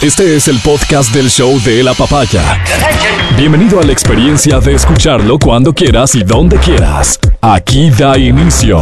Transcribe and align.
Este 0.00 0.36
es 0.36 0.46
el 0.46 0.60
podcast 0.60 1.12
del 1.12 1.28
show 1.28 1.60
de 1.62 1.82
la 1.82 1.92
papaya. 1.92 2.62
Bienvenido 3.36 3.80
a 3.80 3.82
la 3.82 3.90
experiencia 3.90 4.60
de 4.60 4.74
escucharlo 4.74 5.40
cuando 5.40 5.74
quieras 5.74 6.14
y 6.14 6.22
donde 6.22 6.56
quieras. 6.58 7.18
Aquí 7.40 7.90
da 7.90 8.16
inicio 8.16 8.80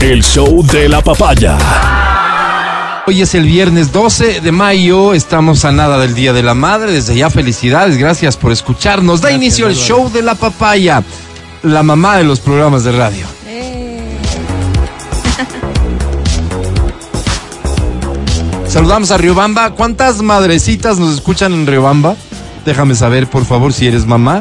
el 0.00 0.24
show 0.24 0.64
de 0.64 0.88
la 0.88 1.02
papaya. 1.02 1.58
Hoy 3.06 3.20
es 3.20 3.34
el 3.34 3.44
viernes 3.44 3.92
12 3.92 4.40
de 4.40 4.50
mayo, 4.50 5.12
estamos 5.12 5.66
a 5.66 5.72
nada 5.72 5.98
del 5.98 6.14
Día 6.14 6.32
de 6.32 6.42
la 6.42 6.54
Madre, 6.54 6.92
desde 6.92 7.14
ya 7.14 7.28
felicidades, 7.28 7.98
gracias 7.98 8.38
por 8.38 8.50
escucharnos. 8.50 9.20
Da 9.20 9.30
inicio 9.30 9.68
el 9.68 9.76
show 9.76 10.10
de 10.10 10.22
la 10.22 10.34
papaya, 10.34 11.02
la 11.62 11.82
mamá 11.82 12.16
de 12.16 12.24
los 12.24 12.40
programas 12.40 12.84
de 12.84 12.92
radio. 12.92 13.26
Saludamos 18.68 19.10
a 19.10 19.16
Riobamba. 19.16 19.70
¿Cuántas 19.70 20.20
madrecitas 20.22 20.98
nos 20.98 21.14
escuchan 21.14 21.52
en 21.52 21.66
Riobamba? 21.66 22.16
Déjame 22.64 22.94
saber, 22.94 23.26
por 23.28 23.44
favor, 23.44 23.72
si 23.72 23.86
eres 23.86 24.06
mamá. 24.06 24.40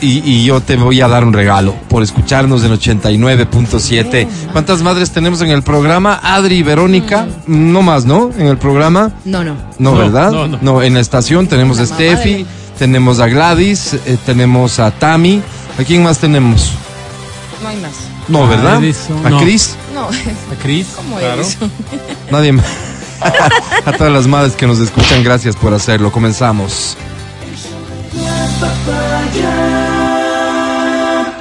Y, 0.00 0.18
y 0.28 0.44
yo 0.44 0.60
te 0.60 0.76
voy 0.76 1.00
a 1.00 1.08
dar 1.08 1.24
un 1.24 1.32
regalo 1.32 1.74
por 1.88 2.02
escucharnos 2.02 2.62
en 2.64 2.72
89.7. 2.72 4.28
¿Cuántas 4.52 4.82
madres 4.82 5.10
tenemos 5.12 5.40
en 5.40 5.50
el 5.50 5.62
programa? 5.62 6.20
Adri 6.22 6.56
y 6.56 6.62
Verónica. 6.62 7.26
No 7.46 7.80
más, 7.82 8.04
¿no? 8.04 8.30
En 8.36 8.46
el 8.48 8.58
programa. 8.58 9.12
No, 9.24 9.42
no. 9.44 9.54
No, 9.78 9.92
No, 9.92 9.96
¿verdad? 9.96 10.30
no, 10.32 10.46
no. 10.46 10.82
en 10.82 10.94
la 10.94 11.00
estación 11.00 11.46
tenemos 11.46 11.78
a 11.78 11.82
La 11.82 11.86
Steffi, 11.86 12.34
de- 12.42 12.46
tenemos 12.78 13.20
a 13.20 13.28
Gladys, 13.28 13.94
eh, 13.94 14.18
tenemos 14.26 14.78
a 14.78 14.90
Tami. 14.90 15.40
¿A 15.78 15.84
quién 15.84 16.02
más 16.02 16.18
tenemos? 16.18 16.72
No 17.62 17.68
hay 17.68 17.76
más. 17.78 17.92
No, 18.28 18.46
¿verdad? 18.48 18.76
¿A 19.24 19.30
no. 19.30 19.38
Cris? 19.40 19.76
No, 19.94 20.02
A 20.08 20.62
Cris. 20.62 20.86
¿cómo 20.96 21.16
claro. 21.18 21.42
es? 21.42 21.56
Nadie 22.30 22.52
más. 22.52 22.66
a 23.84 23.92
todas 23.92 24.12
las 24.12 24.26
madres 24.26 24.54
que 24.54 24.66
nos 24.66 24.78
escuchan, 24.80 25.22
gracias 25.22 25.56
por 25.56 25.72
hacerlo. 25.74 26.10
Comenzamos. 26.12 26.96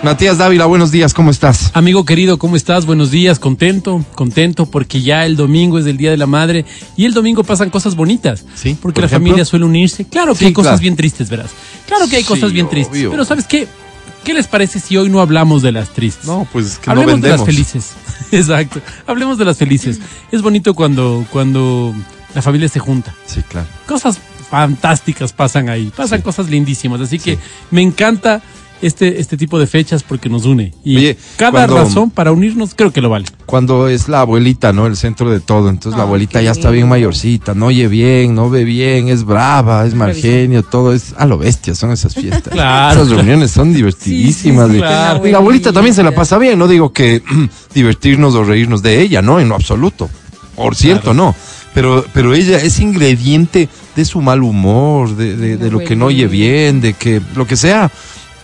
Matías 0.03 0.37
Dávila, 0.37 0.65
buenos 0.65 0.91
días, 0.91 1.13
¿cómo 1.13 1.31
estás? 1.31 1.71
Amigo 1.73 2.03
querido, 2.03 2.37
¿cómo 2.37 2.57
estás? 2.57 2.85
Buenos 2.85 3.09
días, 3.09 3.39
contento, 3.39 4.03
contento 4.15 4.65
porque 4.65 5.01
ya 5.01 5.25
el 5.25 5.37
domingo 5.37 5.79
es 5.79 5.85
el 5.85 5.95
Día 5.95 6.11
de 6.11 6.17
la 6.17 6.27
Madre 6.27 6.65
y 6.97 7.05
el 7.05 7.13
domingo 7.13 7.45
pasan 7.45 7.69
cosas 7.69 7.95
bonitas. 7.95 8.43
Sí, 8.53 8.77
Porque 8.81 8.95
por 8.95 9.03
la 9.03 9.07
ejemplo. 9.07 9.29
familia 9.29 9.45
suele 9.45 9.63
unirse. 9.63 10.03
Claro 10.05 10.33
que 10.33 10.39
Sí, 10.39 10.45
hay 10.47 10.53
cosas 10.53 10.71
claro. 10.71 10.81
bien 10.81 10.95
tristes, 10.97 11.29
verás. 11.29 11.51
Claro 11.87 12.05
que 12.09 12.17
hay 12.17 12.23
Sí, 12.23 12.27
cosas 12.27 12.51
bien 12.51 12.67
tristes. 12.69 13.07
Pero 13.09 13.23
¿sabes 13.23 13.47
qué? 13.47 13.65
¿Qué 14.23 14.33
les 14.33 14.47
parece 14.47 14.79
si 14.79 14.95
hoy 14.97 15.09
no 15.09 15.19
hablamos 15.21 15.61
de 15.61 15.71
las 15.71 15.89
tristes? 15.89 16.25
No, 16.25 16.47
pues 16.51 16.77
que 16.77 16.89
Hablemos 16.89 17.15
no 17.19 17.21
de 17.23 17.29
las 17.29 17.45
vendemos. 17.45 17.71
felices. 17.71 17.93
Exacto. 18.31 18.79
Hablemos 19.05 19.37
de 19.37 19.45
las 19.45 19.57
felices. 19.57 19.99
Es 20.31 20.41
bonito 20.41 20.73
cuando, 20.73 21.25
cuando 21.31 21.93
la 22.33 22.41
familia 22.41 22.69
se 22.69 22.79
junta. 22.79 23.13
Sí, 23.25 23.41
claro. 23.43 23.67
cosas 23.87 24.19
fantásticas 24.49 25.33
pasan 25.33 25.67
ahí, 25.69 25.91
pasan 25.95 26.19
Sí. 26.19 26.23
cosas 26.23 26.47
lindísimas, 26.49 27.01
así 27.01 27.17
que 27.19 27.39
me 27.71 27.81
encanta 27.81 28.41
este, 28.85 29.19
este 29.19 29.37
tipo 29.37 29.57
de 29.59 29.67
fechas 29.67 30.03
porque 30.03 30.29
nos 30.29 30.45
une 30.45 30.73
y 30.83 30.97
Oye, 30.97 31.17
cada 31.37 31.51
cuando- 31.67 31.77
razón 31.77 32.09
para 32.11 32.31
unirnos 32.31 32.73
creo 32.75 32.91
que 32.91 33.01
lo 33.01 33.09
vale. 33.09 33.25
Cuando 33.45 33.87
es 33.87 34.07
la 34.09 34.21
abuelita, 34.21 34.73
¿no? 34.73 34.85
El 34.87 34.95
centro 34.97 35.29
de 35.29 35.39
todo. 35.39 35.69
Entonces 35.69 35.97
la 35.97 36.03
abuelita 36.03 36.41
ya 36.41 36.51
está 36.51 36.69
bien 36.69 36.87
mayorcita, 36.89 37.53
no 37.53 37.67
oye 37.67 37.87
bien, 37.87 38.33
no 38.35 38.49
ve 38.49 38.63
bien, 38.63 39.07
es 39.09 39.23
brava, 39.25 39.85
es 39.85 39.93
mal 39.95 40.13
genio, 40.13 40.63
todo 40.63 40.93
es 40.93 41.13
a 41.17 41.25
lo 41.25 41.37
bestia, 41.37 41.75
son 41.75 41.91
esas 41.91 42.13
fiestas. 42.13 42.43
Claro. 42.53 43.01
Esas 43.01 43.09
reuniones 43.15 43.51
son 43.51 43.73
divertidísimas. 43.73 44.67
Sí, 44.67 44.73
sí, 44.75 44.79
claro. 44.79 45.27
Y 45.27 45.31
la 45.31 45.37
abuelita 45.39 45.71
también 45.73 45.93
se 45.95 46.03
la 46.03 46.11
pasa 46.13 46.37
bien, 46.37 46.57
no 46.59 46.67
digo 46.67 46.93
que 46.93 47.21
divertirnos 47.73 48.35
o 48.35 48.43
reírnos 48.43 48.81
de 48.81 49.01
ella, 49.01 49.21
no, 49.21 49.39
en 49.39 49.49
lo 49.49 49.55
absoluto. 49.55 50.09
Por 50.55 50.75
cierto, 50.75 51.11
Claro. 51.13 51.15
no. 51.15 51.35
Pero, 51.73 52.05
pero 52.13 52.35
ella 52.35 52.57
es 52.59 52.79
ingrediente 52.79 53.67
de 53.95 54.05
su 54.05 54.21
mal 54.21 54.43
humor, 54.43 55.15
de, 55.15 55.35
de- 55.35 55.57
de 55.57 55.71
lo 55.71 55.79
que 55.79 55.95
no 55.95 56.05
oye 56.05 56.27
bien, 56.27 56.81
de 56.81 56.93
que 56.93 57.19
lo 57.35 57.47
que 57.47 57.55
sea. 57.55 57.91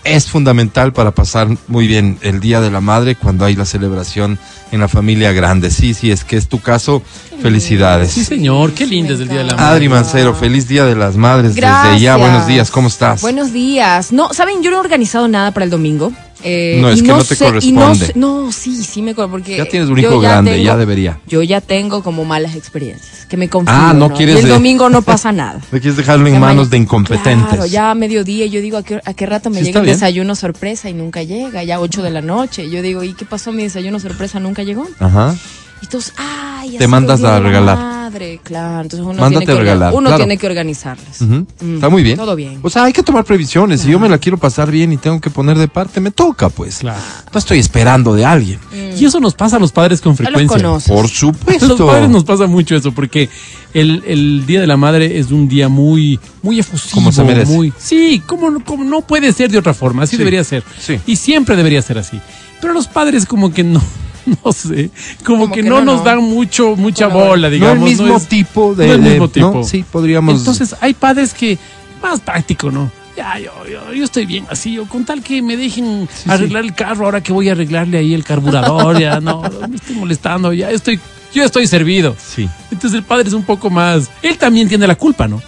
Es 0.04 0.28
fundamental 0.28 0.92
para 0.92 1.10
pasar 1.10 1.48
muy 1.68 1.86
bien 1.86 2.18
el 2.22 2.40
Día 2.40 2.60
de 2.60 2.70
la 2.70 2.80
Madre 2.80 3.16
cuando 3.16 3.44
hay 3.44 3.54
la 3.54 3.66
celebración 3.66 4.38
en 4.72 4.80
la 4.80 4.88
familia 4.88 5.32
grande. 5.32 5.70
Sí, 5.70 5.94
sí, 5.94 6.10
es 6.10 6.24
que 6.24 6.36
es 6.36 6.48
tu 6.48 6.60
caso. 6.60 7.02
Felicidades. 7.42 8.10
Sí, 8.12 8.24
señor, 8.24 8.72
qué 8.72 8.86
lindo 8.86 9.14
es 9.14 9.20
el 9.20 9.28
Día 9.28 9.38
de 9.38 9.44
la. 9.44 9.56
Madre. 9.56 9.76
Adri 9.76 9.88
Mancero, 9.88 10.34
feliz 10.34 10.68
Día 10.68 10.84
de 10.84 10.94
las 10.94 11.16
Madres 11.16 11.54
desde 11.54 11.60
ya. 11.60 11.82
Gracias. 11.82 12.18
Buenos 12.18 12.46
días, 12.46 12.70
¿cómo 12.70 12.88
estás? 12.88 13.20
Buenos 13.22 13.52
días. 13.52 14.12
No, 14.12 14.32
¿saben? 14.32 14.62
Yo 14.62 14.70
no 14.70 14.76
he 14.78 14.80
organizado 14.80 15.28
nada 15.28 15.52
para 15.52 15.64
el 15.64 15.70
domingo. 15.70 16.12
Eh, 16.42 16.78
No, 16.80 16.88
es 16.88 17.02
que 17.02 17.08
no 17.08 17.22
te 17.22 17.34
sé- 17.34 17.44
corresponde. 17.44 18.06
sé- 18.06 18.12
No, 18.16 18.50
sí, 18.50 18.82
sí 18.82 19.02
me 19.02 19.14
corresponde. 19.14 19.44
Porque 19.44 19.56
Ya 19.58 19.64
tienes 19.66 19.88
un 19.90 19.96
yo 19.96 20.08
hijo 20.10 20.20
grande, 20.20 20.52
tengo- 20.52 20.64
ya 20.64 20.76
debería. 20.76 21.20
Yo 21.26 21.42
ya 21.42 21.60
tengo 21.60 22.02
como 22.02 22.24
malas 22.24 22.54
experiencias. 22.56 23.26
Que 23.26 23.36
me 23.36 23.48
confío. 23.48 23.74
Ah, 23.76 23.92
no 23.94 24.10
quieres 24.12 24.36
Y 24.36 24.38
el 24.38 24.44
de- 24.46 24.50
domingo 24.52 24.88
no 24.88 25.02
pasa 25.02 25.32
nada. 25.32 25.54
No 25.70 25.78
quieres 25.78 25.96
dejarlo 25.96 26.26
en 26.26 26.34
Ya 26.34 26.40
manos 26.40 26.66
ma- 26.66 26.70
de 26.70 26.76
incompetentes. 26.78 27.46
Claro, 27.48 27.66
ya 27.66 27.90
a 27.90 27.94
mediodía 27.94 28.46
yo 28.46 28.60
digo 28.60 28.78
a 28.78 28.82
qué, 28.82 29.00
a 29.04 29.14
qué 29.14 29.26
rato 29.26 29.50
me 29.50 29.58
Sí, 29.60 29.66
llega 29.66 29.80
el 29.80 29.86
bien. 29.86 29.96
desayuno 29.96 30.34
sorpresa 30.34 30.88
y 30.88 30.94
nunca 30.94 31.22
llega, 31.22 31.62
ya 31.62 31.78
8 31.80 32.02
de 32.02 32.10
la 32.10 32.22
noche. 32.22 32.70
Yo 32.70 32.80
digo, 32.82 33.04
¿y 33.04 33.12
qué 33.14 33.24
pasó? 33.26 33.52
Mi 33.52 33.62
desayuno 33.64 34.00
sorpresa 34.00 34.40
nunca 34.40 34.62
llegó. 34.62 34.88
Ajá. 34.98 35.34
Y 35.82 35.86
entonces, 35.86 36.12
ay, 36.18 36.76
Te 36.78 36.86
mandas 36.86 37.20
a 37.24 37.32
la 37.32 37.40
regalar. 37.40 37.76
Madre, 37.78 38.40
claro. 38.42 38.82
Entonces 38.82 39.00
uno 39.06 39.14
Mándate 39.20 39.46
tiene 39.46 39.46
que, 39.46 39.52
a 39.52 39.72
regalar, 39.72 39.94
uno 39.94 40.08
claro. 40.08 40.16
tiene 40.24 40.36
que 40.36 40.46
organizarles. 40.46 41.22
Mm, 41.22 41.74
Está 41.76 41.88
muy 41.88 42.02
bien. 42.02 42.16
Todo 42.18 42.36
bien. 42.36 42.58
O 42.62 42.68
sea, 42.68 42.84
hay 42.84 42.92
que 42.92 43.02
tomar 43.02 43.24
previsiones. 43.24 43.80
Si 43.82 43.90
yo 43.90 43.98
me 43.98 44.08
la 44.08 44.18
quiero 44.18 44.36
pasar 44.36 44.70
bien 44.70 44.92
y 44.92 44.96
tengo 44.98 45.20
que 45.20 45.30
poner 45.30 45.56
de 45.56 45.68
parte, 45.68 46.00
me 46.00 46.10
toca, 46.10 46.48
pues. 46.50 46.78
Claro. 46.78 47.00
No 47.32 47.38
estoy 47.38 47.58
esperando 47.60 48.14
de 48.14 48.24
alguien. 48.26 48.58
Y 48.98 49.04
eso 49.04 49.20
nos 49.20 49.34
pasa 49.34 49.56
a 49.56 49.58
los 49.58 49.72
padres 49.72 50.00
con 50.02 50.14
Ya 50.16 50.24
los 50.24 50.32
frecuencia. 50.34 50.56
conoces. 50.68 50.88
Por 50.92 51.04
A 51.06 51.08
supuesto. 51.08 51.68
los 51.68 51.80
padres 51.80 52.10
nos 52.10 52.24
pasa 52.24 52.46
mucho 52.46 52.76
eso 52.76 52.92
porque 52.92 53.30
el, 53.72 54.02
el 54.06 54.44
Día 54.46 54.60
de 54.60 54.66
la 54.66 54.76
Madre 54.76 55.18
es 55.18 55.30
un 55.30 55.48
día 55.48 55.68
muy 55.68 56.18
muy 56.42 56.58
efusivo, 56.58 56.94
Como 56.96 57.12
se 57.12 57.22
merece. 57.24 57.52
muy 57.52 57.72
sí, 57.78 58.22
como, 58.26 58.62
como 58.64 58.84
no 58.84 59.00
puede 59.02 59.32
ser 59.32 59.50
de 59.50 59.58
otra 59.58 59.72
forma, 59.72 60.02
así 60.02 60.12
Sí, 60.12 60.16
debería 60.18 60.42
ser. 60.44 60.62
sí. 60.78 60.98
Y 61.06 61.16
siempre 61.16 61.54
debería 61.56 61.80
ser 61.80 61.96
así. 61.98 62.20
Pero 62.60 62.74
los 62.74 62.88
padres 62.88 63.24
como 63.24 63.52
que 63.52 63.62
no 63.64 63.80
no 64.44 64.52
sé, 64.52 64.90
como, 65.24 65.40
Como 65.42 65.54
que, 65.54 65.62
que 65.62 65.68
no, 65.68 65.76
no, 65.80 65.84
nos 65.86 65.98
no. 65.98 66.04
dan 66.04 66.18
mucho 66.22 66.76
mucha 66.76 67.06
bola, 67.08 67.48
no 67.48 67.54
digamos, 67.54 67.76
el 67.90 67.96
mismo 67.96 68.16
es- 68.16 68.26
tipo 68.28 68.74
de. 68.74 68.86
no 68.88 68.92
el 68.94 69.02
de- 69.04 69.10
mismo 69.10 69.24
¿no? 69.26 69.30
tipo. 69.30 69.64
Sí, 69.64 69.84
podríamos. 69.90 70.38
Entonces 70.40 70.74
hay 70.80 70.94
padres 70.94 71.32
que 71.34 71.58
más 72.02 72.20
práctico, 72.20 72.70
¿no? 72.70 72.90
Ya, 73.16 73.38
yo, 73.38 73.50
yo, 73.70 73.92
yo 73.92 74.04
estoy 74.04 74.24
bien 74.24 74.46
así, 74.48 74.78
o 74.78 74.86
con 74.86 75.04
tal 75.04 75.22
que 75.22 75.42
me 75.42 75.56
dejen 75.56 76.08
arreglar 76.26 76.64
el 76.64 76.74
carro, 76.74 77.04
ahora 77.04 77.20
que 77.22 77.32
voy 77.32 77.48
a 77.48 77.52
arreglarle 77.52 77.98
ahí 77.98 78.14
el 78.14 78.24
carburador, 78.24 78.98
ya 78.98 79.20
no, 79.20 79.42
me 79.68 79.76
estoy 79.76 79.96
molestando, 79.96 80.52
ya 80.54 80.70
estoy, 80.70 80.98
yo 81.34 81.44
estoy 81.44 81.66
servido. 81.66 82.16
Sí. 82.18 82.48
Entonces 82.70 82.96
el 82.98 83.04
padre 83.04 83.28
es 83.28 83.34
un 83.34 83.42
poco 83.42 83.68
más. 83.68 84.08
Él 84.22 84.38
también 84.38 84.68
tiene 84.68 84.86
la 84.86 84.94
culpa, 84.94 85.28
¿no? 85.28 85.42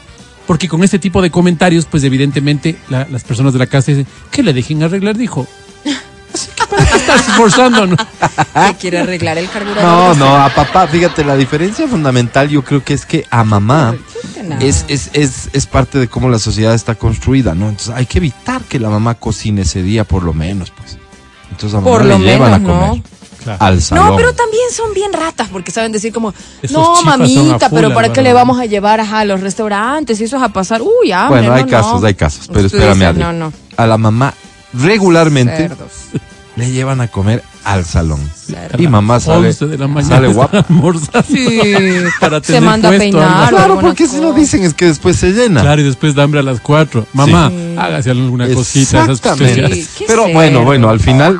Porque 0.47 0.69
con 0.69 0.83
este 0.83 0.99
tipo 0.99 1.23
de 1.23 1.31
comentarios, 1.31 1.87
pues 1.87 2.03
evidentemente 2.05 2.77
la- 2.91 3.07
las 3.11 3.23
personas 3.25 3.53
de 3.55 3.61
la 3.61 3.67
casa 3.67 3.93
dicen, 3.93 4.07
que 4.31 4.43
le 4.43 4.53
dejen 4.53 4.83
arreglar, 4.83 5.17
dijo. 5.17 5.47
Para 6.73 6.87
qué 6.87 6.97
estás 6.97 7.29
esforzando, 7.29 7.87
¿no? 7.87 7.97
Que 8.55 8.75
quiere 8.79 8.99
arreglar 8.99 9.39
el 9.39 9.49
carburador. 9.49 9.83
No, 9.83 10.15
no, 10.15 10.37
a 10.37 10.49
papá, 10.51 10.87
fíjate, 10.87 11.25
la 11.25 11.37
diferencia 11.37 11.87
fundamental 11.87 12.49
yo 12.49 12.63
creo 12.65 12.83
que 12.85 12.95
es 12.95 13.07
que 13.07 13.27
a 13.31 13.45
mamá 13.45 13.95
es, 14.61 14.85
es, 14.89 15.11
es, 15.13 15.49
es 15.53 15.67
parte 15.67 15.99
de 15.99 16.09
cómo 16.09 16.29
la 16.29 16.39
sociedad 16.39 16.75
está 16.75 16.95
construida, 16.95 17.55
¿no? 17.55 17.69
Entonces 17.69 17.95
hay 17.95 18.07
que 18.07 18.19
evitar 18.19 18.63
que 18.63 18.79
la 18.79 18.89
mamá 18.91 19.15
cocine 19.15 19.63
ese 19.63 19.83
día 19.83 20.05
por 20.05 20.23
lo 20.23 20.33
menos, 20.33 20.71
pues. 20.71 20.99
Entonces 21.51 21.75
a 21.75 21.81
mamá 21.81 21.91
Por 21.91 22.05
le 22.05 22.19
lo 22.19 22.19
llevan 22.19 22.63
menos, 22.63 22.83
a 22.83 22.87
¿no? 22.87 23.03
Claro. 23.43 23.59
al 23.61 23.83
salón. 23.83 24.07
No, 24.07 24.17
pero 24.17 24.33
también 24.35 24.71
son 24.71 24.95
bien 24.95 25.13
ratas 25.13 25.49
porque 25.49 25.73
saben 25.73 25.91
decir 25.91 26.13
como, 26.13 26.33
Esos 26.63 26.77
no, 26.77 27.03
mamita, 27.03 27.69
full, 27.69 27.79
pero 27.79 27.93
¿para 27.93 28.13
qué 28.13 28.23
le 28.23 28.33
vamos 28.33 28.61
a 28.61 28.67
llevar 28.67 29.01
ajá, 29.01 29.21
a 29.21 29.25
los 29.25 29.41
restaurantes? 29.41 30.21
Y 30.21 30.25
eso 30.25 30.37
es 30.37 30.43
a 30.43 30.49
pasar, 30.51 30.81
uy, 30.81 31.11
hambre, 31.11 31.41
Bueno, 31.41 31.55
hay 31.55 31.65
no, 31.65 31.71
casos, 31.71 32.01
no. 32.01 32.07
hay 32.07 32.15
casos, 32.15 32.49
pero 32.53 32.67
espérame, 32.67 33.19
no. 33.39 33.53
A 33.77 33.87
la 33.87 33.99
mamá 33.99 34.33
regularmente 34.73 35.57
Cerdos. 35.57 35.93
Le 36.57 36.71
llevan 36.71 37.01
a 37.01 37.09
comer 37.09 37.43
al 37.65 37.85
salón. 37.85 38.21
Cerdos. 38.35 38.81
Y 38.81 38.87
mamá 38.89 39.21
sale, 39.21 39.49
11 39.49 39.67
de 39.67 39.79
la 39.79 39.89
mañana 39.89 40.15
sale 40.17 40.27
está 40.29 40.37
guapa. 40.37 40.59
almorzando 40.69 41.23
Sí, 41.29 41.61
para 42.21 42.37
se 42.41 42.47
tener 42.47 42.63
manda 42.63 42.89
a 42.89 42.91
puesto 42.91 43.03
peinar. 43.19 43.49
Claro, 43.49 43.79
porque 43.81 44.07
si 44.07 44.17
lo 44.21 44.29
cosa. 44.29 44.39
dicen 44.41 44.63
es 44.65 44.75
que 44.75 44.87
después 44.87 45.17
se 45.17 45.33
llena. 45.33 45.63
Claro, 45.63 45.81
y 45.81 45.85
después 45.85 46.15
de 46.15 46.23
hambre 46.23 46.41
a 46.41 46.43
las 46.43 46.61
4. 46.61 47.07
Mamá, 47.13 47.49
Sí. 47.51 47.77
hágase 47.79 48.11
alguna 48.11 48.53
cosita. 48.53 49.05
esas. 49.11 49.21
Sí, 49.21 50.05
Pero 50.07 50.29
bueno, 50.33 50.65
bueno, 50.65 50.91
al 50.91 51.01
final 51.01 51.39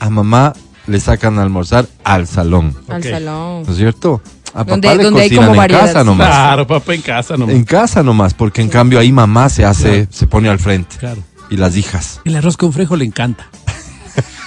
a 0.00 0.10
mamá 0.10 0.52
le 0.86 1.00
sacan 1.00 1.38
a 1.38 1.42
almorzar 1.42 1.86
al 2.02 2.26
salón, 2.26 2.74
Al 2.88 3.02
salón. 3.02 3.62
¿no 3.64 3.70
es 3.72 3.76
cierto? 3.76 4.22
A 4.54 4.64
papá 4.64 4.70
Donde- 4.70 4.96
le 4.96 5.04
donde 5.04 5.20
hay 5.20 5.28
cocinan 5.28 5.44
como 5.48 5.54
en 5.54 5.58
variedad, 5.58 5.86
casa 5.86 6.04
nomás. 6.04 6.26
Claro, 6.28 6.66
papá 6.66 6.94
en 6.94 7.02
casa 7.02 7.36
nomás. 7.36 7.54
En 7.54 7.64
casa 7.64 8.02
nomás, 8.02 8.32
porque 8.34 8.62
en 8.62 8.70
cambio 8.70 8.98
ahí 8.98 9.12
mamá 9.12 9.50
se 9.50 9.64
hace, 9.66 9.90
Claro. 9.90 10.06
se 10.10 10.26
pone 10.26 10.48
al 10.48 10.58
frente. 10.58 10.96
Claro. 10.98 11.22
Y 11.50 11.56
las 11.58 11.76
hijas. 11.76 12.20
El 12.24 12.34
arroz 12.36 12.56
con 12.56 12.72
frejo 12.72 12.96
le 12.96 13.04
encanta. 13.04 13.46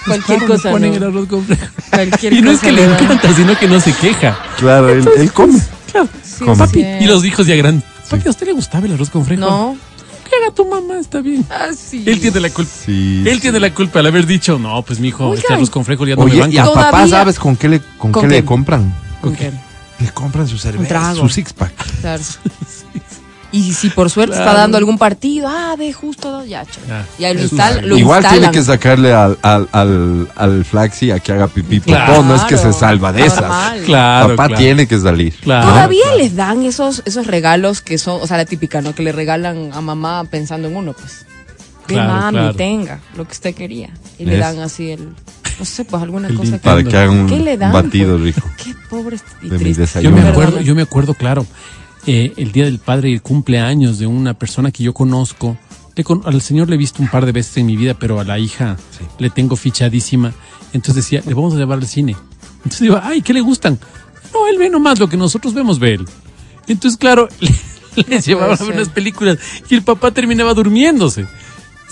Cualquier 0.06 0.38
Claro, 0.38 0.54
cosa. 0.54 0.70
ponen 0.70 0.90
¿no? 0.90 0.96
el 0.96 1.02
arroz 1.04 1.28
con. 1.28 1.46
Cualquier 1.90 2.32
Y 2.34 2.42
no 2.42 2.50
es 2.50 2.60
que 2.60 2.72
le 2.72 2.84
encanta, 2.84 3.32
sino 3.34 3.58
que 3.58 3.68
no 3.68 3.80
se 3.80 3.92
queja. 3.94 4.38
Claro, 4.58 4.88
él, 4.90 5.08
él 5.16 5.32
come. 5.32 5.58
Claro. 5.90 6.08
Sí, 6.22 6.44
Come. 6.44 6.56
Papi, 6.56 6.80
sí. 6.80 6.86
y 7.00 7.04
los 7.06 7.24
hijos 7.24 7.46
ya 7.46 7.54
grandes. 7.56 7.84
Papi, 8.10 8.26
¿a 8.26 8.30
usted 8.30 8.46
le 8.46 8.52
gustaba 8.52 8.86
el 8.86 8.94
arroz 8.94 9.10
con 9.10 9.24
frejo? 9.24 9.40
No. 9.42 9.76
Que 10.28 10.36
haga 10.42 10.54
tu 10.54 10.64
mamá, 10.68 10.98
está 10.98 11.20
bien. 11.20 11.44
Ah, 11.50 11.68
sí. 11.76 12.02
Él 12.06 12.18
tiene 12.20 12.40
la 12.40 12.48
culpa. 12.50 12.70
Sí. 12.86 13.22
Él 13.26 13.40
tiene 13.40 13.60
la 13.60 13.72
culpa 13.74 13.98
al 14.00 14.06
haber 14.06 14.26
dicho, 14.26 14.58
no, 14.58 14.82
pues 14.82 14.98
mi 14.98 15.08
hijo, 15.08 15.34
este 15.34 15.52
arroz 15.52 15.68
con 15.70 15.84
frejo 15.84 16.06
ya 16.06 16.16
no 16.16 16.24
me 16.24 16.30
Oye, 16.30 16.40
banca. 16.40 16.54
y 16.54 16.58
a 16.58 16.64
papá, 16.72 17.06
¿sabes 17.06 17.38
con 17.38 17.56
qué 17.56 17.68
le, 17.68 17.80
con 17.98 18.10
¿Con 18.12 18.22
qué 18.22 18.28
le 18.36 18.44
compran? 18.44 18.94
¿Con 19.20 19.34
qué? 19.36 19.52
Le 20.00 20.10
compran 20.12 20.48
su 20.48 20.56
cerveza, 20.58 21.14
su 21.14 21.28
six 21.28 21.52
pack. 21.52 21.72
Claro. 22.00 22.22
Y 23.52 23.74
si 23.74 23.90
por 23.90 24.08
suerte 24.08 24.34
está 24.34 24.54
dando 24.54 24.78
algún 24.78 24.96
partido, 24.96 25.46
ah, 25.46 25.74
ve 25.78 25.92
justo, 25.92 26.42
ya, 26.44 26.64
chévere. 26.64 26.88
Ya. 26.88 27.06
Y 27.18 27.24
ahí 27.24 27.34
lo, 27.34 27.40
Eso 27.40 27.54
instalan, 27.54 27.80
sí. 27.82 27.86
lo 27.88 27.98
Igual 27.98 28.26
tiene 28.26 28.50
que 28.50 28.62
sacarle 28.62 29.12
al, 29.12 29.38
al, 29.42 29.68
al, 29.72 30.28
al 30.36 30.64
Flaxi 30.64 31.10
a 31.10 31.18
que 31.20 31.32
haga 31.32 31.48
pipí 31.48 31.80
popó, 31.80 31.92
Claro. 31.92 32.22
no 32.22 32.34
es 32.34 32.42
que 32.44 32.56
se 32.56 32.72
salva 32.72 33.12
de 33.12 33.26
esas. 33.26 33.44
Claro, 33.84 34.28
Papá 34.30 34.46
claro. 34.48 34.54
tiene 34.56 34.86
que 34.86 34.98
salir. 34.98 35.34
Claro. 35.42 35.68
Todavía 35.68 36.02
claro. 36.04 36.18
les 36.18 36.34
dan 36.34 36.62
esos, 36.62 37.02
esos 37.04 37.26
regalos 37.26 37.82
que 37.82 37.98
son, 37.98 38.20
o 38.22 38.26
sea, 38.26 38.38
la 38.38 38.46
típica, 38.46 38.80
¿no? 38.80 38.94
Que 38.94 39.02
le 39.02 39.12
regalan 39.12 39.70
a 39.74 39.80
mamá 39.82 40.24
pensando 40.24 40.68
en 40.68 40.76
uno, 40.76 40.94
pues. 40.94 41.26
Claro, 41.86 42.10
mami, 42.12 42.38
claro. 42.38 42.54
tenga 42.54 43.00
lo 43.16 43.26
que 43.26 43.32
usted 43.32 43.54
quería. 43.54 43.90
Y 44.18 44.24
le 44.24 44.38
dan 44.38 44.60
así 44.60 44.92
el, 44.92 45.08
no 45.58 45.64
sé, 45.66 45.84
pues 45.84 46.02
alguna 46.02 46.28
El 46.28 46.36
cosa 46.36 46.52
que... 46.52 46.58
Para 46.60 46.82
que 46.82 46.96
haga 46.96 47.10
un 47.10 47.26
¿Qué 47.26 47.38
le 47.38 47.58
dan? 47.58 47.72
batido 47.72 48.12
pues? 48.18 48.34
rico. 48.36 48.48
Qué 48.64 48.74
pobre 48.88 49.18
y 49.42 49.48
De 49.50 49.58
mi 49.58 49.64
triste. 49.64 49.80
desayuno. 49.82 50.16
Yo 50.16 50.22
me 50.22 50.28
acuerdo, 50.30 50.60
yo 50.62 50.74
me 50.74 50.82
acuerdo, 50.82 51.12
claro, 51.14 51.44
eh, 52.06 52.32
el 52.36 52.52
día 52.52 52.64
del 52.64 52.78
padre 52.78 53.10
y 53.10 53.14
el 53.14 53.22
cumpleaños 53.22 53.98
de 53.98 54.06
una 54.06 54.34
persona 54.34 54.70
que 54.70 54.82
yo 54.82 54.92
conozco. 54.94 55.56
Le 55.94 56.04
con- 56.04 56.22
al 56.24 56.40
señor 56.40 56.68
le 56.68 56.74
he 56.74 56.78
visto 56.78 57.02
un 57.02 57.08
par 57.08 57.26
de 57.26 57.32
veces 57.32 57.56
en 57.58 57.66
mi 57.66 57.76
vida, 57.76 57.94
pero 57.94 58.18
a 58.18 58.24
la 58.24 58.38
hija 58.38 58.76
Sí. 58.98 59.04
le 59.18 59.30
tengo 59.30 59.56
fichadísima. 59.56 60.32
Entonces 60.72 61.04
decía, 61.04 61.22
le 61.26 61.34
vamos 61.34 61.54
a 61.54 61.58
llevar 61.58 61.78
al 61.78 61.86
cine. 61.86 62.16
Entonces 62.58 62.80
digo, 62.80 62.98
ay, 63.02 63.20
¿qué 63.22 63.32
le 63.34 63.40
gustan? 63.40 63.78
No, 64.32 64.46
él 64.48 64.56
ve 64.58 64.70
nomás 64.70 64.98
lo 64.98 65.08
que 65.08 65.16
nosotros 65.18 65.52
vemos, 65.52 65.78
ve 65.78 65.94
él. 65.94 66.06
Entonces, 66.66 66.96
claro, 66.98 67.28
le, 67.40 68.04
les 68.08 68.24
llevaban 68.24 68.56
a 68.58 68.64
ver 68.64 68.74
unas 68.74 68.88
películas 68.88 69.38
y 69.68 69.74
el 69.74 69.82
papá 69.82 70.10
terminaba 70.12 70.54
durmiéndose. 70.54 71.26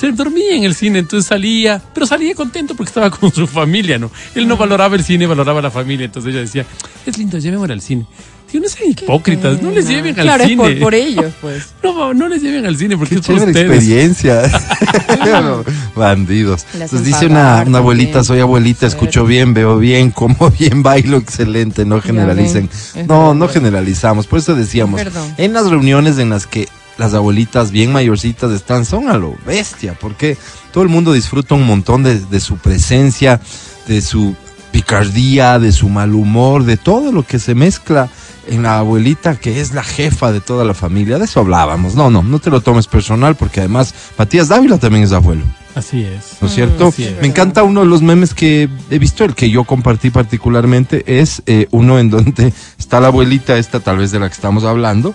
Se 0.01 0.11
dormía 0.13 0.57
en 0.57 0.65
el 0.65 0.75
cine, 0.75 1.01
entonces 1.01 1.29
salía, 1.29 1.81
pero 1.93 2.07
salía 2.07 2.35
contento 2.35 2.75
porque 2.75 2.89
estaba 2.89 3.11
con 3.11 3.31
su 3.33 3.47
familia, 3.47 3.99
¿no? 3.99 4.11
Él 4.35 4.49
no 4.49 4.57
valoraba 4.57 4.97
el 4.97 5.05
cine, 5.05 5.27
valoraba 5.27 5.61
la 5.61 5.71
familia, 5.71 6.07
entonces 6.07 6.31
ella 6.33 6.41
decía, 6.41 6.65
es 7.05 7.19
lindo, 7.19 7.37
llévenme 7.37 7.71
al 7.71 7.83
cine. 7.83 8.07
Digo, 8.51 8.65
no 8.65 8.69
sean 8.71 8.91
hipócritas, 8.91 9.63
no 9.63 9.71
les 9.71 9.87
lleven 9.87 10.19
al 10.19 10.25
Claro, 10.25 10.45
cine. 10.47 10.65
es 10.67 10.71
por, 10.75 10.81
por 10.81 10.95
ellos, 10.97 11.33
pues. 11.41 11.69
No, 11.85 12.13
no 12.15 12.29
les 12.29 12.43
lleven 12.43 12.67
al 12.67 12.77
cine 12.77 12.97
porque 12.97 13.17
Qué 13.17 13.21
es 13.21 13.27
por 13.27 13.37
ustedes. 13.49 13.57
experiencia. 13.71 14.43
Bandidos. 15.95 16.67
Entonces 16.75 17.05
dice 17.05 17.27
una, 17.27 17.63
una 17.67 17.79
abuelita, 17.79 18.25
soy 18.25 18.41
abuelita, 18.41 18.87
escucho 18.87 19.25
bien, 19.25 19.55
veo 19.55 19.79
bien, 19.79 20.11
como 20.13 20.51
bien, 20.51 20.83
bailo 20.83 21.17
excelente, 21.19 21.85
no 21.85 22.01
generalicen. 22.01 22.69
No, 23.07 23.35
no 23.35 23.49
generalizamos, 23.49 24.27
por 24.27 24.39
eso 24.39 24.55
decíamos, 24.55 25.01
Perdón. 25.01 25.33
en 25.37 25.53
las 25.53 25.69
reuniones 25.71 26.19
en 26.19 26.31
las 26.31 26.47
que 26.47 26.69
las 27.01 27.15
abuelitas 27.15 27.71
bien 27.71 27.93
mayorcitas 27.93 28.53
están, 28.53 28.85
son 28.85 29.09
a 29.09 29.17
lo 29.17 29.35
bestia, 29.47 29.97
porque 29.99 30.37
todo 30.71 30.85
el 30.85 30.91
mundo 30.91 31.15
disfruta 31.15 31.55
un 31.55 31.67
montón 31.67 32.03
de, 32.03 32.21
de 32.21 32.41
su 32.41 32.59
presencia, 32.59 33.41
de 33.89 34.03
su 34.03 34.37
picardía, 34.71 35.59
de 35.59 35.73
su 35.73 35.89
mal 35.89 36.15
humor, 36.15 36.65
de 36.65 36.77
todo 36.77 37.11
lo 37.11 37.23
que 37.23 37.39
se 37.39 37.55
mezcla 37.55 38.11
en 38.49 38.65
la 38.65 38.79
abuelita 38.79 39.37
que 39.37 39.63
es 39.63 39.73
la 39.73 39.83
jefa 39.83 40.31
de 40.31 40.41
toda 40.41 40.67
la 40.67 40.75
familia. 40.75 41.19
De 41.19 41.25
eso 41.25 41.41
hablábamos. 41.41 41.95
No, 41.95 42.11
no, 42.11 42.23
no 42.23 42.39
te 42.39 42.51
lo 42.51 42.61
tomes 42.61 42.87
personal 42.87 43.35
porque 43.35 43.61
además 43.61 43.95
Matías 44.19 44.49
Dávila 44.49 44.77
también 44.77 45.05
es 45.05 45.13
abuelo. 45.13 45.45
Así 45.75 46.03
es. 46.03 46.37
¿No 46.43 46.49
es 46.49 46.55
cierto? 46.55 46.89
es. 46.89 47.21
Me 47.23 47.29
encanta 47.29 47.63
uno 47.63 47.81
de 47.81 47.87
los 47.87 48.03
memes 48.03 48.35
que 48.35 48.69
he 48.91 48.99
visto, 48.99 49.25
el 49.25 49.35
que 49.35 49.49
yo 49.49 49.65
compartí 49.65 50.11
particularmente, 50.11 51.03
es 51.07 51.43
eh, 51.47 51.67
uno 51.71 51.99
en 51.99 52.11
donde 52.11 52.53
está 52.79 53.01
la 53.01 53.07
abuelita 53.07 53.57
esta, 53.57 53.81
tal 53.81 53.97
vez 53.97 54.11
de 54.11 54.19
la 54.19 54.29
que 54.29 54.35
estamos 54.35 54.65
hablando, 54.65 55.15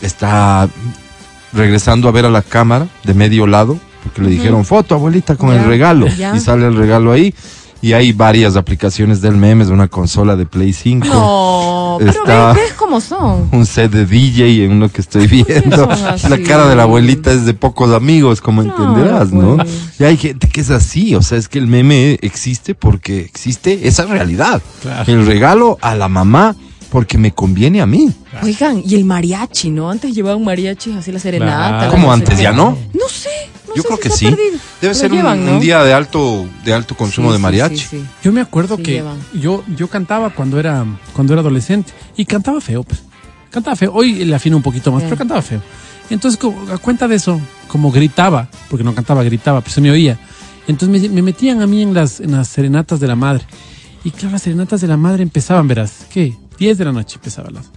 está 0.00 0.68
regresando 1.54 2.08
a 2.08 2.12
ver 2.12 2.26
a 2.26 2.30
la 2.30 2.42
cámara 2.42 2.88
de 3.04 3.14
medio 3.14 3.46
lado, 3.46 3.78
porque 4.02 4.22
le 4.22 4.30
dijeron 4.30 4.64
foto, 4.64 4.94
abuelita, 4.94 5.36
con 5.36 5.50
Ya, 5.50 5.62
el 5.62 5.66
regalo. 5.66 6.06
ya. 6.08 6.34
Y 6.36 6.40
sale 6.40 6.66
el 6.66 6.76
regalo 6.76 7.12
ahí. 7.12 7.34
Y 7.82 7.92
hay 7.92 8.12
varias 8.12 8.56
aplicaciones 8.56 9.20
del 9.20 9.36
meme, 9.36 9.62
es 9.62 9.68
una 9.68 9.88
consola 9.88 10.36
de 10.36 10.46
Play 10.46 10.72
5. 10.72 11.06
No, 11.06 11.96
pero 11.98 12.10
Está- 12.12 12.52
ves, 12.54 12.62
ves 12.62 12.72
cómo 12.78 12.98
son. 12.98 13.48
Un 13.52 13.66
set 13.66 13.90
de 13.92 14.06
DJ 14.06 14.64
en 14.64 14.72
uno 14.72 14.88
que 14.88 15.02
estoy 15.02 15.26
viendo. 15.26 15.86
La 16.30 16.38
cara 16.46 16.66
de 16.66 16.76
la 16.76 16.84
abuelita 16.84 17.30
es 17.30 17.44
de 17.44 17.52
pocos 17.52 17.92
amigos, 17.92 18.40
como 18.40 18.62
Claro, 18.62 18.84
entenderás, 18.88 19.32
¿no? 19.32 19.56
pues. 19.56 19.68
Y 20.00 20.04
hay 20.04 20.16
gente 20.16 20.48
que 20.48 20.62
es 20.62 20.70
así, 20.70 21.14
o 21.14 21.20
sea, 21.20 21.36
es 21.36 21.46
que 21.48 21.58
el 21.58 21.66
meme 21.66 22.18
existe 22.22 22.74
porque 22.74 23.20
existe 23.20 23.86
esa 23.86 24.06
realidad. 24.06 24.62
Claro. 24.80 25.12
El 25.12 25.26
regalo 25.26 25.76
a 25.82 25.94
la 25.94 26.08
mamá 26.08 26.56
porque 26.94 27.18
me 27.18 27.32
conviene 27.34 27.80
a 27.80 27.86
mí. 27.86 28.08
Oigan, 28.40 28.80
y 28.86 28.94
el 28.94 29.04
mariachi, 29.04 29.68
¿no? 29.70 29.90
Antes 29.90 30.14
llevaban 30.14 30.44
mariachis 30.44 30.94
así 30.94 31.10
la 31.10 31.18
serenata. 31.18 31.56
Claro. 31.70 31.84
la 31.86 31.88
Como 31.90 32.12
antes, 32.12 32.38
ya 32.38 32.52
no. 32.52 32.78
No 32.92 33.08
sé, 33.08 33.28
no 33.66 33.74
Yo 33.74 33.82
sé 33.82 33.88
creo 33.88 33.96
si 33.96 34.02
que 34.04 34.10
sí. 34.10 34.24
perdido. 34.26 34.58
Debe 34.80 34.94
Lo 34.94 35.00
ser 35.00 35.10
un, 35.10 35.16
llevan, 35.18 35.38
un 35.40 35.46
¿no? 35.54 35.58
día 35.60 35.82
de 35.82 35.92
alto, 35.92 36.46
de 36.64 36.72
alto 36.72 36.96
consumo 36.96 37.30
Sí, 37.30 37.32
de 37.32 37.38
mariachi. 37.40 37.78
sí, 37.78 37.86
sí. 37.90 38.04
Yo 38.22 38.30
me 38.30 38.40
acuerdo 38.40 38.76
Sí 38.76 38.84
que 38.84 38.90
llevan. 38.92 39.16
yo, 39.34 39.64
yo 39.76 39.88
cantaba 39.88 40.30
cuando 40.30 40.60
era, 40.60 40.84
cuando 41.14 41.32
era 41.32 41.40
adolescente 41.40 41.92
y 42.16 42.24
cantaba 42.26 42.60
feo, 42.60 42.84
pues. 42.84 43.02
Cantaba 43.50 43.74
feo. 43.74 43.90
Hoy 43.92 44.24
le 44.24 44.32
afino 44.32 44.56
un 44.56 44.62
poquito 44.62 44.92
más, 44.92 45.00
Sí. 45.02 45.06
pero 45.06 45.18
cantaba 45.18 45.42
feo. 45.42 45.60
Entonces, 46.10 46.38
como- 46.38 46.70
a 46.72 46.78
cuenta 46.78 47.08
de 47.08 47.16
eso, 47.16 47.40
como 47.66 47.90
gritaba, 47.90 48.48
porque 48.70 48.84
no 48.84 48.94
cantaba, 48.94 49.24
gritaba, 49.24 49.62
pues 49.62 49.74
se 49.74 49.80
me 49.80 49.90
oía. 49.90 50.16
Entonces 50.68 51.02
me, 51.02 51.08
me 51.08 51.22
metían 51.22 51.60
a 51.60 51.66
mí 51.66 51.82
en 51.82 51.92
las, 51.92 52.20
en 52.20 52.30
las 52.30 52.46
serenatas 52.46 53.00
de 53.00 53.08
la 53.08 53.16
madre. 53.16 53.42
Y 54.04 54.12
claro, 54.12 54.30
las 54.34 54.42
serenatas 54.42 54.80
de 54.82 54.86
la 54.86 54.96
madre 54.98 55.24
empezaban, 55.24 55.66
verás, 55.66 56.06
¿qué? 56.12 56.34
10 56.58 56.78
de 56.78 56.84
la 56.84 56.92
noche 56.92 57.16
empezaban 57.16 57.54
las. 57.54 57.70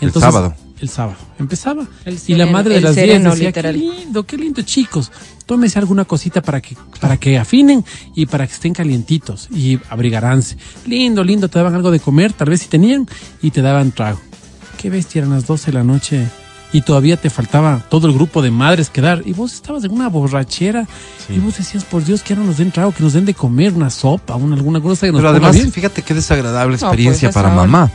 El 0.00 0.12
sábado. 0.12 0.54
El 0.80 0.88
sábado. 0.88 1.16
Empezaba. 1.38 1.86
El 2.04 2.14
y 2.14 2.14
la 2.14 2.18
sereno, 2.18 2.50
madre 2.50 2.74
de 2.74 2.80
las 2.80 2.96
10 2.96 3.06
sereno, 3.06 3.30
decía, 3.30 3.48
literal. 3.48 3.74
qué 3.74 3.80
lindo, 3.80 4.22
qué 4.24 4.36
lindo, 4.36 4.62
chicos. 4.62 5.12
Tómese 5.46 5.78
alguna 5.78 6.04
cosita 6.04 6.42
para 6.42 6.60
que, 6.60 6.76
para 7.00 7.16
que 7.18 7.38
afinen 7.38 7.84
y 8.16 8.26
para 8.26 8.48
que 8.48 8.52
estén 8.52 8.72
calientitos 8.72 9.48
y 9.52 9.78
abrigaránse. 9.90 10.56
Lindo, 10.86 11.22
lindo, 11.22 11.48
te 11.48 11.60
daban 11.60 11.76
algo 11.76 11.92
de 11.92 12.00
comer, 12.00 12.32
tal 12.32 12.50
vez 12.50 12.62
si 12.62 12.68
tenían, 12.68 13.06
y 13.40 13.52
te 13.52 13.62
daban 13.62 13.92
trago. 13.92 14.20
Qué 14.76 14.90
bestia, 14.90 15.20
eran 15.20 15.30
las 15.30 15.46
12 15.46 15.66
de 15.70 15.72
la 15.72 15.84
noche 15.84 16.26
y 16.72 16.80
todavía 16.80 17.16
te 17.16 17.30
faltaba 17.30 17.84
todo 17.88 18.08
el 18.08 18.14
grupo 18.14 18.42
de 18.42 18.50
madres 18.50 18.90
quedar. 18.90 19.22
Y 19.24 19.34
vos 19.34 19.52
estabas 19.52 19.84
en 19.84 19.92
una 19.92 20.08
borrachera 20.08 20.88
y 21.28 21.38
vos 21.38 21.58
decías, 21.58 21.84
por 21.84 22.04
Dios, 22.04 22.22
que 22.22 22.32
ahora 22.32 22.46
nos 22.46 22.56
den 22.56 22.72
trago, 22.72 22.92
que 22.92 23.04
nos 23.04 23.12
den 23.12 23.24
de 23.24 23.34
comer 23.34 23.72
una 23.74 23.90
sopa, 23.90 24.34
una, 24.34 24.56
alguna 24.56 24.80
cosa 24.80 25.06
que 25.06 25.12
nos 25.12 25.20
Pero 25.20 25.30
además, 25.30 25.54
bien. 25.54 25.70
fíjate 25.70 26.02
qué 26.02 26.14
desagradable 26.14 26.76
pues, 26.76 26.82
experiencia 26.82 27.28
es 27.28 27.34
para 27.34 27.50
ahora. 27.50 27.62
mamá. 27.66 27.90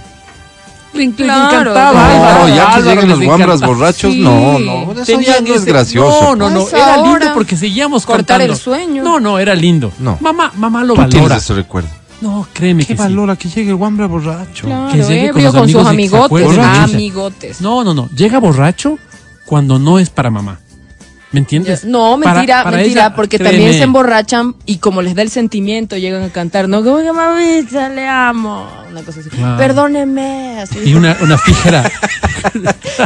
Le, 0.97 1.11
Claro, 1.13 1.61
encantaba. 1.61 1.91
no, 1.93 1.99
Álvaro, 2.27 2.47
ya 2.49 2.75
que 2.75 2.81
lleguen 2.81 3.09
los 3.09 3.21
guambras 3.23 3.61
borrachos, 3.61 4.13
Sí. 4.13 4.21
no, 4.21 4.59
no, 4.59 4.91
eso 4.91 4.95
ya 4.95 5.05
Tenían 5.05 5.43
no 5.45 5.53
es 5.53 5.61
ese- 5.61 5.71
gracioso. 5.71 6.21
No, 6.21 6.35
no, 6.35 6.49
no, 6.49 6.61
Pues 6.61 6.73
era 6.73 6.97
lindo 6.97 7.25
porque 7.33 7.55
seguíamos 7.57 8.05
cortar 8.05 8.39
cantando. 8.39 8.53
el 8.53 8.59
sueño. 8.59 9.03
No, 9.03 9.19
no, 9.19 9.39
era 9.39 9.55
lindo. 9.55 9.91
No. 9.99 10.17
Mamá, 10.21 10.51
mamá 10.55 10.83
lo 10.83 10.93
Tú 10.95 11.01
tienes 11.01 11.15
valora. 11.15 11.37
ese 11.37 11.53
recuerdo. 11.53 11.89
No, 12.19 12.47
créeme 12.51 12.81
¿Qué 12.83 12.87
que 12.87 12.93
sí. 12.97 12.99
valora 13.03 13.35
que 13.35 13.47
llegue 13.47 13.69
el 13.69 13.75
guambra 13.75 14.07
borracho? 14.07 14.65
Claro, 14.65 14.91
Que 14.91 14.97
llegue 15.03 15.29
con 15.29 15.41
ebrio 15.41 15.43
los 15.45 15.55
con 15.55 15.69
sus 15.69 15.85
amigos 15.85 16.29
se 16.29 16.35
amigotes. 16.35 16.93
Amigotes. 16.93 17.61
No, 17.61 17.83
no, 17.83 17.93
no. 17.93 18.09
Llega 18.15 18.39
borracho 18.39 18.97
cuando 19.45 19.77
no 19.77 19.99
es 19.99 20.09
para 20.09 20.31
mamá. 20.31 20.59
¿Me 21.33 21.39
entiendes? 21.41 21.83
No, 21.83 22.17
Para- 22.23 22.35
mentira, 22.35 22.63
para 22.63 22.77
mentira, 22.77 23.05
ella, 23.07 23.15
porque 23.15 23.37
créeme. 23.37 23.57
también 23.57 23.77
se 23.77 23.83
emborrachan 23.83 24.55
y 24.65 24.77
como 24.77 25.01
les 25.01 25.13
da 25.13 25.23
el 25.23 25.29
sentimiento, 25.29 25.97
llegan 25.97 26.23
a 26.23 26.29
cantar, 26.29 26.69
no, 26.69 26.81
como 26.83 26.99
que 26.99 27.11
mamita, 27.11 27.89
le 27.89 28.07
amo. 28.07 28.65
Una 28.89 29.01
cosa 29.01 29.19
así. 29.19 29.29
Claro. 29.29 29.57
Perdóneme. 29.57 30.59
Así. 30.61 30.79
Y 30.85 30.93
una, 30.93 31.17
una 31.21 31.37
fijera. 31.37 31.83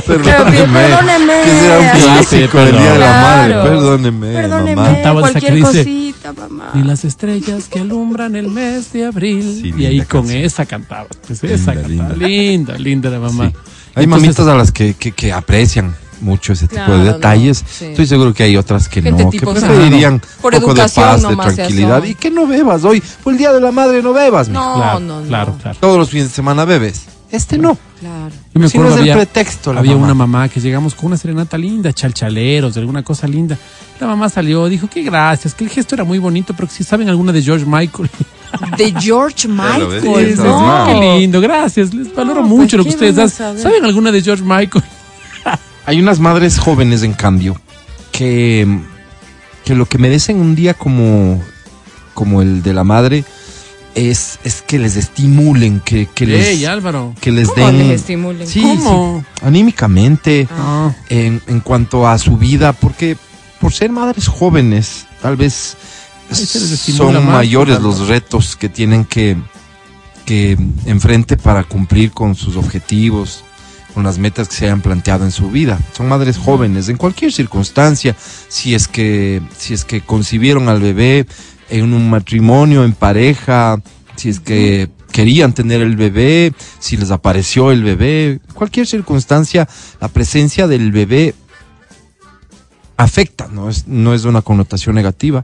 Perdóneme. 0.05 0.67
perdóneme. 0.73 1.33
Que 1.43 1.49
será 1.59 1.79
un 1.79 1.99
clásico 2.01 2.57
del 2.59 2.77
Día 2.77 2.93
de 2.93 2.99
la 2.99 3.11
Madre. 3.11 3.53
Claro. 3.53 3.69
Perdóneme, 3.69 4.33
Perdóneme, 4.33 4.75
mamá. 4.75 4.93
Cantaba 4.93 5.19
esa 5.21 5.39
que 5.39 5.47
cualquier 5.47 5.53
dice, 5.55 5.83
cosita, 5.83 6.33
mamá. 6.33 6.71
Ni 6.73 6.83
las 6.83 7.05
estrellas 7.05 7.67
que 7.69 7.79
alumbran 7.79 8.35
el 8.35 8.47
mes 8.49 8.93
de 8.93 9.05
abril. 9.05 9.59
Sí, 9.61 9.73
y 9.77 9.85
ahí 9.85 9.91
linda 9.93 10.05
con 10.05 10.21
canción. 10.21 10.43
esa 10.43 10.65
cantaba. 10.65 11.07
Pues 11.27 11.43
esa 11.43 11.73
Linda, 11.73 12.03
cantaba. 12.07 12.27
Linda, 12.27 12.77
linda 12.77 13.09
la 13.09 13.19
mamá. 13.19 13.47
Sí. 13.49 13.53
Hay 13.95 14.03
Entonces, 14.05 14.27
mamitas 14.27 14.47
a 14.47 14.55
las 14.55 14.71
que, 14.71 14.93
que, 14.93 15.11
que 15.11 15.33
aprecian 15.33 15.95
mucho 16.21 16.53
ese 16.53 16.67
tipo 16.67 16.75
Claro, 16.85 16.97
de 16.99 17.05
no, 17.05 17.13
detalles. 17.13 17.63
sí. 17.67 17.85
Estoy 17.85 18.05
seguro 18.07 18.33
que 18.33 18.43
hay 18.43 18.55
otras 18.57 18.87
que 18.87 19.01
Gente 19.01 19.23
no, 19.23 19.29
que 19.29 19.39
preferirían 19.41 20.13
un 20.13 20.21
Por 20.41 20.53
poco 20.53 20.73
de 20.73 20.81
educación 20.81 21.05
paz, 21.21 21.21
de 21.29 21.55
tranquilidad. 21.55 22.03
Y 22.03 22.15
que 22.15 22.29
no 22.31 22.47
bebas 22.47 22.83
hoy. 22.83 23.01
Fue 23.01 23.33
el 23.33 23.37
Día 23.39 23.51
de 23.53 23.59
la 23.61 23.71
Madre, 23.71 24.01
no 24.01 24.13
bebas. 24.13 24.47
No, 24.49 24.75
Claro, 24.75 24.99
no, 24.99 25.21
no. 25.21 25.27
claro, 25.27 25.55
claro. 25.61 25.77
Todos 25.79 25.97
los 25.97 26.09
fines 26.09 26.29
de 26.29 26.33
semana 26.33 26.65
bebes. 26.65 27.05
Este 27.31 27.57
no. 27.57 27.77
Claro. 27.99 28.31
Yo 28.53 28.59
me 28.59 28.67
Si 28.67 28.77
no 28.77 28.89
es 28.89 28.97
el 28.97 29.13
pretexto, 29.13 29.71
la 29.71 29.79
había 29.79 29.93
mamá. 29.93 30.03
una 30.05 30.13
mamá 30.13 30.49
que 30.49 30.59
llegamos 30.59 30.95
con 30.95 31.05
una 31.07 31.17
serenata 31.17 31.57
linda, 31.57 31.93
chalchaleros, 31.93 32.75
alguna 32.75 33.03
cosa 33.03 33.25
linda. 33.27 33.57
La 34.01 34.07
mamá 34.07 34.27
salió, 34.27 34.67
dijo 34.67 34.89
que 34.89 35.01
gracias, 35.03 35.53
que 35.53 35.63
el 35.63 35.69
gesto 35.69 35.95
era 35.95 36.03
muy 36.03 36.17
bonito, 36.19 36.53
pero 36.55 36.67
que 36.67 36.73
si 36.73 36.83
saben 36.83 37.07
alguna 37.07 37.31
de 37.31 37.41
George 37.41 37.65
Michael. 37.65 38.09
De 38.77 38.93
George 38.99 39.47
Michael. 39.47 40.35
no. 40.37 40.85
Qué 40.87 41.17
lindo, 41.19 41.39
gracias. 41.39 41.93
Les 41.93 42.13
valoro 42.13 42.41
No, 42.41 42.47
mucho 42.49 42.75
pues, 42.75 42.77
lo 42.79 42.83
que 42.83 42.89
¿qué 42.89 42.95
ustedes 43.11 43.39
hacen. 43.39 43.57
¿Saben 43.59 43.85
alguna 43.85 44.11
de 44.11 44.21
George 44.21 44.43
Michael? 44.43 44.83
Hay 45.85 45.99
unas 45.99 46.19
madres 46.19 46.59
jóvenes, 46.59 47.03
en 47.03 47.13
cambio, 47.13 47.59
que, 48.11 48.67
que 49.65 49.75
lo 49.75 49.85
que 49.87 49.97
merecen 49.97 50.37
un 50.37 50.55
día 50.55 50.73
como, 50.73 51.41
como 52.13 52.41
el 52.41 52.61
de 52.63 52.73
la 52.73 52.83
madre 52.83 53.23
es, 53.95 54.39
es 54.43 54.61
que 54.61 54.79
les 54.79 54.95
estimulen, 54.95 55.79
que, 55.81 56.05
que 56.07 56.25
les, 56.25 56.47
Ey, 56.47 56.65
Álvaro. 56.65 57.13
que 57.19 57.31
les 57.31 57.49
¿Cómo 57.49 57.65
den... 57.67 57.77
les 57.89 58.01
estimulen? 58.01 58.47
Sí, 58.47 58.61
¿Cómo? 58.61 59.23
sí, 59.27 59.45
anímicamente, 59.45 60.47
Ah, 60.51 60.91
en, 61.09 61.41
en 61.47 61.59
cuanto 61.61 62.07
a 62.07 62.17
su 62.17 62.37
vida, 62.37 62.73
porque 62.73 63.17
por 63.59 63.73
ser 63.73 63.91
madres 63.91 64.27
jóvenes, 64.27 65.07
tal 65.21 65.35
vez 65.35 65.75
son 66.31 67.13
más, 67.15 67.23
mayores 67.25 67.81
los 67.81 68.07
retos 68.07 68.55
que 68.55 68.69
tienen 68.69 69.03
que, 69.05 69.35
que 70.25 70.57
enfrente 70.85 71.35
para 71.37 71.63
cumplir 71.63 72.11
con 72.11 72.35
sus 72.35 72.55
objetivos, 72.55 73.43
con 73.93 74.03
las 74.03 74.17
metas 74.17 74.47
que 74.47 74.55
se 74.55 74.65
hayan 74.65 74.81
planteado 74.81 75.25
en 75.25 75.31
su 75.31 75.51
vida. 75.51 75.79
Son 75.95 76.07
madres 76.07 76.37
jóvenes 76.37 76.89
en 76.89 76.97
cualquier 76.97 77.31
circunstancia, 77.31 78.15
si 78.47 78.75
es 78.75 78.87
que 78.87 79.41
si 79.57 79.73
es 79.73 79.85
que 79.85 80.01
concibieron 80.01 80.69
al 80.69 80.81
bebé 80.81 81.25
en 81.69 81.93
un 81.93 82.09
matrimonio, 82.09 82.83
en 82.83 82.93
pareja, 82.93 83.81
si 84.15 84.29
es 84.29 84.39
que 84.39 84.89
querían 85.11 85.53
tener 85.53 85.81
el 85.81 85.95
bebé, 85.95 86.53
si 86.79 86.97
les 86.97 87.11
apareció 87.11 87.71
el 87.71 87.83
bebé, 87.83 88.39
cualquier 88.53 88.87
circunstancia, 88.87 89.67
la 89.99 90.07
presencia 90.07 90.67
del 90.67 90.91
bebé 90.91 91.35
afecta, 92.97 93.47
no 93.51 93.69
es, 93.69 93.87
no 93.87 94.13
es 94.13 94.25
una 94.25 94.41
connotación 94.41 94.95
negativa, 94.95 95.43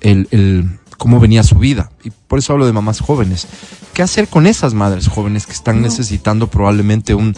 el, 0.00 0.28
el 0.30 0.78
cómo 1.04 1.20
venía 1.20 1.42
su 1.42 1.56
vida. 1.56 1.90
Y 2.02 2.08
por 2.08 2.38
eso 2.38 2.54
hablo 2.54 2.64
de 2.64 2.72
mamás 2.72 2.98
jóvenes. 3.00 3.46
¿Qué 3.92 4.00
hacer 4.02 4.26
con 4.26 4.46
esas 4.46 4.72
madres 4.72 5.06
jóvenes 5.06 5.44
que 5.44 5.52
están 5.52 5.82
necesitando 5.82 6.46
probablemente 6.46 7.14
un, 7.14 7.36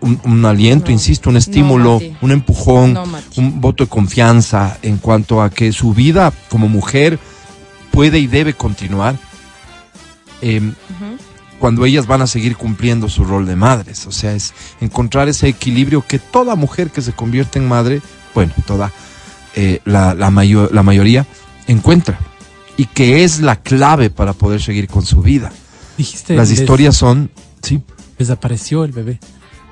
un, 0.00 0.18
un 0.24 0.44
aliento, 0.46 0.86
No. 0.86 0.92
insisto, 0.92 1.28
un 1.28 1.36
estímulo, 1.36 2.00
un 2.22 2.30
empujón, 2.30 2.98
un 3.36 3.60
voto 3.60 3.84
de 3.84 3.90
confianza 3.90 4.78
en 4.80 4.96
cuanto 4.96 5.42
a 5.42 5.50
que 5.50 5.72
su 5.72 5.92
vida 5.92 6.32
como 6.48 6.70
mujer 6.70 7.18
puede 7.90 8.18
y 8.18 8.26
debe 8.28 8.54
continuar? 8.54 9.14
em, 10.40 10.72
cuando 11.58 11.84
ellas 11.84 12.06
van 12.06 12.22
a 12.22 12.26
seguir 12.26 12.56
cumpliendo 12.56 13.10
su 13.10 13.24
rol 13.24 13.44
de 13.44 13.56
madres. 13.56 14.06
O 14.06 14.10
sea, 14.10 14.32
es 14.32 14.54
encontrar 14.80 15.28
ese 15.28 15.48
equilibrio 15.48 16.02
que 16.06 16.18
toda 16.18 16.56
mujer 16.56 16.88
que 16.90 17.02
se 17.02 17.12
convierte 17.12 17.58
en 17.58 17.68
madre, 17.68 18.00
bueno, 18.34 18.54
toda 18.66 18.90
eh, 19.54 19.80
la, 19.84 20.14
la, 20.14 20.30
mayo- 20.30 20.70
la 20.72 20.82
mayoría 20.82 21.26
encuentra. 21.66 22.18
Y 22.76 22.86
que 22.86 23.24
es 23.24 23.40
la 23.40 23.56
clave 23.56 24.10
para 24.10 24.32
poder 24.32 24.62
seguir 24.62 24.88
con 24.88 25.04
su 25.04 25.20
vida. 25.20 25.52
Dijiste. 25.98 26.34
Las 26.34 26.50
historias 26.50 26.96
son, 26.96 27.30
sí, 27.62 27.82
Desapareció 28.18 28.84
el 28.84 28.92
bebé. 28.92 29.18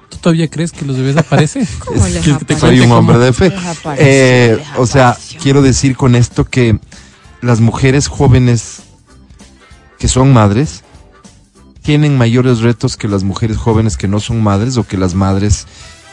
¿Tú 0.09 0.19
todavía 0.19 0.49
crees 0.49 0.73
que 0.73 0.85
los 0.85 0.97
bebés 0.97 1.17
aparecen? 1.17 1.67
¿Cómo 1.79 2.05
les 2.05 2.19
¿Quieres 2.19 2.39
que 2.39 2.45
te 2.45 2.59
soy 2.59 2.81
un 2.81 2.91
hombre 2.91 3.19
de 3.19 3.33
fe. 3.33 3.53
Eh, 3.97 4.63
o 4.77 4.87
sea, 4.87 5.17
quiero 5.41 5.63
decir 5.63 5.97
con 5.97 6.15
esto 6.15 6.45
que 6.45 6.79
las 7.43 7.61
mujeres 7.61 8.09
jóvenes 8.09 8.81
que 9.99 10.09
son 10.09 10.33
madres 10.33 10.83
tienen 11.83 12.19
mayores 12.19 12.61
retos 12.61 12.97
que 12.97 13.09
las 13.09 13.23
mujeres 13.23 13.57
jóvenes 13.57 13.97
que 13.97 14.09
no 14.09 14.21
son 14.21 14.43
madres 14.43 14.77
o 14.77 14.87
que 14.87 14.99
las 14.99 15.15
madres 15.15 15.67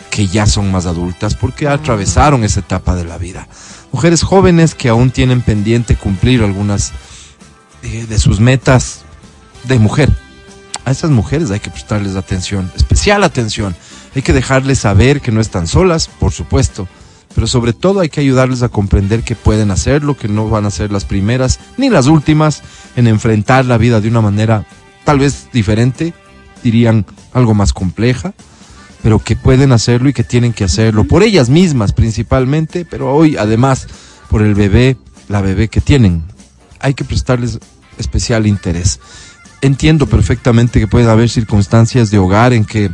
que 0.10 0.28
ya 0.28 0.46
son 0.46 0.72
más 0.72 0.86
adultas 0.86 1.36
porque 1.36 1.68
atravesaron 1.68 2.44
esa 2.44 2.62
etapa 2.62 2.96
de 2.96 3.06
la 3.06 3.18
vida. 3.18 3.48
Mujeres 3.92 4.24
jóvenes 4.24 4.76
que 4.76 4.90
aún 4.90 5.12
tienen 5.12 5.42
pendiente 5.42 5.96
cumplir 5.96 6.44
algunas 6.44 6.92
eh, 7.84 8.06
de 8.08 8.20
sus 8.20 8.40
metas 8.40 9.02
de 9.64 9.80
mujer. 9.80 10.12
A 10.86 10.92
esas 10.92 11.12
mujeres 11.12 11.52
hay 11.52 11.60
que 11.60 11.70
prestarles 11.70 12.16
atención, 12.16 12.72
especial 12.76 13.24
atención. 13.24 13.76
Hay 14.16 14.22
que 14.22 14.34
dejarles 14.34 14.80
saber 14.80 15.22
que 15.22 15.32
no 15.32 15.42
están 15.42 15.68
solas, 15.68 16.08
por 16.08 16.32
supuesto, 16.32 16.88
pero 17.36 17.46
sobre 17.46 17.74
todo 17.74 18.00
hay 18.00 18.10
que 18.10 18.22
ayudarles 18.22 18.64
a 18.64 18.70
comprender 18.70 19.24
que 19.24 19.36
pueden 19.36 19.70
hacerlo, 19.70 20.18
que 20.18 20.28
no 20.28 20.50
van 20.50 20.66
a 20.66 20.72
ser 20.72 20.92
las 20.92 21.06
primeras 21.06 21.60
ni 21.78 21.90
las 21.90 22.08
últimas 22.08 22.64
en 22.96 23.08
enfrentar 23.08 23.66
la 23.66 23.78
vida 23.78 24.02
de 24.02 24.08
una 24.08 24.22
manera 24.22 24.66
tal 25.04 25.20
vez 25.20 25.50
diferente, 25.54 26.14
dirían 26.64 27.06
algo 27.34 27.54
más 27.54 27.74
compleja, 27.74 28.34
pero 29.04 29.20
que 29.20 29.36
pueden 29.36 29.72
hacerlo 29.72 30.10
y 30.10 30.14
que 30.14 30.24
tienen 30.24 30.54
que 30.54 30.64
hacerlo 30.64 31.04
por 31.06 31.24
ellas 31.24 31.50
mismas 31.50 31.94
principalmente, 31.94 32.86
pero 32.86 33.14
hoy 33.14 33.38
además 33.38 33.88
por 34.30 34.42
el 34.42 34.56
bebé, 34.56 34.98
la 35.28 35.42
bebé 35.42 35.68
que 35.68 35.82
tienen. 35.82 36.24
Hay 36.80 36.94
que 36.94 37.04
prestarles 37.04 37.60
especial 37.98 38.48
interés. 38.48 39.00
Entiendo 39.62 40.06
perfectamente 40.06 40.80
que 40.80 40.88
puede 40.88 41.10
haber 41.10 41.30
circunstancias 41.30 42.12
de 42.12 42.20
hogar 42.20 42.54
en 42.54 42.66
que 42.66 42.92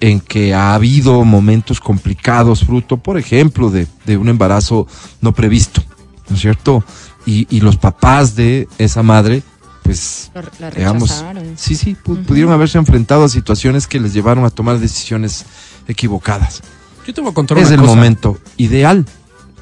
en 0.00 0.20
que 0.20 0.52
ha 0.52 0.74
habido 0.74 1.24
momentos 1.24 1.80
complicados 1.80 2.64
fruto, 2.64 2.98
por 2.98 3.16
ejemplo, 3.16 3.70
de, 3.70 3.86
de 4.04 4.18
un 4.18 4.28
embarazo 4.28 4.86
no 5.22 5.32
previsto, 5.32 5.82
¿no 6.28 6.36
es 6.36 6.42
cierto? 6.42 6.84
Y, 7.24 7.46
y 7.48 7.60
los 7.60 7.78
papás 7.78 8.36
de 8.36 8.68
esa 8.76 9.02
madre, 9.02 9.42
pues, 9.84 10.32
la 10.58 10.70
digamos, 10.70 11.22
sí, 11.56 11.76
sí, 11.76 11.94
pu- 11.94 12.24
pudieron 12.24 12.52
haberse 12.52 12.78
enfrentado 12.78 13.22
a 13.24 13.28
situaciones 13.28 13.86
que 13.86 14.00
les 14.00 14.12
llevaron 14.14 14.44
a 14.44 14.50
tomar 14.50 14.78
decisiones 14.80 15.44
equivocadas. 15.86 16.62
Yo 17.06 17.14
te 17.14 17.20
voy 17.20 17.30
a 17.30 17.34
contar 17.34 17.58
Es 17.58 17.66
una 17.66 17.74
el 17.74 17.80
cosa. 17.82 17.94
momento 17.94 18.38
ideal 18.56 19.04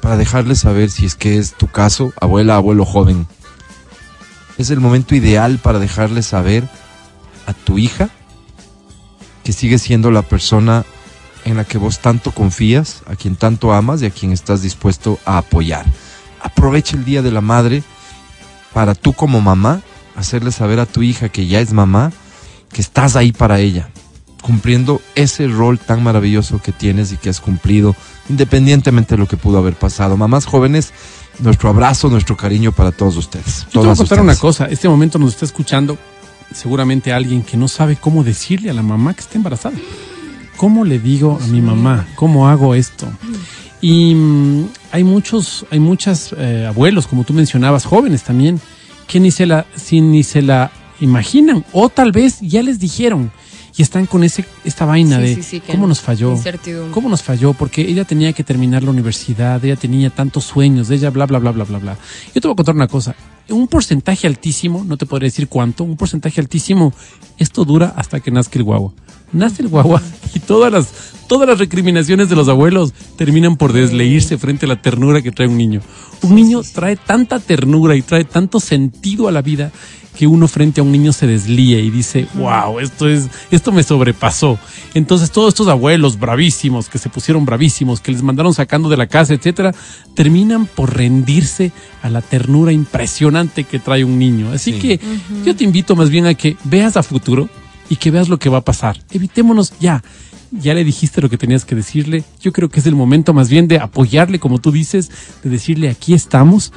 para 0.01 0.15
dejarles 0.17 0.59
saber 0.59 0.89
si 0.89 1.05
es 1.05 1.15
que 1.15 1.37
es 1.37 1.53
tu 1.53 1.67
caso, 1.67 2.13
abuela, 2.19 2.55
abuelo 2.55 2.85
joven. 2.85 3.27
Es 4.57 4.69
el 4.69 4.79
momento 4.79 5.13
ideal 5.13 5.59
para 5.61 5.77
dejarles 5.79 6.25
saber 6.27 6.67
a 7.45 7.53
tu 7.53 7.77
hija 7.77 8.09
que 9.43 9.51
sigue 9.51 9.77
siendo 9.77 10.09
la 10.09 10.21
persona 10.21 10.85
en 11.43 11.57
la 11.57 11.65
que 11.65 11.77
vos 11.77 11.99
tanto 11.99 12.31
confías, 12.31 13.03
a 13.07 13.17
quien 13.17 13.35
tanto 13.35 13.73
amas 13.73 14.01
y 14.01 14.05
a 14.05 14.09
quien 14.11 14.31
estás 14.31 14.61
dispuesto 14.61 15.19
a 15.25 15.37
apoyar. 15.37 15.85
Aprovecha 16.41 16.95
el 16.95 17.03
Día 17.03 17.21
de 17.21 17.31
la 17.31 17.41
Madre 17.41 17.83
para 18.73 18.95
tú 18.95 19.11
como 19.11 19.41
mamá 19.41 19.81
hacerle 20.15 20.51
saber 20.51 20.79
a 20.79 20.85
tu 20.85 21.03
hija 21.03 21.29
que 21.29 21.47
ya 21.47 21.59
es 21.59 21.73
mamá, 21.73 22.11
que 22.71 22.81
estás 22.81 23.15
ahí 23.15 23.31
para 23.31 23.59
ella, 23.59 23.89
cumpliendo 24.41 25.01
ese 25.15 25.47
rol 25.47 25.79
tan 25.79 26.03
maravilloso 26.03 26.61
que 26.61 26.71
tienes 26.71 27.11
y 27.11 27.17
que 27.17 27.29
has 27.29 27.39
cumplido, 27.39 27.95
independientemente 28.29 29.15
de 29.15 29.19
lo 29.19 29.27
que 29.27 29.37
pudo 29.37 29.57
haber 29.57 29.75
pasado. 29.75 30.17
Mamás 30.17 30.45
jóvenes, 30.45 30.93
nuestro 31.39 31.69
abrazo, 31.69 32.09
nuestro 32.09 32.37
cariño 32.37 32.71
para 32.71 32.91
todos 32.91 33.17
ustedes. 33.17 33.65
Yo 33.71 33.81
te 33.81 33.87
voy 33.87 33.89
a 33.89 33.95
contar 33.95 34.21
una 34.21 34.35
cosa. 34.35 34.65
Este 34.65 34.87
momento 34.87 35.19
nos 35.19 35.33
está 35.33 35.45
escuchando 35.45 35.97
seguramente 36.53 37.11
alguien 37.11 37.41
que 37.41 37.57
no 37.57 37.67
sabe 37.67 37.95
cómo 37.95 38.23
decirle 38.23 38.69
a 38.69 38.73
la 38.73 38.83
mamá 38.83 39.13
que 39.13 39.21
está 39.21 39.37
embarazada. 39.37 39.75
¿Cómo 40.57 40.85
le 40.85 40.99
digo 40.99 41.39
a 41.41 41.47
mi 41.47 41.61
mamá? 41.61 42.07
¿Cómo 42.15 42.47
hago 42.47 42.75
esto? 42.75 43.07
Y 43.81 44.15
mm, 44.15 44.69
hay 44.91 45.03
muchos, 45.03 45.65
hay 45.71 45.79
muchas 45.79 46.33
eh, 46.37 46.65
abuelos, 46.67 47.07
como 47.07 47.23
tú 47.23 47.33
mencionabas, 47.33 47.85
jóvenes 47.85 48.23
también, 48.23 48.61
que 49.07 49.19
ni 49.19 49.31
se 49.31 49.45
la, 49.45 49.65
si 49.75 50.01
ni 50.01 50.23
se 50.23 50.41
la 50.41 50.71
imaginan, 50.99 51.65
o 51.71 51.89
tal 51.89 52.11
vez 52.11 52.39
ya 52.41 52.61
les 52.61 52.79
dijeron 52.79 53.31
y 53.75 53.81
están 53.81 54.05
con 54.05 54.23
ese, 54.23 54.45
esta 54.63 54.85
vaina 54.85 55.17
Sí, 55.17 55.21
de 55.21 55.35
sí, 55.35 55.43
sí, 55.43 55.59
que 55.59 55.71
cómo 55.71 55.87
nos 55.87 55.99
falló. 55.99 56.39
¿Cómo 56.91 57.09
nos 57.09 57.23
falló? 57.23 57.53
Porque 57.53 57.81
ella 57.81 58.05
tenía 58.05 58.31
que 58.33 58.43
terminar 58.43 58.83
la 58.83 58.91
universidad, 58.91 59.63
ella 59.65 59.75
tenía 59.75 60.09
tantos 60.09 60.43
sueños, 60.43 60.89
ella 60.91 61.09
bla, 61.09 61.25
bla, 61.25 61.39
bla, 61.39 61.51
bla, 61.51 61.63
bla, 61.63 61.79
bla. 61.79 61.97
Yo 62.33 62.41
te 62.41 62.47
voy 62.47 62.53
a 62.53 62.55
contar 62.55 62.75
una 62.75 62.87
cosa. 62.87 63.15
Un 63.49 63.67
porcentaje 63.67 64.27
altísimo, 64.27 64.83
no 64.85 64.95
te 64.95 65.05
podría 65.05 65.27
decir 65.27 65.47
cuánto, 65.47 65.83
un 65.83 65.97
porcentaje 65.97 66.39
altísimo, 66.39 66.93
esto 67.37 67.65
dura 67.65 67.93
hasta 67.97 68.19
que 68.19 68.31
nazca 68.31 68.59
el 68.59 68.63
guagua. 68.63 68.93
Nace 69.33 69.61
el 69.63 69.67
guagua 69.67 70.01
y 70.35 70.39
todas 70.39 70.71
las, 70.71 70.87
todas 71.27 71.47
las 71.49 71.59
recriminaciones 71.59 72.29
de 72.29 72.35
los 72.35 72.47
abuelos 72.47 72.93
terminan 73.17 73.57
por 73.57 73.73
desleírse 73.73 74.37
frente 74.37 74.65
a 74.65 74.69
la 74.69 74.81
ternura 74.81 75.21
que 75.21 75.31
trae 75.31 75.47
un 75.47 75.57
niño. 75.57 75.81
Un 76.21 76.35
niño 76.35 76.61
trae 76.73 76.95
tanta 76.95 77.39
ternura 77.39 77.95
y 77.95 78.01
trae 78.01 78.23
tanto 78.23 78.59
sentido 78.59 79.27
a 79.27 79.31
la 79.31 79.41
vida 79.41 79.71
que 80.15 80.27
uno 80.27 80.47
frente 80.47 80.79
a 80.79 80.83
un 80.83 80.91
niño 80.91 81.11
se 81.11 81.25
deslía 81.25 81.79
y 81.79 81.89
dice, 81.89 82.27
wow, 82.35 82.79
esto 82.79 83.09
es, 83.09 83.29
esto 83.49 83.71
me 83.71 83.81
sobrepasó. 83.81 84.59
Entonces 84.93 85.31
todos 85.31 85.49
estos 85.49 85.67
abuelos 85.67 86.19
bravísimos, 86.19 86.87
que 86.87 86.99
se 86.99 87.09
pusieron 87.09 87.45
bravísimos, 87.45 87.99
que 87.99 88.11
les 88.11 88.21
mandaron 88.21 88.53
sacando 88.53 88.89
de 88.89 88.97
la 88.97 89.07
casa, 89.07 89.33
etcétera, 89.33 89.73
terminan 90.13 90.67
por 90.67 90.95
rendirse 90.95 91.71
a 92.03 92.09
la 92.09 92.21
ternura 92.21 92.71
impresionante 92.71 93.63
que 93.63 93.79
trae 93.79 94.03
un 94.03 94.19
niño. 94.19 94.51
Así 94.51 94.73
Sí. 94.73 94.79
que 94.79 94.99
yo 95.43 95.55
te 95.55 95.63
invito 95.63 95.95
más 95.95 96.11
bien 96.11 96.27
a 96.27 96.35
que 96.35 96.57
veas 96.63 96.95
a 96.95 97.01
futuro 97.01 97.49
y 97.89 97.95
que 97.97 98.11
veas 98.11 98.29
lo 98.29 98.39
que 98.39 98.49
va 98.49 98.59
a 98.59 98.65
pasar. 98.65 99.01
Evitémonos 99.11 99.73
ya. 99.79 100.03
Ya 100.51 100.73
le 100.75 100.83
dijiste 100.83 101.19
lo 101.21 101.29
que 101.29 101.37
tenías 101.37 101.65
que 101.65 101.73
decirle. 101.75 102.23
Yo 102.39 102.53
creo 102.53 102.69
que 102.69 102.79
es 102.79 102.85
el 102.85 102.95
momento 102.95 103.33
más 103.33 103.49
bien 103.49 103.67
de 103.67 103.79
apoyarle, 103.79 104.39
como 104.39 104.59
tú 104.59 104.71
dices, 104.71 105.09
de 105.43 105.49
decirle 105.49 105.89
aquí 105.89 106.13
estamos 106.13 106.71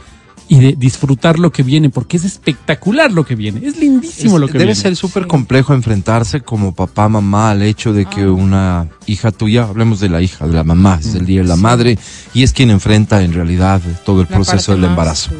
y 0.48 0.60
de 0.60 0.76
disfrutar 0.78 1.38
lo 1.40 1.50
que 1.50 1.62
viene, 1.64 1.90
porque 1.90 2.16
es 2.16 2.24
espectacular 2.24 3.10
lo 3.12 3.26
que 3.26 3.34
viene. 3.34 3.66
Es 3.66 3.76
lindísimo 3.78 4.36
Es- 4.36 4.40
lo 4.40 4.46
que 4.46 4.52
debe 4.54 4.66
viene. 4.66 4.80
ser 4.80 4.96
súper 4.96 5.26
complejo 5.26 5.74
enfrentarse 5.74 6.40
como 6.40 6.72
papá, 6.74 7.08
mamá 7.08 7.50
al 7.50 7.62
hecho 7.62 7.92
de 7.92 8.06
que 8.06 8.26
una 8.28 8.88
hija 9.06 9.30
tuya, 9.32 9.64
hablemos 9.64 9.98
de 10.00 10.08
la 10.08 10.22
hija, 10.22 10.46
de 10.46 10.54
la 10.54 10.62
mamá, 10.64 10.98
es 11.00 11.14
el 11.16 11.26
día 11.26 11.42
de 11.42 11.48
la 11.48 11.56
madre 11.56 11.98
y 12.32 12.44
es 12.44 12.52
quien 12.52 12.70
enfrenta 12.70 13.22
en 13.22 13.32
realidad 13.34 13.82
todo 14.06 14.20
el 14.22 14.28
La 14.30 14.36
proceso 14.36 14.72
del 14.72 14.84
embarazo. 14.84 15.32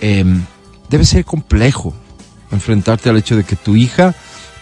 Eh, 0.00 0.24
debe 0.90 1.06
ser 1.06 1.24
complejo 1.24 1.94
enfrentarte 2.52 3.08
al 3.08 3.16
hecho 3.16 3.36
de 3.36 3.44
que 3.44 3.56
tu 3.56 3.74
hija 3.76 4.14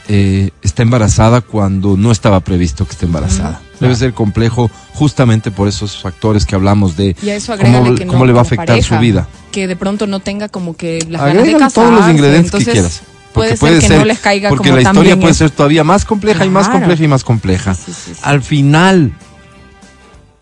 eh, 0.09 0.51
está 0.63 0.83
embarazada 0.83 1.41
cuando 1.41 1.97
no 1.97 2.11
estaba 2.11 2.41
previsto 2.41 2.85
que 2.85 2.93
esté 2.93 3.07
embarazada. 3.07 3.61
Debe 3.81 3.95
ser 3.97 4.15
complejo 4.15 4.71
justamente 4.95 5.51
por 5.51 5.69
esos 5.69 6.01
factores 6.01 6.47
que 6.47 6.55
hablamos 6.55 6.97
de 6.97 7.17
Y 7.23 7.31
a 7.31 7.37
eso 7.37 7.57
cómo, 7.57 7.95
que 7.95 8.05
no, 8.05 8.13
cómo 8.13 8.27
le 8.27 8.33
va 8.33 8.41
a 8.41 8.43
afectar 8.43 8.67
pareja, 8.67 8.97
su 8.97 9.01
vida. 9.01 9.29
Que 9.51 9.67
de 9.67 9.75
pronto 9.75 10.07
no 10.07 10.21
tenga 10.21 10.49
como 10.49 10.77
que 10.77 11.05
las 11.09 11.23
ganas 11.23 11.45
de 11.45 11.53
casarse. 11.53 11.75
todos 11.75 11.93
los 11.93 12.09
ingredientes 12.09 12.65
que 12.65 12.73
quieras. 12.73 13.03
Puede 13.33 13.57
ser 13.57 13.81
que 13.81 13.89
no 13.89 14.05
les 14.05 14.19
caiga 14.19 14.51
porque 14.51 14.69
como 14.69 14.81
la 14.81 14.83
historia 14.83 15.19
puede 15.19 15.35
ser 15.35 15.51
todavía 15.51 15.85
más 15.85 16.05
compleja 16.05 16.45
y 16.45 16.51
más 16.51 16.69
compleja 16.69 17.03
y 17.03 17.09
más 17.09 17.25
compleja. 17.25 17.75
Sí, 17.75 17.93
sí, 17.93 18.13
sí. 18.15 18.21
Al 18.23 18.43
final 18.43 19.13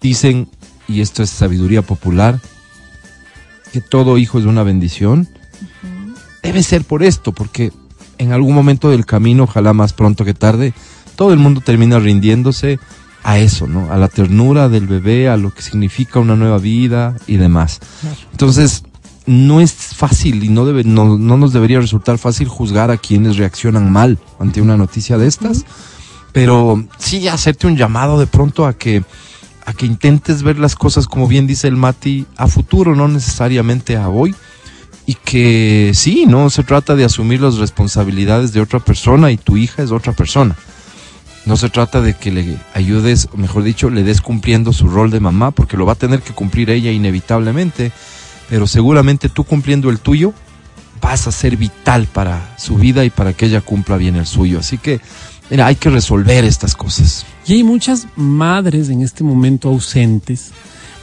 dicen, 0.01 0.49
y 0.89 1.01
esto 1.01 1.23
es 1.23 1.31
sabiduría 1.31 1.83
popular, 1.83 2.41
que 3.73 3.81
todo 3.81 4.19
hijo 4.19 4.39
es 4.39 4.45
una 4.45 4.63
bendición. 4.63 5.29
Debe 6.43 6.63
ser 6.63 6.85
por 6.85 7.03
esto, 7.03 7.33
porque 7.33 7.71
en 8.21 8.33
algún 8.33 8.55
momento 8.55 8.91
del 8.91 9.07
camino, 9.07 9.45
ojalá 9.45 9.73
más 9.73 9.95
pronto 9.95 10.27
que 10.27 10.35
tarde, 10.35 10.75
todo 11.17 11.33
el 11.33 11.39
mundo 11.39 11.63
termina 11.63 11.99
rindiéndose 11.99 12.79
a 13.23 13.39
eso, 13.39 13.67
¿no? 13.67 13.91
A 13.91 13.97
la 13.97 14.09
ternura 14.09 14.69
del 14.69 14.87
bebé, 14.87 15.31
a 15.31 15.39
lo 15.39 15.55
que 15.55 15.63
significa 15.63 16.21
una 16.21 16.37
nueva 16.37 16.59
vida 16.59 17.17
y 17.27 17.39
demás. 17.39 17.81
Entonces, 18.31 18.85
no 19.25 19.63
es 19.63 19.73
fácil 19.73 20.45
y 20.45 20.51
no, 20.51 20.67
debe, 20.67 20.85
no, 20.85 21.17
no 21.17 21.39
nos 21.39 21.55
debería 21.55 21.81
resultar 21.81 22.19
fácil 22.19 22.47
juzgar 22.47 22.91
a 22.91 22.99
quienes 22.99 23.39
reaccionan 23.39 23.91
mal 23.91 24.19
ante 24.39 24.61
una 24.61 24.77
noticia 24.77 25.17
de 25.17 25.27
estas, 25.27 25.65
pero 26.33 26.85
sí 26.99 27.27
hacerte 27.27 27.67
un 27.67 27.77
llamado 27.79 28.21
de 28.21 28.27
pronto 28.27 28.67
a 28.67 28.75
que 28.75 29.03
a 29.67 29.73
que 29.73 29.87
intentes 29.87 30.43
ver 30.43 30.59
las 30.59 30.75
cosas 30.75 31.07
como 31.07 31.29
bien 31.29 31.47
dice 31.47 31.69
el 31.69 31.77
Mati 31.77 32.27
a 32.37 32.49
futuro, 32.49 32.97
no 32.97 33.09
necesariamente 33.09 33.97
a 33.97 34.09
hoy 34.09 34.35
y 35.11 35.15
que 35.15 35.91
sí, 35.93 36.25
no 36.25 36.51
se 36.51 36.63
trata 36.63 36.95
de 36.95 37.03
asumir 37.03 37.41
las 37.41 37.57
responsabilidades 37.57 38.53
de 38.53 38.61
otra 38.61 38.79
persona 38.79 39.33
y 39.33 39.37
tu 39.37 39.57
hija 39.57 39.83
es 39.83 39.91
otra 39.91 40.13
persona. 40.13 40.55
No 41.47 41.57
se 41.57 41.69
trata 41.69 42.01
de 42.01 42.15
que 42.15 42.31
le 42.31 42.57
ayudes, 42.75 43.29
mejor 43.35 43.65
dicho, 43.65 43.91
le 43.91 44.05
des 44.05 44.21
cumpliendo 44.21 44.73
su 44.73 44.87
rol 44.87 45.11
de 45.11 45.19
mamá, 45.19 45.51
porque 45.51 45.77
lo 45.77 45.85
va 45.85 45.95
a 45.95 45.97
tener 45.97 46.23
que 46.23 46.33
cumplir 46.33 46.71
ella 46.71 46.93
inevitablemente, 46.93 47.91
pero 48.49 48.69
seguramente 48.69 49.29
tú 49.29 49.43
cumpliendo 49.43 49.91
el 49.91 49.99
tuyo 49.99 50.33
vas 51.01 51.27
a 51.27 51.33
ser 51.33 51.57
vital 51.57 52.07
para 52.07 52.55
su 52.57 52.77
vida 52.77 53.05
y 53.05 53.11
para 53.11 53.33
que 53.33 53.47
ella 53.47 53.63
cumpla 53.63 53.97
bien 53.97 54.15
el 54.15 54.27
suyo. 54.27 54.61
Así 54.61 54.79
que, 54.79 55.01
hay 55.51 55.75
que 55.75 55.91
resolver 55.91 56.45
estas 56.45 56.77
cosas. 56.77 57.27
Y 57.45 57.55
hay 57.55 57.65
muchas 57.65 58.07
madres 58.15 58.91
en 58.91 59.03
este 59.03 59.25
momento 59.25 59.71
ausentes 59.71 60.53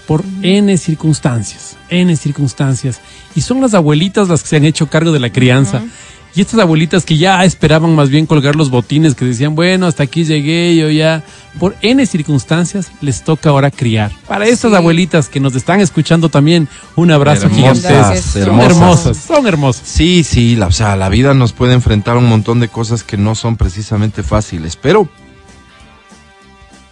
por 0.08 0.24
N 0.42 0.76
circunstancias, 0.78 1.78
N 1.90 2.16
circunstancias. 2.16 3.02
Y 3.36 3.42
son 3.42 3.62
las 3.62 3.74
abuelitas 3.74 4.30
las 4.30 4.42
que 4.42 4.50
se 4.50 4.56
han 4.56 4.66
hecho 4.66 4.88
cargo 4.88 5.12
de 5.12 5.20
la 5.20 5.32
crianza. 5.32 5.84
Y 6.36 6.42
estas 6.42 6.60
abuelitas 6.60 7.04
que 7.04 7.18
ya 7.18 7.44
esperaban 7.46 7.96
más 7.96 8.10
bien 8.10 8.28
colgar 8.28 8.56
los 8.56 8.70
botines, 8.70 9.16
que 9.16 9.26
decían, 9.26 9.56
bueno, 9.56 9.88
hasta 9.88 10.04
aquí 10.04 10.24
llegué, 10.24 10.76
yo 10.76 10.90
ya, 10.92 11.24
por 11.58 11.76
N 11.82 12.06
circunstancias, 12.06 12.92
les 13.02 13.24
toca 13.24 13.50
ahora 13.50 13.72
criar. 13.72 14.12
Para 14.28 14.46
estas 14.46 14.70
Sí. 14.72 14.78
abuelitas 14.78 15.30
que 15.30 15.40
nos 15.40 15.56
están 15.56 15.82
escuchando 15.82 16.30
también, 16.30 16.68
un 16.96 17.10
abrazo 17.10 17.48
Hermosas, 17.48 17.82
gigantesco. 17.82 18.30
Son 18.32 18.44
hermosas. 18.44 18.72
hermosas, 18.72 19.18
son 19.18 19.48
hermosas. 19.48 19.88
Sí, 19.88 20.24
sí, 20.24 20.56
la, 20.56 20.68
o 20.68 20.72
sea, 20.72 20.96
la 20.96 21.10
vida 21.10 21.34
nos 21.34 21.54
puede 21.54 21.74
enfrentar 21.74 22.18
a 22.18 22.20
un 22.20 22.30
montón 22.30 22.60
de 22.60 22.68
cosas 22.68 23.04
que 23.04 23.18
no 23.18 23.34
son 23.34 23.58
precisamente 23.58 24.22
fáciles, 24.22 24.76
pero 24.80 25.10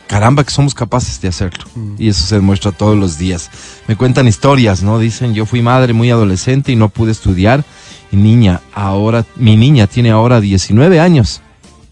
caramba 0.07 0.43
que 0.43 0.51
somos 0.51 0.73
capaces 0.73 1.19
de 1.21 1.27
hacerlo. 1.29 1.65
Y 1.97 2.09
eso 2.09 2.25
se 2.25 2.35
demuestra 2.35 2.71
todos 2.71 2.97
los 2.97 3.17
días. 3.17 3.49
Me 3.87 3.95
cuentan 3.95 4.27
historias, 4.27 4.83
¿no? 4.83 4.99
Dicen, 4.99 5.33
yo 5.33 5.45
fui 5.45 5.61
madre 5.61 5.93
muy 5.93 6.09
adolescente 6.11 6.71
y 6.71 6.75
no 6.75 6.89
pude 6.89 7.11
estudiar. 7.11 7.63
Y 8.11 8.17
niña, 8.17 8.61
ahora, 8.73 9.25
mi 9.35 9.57
niña 9.57 9.87
tiene 9.87 10.11
ahora 10.11 10.39
19 10.41 10.99
años. 10.99 11.41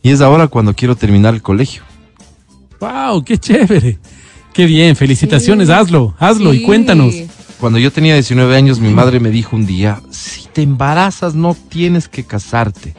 Y 0.01 0.11
es 0.11 0.21
ahora 0.21 0.47
cuando 0.47 0.73
quiero 0.75 0.95
terminar 0.95 1.33
el 1.33 1.41
colegio. 1.41 1.81
¡Wow! 2.79 3.23
¡Qué 3.23 3.37
chévere! 3.37 3.99
¡Qué 4.53 4.65
bien! 4.65 4.95
Felicitaciones, 4.95 5.67
Sí. 5.67 5.73
hazlo, 5.73 6.13
hazlo 6.19 6.53
y 6.53 6.63
cuéntanos. 6.63 7.13
Cuando 7.59 7.79
yo 7.79 7.91
tenía 7.91 8.13
19 8.13 8.55
años, 8.57 8.79
mi 8.79 8.89
madre 8.93 9.19
me 9.21 9.29
dijo 9.29 9.55
un 9.55 9.65
día, 9.65 10.01
si 10.11 10.47
te 10.51 10.61
embarazas 10.61 11.33
no 11.33 11.55
tienes 11.69 12.07
que 12.09 12.25
casarte. 12.25 12.93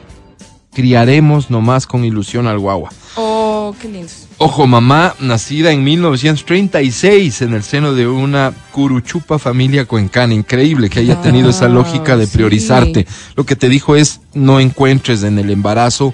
Criaremos 0.73 1.49
nomás 1.51 1.85
con 1.87 2.03
ilusión 2.03 2.47
al 2.47 2.59
guagua. 2.59 2.89
Oh, 3.15 3.73
qué 3.79 3.87
lindo. 3.87 4.09
Ojo, 4.37 4.67
mamá, 4.67 5.15
nacida 5.21 5.71
en 5.71 5.83
1936 5.85 7.41
en 7.41 7.53
el 7.53 7.63
seno 7.63 7.93
de 7.93 8.05
una 8.05 8.53
curuchupa 8.71 9.39
familia 9.39 9.85
cuencana. 9.85 10.33
Increíble 10.33 10.89
que 10.89 10.99
haya 10.99 11.21
tenido 11.21 11.49
esa 11.49 11.65
Ah, 11.65 11.69
lógica 11.69 12.17
de 12.17 12.27
sí. 12.27 12.33
priorizarte. 12.33 13.07
Lo 13.37 13.45
que 13.45 13.55
te 13.55 13.69
dijo 13.69 13.95
es, 13.95 14.19
no 14.33 14.59
encuentres 14.59 15.23
en 15.23 15.39
el 15.39 15.49
embarazo 15.51 16.13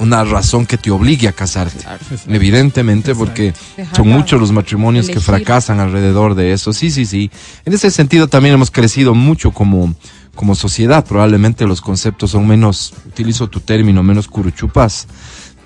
una 0.00 0.24
razón 0.24 0.66
que 0.66 0.78
te 0.78 0.90
obligue 0.90 1.28
a 1.28 1.32
casarte. 1.32 1.84
Evidentemente, 2.26 3.14
porque 3.14 3.52
Dejarla 3.76 3.96
son 3.96 4.08
muchos 4.08 4.40
los 4.40 4.50
matrimonios 4.50 5.08
que 5.08 5.20
fracasan 5.20 5.78
alrededor 5.78 6.34
de 6.34 6.52
eso. 6.52 6.72
Sí, 6.72 6.90
sí, 6.90 7.04
sí. 7.06 7.30
En 7.64 7.72
ese 7.74 7.90
sentido 7.92 8.26
también 8.26 8.54
hemos 8.54 8.70
crecido 8.72 9.14
mucho 9.14 9.52
como, 9.52 9.94
como 10.34 10.56
sociedad. 10.56 11.04
Probablemente 11.04 11.66
los 11.66 11.80
conceptos 11.82 12.32
son 12.32 12.48
menos, 12.48 12.94
utilizo 13.06 13.48
tu 13.48 13.60
término, 13.60 14.02
menos 14.02 14.26
curuchupas. 14.26 15.06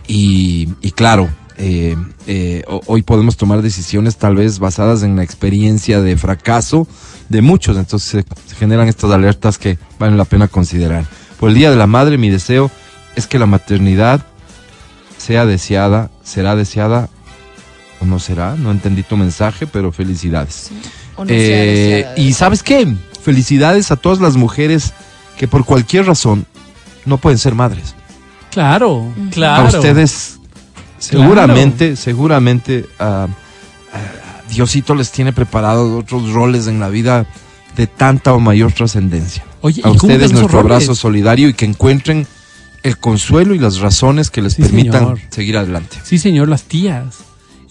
Y, 0.06 0.68
y 0.82 0.90
claro, 0.90 1.30
eh, 1.56 1.96
eh, 2.26 2.62
ho- 2.66 2.80
hoy 2.86 3.02
podemos 3.02 3.36
tomar 3.36 3.62
decisiones 3.62 4.16
tal 4.16 4.36
vez 4.36 4.58
basadas 4.58 5.02
en 5.02 5.16
la 5.16 5.22
experiencia 5.22 6.00
de 6.00 6.16
fracaso 6.16 6.86
de 7.28 7.42
muchos. 7.42 7.76
Entonces 7.76 8.08
se, 8.26 8.48
se 8.48 8.56
generan 8.56 8.88
estas 8.88 9.10
alertas 9.10 9.58
que 9.58 9.78
valen 9.98 10.16
la 10.16 10.24
pena 10.24 10.48
considerar. 10.48 11.04
Por 11.38 11.48
el 11.50 11.54
Día 11.54 11.70
de 11.70 11.76
la 11.76 11.86
Madre, 11.86 12.18
mi 12.18 12.30
deseo 12.30 12.70
es 13.16 13.26
que 13.26 13.38
la 13.38 13.46
maternidad 13.46 14.24
sea 15.18 15.46
deseada, 15.46 16.10
será 16.22 16.56
deseada 16.56 17.08
o 18.00 18.04
no 18.04 18.18
será. 18.18 18.56
No 18.56 18.70
entendí 18.70 19.02
tu 19.02 19.16
mensaje, 19.16 19.66
pero 19.66 19.92
felicidades. 19.92 20.70
No 21.16 21.24
Eh, 21.28 22.02
deseada, 22.04 22.18
y 22.18 22.32
sabes 22.32 22.62
qué? 22.62 22.94
Felicidades 23.22 23.90
a 23.90 23.96
todas 23.96 24.20
las 24.20 24.36
mujeres 24.36 24.92
que 25.38 25.48
por 25.48 25.64
cualquier 25.64 26.06
razón 26.06 26.46
no 27.06 27.18
pueden 27.18 27.38
ser 27.38 27.54
madres. 27.54 27.94
Claro, 28.50 29.12
claro. 29.32 29.64
A 29.64 29.68
ustedes 29.68 30.33
seguramente, 31.04 31.96
seguramente 31.96 32.86
ah, 32.98 33.26
ah, 33.92 33.98
Diosito 34.50 34.94
les 34.94 35.10
tiene 35.10 35.32
preparados 35.32 35.90
otros 36.02 36.30
roles 36.32 36.66
en 36.66 36.80
la 36.80 36.88
vida 36.88 37.26
de 37.76 37.86
tanta 37.86 38.32
o 38.34 38.40
mayor 38.40 38.72
trascendencia. 38.72 39.44
Oye, 39.60 39.80
A 39.84 39.88
¿y 39.88 39.92
cumplen 39.92 40.12
ustedes 40.12 40.32
nuestro 40.32 40.60
roles? 40.62 40.72
abrazo 40.76 40.94
solidario 40.94 41.48
y 41.48 41.54
que 41.54 41.64
encuentren 41.64 42.26
el 42.82 42.98
consuelo 42.98 43.54
y 43.54 43.58
las 43.58 43.78
razones 43.78 44.30
que 44.30 44.42
les 44.42 44.54
Sí, 44.54 44.62
permitan 44.62 45.00
señor. 45.00 45.18
seguir 45.30 45.56
adelante. 45.56 45.96
Sí, 46.04 46.18
señor, 46.18 46.48
las 46.48 46.64
tías. 46.64 47.16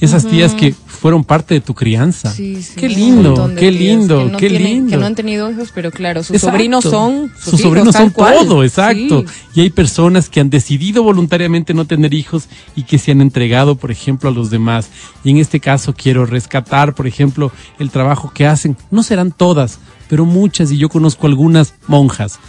Esas 0.03 0.25
tías 0.27 0.53
que 0.53 0.73
fueron 0.73 1.23
parte 1.23 1.53
de 1.53 1.61
tu 1.61 1.73
crianza. 1.73 2.31
Sí, 2.31 2.61
sí, 2.61 2.73
qué 2.75 2.89
lindo, 2.89 3.51
qué 3.57 3.71
lindo, 3.71 4.25
que 4.25 4.31
no 4.31 4.37
qué 4.37 4.49
tienen- 4.49 4.67
lindo. 4.67 4.89
Que 4.91 4.97
no 4.97 5.05
han 5.05 5.15
tenido 5.15 5.49
hijos, 5.51 5.69
pero 5.73 5.91
claro, 5.91 6.23
sus 6.23 6.35
Exacto. 6.35 6.51
sobrinos 6.57 6.83
son. 6.83 7.31
Sus, 7.37 7.47
hijos, 7.47 7.61
sobrinos 7.61 7.95
son 7.95 8.09
cual. 8.09 8.35
todo, 8.47 8.63
exacto. 8.63 9.23
Sí. 9.27 9.33
Y 9.55 9.61
hay 9.61 9.69
personas 9.69 10.29
que 10.29 10.39
han 10.39 10.49
decidido 10.49 11.03
voluntariamente 11.03 11.73
no 11.73 11.85
tener 11.85 12.13
hijos 12.13 12.47
y 12.75 12.83
que 12.83 12.97
se 12.99 13.11
han 13.11 13.21
entregado, 13.21 13.75
por 13.75 13.91
ejemplo, 13.91 14.29
a 14.29 14.33
los 14.33 14.49
demás. 14.49 14.89
Y 15.23 15.29
en 15.31 15.37
este 15.37 15.59
caso 15.59 15.93
quiero 15.93 16.25
rescatar, 16.25 16.93
por 16.95 17.07
ejemplo, 17.07 17.51
el 17.79 17.89
trabajo 17.89 18.31
que 18.33 18.45
hacen. 18.45 18.75
No 18.91 19.03
serán 19.03 19.31
todas, 19.31 19.79
pero 20.09 20.25
muchas, 20.25 20.71
y 20.71 20.77
yo 20.77 20.89
conozco 20.89 21.27
algunas 21.27 21.73
monjas. 21.87 22.39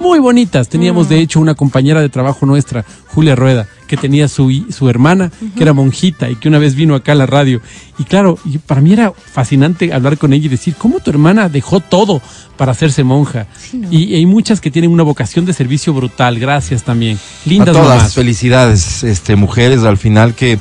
Muy 0.00 0.18
bonitas. 0.18 0.68
Teníamos, 0.68 1.06
Mm. 1.06 1.10
de 1.10 1.20
hecho, 1.20 1.38
una 1.40 1.54
compañera 1.54 2.00
de 2.00 2.08
trabajo 2.08 2.44
nuestra, 2.44 2.84
Julia 3.08 3.36
Rueda, 3.36 3.68
que 3.92 3.98
tenía 3.98 4.26
su, 4.26 4.64
su 4.70 4.88
hermana, 4.88 5.30
que 5.54 5.62
era 5.62 5.74
monjita 5.74 6.30
y 6.30 6.36
que 6.36 6.48
una 6.48 6.58
vez 6.58 6.74
vino 6.74 6.94
acá 6.94 7.12
a 7.12 7.14
la 7.14 7.26
radio. 7.26 7.60
Y 7.98 8.04
claro, 8.04 8.38
y 8.42 8.56
para 8.56 8.80
mí 8.80 8.90
era 8.90 9.12
fascinante 9.12 9.92
hablar 9.92 10.16
con 10.16 10.32
ella 10.32 10.46
y 10.46 10.48
decir, 10.48 10.76
¿cómo 10.78 11.00
tu 11.00 11.10
hermana 11.10 11.50
dejó 11.50 11.80
todo 11.80 12.22
para 12.56 12.72
hacerse 12.72 13.04
monja? 13.04 13.48
y, 13.90 14.14
hay 14.14 14.24
muchas 14.24 14.62
que 14.62 14.70
tienen 14.70 14.90
una 14.90 15.02
vocación 15.02 15.44
de 15.44 15.52
servicio 15.52 15.92
brutal. 15.92 16.38
Gracias 16.38 16.84
también. 16.84 17.18
Lindas 17.44 17.76
a 17.76 17.80
todas, 17.82 17.96
mamás. 17.98 18.14
felicidades, 18.14 19.04
este, 19.04 19.36
mujeres 19.36 19.82
al 19.82 19.98
final 19.98 20.34
que 20.34 20.58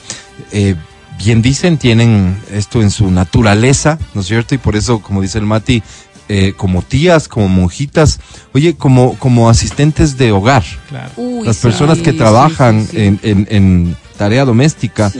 eh, 0.51 0.75
bien 1.23 1.41
dicen, 1.41 1.77
tienen 1.77 2.37
esto 2.51 2.81
en 2.81 2.91
su 2.91 3.11
naturaleza, 3.11 3.97
¿no 4.13 4.19
es 4.19 4.27
cierto? 4.27 4.55
Y 4.55 4.57
por 4.57 4.75
eso, 4.75 4.99
como 4.99 5.21
dice 5.21 5.37
el 5.37 5.45
Mati, 5.45 5.81
eh, 6.29 6.53
como 6.55 6.81
tías, 6.81 7.27
como 7.27 7.47
monjitas, 7.49 8.19
oye, 8.53 8.75
como, 8.75 9.15
como 9.17 9.49
asistentes 9.49 10.17
de 10.17 10.31
hogar, 10.31 10.63
Claro. 10.89 11.11
Uy, 11.17 11.45
las 11.45 11.57
sí, 11.57 11.63
personas 11.63 11.99
que 11.99 12.13
trabajan 12.13 12.81
sí, 12.85 12.91
sí. 12.91 12.97
En, 13.03 13.19
en- 13.23 13.47
en 13.49 13.97
tarea 14.17 14.45
doméstica. 14.45 15.09
Te. 15.09 15.19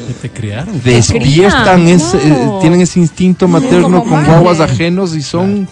Despiertan, 0.83 1.81
crían, 1.83 1.87
ese, 1.87 2.17
eh, 2.17 2.49
tienen 2.61 2.81
ese 2.81 2.99
instinto 2.99 3.47
materno 3.47 4.01
con 4.03 4.11
madre. 4.11 4.27
guaguas 4.27 4.59
ajenos 4.59 5.15
y 5.15 5.21
son 5.23 5.67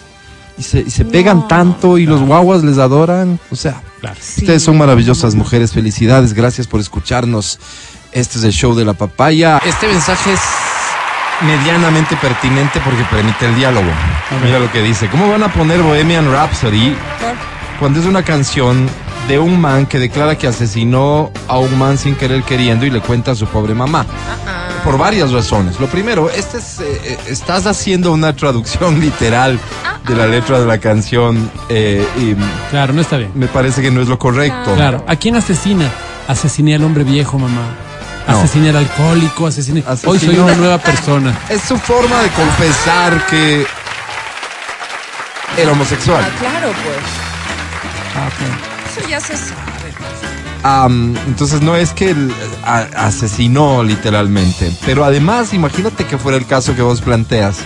y 0.58 0.62
se, 0.62 0.80
y 0.80 0.90
se 0.90 1.04
pegan 1.04 1.38
No. 1.38 1.46
tanto 1.46 1.96
y 1.96 2.06
los 2.06 2.20
guaguas 2.22 2.62
les 2.64 2.78
adoran, 2.78 3.38
o 3.50 3.56
sea, 3.56 3.80
Claro. 4.00 4.16
Sí. 4.20 4.40
Ustedes 4.42 4.62
son 4.62 4.78
maravillosas 4.78 5.34
mujeres, 5.34 5.72
felicidades, 5.72 6.32
gracias 6.32 6.66
por 6.66 6.80
escucharnos. 6.80 7.58
Este 8.12 8.38
es 8.38 8.44
el 8.44 8.52
show 8.52 8.74
de 8.74 8.84
la 8.84 8.94
papaya. 8.94 9.58
Este 9.64 9.86
mensaje 9.86 10.32
es 10.32 10.40
medianamente 11.42 12.16
pertinente 12.16 12.80
porque 12.84 13.02
permite 13.04 13.46
el 13.46 13.54
diálogo. 13.56 13.88
Mira 14.44 14.58
lo 14.58 14.70
que 14.70 14.82
dice. 14.82 15.08
¿Cómo 15.08 15.28
van 15.30 15.42
a 15.42 15.48
poner 15.52 15.80
Bohemian 15.82 16.30
Rhapsody 16.30 16.94
cuando 17.78 18.00
es 18.00 18.06
una 18.06 18.22
canción 18.22 18.88
de 19.28 19.38
un 19.38 19.60
man 19.60 19.86
que 19.86 19.98
declara 19.98 20.36
que 20.36 20.46
asesinó 20.46 21.30
a 21.48 21.58
un 21.58 21.78
man 21.78 21.96
sin 21.98 22.14
querer 22.14 22.42
queriendo 22.42 22.84
y 22.86 22.90
le 22.90 23.00
cuenta 23.00 23.32
a 23.32 23.34
su 23.34 23.46
pobre 23.46 23.74
mamá? 23.74 24.04
Por 24.84 24.96
varias 24.96 25.30
razones. 25.32 25.78
Lo 25.78 25.86
primero, 25.88 26.30
este 26.30 26.58
es, 26.58 26.80
eh, 26.80 27.00
eh, 27.04 27.18
estás 27.28 27.66
haciendo 27.66 28.12
una 28.12 28.34
traducción 28.34 28.98
literal 29.00 29.58
de 30.06 30.16
la 30.16 30.26
letra 30.26 30.58
de 30.58 30.66
la 30.66 30.78
canción 30.78 31.50
eh, 31.68 32.06
y 32.18 32.34
Claro, 32.70 32.92
no 32.94 33.02
está 33.02 33.18
bien. 33.18 33.30
me 33.34 33.46
parece 33.46 33.82
que 33.82 33.90
no 33.90 34.00
es 34.00 34.08
lo 34.08 34.18
correcto. 34.18 34.74
Claro. 34.74 35.04
¿A 35.06 35.16
quién 35.16 35.36
asesina? 35.36 35.90
Asesiné 36.28 36.74
al 36.74 36.84
hombre 36.84 37.04
viejo, 37.04 37.38
mamá. 37.38 37.60
No. 38.28 38.38
Asesiné 38.38 38.70
al 38.70 38.76
alcohólico, 38.76 39.46
asesiné. 39.46 39.82
Hoy 40.06 40.18
soy 40.18 40.38
una 40.38 40.54
nueva 40.54 40.78
persona. 40.78 41.36
Es 41.48 41.62
su 41.62 41.76
forma 41.78 42.20
de 42.22 42.28
confesar 42.30 43.26
que 43.26 43.66
era 45.56 45.72
homosexual. 45.72 46.24
Ah, 46.24 46.38
claro, 46.38 46.68
pues. 46.68 46.96
Ah, 48.16 48.28
pues. 48.38 48.98
Eso 48.98 49.08
ya 49.08 49.20
se 49.20 49.36
sabe. 49.36 49.60
Entonces 51.26 51.62
no 51.62 51.74
es 51.74 51.92
que 51.92 52.10
él 52.10 52.32
a- 52.64 52.86
asesinó 53.06 53.82
literalmente, 53.82 54.70
pero 54.84 55.04
además 55.04 55.54
imagínate 55.54 56.04
que 56.04 56.18
fuera 56.18 56.36
el 56.36 56.46
caso 56.46 56.76
que 56.76 56.82
vos 56.82 57.00
planteas. 57.00 57.56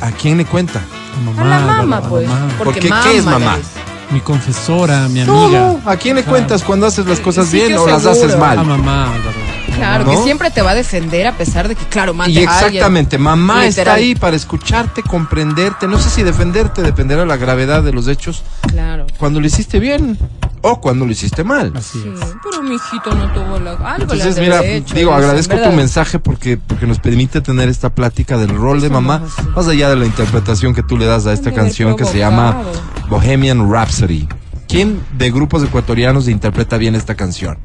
¿A 0.00 0.10
quién 0.10 0.36
le 0.38 0.44
cuenta? 0.44 0.80
A 0.80 1.40
A 1.40 1.44
la 1.44 1.60
mamá, 1.60 1.78
a 1.78 1.84
la 2.02 2.08
pues. 2.08 2.28
mamá. 2.28 2.48
Porque 2.58 2.80
Porque, 2.80 2.94
¿qué 3.10 3.16
es 3.18 3.24
mamá 3.24 3.38
mamá? 3.38 3.54
eres. 3.54 3.66
Mi 4.10 4.20
confesora, 4.20 5.08
mi 5.08 5.20
amiga. 5.20 5.78
no, 5.84 5.90
¿A 5.90 5.96
quién 5.96 6.16
le 6.16 6.22
Claro. 6.22 6.36
cuentas 6.38 6.62
cuando 6.62 6.86
haces 6.86 7.06
las 7.06 7.20
cosas 7.20 7.50
bien 7.50 7.76
o 7.76 7.86
las 7.86 8.06
haces 8.06 8.34
A 8.34 8.38
mal? 8.38 8.64
mamá, 8.64 9.12
Álvaro. 9.14 9.45
Claro, 9.76 10.04
¿No? 10.04 10.10
que 10.10 10.16
siempre 10.24 10.50
te 10.50 10.62
va 10.62 10.70
a 10.70 10.74
defender 10.74 11.26
a 11.26 11.32
pesar 11.36 11.68
de 11.68 11.74
que, 11.74 11.84
claro, 11.86 12.14
mate 12.14 12.30
Y 12.30 12.38
alguien. 12.38 12.48
exactamente, 12.54 13.18
mamá 13.18 13.66
está 13.66 13.92
ahí 13.94 14.14
para 14.14 14.36
escucharte, 14.36 15.02
comprenderte. 15.02 15.86
No 15.86 15.98
sé 15.98 16.10
si 16.10 16.22
defenderte 16.22 16.82
dependerá 16.82 17.20
de 17.22 17.26
la 17.26 17.36
gravedad 17.36 17.82
de 17.82 17.92
los 17.92 18.08
hechos. 18.08 18.42
Claro. 18.68 19.06
Cuando 19.18 19.40
lo 19.40 19.46
hiciste 19.46 19.78
bien 19.78 20.18
o 20.62 20.80
cuando 20.80 21.04
lo 21.04 21.12
hiciste 21.12 21.44
mal. 21.44 21.72
Así 21.76 22.00
Sí, 22.02 22.10
es. 22.12 22.34
pero 22.42 22.62
mi 22.62 22.74
hijito 22.76 23.14
no 23.14 23.30
tuvo 23.32 23.58
la... 23.60 23.72
Algo 23.72 24.12
Entonces, 24.14 24.38
mira, 24.38 24.64
hecho, 24.64 24.94
digo, 24.94 25.10
eso, 25.10 25.18
agradezco 25.18 25.54
¿verdad? 25.54 25.70
tu 25.70 25.76
mensaje 25.76 26.18
porque, 26.18 26.56
porque 26.58 26.86
nos 26.86 26.98
permite 26.98 27.40
tener 27.40 27.68
esta 27.68 27.90
plática 27.90 28.36
del 28.38 28.48
rol 28.56 28.80
de 28.80 28.90
mamá, 28.90 29.22
así. 29.26 29.48
más 29.54 29.68
allá 29.68 29.90
de 29.90 29.96
la 29.96 30.06
interpretación 30.06 30.74
que 30.74 30.82
tú 30.82 30.96
le 30.96 31.06
das 31.06 31.26
a 31.26 31.32
esta 31.32 31.52
canción 31.52 31.94
que 31.96 32.04
se 32.04 32.18
llama. 32.18 32.62
Bohemian 33.08 33.70
Rhapsody. 33.70 34.26
¿Quién 34.68 35.00
de 35.16 35.30
grupos 35.30 35.62
ecuatorianos 35.62 36.28
interpreta 36.28 36.76
bien 36.76 36.94
esta 36.94 37.14
canción? 37.14 37.58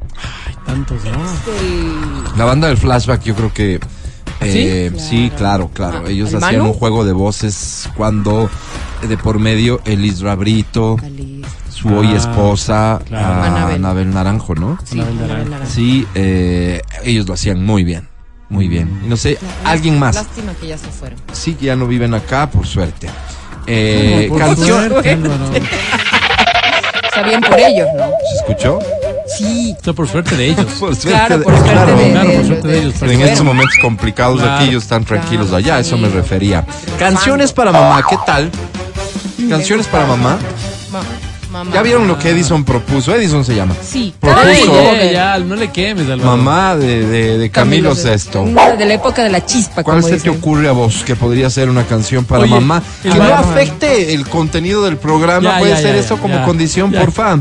Hay 0.48 0.56
tantos, 0.66 1.04
¿no? 1.04 1.12
El- 1.12 2.38
La 2.38 2.46
banda 2.46 2.68
del 2.68 2.78
flashback, 2.78 3.24
yo 3.24 3.36
creo 3.36 3.54
que. 3.54 3.80
eh, 4.40 4.92
sí, 4.98 5.32
claro, 5.36 5.70
claro. 5.74 6.04
Ah, 6.06 6.10
Ellos 6.10 6.30
¿el 6.34 6.38
hacían 6.44 6.62
Manu? 6.62 6.72
un 6.72 6.78
juego 6.78 7.04
de 7.06 7.12
voces 7.14 7.90
cuando 7.96 8.50
eh, 9.04 9.08
de 9.08 9.18
por 9.18 9.40
medio 9.40 9.82
Elis 9.86 10.22
Rabrito, 10.22 10.98
Ali- 11.04 11.44
su 11.70 11.90
hoy 11.90 12.10
Ah, 12.14 12.18
esposa, 12.18 13.02
claro. 13.08 13.26
a 13.28 13.46
Anabel. 13.48 13.76
Anabel 13.78 14.14
Naranjo, 14.14 14.56
¿no? 14.56 14.78
Sí, 14.84 15.00
Anabel 15.00 15.16
Anabel 15.18 15.28
Naranjo. 15.30 15.50
Naranjo. 15.52 15.74
Sí, 15.74 16.08
eh, 16.16 16.82
ellos 17.04 17.28
lo 17.28 17.34
hacían 17.34 17.64
muy 17.66 17.84
bien, 17.84 18.08
muy 18.50 18.68
bien. 18.68 19.02
Y 19.04 19.08
no 19.08 19.18
sé, 19.18 19.38
alguien 19.64 19.98
más. 20.00 20.16
Lástima 20.16 20.54
que 20.54 20.68
ya 20.68 20.78
se 20.78 20.88
fueron. 20.90 21.20
Sí, 21.34 21.54
que 21.56 21.66
ya 21.66 21.76
no 21.76 21.88
viven 21.88 22.14
acá, 22.14 22.50
por 22.50 22.66
suerte. 22.68 23.10
Eh, 23.68 24.26
Por 24.30 24.40
canción. 24.40 24.90
suerte. 24.90 25.18
Está 27.14 27.24
bien 27.28 27.42
por 27.42 27.60
ellos, 27.60 27.88
¿no? 27.96 28.06
¿Se 28.30 28.36
escuchó? 28.38 28.80
Sí. 29.38 29.72
Esto 29.78 29.94
por 29.94 30.08
suerte 30.08 30.36
de 30.38 30.46
ellos. 30.48 30.66
Por 30.80 30.96
suerte. 30.96 31.10
Claro, 31.10 31.44
por 31.44 31.52
de- 31.54 31.60
suerte 31.60 31.74
claro. 31.74 31.96
de, 31.98 32.12
Claro, 32.12 32.30
de- 32.30 32.36
por 32.38 32.46
suerte 32.46 32.68
de 32.68 32.74
de- 32.74 32.80
ellos. 32.80 32.94
Pero 33.00 33.12
en 33.12 33.18
Bueno. 33.18 33.32
estos 33.34 33.46
momentos 33.46 33.76
complicados 33.82 34.40
Claro. 34.42 34.56
aquí 34.56 34.70
ellos 34.70 34.84
están 34.84 35.04
tranquilos 35.06 35.48
Claro, 35.48 35.58
allá, 35.58 35.76
a 35.76 35.80
eso 35.82 35.98
me 35.98 36.08
refería. 36.10 36.66
Canciones 36.98 37.52
para 37.52 37.72
mamá, 37.72 38.02
¿qué 38.10 38.18
tal? 38.26 38.50
Canciones 39.50 39.88
para 39.88 40.06
mamá. 40.06 40.38
Ma- 40.92 41.02
mamá. 41.52 41.72
¿Ya 41.74 41.82
vieron 41.82 42.08
lo 42.08 42.18
que 42.18 42.30
Edison 42.30 42.64
propuso? 42.64 43.14
Edison 43.14 43.44
se 43.46 43.54
llama. 43.56 43.76
Sí. 43.84 44.14
Propuso- 44.20 44.38
Ay, 45.00 45.12
ya, 45.14 45.38
no 45.40 45.56
le 45.56 45.70
quemes. 45.72 46.08
Mamá 46.18 46.76
de, 46.76 47.06
de- 47.06 47.38
de 47.38 47.50
Camilo 47.52 47.94
Sesto. 47.94 48.42
Una 48.42 48.72
De 48.72 48.86
la 48.86 48.94
época 48.96 49.24
de 49.24 49.30
la 49.30 49.46
chispa, 49.46 49.84
¿Cuál 49.84 50.02
como 50.02 50.08
se 50.14 50.20
te 50.20 50.30
ocurre 50.30 50.68
a 50.68 50.72
vos 50.72 51.04
que 51.06 51.16
podría 51.16 51.50
ser 51.50 51.70
una 51.70 51.84
canción 51.84 52.26
para 52.26 52.42
Oye, 52.44 52.52
mamá? 52.52 52.82
Que 53.04 53.10
no 53.10 53.24
afecte 53.36 54.14
el 54.14 54.28
contenido 54.28 54.84
del 54.86 54.98
programa. 54.98 55.52
Ya, 55.54 55.60
Puede 55.60 55.72
ya, 55.74 55.78
ser 55.82 55.94
ya, 55.96 56.00
eso 56.02 56.16
ya, 56.16 56.22
como 56.22 56.36
ya, 56.36 56.46
condición, 56.46 56.92
ya. 56.92 57.02
porfa. 57.02 57.40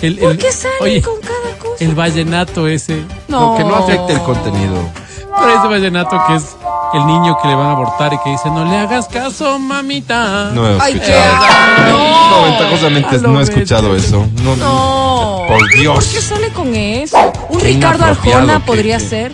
El, 0.00 0.16
¿Por 0.18 0.32
el- 0.32 0.38
qué 0.38 0.50
salen 0.50 0.76
oye, 0.80 1.02
con 1.02 1.20
cada 1.20 1.58
cosa? 1.58 1.84
el 1.84 1.94
vallenato 1.94 2.66
ese. 2.66 2.96
No, 3.28 3.54
que 3.56 3.62
no 3.64 3.76
afecte 3.76 4.12
el 4.14 4.20
contenido. 4.22 4.74
Pero 5.38 5.58
ese 5.58 5.68
vallenato 5.68 6.22
que 6.28 6.36
es 6.36 6.44
el 6.94 7.06
niño 7.06 7.36
que 7.40 7.48
le 7.48 7.54
van 7.54 7.66
a 7.68 7.72
abortar 7.72 8.12
y 8.12 8.18
que 8.22 8.30
dice, 8.30 8.50
no 8.50 8.64
le 8.64 8.76
hagas 8.76 9.06
caso, 9.08 9.58
mamita. 9.58 10.50
No 10.52 10.68
he 10.68 10.78
Ay, 10.80 10.92
escuchado. 10.94 11.22
qué 11.22 11.90
No, 11.90 11.98
asco. 11.98 12.42
ventajosamente 12.44 13.18
no 13.18 13.40
he 13.40 13.42
escuchado 13.42 13.96
eso. 13.96 14.26
No, 14.42 14.56
No. 14.56 15.44
Por 15.48 15.68
Dios. 15.78 15.94
¿Por 16.04 16.14
qué 16.14 16.20
sale 16.20 16.48
con 16.50 16.74
eso? 16.74 17.16
Un 17.48 17.58
Qué 17.60 17.66
Ricardo 17.66 18.04
Arjona 18.04 18.54
que- 18.54 18.60
podría 18.60 18.98
que- 18.98 19.04
ser. 19.08 19.32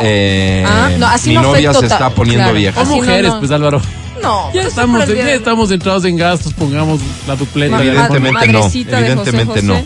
Eh, 0.00 0.64
Ah, 0.66 0.90
no, 0.98 1.06
así 1.06 1.30
mi 1.30 1.36
no 1.36 1.42
novia 1.42 1.72
se 1.74 1.86
está 1.86 2.10
poniendo 2.10 2.44
claro. 2.44 2.58
vieja. 2.58 2.80
O 2.80 2.84
no, 2.84 2.96
mujeres, 2.96 3.32
no. 3.32 3.38
pues 3.38 3.50
Álvaro. 3.50 3.80
No. 4.22 4.46
Ya 4.48 4.52
pues 4.62 4.66
estamos, 4.66 5.06
ya 5.08 5.30
estamos 5.32 5.70
entrados 5.70 6.04
en 6.04 6.16
gastos, 6.16 6.52
pongamos 6.52 7.00
la 7.26 7.36
dupleta. 7.36 7.76
Ma-. 7.76 7.82
Evidentemente 7.82 8.48
no. 8.48 8.62
José 8.62 8.80
Evidentemente 8.80 9.62
no. 9.62 9.80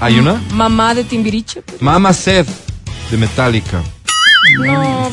¿Hay 0.00 0.18
una? 0.18 0.40
Mamá 0.52 0.94
de 0.94 1.04
Timbiriche. 1.04 1.62
pues. 1.62 1.80
Mama 1.82 2.12
Seth 2.12 2.48
de 3.10 3.16
Metallica. 3.16 3.82
No. 4.58 5.10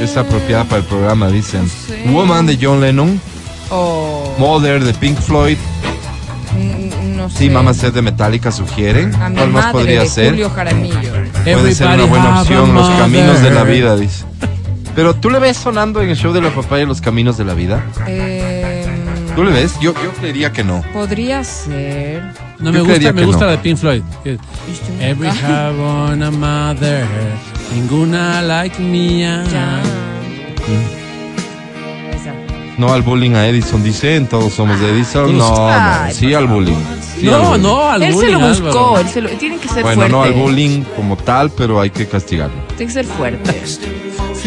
Es 0.00 0.16
apropiada 0.16 0.64
para 0.64 0.78
el 0.82 0.86
programa, 0.86 1.28
dicen. 1.28 1.68
sé. 1.68 2.04
Woman 2.08 2.46
de 2.46 2.58
John 2.60 2.80
Lennon. 2.80 3.20
Oh, 3.70 4.34
Mother 4.38 4.84
de 4.84 4.92
Pink 4.94 5.18
Floyd. 5.18 5.56
mm, 6.52 7.16
no 7.16 7.30
sé. 7.30 7.38
Sí, 7.38 7.50
Mama 7.50 7.72
Seth 7.74 7.94
de 7.94 8.02
Metallica 8.02 8.52
sugieren. 8.52 9.14
A 9.14 9.28
mi 9.28 9.36
¿Cuál 9.36 9.50
más 9.50 9.64
madre 9.66 9.72
podría 9.78 10.00
de 10.00 10.08
ser? 10.08 10.30
Julio 10.30 10.50
Jaramillo. 10.50 11.12
Puede 11.44 11.74
ser 11.74 11.86
una 11.88 12.04
buena 12.04 12.40
opción, 12.40 12.74
los 12.74 12.88
caminos 12.90 13.40
de 13.42 13.50
la 13.50 13.64
vida, 13.64 13.96
dice. 13.96 14.24
Pero 14.94 15.14
tú 15.14 15.28
le 15.30 15.38
ves 15.40 15.56
sonando 15.56 16.00
en 16.02 16.10
el 16.10 16.16
show 16.16 16.32
de 16.32 16.40
la 16.40 16.50
papaya 16.50 16.84
los 16.84 17.00
caminos 17.00 17.36
de 17.36 17.44
la 17.44 17.54
vida. 17.54 17.84
Eh, 18.06 18.73
¿Tú 19.34 19.42
le 19.44 19.50
ves? 19.52 19.74
Yo, 19.80 19.92
yo 20.02 20.12
creería 20.12 20.52
que 20.52 20.62
no. 20.64 20.82
podría 20.92 21.42
ser. 21.44 22.22
No 22.60 22.70
Yo 22.70 22.84
me 22.84 22.92
gusta, 22.92 23.12
me 23.12 23.24
gusta 23.24 23.40
no. 23.40 23.46
la 23.46 23.52
de 23.52 23.58
Pink 23.58 23.76
Floyd. 23.78 24.02
Every 25.00 25.28
have 25.28 25.78
on 25.80 26.22
a 26.22 26.30
mother, 26.30 27.04
ninguna 27.74 28.42
like 28.42 28.80
mía. 28.80 29.42
No 32.78 32.92
al 32.92 33.02
bullying 33.02 33.34
a 33.34 33.46
Edison, 33.46 33.82
dicen. 33.84 34.26
Todos 34.26 34.52
somos 34.52 34.80
de 34.80 34.90
Edison. 34.90 35.36
No, 35.38 35.50
no. 35.68 36.10
Sí 36.12 36.34
al 36.34 36.46
bullying. 36.48 36.74
Sí 37.20 37.28
al 37.28 37.32
No, 37.42 37.48
bullying. 37.50 37.62
no, 37.62 37.88
al 37.90 38.02
Él 38.02 38.08
se 38.10 38.14
bullying, 38.16 38.32
lo 38.32 38.48
buscó, 38.48 38.98
él 38.98 39.08
se 39.08 39.20
lo, 39.20 39.28
tiene 39.30 39.58
que 39.58 39.68
ser 39.68 39.82
Bueno, 39.84 39.96
fuerte. 40.02 40.12
no 40.12 40.22
al 40.24 40.32
bullying 40.32 40.82
como 40.96 41.16
tal, 41.16 41.50
pero 41.50 41.80
hay 41.80 41.90
que 41.90 42.06
castigarlo. 42.08 42.56
Tiene 42.76 42.86
que 42.86 42.92
ser 42.92 43.04
fuerte. 43.06 43.62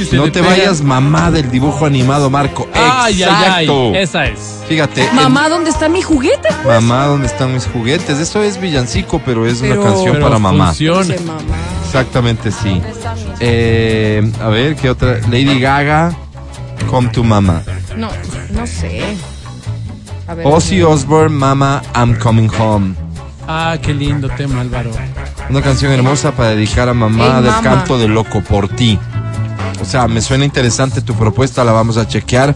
Se 0.06 0.16
No 0.16 0.24
te 0.26 0.32
pega. 0.42 0.48
vayas, 0.50 0.82
mamá 0.82 1.32
del 1.32 1.50
dibujo 1.50 1.86
animado, 1.86 2.30
Marco. 2.30 2.68
Ay, 2.74 3.22
ay, 3.24 3.24
ay. 3.24 3.66
Exacto. 3.66 3.96
Esa 3.96 4.26
es. 4.28 4.40
Fíjate. 4.68 5.08
el- 5.08 5.14
Mamá, 5.14 5.50
¿dónde 5.50 5.70
está 5.70 5.88
mi 5.90 6.02
juguete? 6.02 6.50
Mamá, 6.66 7.06
¿dónde 7.06 7.28
están 7.28 7.54
mis 7.54 7.66
juguetes? 7.66 8.20
Eso 8.20 8.44
es 8.44 8.60
villancico, 8.60 9.22
pero 9.26 9.46
es 9.48 9.60
Pero- 9.60 9.82
una 9.82 9.90
canción 9.92 10.14
Pero 10.14 10.26
para 10.26 10.40
mamá. 10.40 10.74
Exactamente, 11.86 12.52
sí. 12.52 12.70
¿Dónde 12.70 12.90
está 12.92 13.16
mi- 13.16 13.22
Eh, 13.40 14.32
a 14.42 14.48
ver, 14.50 14.76
¿qué 14.76 14.90
otra? 14.90 15.20
Lady 15.30 15.60
Gaga, 15.60 16.14
Come 16.90 17.10
to 17.10 17.24
Mama. 17.24 17.62
No, 17.96 18.10
no 18.52 18.68
sé. 18.68 19.02
A 20.28 20.34
ver, 20.34 20.46
Ozzy 20.46 20.82
Osbourne, 20.84 21.36
Mama, 21.36 21.82
I'm 21.96 22.16
Coming 22.20 22.50
Home. 22.60 22.94
Ah, 23.48 23.78
qué 23.82 23.94
lindo 23.94 24.28
tema, 24.30 24.62
Álvaro. 24.62 24.92
Una 25.50 25.62
canción 25.62 25.92
hermosa 25.94 26.32
para 26.34 26.50
dedicar 26.50 26.90
a 26.90 26.94
mamá 26.94 27.42
del 27.42 27.54
canto 27.64 27.98
de 27.98 28.08
loco 28.10 28.42
por 28.42 28.68
ti. 28.68 29.00
O 29.82 29.86
sea, 29.86 30.08
me 30.08 30.22
suena 30.22 30.46
interesante 30.46 31.02
tu 31.02 31.14
propuesta, 31.14 31.64
la 31.64 31.72
vamos 31.72 31.98
a 31.98 32.08
chequear, 32.08 32.56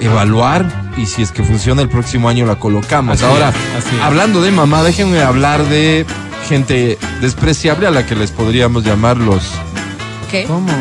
evaluar 0.00 0.64
y 0.96 1.06
si 1.06 1.22
es 1.22 1.30
que 1.30 1.42
funciona 1.42 1.82
el 1.82 1.88
próximo 1.88 2.28
año 2.28 2.46
la 2.46 2.56
colocamos. 2.58 3.14
Así 3.16 3.24
Ahora, 3.24 3.50
es, 3.50 3.84
así 3.84 3.96
es. 3.96 4.02
hablando 4.02 4.40
de 4.42 4.50
mamá, 4.50 4.82
déjenme 4.82 5.22
hablar 5.22 5.64
de 5.64 6.06
gente 6.48 6.98
despreciable 7.20 7.86
a 7.86 7.90
la 7.90 8.04
que 8.06 8.16
les 8.16 8.30
podríamos 8.30 8.84
llamar 8.84 9.16
los 9.16 9.42
¿Qué? 10.30 10.44
¿Cómo? 10.44 10.72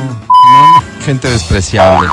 Gente 1.05 1.29
despreciable. 1.29 2.07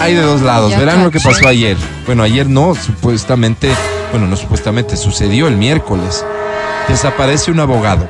Hay 0.00 0.14
de 0.14 0.22
dos 0.22 0.42
lados. 0.42 0.70
Ya 0.70 0.78
Verán 0.78 1.02
lo 1.02 1.10
que 1.10 1.20
pasó 1.20 1.48
ayer. 1.48 1.76
Bueno, 2.06 2.22
ayer 2.22 2.48
no, 2.48 2.74
supuestamente, 2.74 3.70
bueno, 4.12 4.26
no 4.26 4.36
supuestamente, 4.36 4.96
sucedió 4.96 5.48
el 5.48 5.56
miércoles. 5.56 6.24
Desaparece 6.88 7.50
un 7.50 7.60
abogado. 7.60 8.08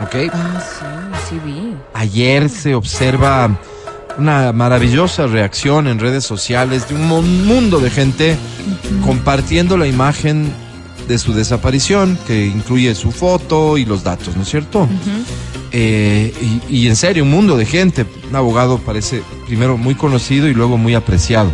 ¿Ok? 0.00 0.14
Ah, 0.32 0.60
sí, 0.60 0.84
sí 1.28 1.38
vi. 1.44 1.74
Ayer 1.94 2.48
se 2.48 2.74
observa 2.74 3.56
una 4.18 4.52
maravillosa 4.52 5.26
reacción 5.26 5.86
en 5.86 5.98
redes 5.98 6.24
sociales 6.24 6.88
de 6.88 6.94
un 6.94 7.46
mundo 7.46 7.80
de 7.80 7.90
gente 7.90 8.36
compartiendo 9.04 9.76
la 9.76 9.86
imagen 9.86 10.52
de 11.08 11.18
su 11.18 11.32
desaparición, 11.32 12.18
que 12.26 12.46
incluye 12.46 12.94
su 12.94 13.10
foto 13.10 13.78
y 13.78 13.84
los 13.84 14.04
datos, 14.04 14.36
¿no 14.36 14.42
es 14.42 14.48
cierto? 14.48 14.88
Eh, 15.72 16.32
y, 16.68 16.82
y 16.82 16.88
en 16.88 16.96
serio, 16.96 17.24
un 17.24 17.30
mundo 17.30 17.56
de 17.56 17.66
gente. 17.66 18.06
Un 18.28 18.36
abogado 18.36 18.78
parece 18.78 19.22
primero 19.46 19.76
muy 19.76 19.94
conocido 19.94 20.48
y 20.48 20.54
luego 20.54 20.76
muy 20.76 20.94
apreciado 20.94 21.50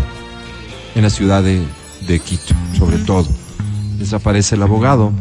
en 0.95 1.03
la 1.03 1.11
ciudad 1.11 1.43
de, 1.43 1.63
de 2.07 2.19
Quito, 2.19 2.55
sobre 2.77 2.99
todo. 2.99 3.27
Desaparece 3.99 4.57
el 4.57 4.63
abogado. 4.63 5.13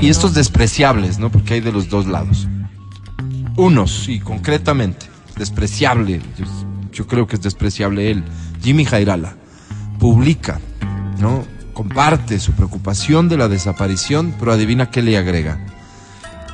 Y 0.00 0.08
estos 0.08 0.34
despreciables, 0.34 1.18
¿no? 1.18 1.30
Porque 1.30 1.54
hay 1.54 1.60
de 1.60 1.72
los 1.72 1.88
dos 1.88 2.06
lados. 2.06 2.48
Unos, 3.56 4.08
y 4.08 4.18
concretamente, 4.20 5.06
despreciable, 5.36 6.20
yo, 6.38 6.46
yo 6.92 7.06
creo 7.06 7.26
que 7.26 7.36
es 7.36 7.42
despreciable 7.42 8.10
él, 8.10 8.24
Jimmy 8.62 8.84
Jairala, 8.84 9.36
publica, 9.98 10.60
¿no? 11.18 11.44
Comparte 11.74 12.38
su 12.38 12.52
preocupación 12.52 13.28
de 13.28 13.36
la 13.36 13.48
desaparición, 13.48 14.34
pero 14.38 14.52
adivina 14.52 14.90
qué 14.90 15.02
le 15.02 15.18
agrega. 15.18 15.58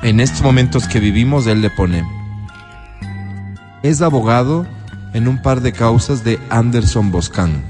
En 0.01 0.19
estos 0.19 0.41
momentos 0.41 0.87
que 0.87 0.99
vivimos, 0.99 1.47
él 1.47 1.61
le 1.61 1.69
pone, 1.69 2.05
es 3.81 4.01
abogado 4.01 4.65
en 5.13 5.27
un 5.27 5.41
par 5.41 5.61
de 5.61 5.71
causas 5.71 6.23
de 6.23 6.39
Anderson 6.49 7.11
Boscan. 7.11 7.63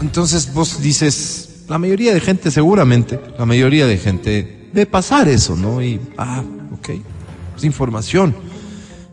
Entonces 0.00 0.52
vos 0.52 0.80
dices, 0.80 1.64
la 1.68 1.78
mayoría 1.78 2.14
de 2.14 2.20
gente, 2.20 2.50
seguramente, 2.50 3.20
la 3.38 3.44
mayoría 3.44 3.86
de 3.86 3.98
gente 3.98 4.57
ve 4.72 4.86
pasar 4.86 5.28
eso, 5.28 5.56
¿no? 5.56 5.82
Y, 5.82 6.00
ah, 6.16 6.42
ok, 6.72 6.90
es 7.56 7.64
información. 7.64 8.34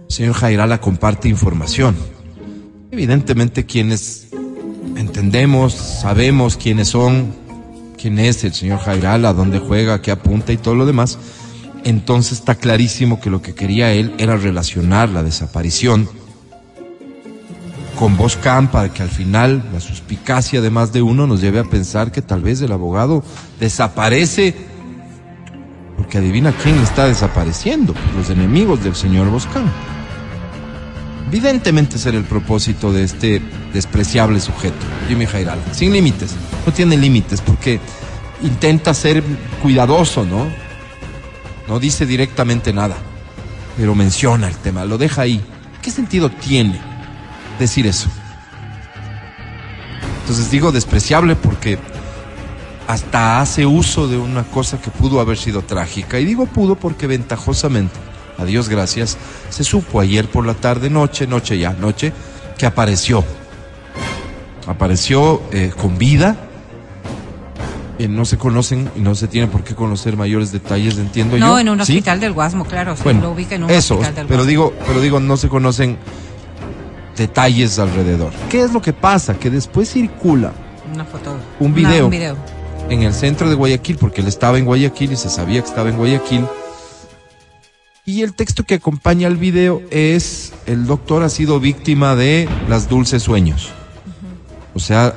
El 0.07 0.15
señor 0.15 0.33
Jairala 0.33 0.79
comparte 0.79 1.27
información. 1.27 1.95
Evidentemente 2.91 3.65
quienes 3.65 4.27
entendemos, 4.95 5.73
sabemos 5.73 6.57
quiénes 6.57 6.89
son, 6.89 7.33
quién 7.97 8.19
es 8.19 8.43
el 8.43 8.53
señor 8.53 8.79
Jairala, 8.79 9.33
dónde 9.33 9.59
juega, 9.59 10.01
qué 10.01 10.11
apunta 10.11 10.53
y 10.53 10.57
todo 10.57 10.75
lo 10.75 10.85
demás, 10.85 11.17
entonces 11.83 12.39
está 12.39 12.55
clarísimo 12.55 13.19
que 13.19 13.29
lo 13.29 13.41
que 13.41 13.53
quería 13.53 13.91
él 13.93 14.13
era 14.17 14.37
relacionar 14.37 15.09
la 15.09 15.23
desaparición 15.23 16.07
con 17.95 18.17
Boscan 18.17 18.69
para 18.69 18.89
que 18.89 19.03
al 19.03 19.09
final 19.09 19.63
la 19.73 19.79
suspicacia 19.79 20.61
de 20.61 20.69
más 20.69 20.91
de 20.91 21.01
uno 21.01 21.27
nos 21.27 21.41
lleve 21.41 21.59
a 21.59 21.63
pensar 21.63 22.11
que 22.11 22.21
tal 22.21 22.41
vez 22.41 22.61
el 22.61 22.71
abogado 22.71 23.23
desaparece 23.59 24.55
porque 25.97 26.17
adivina 26.17 26.51
quién 26.51 26.77
está 26.79 27.07
desapareciendo, 27.07 27.93
los 28.15 28.29
enemigos 28.29 28.83
del 28.83 28.95
señor 28.95 29.29
Boscan. 29.29 29.71
Evidentemente 31.27 31.97
ser 31.97 32.15
el 32.15 32.23
propósito 32.23 32.93
de 32.93 33.03
este 33.03 33.41
despreciable 33.73 34.39
sujeto, 34.39 34.85
Jimmy 35.07 35.25
Jairal, 35.25 35.59
sin 35.71 35.91
límites, 35.91 36.31
no 36.65 36.71
tiene 36.71 36.97
límites 36.97 37.41
porque 37.41 37.79
intenta 38.41 38.93
ser 38.93 39.23
cuidadoso, 39.61 40.23
¿no? 40.23 40.47
No 41.67 41.79
dice 41.79 42.05
directamente 42.05 42.71
nada, 42.73 42.95
pero 43.75 43.95
menciona 43.95 44.47
el 44.47 44.55
tema, 44.55 44.85
lo 44.85 44.97
deja 44.97 45.23
ahí. 45.23 45.41
¿Qué 45.81 45.91
sentido 45.91 46.29
tiene 46.29 46.79
decir 47.59 47.87
eso? 47.87 48.07
Entonces 50.21 50.49
digo 50.51 50.71
despreciable 50.71 51.35
porque 51.35 51.77
hasta 52.87 53.41
hace 53.41 53.65
uso 53.65 54.07
de 54.07 54.17
una 54.17 54.43
cosa 54.43 54.79
que 54.79 54.91
pudo 54.91 55.19
haber 55.19 55.37
sido 55.37 55.61
trágica. 55.61 56.19
Y 56.19 56.25
digo 56.25 56.45
pudo 56.45 56.75
porque 56.75 57.07
ventajosamente, 57.07 57.95
a 58.37 58.45
Dios 58.45 58.69
gracias, 58.69 59.17
se 59.49 59.63
supo 59.63 59.99
ayer 59.99 60.27
por 60.29 60.45
la 60.45 60.53
tarde, 60.53 60.89
noche, 60.89 61.25
noche 61.27 61.57
ya, 61.57 61.73
noche, 61.73 62.13
que 62.57 62.65
apareció. 62.65 63.23
Apareció 64.67 65.41
eh, 65.51 65.71
con 65.79 65.97
vida. 65.97 66.35
Eh, 67.97 68.07
no 68.09 68.25
se 68.25 68.37
conocen 68.37 68.89
y 68.95 68.99
no 68.99 69.15
se 69.15 69.27
tiene 69.27 69.47
por 69.47 69.63
qué 69.63 69.73
conocer 69.73 70.17
mayores 70.17 70.51
detalles, 70.51 70.97
entiendo 70.97 71.37
yo. 71.37 71.45
No, 71.45 71.57
en 71.59 71.69
un 71.69 71.77
¿Sí? 71.85 71.93
hospital 71.93 72.19
del 72.19 72.33
Guasmo, 72.33 72.65
claro. 72.65 72.93
Bueno, 73.03 73.21
lo 73.21 73.31
ubica 73.31 73.55
en 73.55 73.63
un 73.63 73.69
eso, 73.69 73.93
hospital 73.95 74.15
del 74.15 74.25
pero 74.27 74.39
Guasmo. 74.39 74.49
digo, 74.49 74.73
pero 74.85 74.99
digo, 75.01 75.19
no 75.21 75.37
se 75.37 75.47
conocen 75.47 75.97
detalles 77.15 77.79
alrededor. 77.79 78.33
¿Qué 78.49 78.63
es 78.63 78.73
lo 78.73 78.81
que 78.81 78.91
pasa? 78.91 79.35
Que 79.39 79.49
después 79.49 79.89
circula 79.89 80.51
Una 80.93 81.05
foto. 81.05 81.37
un 81.61 81.73
video. 81.73 82.05
un 82.05 82.11
video. 82.11 82.35
En 82.89 83.03
el 83.03 83.13
centro 83.13 83.49
de 83.49 83.55
Guayaquil, 83.55 83.97
porque 83.97 84.21
él 84.21 84.27
estaba 84.27 84.57
en 84.57 84.65
Guayaquil 84.65 85.11
y 85.11 85.15
se 85.15 85.29
sabía 85.29 85.61
que 85.61 85.69
estaba 85.69 85.89
en 85.89 85.97
Guayaquil. 85.97 86.45
Y 88.05 88.21
el 88.21 88.33
texto 88.33 88.63
que 88.63 88.75
acompaña 88.75 89.27
al 89.27 89.37
video 89.37 89.81
es, 89.89 90.53
el 90.67 90.85
doctor 90.85 91.23
ha 91.23 91.29
sido 91.29 91.59
víctima 91.59 92.15
de 92.15 92.47
las 92.69 92.87
dulces 92.87 93.23
sueños. 93.23 93.71
O 94.75 94.79
sea, 94.79 95.15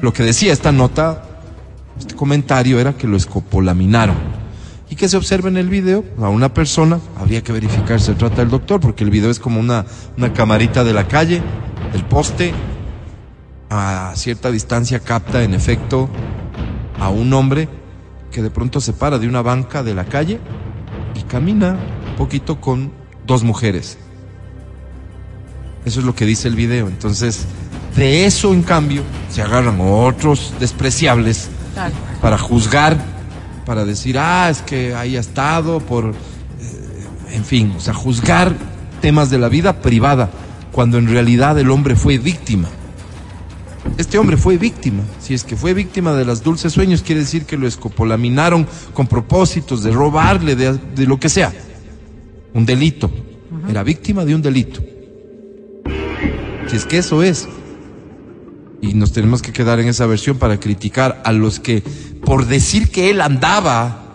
lo 0.00 0.12
que 0.12 0.22
decía 0.22 0.52
esta 0.52 0.70
nota, 0.70 1.24
este 1.98 2.14
comentario 2.14 2.78
era 2.78 2.92
que 2.92 3.08
lo 3.08 3.16
escopolaminaron. 3.16 4.16
Y 4.90 4.96
que 4.96 5.08
se 5.08 5.16
observa 5.16 5.48
en 5.48 5.56
el 5.56 5.68
video 5.68 6.04
a 6.18 6.28
una 6.28 6.54
persona, 6.54 7.00
habría 7.18 7.42
que 7.42 7.52
verificar 7.52 8.00
si 8.00 8.06
se 8.06 8.14
trata 8.14 8.36
del 8.36 8.50
doctor, 8.50 8.80
porque 8.80 9.04
el 9.04 9.10
video 9.10 9.30
es 9.30 9.40
como 9.40 9.58
una, 9.60 9.84
una 10.16 10.32
camarita 10.32 10.84
de 10.84 10.92
la 10.94 11.08
calle, 11.08 11.42
el 11.92 12.04
poste, 12.04 12.54
a 13.70 14.12
cierta 14.16 14.50
distancia 14.50 15.00
capta 15.00 15.42
en 15.42 15.54
efecto 15.54 16.08
a 16.98 17.10
un 17.10 17.32
hombre 17.32 17.68
que 18.30 18.42
de 18.42 18.50
pronto 18.50 18.80
se 18.80 18.92
para 18.92 19.18
de 19.18 19.28
una 19.28 19.42
banca 19.42 19.82
de 19.82 19.94
la 19.94 20.04
calle 20.04 20.40
y 21.14 21.22
camina 21.22 21.76
un 22.10 22.16
poquito 22.16 22.60
con 22.60 22.92
dos 23.26 23.44
mujeres. 23.44 23.98
Eso 25.84 26.00
es 26.00 26.06
lo 26.06 26.14
que 26.14 26.26
dice 26.26 26.48
el 26.48 26.56
video. 26.56 26.88
Entonces, 26.88 27.46
de 27.96 28.26
eso 28.26 28.52
en 28.52 28.62
cambio 28.62 29.02
se 29.30 29.42
agarran 29.42 29.78
otros 29.80 30.52
despreciables 30.60 31.48
Tal. 31.74 31.92
para 32.20 32.38
juzgar, 32.38 32.96
para 33.64 33.84
decir, 33.84 34.18
ah, 34.18 34.48
es 34.50 34.62
que 34.62 34.94
ahí 34.94 35.16
ha 35.16 35.20
estado 35.20 35.80
por, 35.80 36.10
eh, 36.10 37.06
en 37.32 37.44
fin, 37.44 37.74
o 37.76 37.80
sea, 37.80 37.94
juzgar 37.94 38.54
temas 39.00 39.30
de 39.30 39.38
la 39.38 39.48
vida 39.48 39.80
privada, 39.80 40.30
cuando 40.72 40.98
en 40.98 41.08
realidad 41.08 41.58
el 41.58 41.70
hombre 41.70 41.96
fue 41.96 42.18
víctima. 42.18 42.68
Este 43.96 44.18
hombre 44.18 44.36
fue 44.36 44.58
víctima. 44.58 45.02
Si 45.20 45.34
es 45.34 45.44
que 45.44 45.56
fue 45.56 45.74
víctima 45.74 46.14
de 46.14 46.24
las 46.24 46.42
dulces 46.42 46.72
sueños, 46.72 47.02
quiere 47.02 47.22
decir 47.22 47.44
que 47.44 47.56
lo 47.56 47.66
escopolaminaron 47.66 48.66
con 48.94 49.06
propósitos 49.06 49.82
de 49.82 49.90
robarle, 49.90 50.54
de, 50.54 50.78
de 50.94 51.06
lo 51.06 51.18
que 51.18 51.28
sea. 51.28 51.52
Un 52.54 52.66
delito. 52.66 53.10
Era 53.68 53.82
víctima 53.82 54.24
de 54.24 54.34
un 54.34 54.42
delito. 54.42 54.80
Si 56.68 56.76
es 56.76 56.84
que 56.84 56.98
eso 56.98 57.22
es. 57.22 57.48
Y 58.80 58.94
nos 58.94 59.12
tenemos 59.12 59.42
que 59.42 59.52
quedar 59.52 59.80
en 59.80 59.88
esa 59.88 60.06
versión 60.06 60.38
para 60.38 60.60
criticar 60.60 61.20
a 61.24 61.32
los 61.32 61.58
que, 61.58 61.82
por 62.24 62.46
decir 62.46 62.90
que 62.90 63.10
él 63.10 63.20
andaba, 63.20 64.14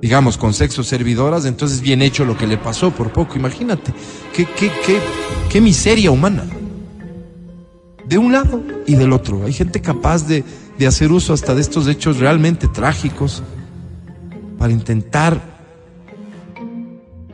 digamos, 0.00 0.38
con 0.38 0.54
sexo 0.54 0.84
servidoras, 0.84 1.44
entonces 1.44 1.80
bien 1.80 2.02
hecho 2.02 2.24
lo 2.24 2.36
que 2.36 2.46
le 2.46 2.56
pasó 2.56 2.92
por 2.92 3.10
poco. 3.10 3.36
Imagínate, 3.36 3.92
qué, 4.32 4.46
qué, 4.46 4.70
qué, 4.86 5.00
qué 5.50 5.60
miseria 5.60 6.10
humana. 6.12 6.44
De 8.08 8.18
un 8.18 8.32
lado 8.32 8.62
y 8.86 8.94
del 8.94 9.12
otro. 9.12 9.44
Hay 9.44 9.52
gente 9.52 9.80
capaz 9.80 10.26
de, 10.26 10.44
de 10.78 10.86
hacer 10.86 11.10
uso 11.12 11.32
hasta 11.32 11.54
de 11.54 11.60
estos 11.60 11.86
hechos 11.88 12.18
realmente 12.18 12.68
trágicos 12.68 13.42
para 14.58 14.72
intentar 14.72 15.54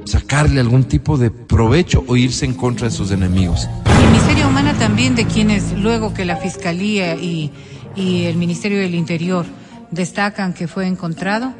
sacarle 0.04 0.60
algún 0.60 0.84
tipo 0.84 1.16
de 1.16 1.30
provecho 1.30 2.04
o 2.06 2.16
irse 2.16 2.44
en 2.44 2.54
contra 2.54 2.88
de 2.88 2.94
sus 2.94 3.10
enemigos. 3.10 3.68
Y 3.86 4.12
miseria 4.12 4.46
humana 4.46 4.74
también 4.74 5.14
de 5.14 5.26
quienes 5.26 5.72
luego 5.78 6.12
que 6.14 6.24
la 6.24 6.36
Fiscalía 6.36 7.14
y, 7.16 7.50
y 7.94 8.24
el 8.24 8.36
Ministerio 8.36 8.78
del 8.78 8.94
Interior 8.94 9.46
destacan 9.90 10.52
que 10.52 10.68
fue 10.68 10.86
encontrado, 10.86 11.52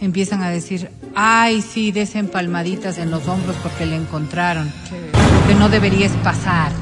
empiezan 0.00 0.42
a 0.42 0.50
decir, 0.50 0.90
ay, 1.14 1.62
sí, 1.62 1.92
desen 1.92 2.28
palmaditas 2.28 2.98
en 2.98 3.10
los 3.10 3.26
hombros 3.28 3.56
porque 3.62 3.86
le 3.86 3.96
encontraron, 3.96 4.66
lo 4.66 5.48
que 5.48 5.54
no 5.54 5.68
debería 5.68 6.06
es 6.06 6.12
pasar. 6.24 6.72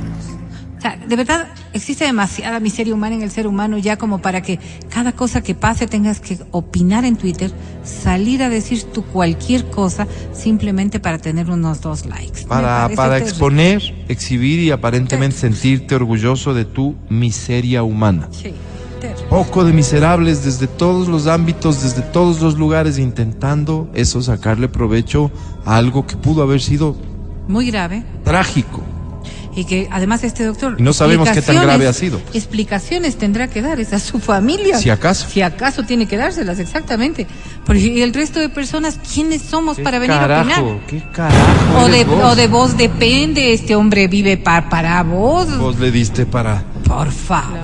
Sea, 0.87 0.97
de 1.05 1.17
verdad 1.17 1.49
existe 1.73 2.05
demasiada 2.05 2.61
miseria 2.61 2.95
humana 2.95 3.17
en 3.17 3.23
el 3.23 3.31
ser 3.33 3.49
humano 3.49 3.77
ya 3.77 3.97
como 3.97 4.19
para 4.23 4.41
que 4.43 4.61
cada 4.89 5.11
cosa 5.11 5.43
que 5.43 5.57
pase 5.57 5.89
tengas 5.89 6.21
que 6.21 6.39
opinar 6.53 7.05
en 7.05 7.17
Twitter, 7.17 7.51
salir 7.83 8.41
a 8.45 8.49
decir 8.49 8.85
tú 8.85 9.03
cualquier 9.03 9.69
cosa 9.69 10.07
simplemente 10.33 11.01
para 11.01 11.19
tener 11.19 11.51
unos 11.51 11.81
dos 11.81 12.07
likes. 12.07 12.45
Para, 12.47 12.89
para 12.95 13.15
terrible. 13.15 13.29
exponer, 13.31 14.05
exhibir 14.07 14.61
y 14.61 14.71
aparentemente 14.71 15.37
sentirte 15.37 15.97
orgulloso 15.97 16.55
de 16.55 16.65
tu 16.65 16.95
miseria 17.09 17.83
humana. 17.83 18.29
Sí, 18.31 18.53
terrible. 19.01 19.27
Poco 19.29 19.65
de 19.65 19.73
miserables 19.73 20.45
desde 20.45 20.69
todos 20.69 21.09
los 21.09 21.27
ámbitos, 21.27 21.83
desde 21.83 22.03
todos 22.03 22.41
los 22.41 22.57
lugares, 22.57 22.99
intentando 22.99 23.91
eso, 23.93 24.23
sacarle 24.23 24.69
provecho 24.69 25.33
a 25.65 25.79
algo 25.79 26.07
que 26.07 26.17
pudo 26.17 26.45
haber 26.45 26.61
sido 26.61 26.97
Muy 27.49 27.67
grave. 27.73 28.05
trágico. 28.23 28.83
Y 29.57 29.65
que 29.65 29.89
además 29.91 30.23
este 30.23 30.45
doctor... 30.45 30.77
Y 30.79 30.83
no 30.83 30.93
sabemos 30.93 31.31
qué 31.31 31.41
tan 31.41 31.57
grave 31.57 31.89
ha 31.89 31.93
sido. 31.95 32.21
Explicaciones 32.35 33.17
tendrá 33.17 33.49
que 33.49 33.63
dar 33.63 33.81
es 33.81 33.93
a 33.95 33.99
su 33.99 34.21
familia. 34.21 34.79
Si 34.79 34.91
acaso. 34.91 35.27
Si 35.31 35.41
acaso 35.41 35.83
tiene 35.85 36.07
que 36.07 36.19
dárselas, 36.19 36.59
exactamente. 36.59 37.27
Porque 37.65 37.81
y 37.81 38.03
el 38.03 38.13
resto 38.13 38.39
de 38.39 38.51
personas, 38.51 38.99
¿quiénes 39.15 39.41
somos 39.43 39.79
¿Qué 39.79 39.83
para 39.83 39.99
venir 39.99 40.15
a 40.17 40.21
carajo? 40.21 40.51
opinar? 40.63 40.87
¿Qué 40.87 41.03
carajo? 41.11 41.85
O 41.85 41.89
de, 41.89 42.05
vos? 42.05 42.25
o 42.25 42.37
de 42.37 42.47
vos 42.49 42.77
depende, 42.77 43.55
este 43.55 43.75
hombre 43.75 44.09
vive 44.09 44.37
pa- 44.37 44.69
para 44.69 45.03
vos. 45.03 45.57
Vos 45.59 45.79
le 45.79 45.91
diste 45.91 46.27
para. 46.27 46.63
Por 46.87 47.11
favor. 47.11 47.59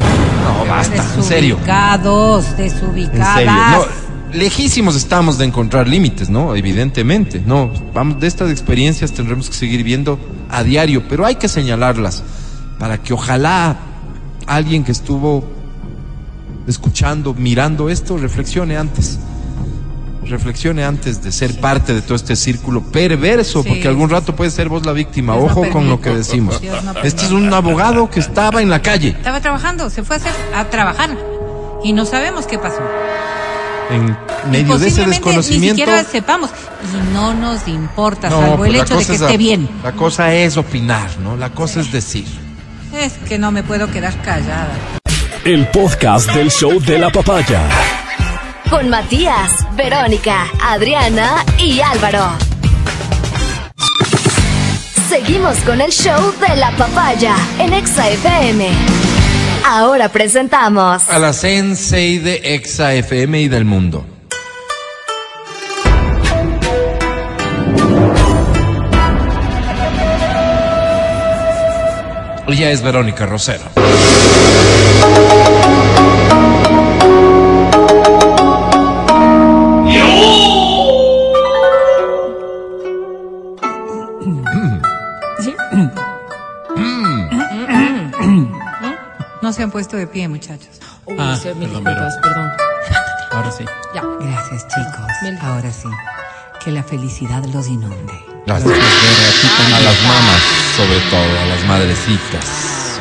No, 0.45 0.65
basta, 0.69 1.05
en 1.17 1.23
serio. 1.23 1.57
Desubicados, 1.57 2.47
En 2.53 2.57
desubicadas. 2.57 3.35
serio. 3.37 3.53
No, 3.53 4.12
lejísimos 4.33 4.97
estamos 4.97 5.39
de 5.39 5.45
encontrar 5.45 5.89
límites, 5.89 6.31
¿no? 6.31 6.55
Evidentemente. 6.55 7.43
No, 7.45 7.71
vamos, 7.95 8.21
de 8.21 8.27
estas 8.27 8.51
experiencias 8.51 9.13
tendremos 9.13 9.49
que 9.49 9.57
seguir 9.57 9.83
viendo 9.85 10.19
a 10.51 10.63
diario, 10.63 11.05
pero 11.09 11.25
hay 11.27 11.37
que 11.37 11.49
señalarlas 11.49 12.23
para 12.79 12.99
que 12.99 13.13
ojalá 13.13 13.77
alguien 14.47 14.85
que 14.85 14.93
estuvo 14.93 15.45
escuchando, 16.67 17.35
mirando 17.35 17.89
esto, 17.91 18.17
reflexione 18.17 18.77
antes. 18.77 19.19
Reflexione 20.25 20.85
antes 20.85 21.23
de 21.23 21.33
ser 21.33 21.59
parte 21.61 21.95
de 21.95 22.01
todo 22.01 22.15
este 22.15 22.37
círculo 22.37 22.81
perverso, 22.83 23.63
Sí. 23.63 23.69
porque 23.69 23.89
algún 23.89 24.09
rato 24.09 24.37
puede 24.37 24.51
ser 24.51 24.69
vos 24.69 24.87
la 24.87 24.93
víctima. 24.93 25.35
Dios 25.37 25.47
no 25.47 25.61
Ojo 25.63 25.71
con 25.71 25.89
lo 25.89 26.01
que 26.01 26.11
decimos. 26.11 26.61
No 26.63 27.01
Este 27.03 27.25
es 27.25 27.33
un 27.33 27.53
abogado 27.53 28.09
que 28.09 28.21
estaba 28.21 28.63
en 28.63 28.71
la 28.71 28.81
calle. 28.81 29.09
Estaba 29.09 29.41
trabajando, 29.41 29.91
se 29.91 30.05
fue 30.05 30.17
a, 30.17 30.19
hacer, 30.21 30.33
a 30.55 30.65
trabajar. 30.67 31.17
Y 31.83 31.93
no 31.93 32.05
sabemos 32.07 32.47
qué 32.47 32.59
pasó. 32.59 32.81
En 33.93 34.17
medio 34.51 34.79
de 34.79 34.89
ese 34.89 35.03
posiblemente 35.03 35.05
Ni 35.05 35.11
desconocimiento. 35.11 35.77
siquiera 35.77 36.05
sepamos. 36.05 36.51
Y 36.93 37.13
no 37.15 37.35
nos 37.35 37.67
importa, 37.69 38.29
No, 38.31 38.41
salvo 38.41 38.57
pues 38.57 38.71
el 38.71 38.77
la 38.79 38.83
hecho 38.85 38.97
de 38.99 39.05
que 39.07 39.13
es 39.15 39.21
esté 39.21 39.35
a- 39.35 39.37
bien. 39.37 39.69
La 39.85 39.93
cosa 39.93 40.33
es 40.35 40.57
opinar, 40.57 41.09
¿no? 41.23 41.37
La 41.37 41.51
cosa 41.51 41.81
es 41.81 41.93
decir. 41.93 42.27
Es 42.95 43.13
que 43.29 43.39
no 43.39 43.51
me 43.53 43.63
puedo 43.63 43.91
quedar 43.91 44.15
callada. 44.23 44.69
el 45.45 45.67
podcast 45.69 46.31
del 46.33 46.51
show 46.51 46.79
de 46.81 46.99
la 46.99 47.11
papaya. 47.11 47.61
Con 48.71 48.89
Matías, 48.89 49.51
Verónica, 49.77 50.47
Adriana 50.63 51.45
y 51.59 51.81
Álvaro. 51.81 52.31
Seguimos 55.09 55.57
con 55.59 55.81
el 55.81 55.91
show 55.91 56.33
de 56.49 56.57
la 56.57 56.71
papaya 56.77 57.35
en 57.59 57.73
Exa 57.75 58.09
FM. 58.09 58.71
Ahora 59.65 60.09
presentamos 60.09 61.09
A 61.09 61.19
la 61.19 61.33
sensei 61.33 62.19
de 62.19 62.55
Exa 62.55 62.95
FM 62.95 63.43
y 63.43 63.49
del 63.49 63.65
mundo. 63.65 64.05
Ella 72.49 72.71
es 72.71 72.83
Verónica 72.83 73.25
Rosero. 73.25 73.63
No 89.53 89.57
se 89.57 89.63
han 89.65 89.71
puesto 89.71 89.99
de 89.99 90.07
pie, 90.07 90.29
muchachos. 90.29 90.81
Uy, 91.05 91.15
Ah, 91.19 91.37
sí, 91.37 91.49
mil 91.49 91.69
perdón, 91.69 91.85
disculpas, 91.85 92.17
perdón. 92.23 92.49
Ahora 93.33 93.51
sí. 93.51 93.65
Ya. 93.95 94.03
Gracias, 94.19 94.67
chicos. 94.67 95.07
Mil- 95.23 95.39
Ahora 95.43 95.71
sí. 95.71 95.89
Que 96.65 96.71
la 96.71 96.83
felicidad 96.83 97.45
los 97.53 97.69
inunde. 97.69 98.15
Gracias, 98.47 98.71
Vera, 98.71 99.77
a 99.77 99.81
las 99.81 100.03
mamás, 100.05 100.41
sobre 100.75 100.99
todo, 101.11 101.39
a 101.39 101.45
las 101.55 101.67
madrecitas. 101.69 102.99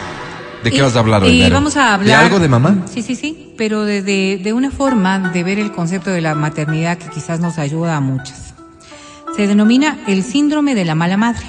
¿De 0.61 0.71
qué 0.71 0.77
Y- 0.77 0.81
vas 0.81 0.93
a 0.97 0.99
hablar 0.99 1.23
hoy, 1.23 1.29
Y 1.29 1.39
Vero? 1.39 1.55
vamos 1.55 1.77
a 1.77 1.83
¿De 1.85 1.93
hablar. 1.93 2.23
algo 2.25 2.39
de 2.39 2.49
mamá? 2.49 2.75
Sí, 2.93 3.01
sí, 3.01 3.15
sí. 3.15 3.53
Pero 3.57 3.85
de, 3.85 4.01
de, 4.01 4.41
de 4.43 4.51
una 4.51 4.71
forma 4.71 5.19
de 5.29 5.43
ver 5.45 5.57
el 5.57 5.71
concepto 5.71 6.09
de 6.09 6.19
la 6.19 6.35
maternidad 6.35 6.97
que 6.97 7.07
quizás 7.07 7.39
nos 7.39 7.59
ayuda 7.59 7.95
a 7.95 8.01
muchas. 8.01 8.55
Se 9.37 9.47
denomina 9.47 9.99
el 10.05 10.21
síndrome 10.25 10.75
de 10.75 10.83
la 10.83 10.95
mala 10.95 11.15
madre. 11.15 11.45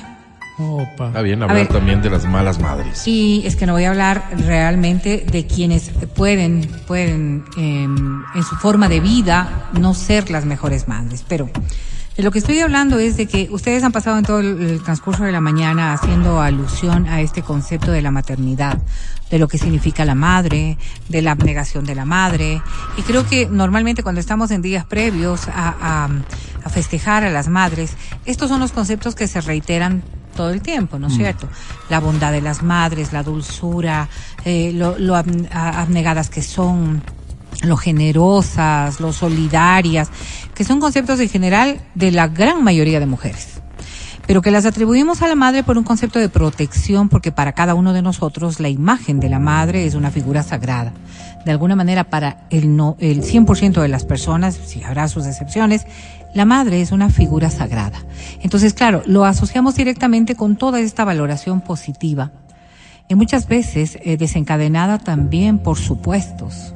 Opa. 0.59 1.09
Está 1.09 1.23
bien 1.23 1.43
hablar 1.43 1.57
ver. 1.57 1.69
también 1.69 2.03
de 2.03 2.11
las 2.11 2.27
malas 2.27 2.59
madres. 2.59 3.07
Y 3.07 3.43
es 3.47 3.57
que 3.57 3.67
no 3.67 3.73
voy 3.73 3.85
a 3.85 3.91
hablar 3.91 4.25
realmente 4.47 5.25
de 5.31 5.47
quienes 5.47 5.91
pueden, 6.15 6.69
pueden 6.87 7.45
eh, 7.57 7.85
en 7.85 8.43
su 8.43 8.57
forma 8.57 8.89
de 8.89 9.01
vida 9.01 9.71
no 9.79 9.95
ser 9.95 10.31
las 10.31 10.45
mejores 10.45 10.89
madres. 10.89 11.25
Pero 11.27 11.49
de 12.17 12.23
lo 12.23 12.31
que 12.31 12.41
estoy 12.41 12.61
hablando 12.61 12.99
es 12.99 13.17
de 13.17 13.27
que 13.27 13.49
ustedes 13.51 13.83
han 13.83 13.93
pasado 13.93 14.19
en 14.19 14.25
todo 14.25 14.41
el, 14.41 14.61
el 14.61 14.83
transcurso 14.83 15.25
de 15.25 15.33
la 15.33 15.41
mañana 15.41 15.95
haciendo 15.95 16.43
alusión 16.43 17.07
a 17.09 17.23
este 17.23 17.41
concepto 17.41 17.91
de 17.91 18.03
la 18.03 18.11
maternidad, 18.11 18.77
de 19.31 19.39
lo 19.39 19.49
que 19.49 19.57
significa 19.57 20.05
la 20.05 20.15
madre, 20.15 20.77
de 21.09 21.23
la 21.23 21.31
abnegación 21.31 21.87
de 21.87 21.95
la 21.95 22.05
madre. 22.05 22.61
Y 22.99 23.03
creo 23.03 23.27
que 23.27 23.49
normalmente 23.49 24.03
cuando 24.03 24.21
estamos 24.21 24.51
en 24.51 24.61
días 24.61 24.85
previos 24.85 25.49
a, 25.49 25.75
a, 25.81 26.09
a 26.63 26.69
festejar 26.69 27.25
a 27.25 27.31
las 27.31 27.49
madres, 27.49 27.97
estos 28.27 28.51
son 28.51 28.61
los 28.61 28.73
conceptos 28.73 29.15
que 29.15 29.27
se 29.27 29.41
reiteran 29.41 30.03
todo 30.33 30.51
el 30.51 30.61
tiempo, 30.63 30.99
¿no 30.99 31.07
es 31.09 31.15
cierto? 31.15 31.49
La 31.89 32.01
bondad 32.01 32.33
de 32.33 32.41
las 32.41 32.63
madres, 32.63 33.13
la 33.13 33.23
dulzura, 33.23 34.09
eh, 34.45 34.73
lo, 34.75 34.99
lo 34.99 35.15
ab- 35.15 35.49
a- 35.53 35.81
abnegadas 35.83 36.29
que 36.31 36.43
son, 36.43 37.03
lo 37.63 37.77
generosas, 37.77 39.01
lo 39.01 39.13
solidarias, 39.13 40.11
que 40.55 40.65
son 40.65 40.81
conceptos 40.81 41.21
en 41.21 41.29
general 41.29 41.81
de 41.95 42.11
la 42.11 42.29
gran 42.29 42.63
mayoría 42.65 43.01
de 43.01 43.07
mujeres 43.07 43.49
pero 44.25 44.41
que 44.41 44.53
las 44.53 44.65
atribuimos 44.67 45.21
a 45.21 45.27
la 45.27 45.35
madre 45.35 45.65
por 45.65 45.77
un 45.77 45.83
concepto 45.83 46.21
de 46.21 46.29
protección, 46.29 47.09
porque 47.09 47.33
para 47.33 47.55
cada 47.55 47.75
uno 47.75 47.93
de 47.93 48.03
nosotros 48.03 48.61
la 48.61 48.69
imagen 48.69 49.19
de 49.19 49.29
la 49.29 49.41
madre 49.41 49.85
es 49.85 49.97
una 49.97 50.13
figura 50.13 50.45
sagrada. 50.45 50.93
De 51.45 51.51
alguna 51.51 51.75
manera, 51.75 52.05
para 52.05 52.47
el, 52.49 52.77
no, 52.77 52.97
el 53.01 53.23
100% 53.25 53.83
de 53.83 53.89
las 53.89 54.05
personas, 54.05 54.55
si 54.65 54.81
habrá 54.85 55.09
sus 55.09 55.27
excepciones, 55.27 55.87
la 56.35 56.45
madre 56.45 56.81
es 56.81 56.93
una 56.93 57.11
figura 57.11 57.51
sagrada. 57.51 57.99
Entonces, 58.41 58.75
claro, 58.75 59.03
lo 59.07 59.25
asociamos 59.25 59.77
directamente 59.77 60.35
con 60.35 60.57
toda 60.57 60.81
esta 60.81 61.05
valoración 61.05 61.61
positiva, 61.61 62.33
y 63.09 63.15
muchas 63.15 63.47
veces 63.47 63.99
eh, 64.03 64.17
desencadenada 64.17 64.99
también 64.99 65.59
por 65.59 65.79
supuestos 65.79 66.75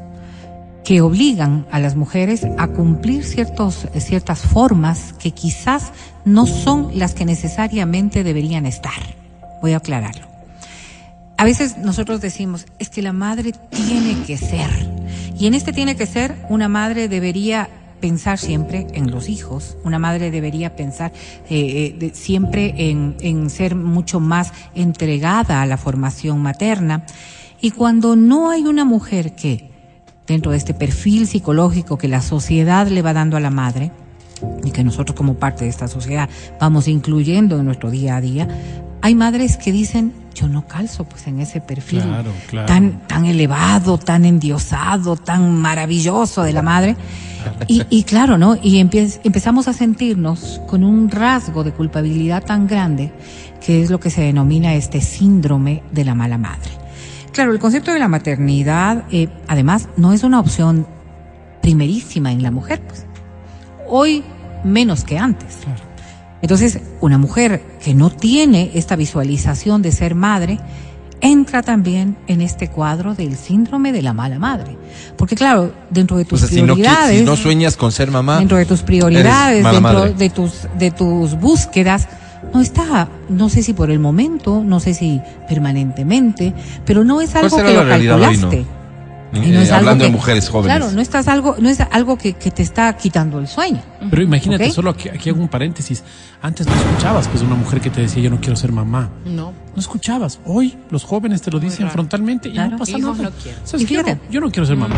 que 0.85 1.01
obligan 1.01 1.67
a 1.73 1.81
las 1.81 1.97
mujeres 1.97 2.47
a 2.59 2.69
cumplir 2.69 3.25
ciertos, 3.25 3.89
ciertas 3.99 4.41
formas 4.41 5.15
que 5.15 5.33
quizás 5.33 5.93
no 6.25 6.47
son 6.47 6.91
las 6.99 7.15
que 7.15 7.25
necesariamente 7.25 8.23
deberían 8.23 8.67
estar. 8.67 8.93
Voy 9.63 9.73
a 9.73 9.79
aclararlo. 9.79 10.27
A 11.39 11.45
veces 11.45 11.79
nosotros 11.79 12.21
decimos, 12.21 12.67
es 12.79 12.89
que 12.89 13.03
la 13.03 13.13
madre 13.13 13.53
tiene 13.71 14.23
que 14.27 14.37
ser. 14.37 14.71
Y 15.39 15.47
en 15.47 15.55
este 15.55 15.73
tiene 15.73 15.97
que 15.97 16.07
ser, 16.07 16.37
una 16.49 16.69
madre 16.69 17.09
debería 17.09 17.69
pensar 18.01 18.39
siempre 18.39 18.87
en 18.93 19.11
los 19.11 19.29
hijos, 19.29 19.77
una 19.85 19.99
madre 19.99 20.31
debería 20.31 20.77
pensar 20.77 21.13
eh, 21.49 21.97
eh, 22.01 22.11
siempre 22.15 22.75
en 22.79 23.51
ser 23.51 23.75
mucho 23.75 24.21
más 24.21 24.53
entregada 24.75 25.63
a 25.63 25.67
la 25.67 25.77
formación 25.77 26.41
materna. 26.41 27.05
Y 27.61 27.71
cuando 27.71 28.17
no 28.17 28.51
hay 28.51 28.67
una 28.67 28.85
mujer 28.85 29.35
que, 29.35 29.71
dentro 30.27 30.53
de 30.53 30.59
este 30.59 30.75
perfil 30.75 31.27
psicológico 31.27 31.99
que 31.99 32.09
la 32.09 32.23
sociedad 32.23 32.87
le 32.89 33.03
va 33.03 33.13
dando 33.13 33.37
a 33.37 33.41
la 33.41 33.51
madre, 33.51 33.93
y 34.65 34.71
que 34.71 34.85
nosotros 34.85 35.17
como 35.17 35.35
parte 35.35 35.65
de 35.65 35.71
esta 35.71 35.89
sociedad 35.89 36.29
vamos 36.61 36.89
incluyendo 36.89 37.59
en 37.59 37.65
nuestro 37.65 37.91
día 37.91 38.17
a 38.17 38.21
día, 38.21 38.49
hay 39.01 39.15
madres 39.15 39.57
que 39.57 39.73
dicen, 39.73 40.13
yo 40.37 40.49
no 40.49 40.67
calzo 40.67 41.05
pues 41.05 41.27
en 41.27 41.41
ese 41.41 41.61
perfil 41.61 42.03
Claro, 42.03 42.31
claro. 42.49 42.67
tan 42.67 43.07
tan 43.09 43.25
elevado, 43.25 43.99
tan 43.99 44.25
endiosado, 44.25 45.17
tan 45.17 45.57
maravilloso 45.57 46.43
de 46.43 46.53
la 46.53 46.63
madre. 46.63 46.97
Y, 47.69 47.83
y 47.91 48.03
claro, 48.03 48.39
¿no? 48.39 48.59
Y 48.61 48.81
empezamos 48.81 49.69
a 49.69 49.73
sentirnos 49.73 50.61
con 50.67 50.83
un 50.85 51.11
rasgo 51.11 51.65
de 51.65 51.73
culpabilidad 51.73 52.45
tan 52.45 52.67
grande 52.67 53.13
que 53.65 53.83
es 53.83 53.91
lo 53.91 53.99
que 53.99 54.11
se 54.11 54.21
denomina 54.21 54.75
este 54.75 55.01
síndrome 55.01 55.83
de 55.93 56.05
la 56.05 56.15
mala 56.15 56.39
madre. 56.39 56.71
Claro, 57.33 57.53
el 57.53 57.59
concepto 57.59 57.93
de 57.93 57.99
la 57.99 58.09
maternidad, 58.09 59.05
eh, 59.11 59.29
además, 59.47 59.89
no 59.97 60.13
es 60.13 60.23
una 60.23 60.41
opción 60.41 60.87
primerísima 61.63 62.33
en 62.33 62.43
la 62.43 62.51
mujer, 62.51 62.81
pues. 62.87 63.07
Hoy 63.89 64.25
menos 64.65 65.05
que 65.05 65.19
antes. 65.19 65.59
Entonces, 66.47 66.79
una 67.01 67.19
mujer 67.19 67.61
que 67.83 67.93
no 67.93 68.09
tiene 68.09 68.71
esta 68.75 68.95
visualización 68.95 69.83
de 69.83 69.91
ser 69.91 70.15
madre, 70.15 70.61
entra 71.21 71.61
también 71.61 72.17
en 72.29 72.41
este 72.41 72.69
cuadro 72.69 73.17
del 73.17 73.35
síndrome 73.37 73.91
de 73.91 74.01
la 74.01 74.13
mala 74.13 74.39
madre. 74.39 74.79
Porque 75.17 75.35
claro, 75.35 75.73
dentro 75.91 76.17
de 76.19 76.23
O 76.23 76.27
tus 76.27 76.39
sea, 76.39 76.49
si 76.49 76.63
no, 76.63 76.75
qui- 76.75 76.83
prioridades, 76.83 77.19
si 77.19 77.25
no 77.25 77.35
sueñas 77.35 77.77
con 77.77 77.91
ser 77.91 78.13
mamá, 78.13 78.39
dentro 78.39 78.59
de 78.59 78.65
tus 78.65 78.83
prioridades, 78.83 79.65
dentro 79.65 79.81
madre. 79.81 80.15
de 80.15 80.31
tus 80.31 80.53
de 80.79 80.93
tus 80.93 81.35
búsquedas, 81.35 82.07
no 82.55 82.61
está, 82.61 83.09
no 83.29 83.49
sé 83.49 83.65
si 83.65 83.73
por 83.73 83.91
el 83.91 83.99
momento, 83.99 84.63
no 84.65 84.79
sé 84.79 84.95
si 84.95 85.21
permanentemente, 85.49 86.55
pero 86.85 87.03
no 87.03 87.21
es 87.21 87.35
algo 87.35 87.57
que 87.57 87.75
lo 87.75 87.89
calculaste. 87.89 88.65
Y 89.33 89.39
no 89.39 89.45
Eh, 89.61 89.63
algo 89.65 89.75
hablando 89.77 90.05
de 90.05 90.11
mujeres 90.11 90.49
jóvenes. 90.49 90.77
Claro, 90.77 90.93
no 90.93 91.01
estás 91.01 91.29
algo, 91.29 91.57
no 91.59 91.69
es 91.69 91.81
algo 91.81 92.17
que, 92.17 92.35
que 92.35 92.51
te 92.51 92.63
está 92.63 92.97
quitando 92.97 93.39
el 93.39 93.49
sueño. 93.49 93.83
Pero 94.09 94.23
imagínate, 94.23 94.71
solo 94.71 94.91
aquí, 94.91 95.09
aquí 95.09 95.31
hago 95.31 95.41
un 95.41 95.49
paréntesis. 95.49 96.03
Antes 96.43 96.67
no 96.67 96.75
escuchabas 96.75 97.29
pues 97.29 97.43
una 97.43 97.55
mujer 97.57 97.81
que 97.81 97.91
te 97.91 98.01
decía 98.03 98.23
yo 98.23 98.31
no 98.31 98.41
quiero 98.41 98.57
ser 98.57 98.73
mamá. 98.73 99.11
No. 99.25 99.53
No 99.75 99.81
escuchabas. 99.81 100.39
Hoy 100.45 100.77
los 100.91 101.05
jóvenes 101.05 101.43
te 101.43 101.51
lo 101.51 101.59
dicen 101.59 101.83
raro. 101.83 101.93
frontalmente 101.95 102.49
y 102.49 102.53
Claro. 102.53 102.71
no 102.73 102.79
pasa 102.79 102.99
Hijos 102.99 103.17
nada. 103.19 103.31
no 103.31 103.37
quiero. 103.43 103.59
¿Sabes 103.65 103.83
Y 103.83 103.87
qué? 103.87 103.95
Yo, 103.95 104.01
fíjate. 104.05 104.21
no, 104.27 104.31
yo 104.33 104.41
no 104.41 104.51
quiero 104.51 104.67
ser 104.67 104.77
mamá. 104.77 104.95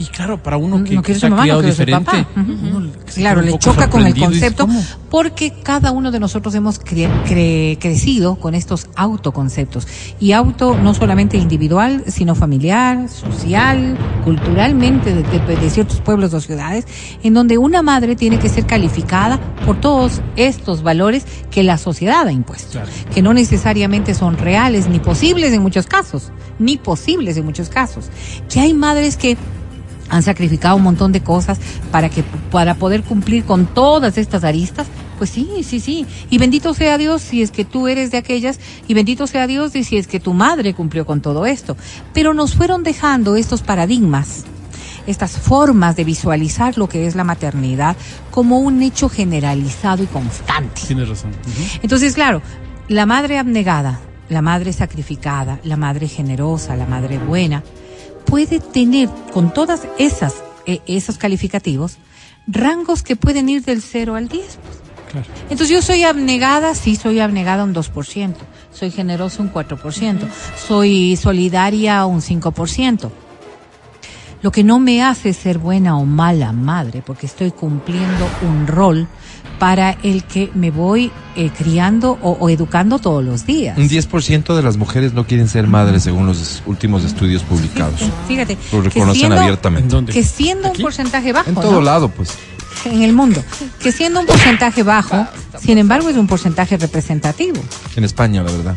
Y 0.00 0.06
claro, 0.06 0.40
para 0.40 0.56
uno 0.56 0.84
que, 0.84 0.94
no 0.94 1.02
que 1.02 1.12
mamá, 1.14 1.28
no 1.36 1.42
criado 1.42 1.62
diferente, 1.62 2.04
papá. 2.04 2.28
Ujú. 2.40 2.52
uno 2.76 2.90
Claro, 3.14 3.40
le 3.42 3.58
choca 3.58 3.90
con 3.90 4.06
el 4.06 4.12
dice, 4.12 4.26
concepto 4.26 4.68
porque 5.10 5.52
cada 5.62 5.90
uno 5.90 6.10
de 6.12 6.20
nosotros 6.20 6.54
hemos 6.54 6.80
cre- 6.80 7.10
cre- 7.24 7.78
crecido 7.80 8.36
con 8.36 8.54
estos 8.54 8.86
autoconceptos. 8.94 9.88
Y 10.20 10.32
auto 10.32 10.76
no 10.80 10.94
solamente 10.94 11.36
individual, 11.36 12.04
sino 12.06 12.34
familiar, 12.36 13.08
social, 13.08 13.96
culturalmente 14.24 15.14
de, 15.14 15.22
de- 15.24 15.56
de 15.56 15.70
ciertos 15.70 16.00
pueblos 16.00 16.32
o 16.34 16.40
ciudades, 16.40 16.86
en 17.24 17.34
donde 17.34 17.58
una 17.58 17.82
madre 17.82 18.14
tiene 18.14 18.38
que 18.38 18.48
ser 18.48 18.66
calificada 18.66 19.40
por 19.66 19.80
todos 19.80 20.20
estos 20.36 20.82
valores 20.82 21.24
que 21.50 21.64
la 21.64 21.76
sociedad 21.78 22.26
ha 22.26 22.32
impuesto, 22.32 22.72
Claro. 22.72 22.88
que 23.12 23.22
no 23.22 23.34
necesariamente 23.34 24.14
son 24.14 24.36
reales 24.38 24.88
ni 24.88 25.00
posibles 25.00 25.52
en 25.52 25.62
muchos 25.62 25.86
casos, 25.86 26.30
ni 26.60 26.76
posibles 26.76 27.36
en 27.36 27.44
muchos 27.46 27.68
casos. 27.68 28.10
Que 28.52 28.60
hay 28.60 28.74
madres 28.74 29.16
que 29.16 29.36
han 30.08 30.22
sacrificado 30.22 30.76
un 30.76 30.82
montón 30.82 31.12
de 31.12 31.22
cosas 31.22 31.58
para 31.90 32.08
que 32.08 32.22
para 32.50 32.74
poder 32.74 33.02
cumplir 33.02 33.44
con 33.44 33.66
todas 33.66 34.18
estas 34.18 34.44
aristas. 34.44 34.86
Pues 35.18 35.30
sí, 35.30 35.48
sí, 35.64 35.80
sí. 35.80 36.06
Y 36.30 36.38
bendito 36.38 36.74
sea 36.74 36.96
Dios 36.96 37.22
si 37.22 37.42
es 37.42 37.50
que 37.50 37.64
tú 37.64 37.88
eres 37.88 38.10
de 38.10 38.18
aquellas 38.18 38.60
y 38.86 38.94
bendito 38.94 39.26
sea 39.26 39.46
Dios 39.46 39.74
y 39.74 39.82
si 39.82 39.96
es 39.96 40.06
que 40.06 40.20
tu 40.20 40.32
madre 40.32 40.74
cumplió 40.74 41.04
con 41.04 41.20
todo 41.20 41.44
esto. 41.44 41.76
Pero 42.14 42.34
nos 42.34 42.54
fueron 42.54 42.84
dejando 42.84 43.34
estos 43.34 43.62
paradigmas, 43.62 44.44
estas 45.08 45.32
formas 45.32 45.96
de 45.96 46.04
visualizar 46.04 46.78
lo 46.78 46.88
que 46.88 47.06
es 47.06 47.16
la 47.16 47.24
maternidad 47.24 47.96
como 48.30 48.60
un 48.60 48.80
hecho 48.82 49.08
generalizado 49.08 50.04
y 50.04 50.06
constante. 50.06 50.82
Tienes 50.86 51.08
razón. 51.08 51.32
Entonces, 51.82 52.14
claro, 52.14 52.40
la 52.86 53.04
madre 53.04 53.38
abnegada, 53.38 53.98
la 54.28 54.42
madre 54.42 54.72
sacrificada, 54.72 55.58
la 55.64 55.76
madre 55.76 56.06
generosa, 56.06 56.76
la 56.76 56.86
madre 56.86 57.18
buena, 57.18 57.64
puede 58.28 58.60
tener 58.60 59.08
con 59.32 59.52
todas 59.52 59.88
esas 59.98 60.42
eh, 60.66 60.80
esos 60.86 61.16
calificativos 61.16 61.96
rangos 62.46 63.02
que 63.02 63.16
pueden 63.16 63.48
ir 63.48 63.64
del 63.64 63.82
0 63.82 64.16
al 64.16 64.28
10. 64.28 64.44
pues. 64.44 64.78
Claro. 65.10 65.26
Entonces 65.44 65.70
yo 65.70 65.80
soy 65.80 66.02
abnegada, 66.02 66.74
sí 66.74 66.94
soy 66.94 67.20
abnegada 67.20 67.64
un 67.64 67.74
2%, 67.74 68.34
soy 68.70 68.90
generosa 68.90 69.42
un 69.42 69.52
4%, 69.52 70.28
soy 70.66 71.16
solidaria 71.16 72.04
un 72.04 72.20
5%. 72.20 73.10
Lo 74.42 74.52
que 74.52 74.62
no 74.62 74.78
me 74.78 75.02
hace 75.02 75.32
ser 75.32 75.58
buena 75.58 75.96
o 75.96 76.04
mala 76.04 76.52
madre, 76.52 77.02
porque 77.04 77.26
estoy 77.26 77.50
cumpliendo 77.50 78.28
un 78.42 78.66
rol 78.66 79.08
para 79.58 79.96
el 80.02 80.24
que 80.24 80.50
me 80.54 80.70
voy 80.70 81.10
eh, 81.36 81.50
criando 81.56 82.18
o, 82.22 82.32
o 82.32 82.48
educando 82.50 82.98
todos 82.98 83.24
los 83.24 83.46
días. 83.46 83.76
Un 83.78 83.88
10% 83.88 84.54
de 84.54 84.62
las 84.62 84.76
mujeres 84.76 85.12
no 85.14 85.26
quieren 85.26 85.48
ser 85.48 85.66
madres 85.66 86.02
según 86.04 86.26
los 86.26 86.62
últimos 86.66 87.04
estudios 87.04 87.42
publicados. 87.42 88.00
Fíjate, 88.26 88.56
Lo 88.72 88.82
que 88.82 88.88
reconocen 88.90 89.14
siendo, 89.20 89.36
¿En 89.36 89.42
abiertamente. 89.42 90.12
que 90.12 90.22
siendo 90.22 90.68
¿Aquí? 90.68 90.78
un 90.78 90.82
porcentaje 90.84 91.32
bajo, 91.32 91.48
En 91.48 91.54
¿no? 91.54 91.60
todo 91.60 91.80
lado, 91.80 92.08
pues. 92.08 92.30
en 92.84 93.02
el 93.02 93.12
mundo, 93.12 93.42
que 93.82 93.92
siendo 93.92 94.20
un 94.20 94.26
porcentaje 94.26 94.82
bajo, 94.82 95.26
sin 95.60 95.78
embargo 95.78 96.08
es 96.08 96.16
un 96.16 96.26
porcentaje 96.26 96.76
representativo. 96.76 97.60
En 97.96 98.04
España, 98.04 98.42
la 98.42 98.52
verdad. 98.52 98.74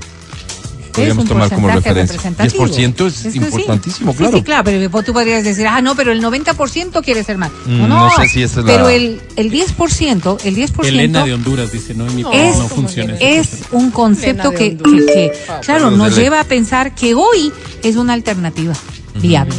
Podríamos 0.92 1.26
tomar 1.26 1.50
como 1.54 1.70
referencia. 1.70 2.16
representativo. 2.18 2.66
10% 2.68 3.08
es, 3.08 3.14
sí. 3.16 3.38
importantísimo, 3.38 4.12
Sí, 4.12 4.18
claro. 4.18 4.38
Sí, 4.38 4.44
claro, 4.44 4.64
pero 4.64 5.04
tú 5.04 5.14
podrías 5.14 5.44
decir, 5.44 5.68
ah, 5.68 5.82
no, 5.82 5.96
pero 5.96 6.12
el 6.12 6.22
90% 6.24 7.04
quiere 7.04 7.24
ser 7.24 7.38
más. 7.38 7.52
Mm, 7.66 7.80
no, 7.80 7.88
no, 7.88 8.10
sé 8.16 8.28
si 8.28 8.44
esa 8.44 8.60
es 8.62 8.66
la- 8.66 8.72
Pero 8.74 8.90
el, 8.90 9.22
el 9.36 9.52
10%, 9.52 10.38
el 10.44 10.56
10% 10.56 10.86
Elena 10.88 11.26
de 11.26 11.34
Honduras 11.34 11.72
dice, 11.72 11.94
no, 11.94 12.08
en 12.08 12.16
mi 12.16 12.24
No, 12.24 12.32
país 12.32 12.52
es, 12.54 12.58
no 12.58 12.68
funciona. 12.68 13.16
es 13.20 13.50
un 13.72 13.92
concepto 13.92 14.52
que, 14.52 14.78
que, 14.78 15.06
que, 15.06 15.32
claro, 15.64 15.86
Pero 15.86 15.92
nos 15.92 16.16
lleva 16.16 16.40
a 16.40 16.44
pensar 16.44 16.94
que 16.96 17.14
hoy 17.14 17.52
es 17.84 17.96
una 17.96 18.14
alternativa 18.14 18.74
viable. 19.16 19.56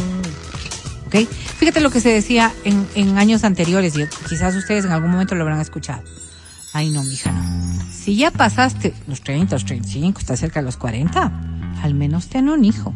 ¿Ok? 1.07 1.27
Fíjate 1.59 1.79
lo 1.79 1.91
que 1.91 2.01
se 2.01 2.09
decía 2.09 2.51
en, 2.65 2.85
en 2.95 3.17
años 3.17 3.43
anteriores, 3.43 3.95
y 3.95 4.05
quizás 4.27 4.55
ustedes 4.55 4.85
en 4.85 4.91
algún 4.91 5.11
momento 5.11 5.35
lo 5.35 5.43
habrán 5.43 5.61
escuchado. 5.61 6.01
Ay, 6.73 6.89
no, 6.89 7.03
mija, 7.03 7.31
no. 7.31 7.41
Si 7.91 8.15
ya 8.15 8.31
pasaste 8.31 8.93
los 9.07 9.21
30, 9.21 9.55
los 9.55 9.65
35, 9.65 10.19
estás 10.19 10.39
cerca 10.39 10.59
de 10.59 10.65
los 10.65 10.77
40, 10.77 11.31
al 11.81 11.93
menos 11.93 12.27
ten 12.27 12.49
un 12.49 12.65
hijo. 12.65 12.93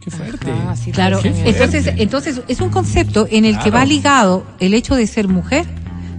Qué 0.00 0.10
fuerte. 0.10 0.50
Ah, 0.66 0.74
sí, 0.76 0.90
Claro, 0.92 1.20
sí, 1.22 1.30
sí. 1.32 1.42
entonces, 1.44 1.86
entonces 1.96 2.42
es 2.48 2.60
un 2.60 2.70
concepto 2.70 3.26
en 3.30 3.44
el 3.44 3.58
que 3.58 3.70
va 3.70 3.84
ligado 3.84 4.46
el 4.60 4.74
hecho 4.74 4.96
de 4.96 5.06
ser 5.06 5.28
mujer 5.28 5.66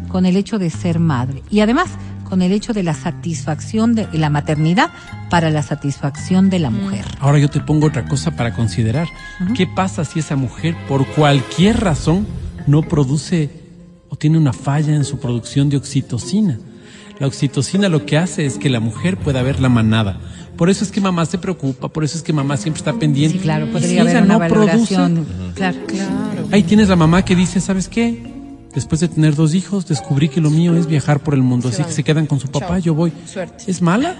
con 0.08 0.26
el 0.26 0.38
hecho 0.38 0.58
de 0.58 0.70
ser 0.70 1.00
madre 1.00 1.44
y 1.52 1.60
además 1.60 1.90
con 2.24 2.42
el 2.42 2.52
hecho 2.52 2.74
de 2.74 2.82
la 2.82 2.96
satisfacción 2.96 3.94
de 3.94 4.08
la 4.14 4.30
maternidad 4.32 4.90
para 5.30 5.52
la 5.52 5.62
satisfacción 5.62 6.50
de 6.50 6.58
la 6.60 6.72
mujer. 6.72 7.06
Ahora 7.20 7.38
yo 7.38 7.50
te 7.50 7.60
pongo 7.60 7.88
otra 7.88 8.06
cosa 8.08 8.32
para 8.32 8.54
considerar. 8.54 9.08
¿Qué 9.56 9.68
pasa 9.68 10.06
si 10.06 10.20
esa 10.20 10.36
mujer, 10.36 10.76
por 10.88 11.06
cualquier 11.06 11.80
razón, 11.82 12.26
no 12.66 12.82
produce 12.82 13.65
o 14.16 14.18
tiene 14.18 14.38
una 14.38 14.54
falla 14.54 14.96
en 14.96 15.04
su 15.04 15.20
producción 15.20 15.70
de 15.70 15.76
oxitocina? 15.76 16.58
La 17.20 17.28
oxitocina 17.28 17.90
lo 17.90 18.06
que 18.06 18.18
hace 18.18 18.46
es 18.46 18.58
que 18.58 18.70
la 18.70 18.80
mujer 18.80 19.18
pueda 19.18 19.44
ver 19.44 19.60
la 19.60 19.68
manada. 19.68 20.18
Por 20.56 20.70
eso 20.70 20.86
es 20.86 20.92
que 20.92 21.02
mamá 21.02 21.26
se 21.26 21.38
preocupa, 21.38 21.90
por 21.90 22.06
eso 22.06 22.18
es 22.18 22.24
que 22.24 22.32
mamá 22.32 22.56
siempre 22.56 22.80
está 22.80 22.94
pendiente. 22.94 23.38
Sí, 23.38 23.44
claro, 23.44 23.70
podría 23.70 23.90
si 23.90 23.98
haber 23.98 24.16
ella 24.16 24.24
una 24.24 24.34
no 24.36 24.40
valoración. 24.40 25.26
Claro. 25.54 25.78
Ahí 26.52 26.64
tienes 26.64 26.88
la 26.88 26.96
mamá 26.96 27.26
que 27.26 27.36
dice, 27.36 27.60
¿sabes 27.60 27.90
qué? 27.90 28.24
Después 28.74 29.02
de 29.02 29.10
tener 29.10 29.36
dos 29.36 29.54
hijos, 29.54 29.86
descubrí 29.86 30.30
que 30.30 30.40
lo 30.40 30.50
mío 30.50 30.78
es 30.78 30.88
viajar 30.88 31.20
por 31.20 31.34
el 31.34 31.42
mundo, 31.42 31.68
así 31.68 31.84
que 31.84 31.92
se 31.92 32.04
quedan 32.06 32.26
con 32.26 32.40
su 32.40 32.48
papá, 32.48 32.80
yo 32.80 32.94
voy. 32.94 33.12
Suerte. 33.26 33.66
¿Es 33.68 33.82
mala? 33.82 34.16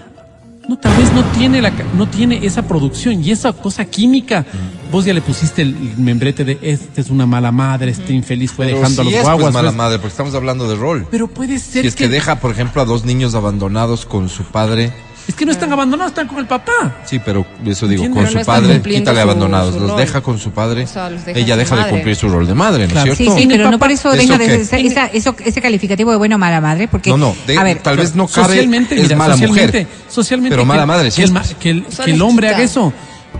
No, 0.68 0.76
tal 0.76 0.96
vez 0.96 1.12
no 1.12 1.22
tiene 1.38 1.62
la, 1.62 1.72
no 1.96 2.08
tiene 2.08 2.44
esa 2.44 2.62
producción 2.66 3.22
y 3.22 3.30
esa 3.30 3.52
cosa 3.52 3.84
química. 3.84 4.44
Vos 4.90 5.04
ya 5.04 5.14
le 5.14 5.20
pusiste 5.20 5.62
el 5.62 5.74
membrete 5.96 6.44
de 6.44 6.58
este 6.60 7.00
es 7.00 7.10
una 7.10 7.24
mala 7.26 7.52
madre, 7.52 7.92
este 7.92 8.12
infeliz 8.12 8.50
fue 8.52 8.66
Pero 8.66 8.78
dejando 8.78 9.02
a 9.02 9.04
los 9.04 9.14
es, 9.14 9.22
guaguas. 9.22 9.42
pues, 9.44 9.54
mala 9.54 9.72
madre, 9.72 9.98
porque 9.98 10.10
estamos 10.10 10.34
hablando 10.34 10.68
de 10.68 10.74
rol. 10.74 11.06
Pero 11.10 11.28
puede 11.28 11.58
ser 11.58 11.82
Si 11.82 11.88
es 11.88 11.94
que 11.94 12.08
deja, 12.08 12.40
por 12.40 12.50
ejemplo, 12.50 12.82
a 12.82 12.84
dos 12.84 13.04
niños 13.04 13.34
abandonados 13.34 14.06
con 14.06 14.28
su 14.28 14.42
padre. 14.44 14.92
Es 15.28 15.34
que 15.34 15.44
no 15.44 15.52
están 15.52 15.72
abandonados, 15.72 16.12
están 16.12 16.28
con 16.28 16.38
el 16.38 16.46
papá. 16.46 16.96
Sí, 17.04 17.18
pero 17.18 17.44
eso 17.64 17.88
digo, 17.88 18.08
con 18.10 18.26
su 18.28 18.38
no 18.38 18.44
padre, 18.44 18.80
quítale 18.80 19.16
su- 19.18 19.22
abandonados, 19.22 19.74
su 19.74 19.80
los 19.80 19.90
rol. 19.90 19.98
deja 20.00 20.20
con 20.20 20.38
su 20.38 20.50
padre. 20.52 20.84
O 20.84 20.86
sea, 20.86 21.10
los 21.10 21.24
deja 21.24 21.38
ella 21.38 21.56
deja 21.56 21.76
de 21.76 21.90
cumplir 21.90 22.14
su 22.16 22.28
rol 22.28 22.46
de 22.46 22.54
madre, 22.54 22.78
¿no 22.80 22.86
es 22.86 22.92
Claro. 22.92 23.14
Cierto? 23.16 23.36
sí, 23.36 23.46
pero 23.48 23.70
no 23.70 23.78
por 23.78 23.90
eso 23.90 24.12
¿Eso 24.12 24.16
deja 24.22 24.38
de 24.38 24.64
ser 24.64 24.80
esa- 24.86 25.06
eso, 25.06 25.34
ese 25.44 25.60
calificativo 25.60 26.10
de 26.10 26.16
buena 26.16 26.36
o 26.36 26.38
mala 26.38 26.60
madre, 26.60 26.88
porque 26.88 27.10
No, 27.10 27.16
no, 27.18 27.36
de- 27.46 27.58
a 27.58 27.62
ver, 27.62 27.78
tal 27.78 27.96
vez 27.96 28.14
no 28.14 28.26
cabe, 28.28 28.46
socialmente, 28.48 28.94
es 28.96 29.02
mira, 29.02 29.16
mala 29.16 29.34
socialmente, 29.34 29.80
mujer. 29.84 29.98
socialmente 30.08 30.52
pero 30.54 30.62
que- 30.62 30.68
mala 30.68 30.86
madre, 30.86 31.10
sí 31.10 31.22
que, 31.22 31.28
el, 31.28 31.32
que 31.58 31.70
el, 31.70 31.84
que 32.04 32.10
el 32.12 32.22
hombre 32.22 32.48
haga 32.48 32.62
eso. 32.62 32.92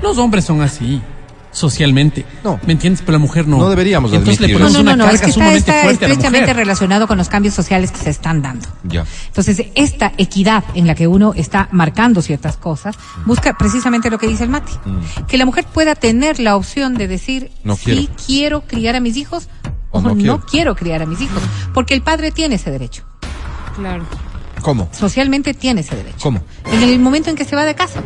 Los 0.03 0.19
hombres 0.19 0.45
son 0.45 0.61
así, 0.63 1.01
socialmente. 1.57 2.27
No. 2.45 2.61
¿Me 2.67 2.75
entiendes? 2.75 3.01
Pero 3.01 3.13
la 3.13 3.19
mujer 3.19 3.49
no. 3.49 3.57
No 3.57 3.71
deberíamos 3.71 4.13
Entonces 4.13 4.41
le 4.41 4.49
ponemos 4.53 4.73
no, 4.75 4.79
no, 4.83 4.93
una 4.93 4.97
no, 4.97 5.05
es 5.05 5.11
carga 5.13 5.21
que 5.25 5.31
está, 5.31 5.35
sumamente 5.35 5.59
está 5.71 5.83
fuerte 5.83 6.05
a 6.05 6.09
la 6.09 6.13
estrechamente 6.15 6.47
mujer. 6.53 6.57
relacionado 6.57 7.07
con 7.09 7.17
los 7.19 7.29
cambios 7.29 7.55
sociales 7.55 7.91
que 7.93 7.99
se 7.99 8.11
están 8.11 8.43
dando. 8.43 8.69
Ya. 8.85 9.05
Entonces, 9.29 9.63
esta 9.75 10.13
equidad 10.19 10.65
en 10.75 10.87
la 10.87 10.95
que 10.95 11.07
uno 11.07 11.33
está 11.35 11.69
marcando 11.73 12.21
ciertas 12.21 12.57
cosas, 12.59 12.97
busca 13.25 13.57
precisamente 13.57 14.11
lo 14.11 14.19
que 14.19 14.29
dice 14.29 14.45
el 14.45 14.51
Mati. 14.51 14.73
Que 15.27 15.39
la 15.39 15.47
mujer 15.47 15.65
pueda 15.73 15.95
tener 15.95 16.39
la 16.41 16.57
opción 16.57 16.95
de 16.95 17.09
decir, 17.09 17.51
Mm. 17.65 17.69
No 17.69 17.77
sí 17.77 17.85
quiero. 17.85 18.13
quiero 18.27 18.61
criar 18.63 18.97
a 18.97 19.01
mis 19.01 19.17
hijos 19.17 19.49
O 19.91 19.99
o 19.99 20.03
no 20.03 20.09
no, 20.11 20.17
quiero. 20.17 20.41
quiero. 20.45 20.77
criar 20.77 21.03
a 21.03 21.07
mis 21.07 21.21
hijos. 21.21 21.43
Porque 21.73 21.95
el 21.95 22.03
padre 22.03 22.31
tiene 22.33 22.57
ese 22.57 22.71
derecho. 22.71 23.03
Claro. 23.77 24.05
¿Cómo? 24.63 24.89
Socialmente 24.93 25.55
tiene 25.55 25.81
ese 25.83 25.97
derecho. 25.97 26.17
¿Cómo? 26.23 26.41
En 26.73 26.83
el 26.83 26.99
momento 26.99 27.31
en 27.31 27.37
que 27.37 27.45
se 27.45 27.57
va 27.57 27.65
de 27.65 27.75
casa. 27.75 28.01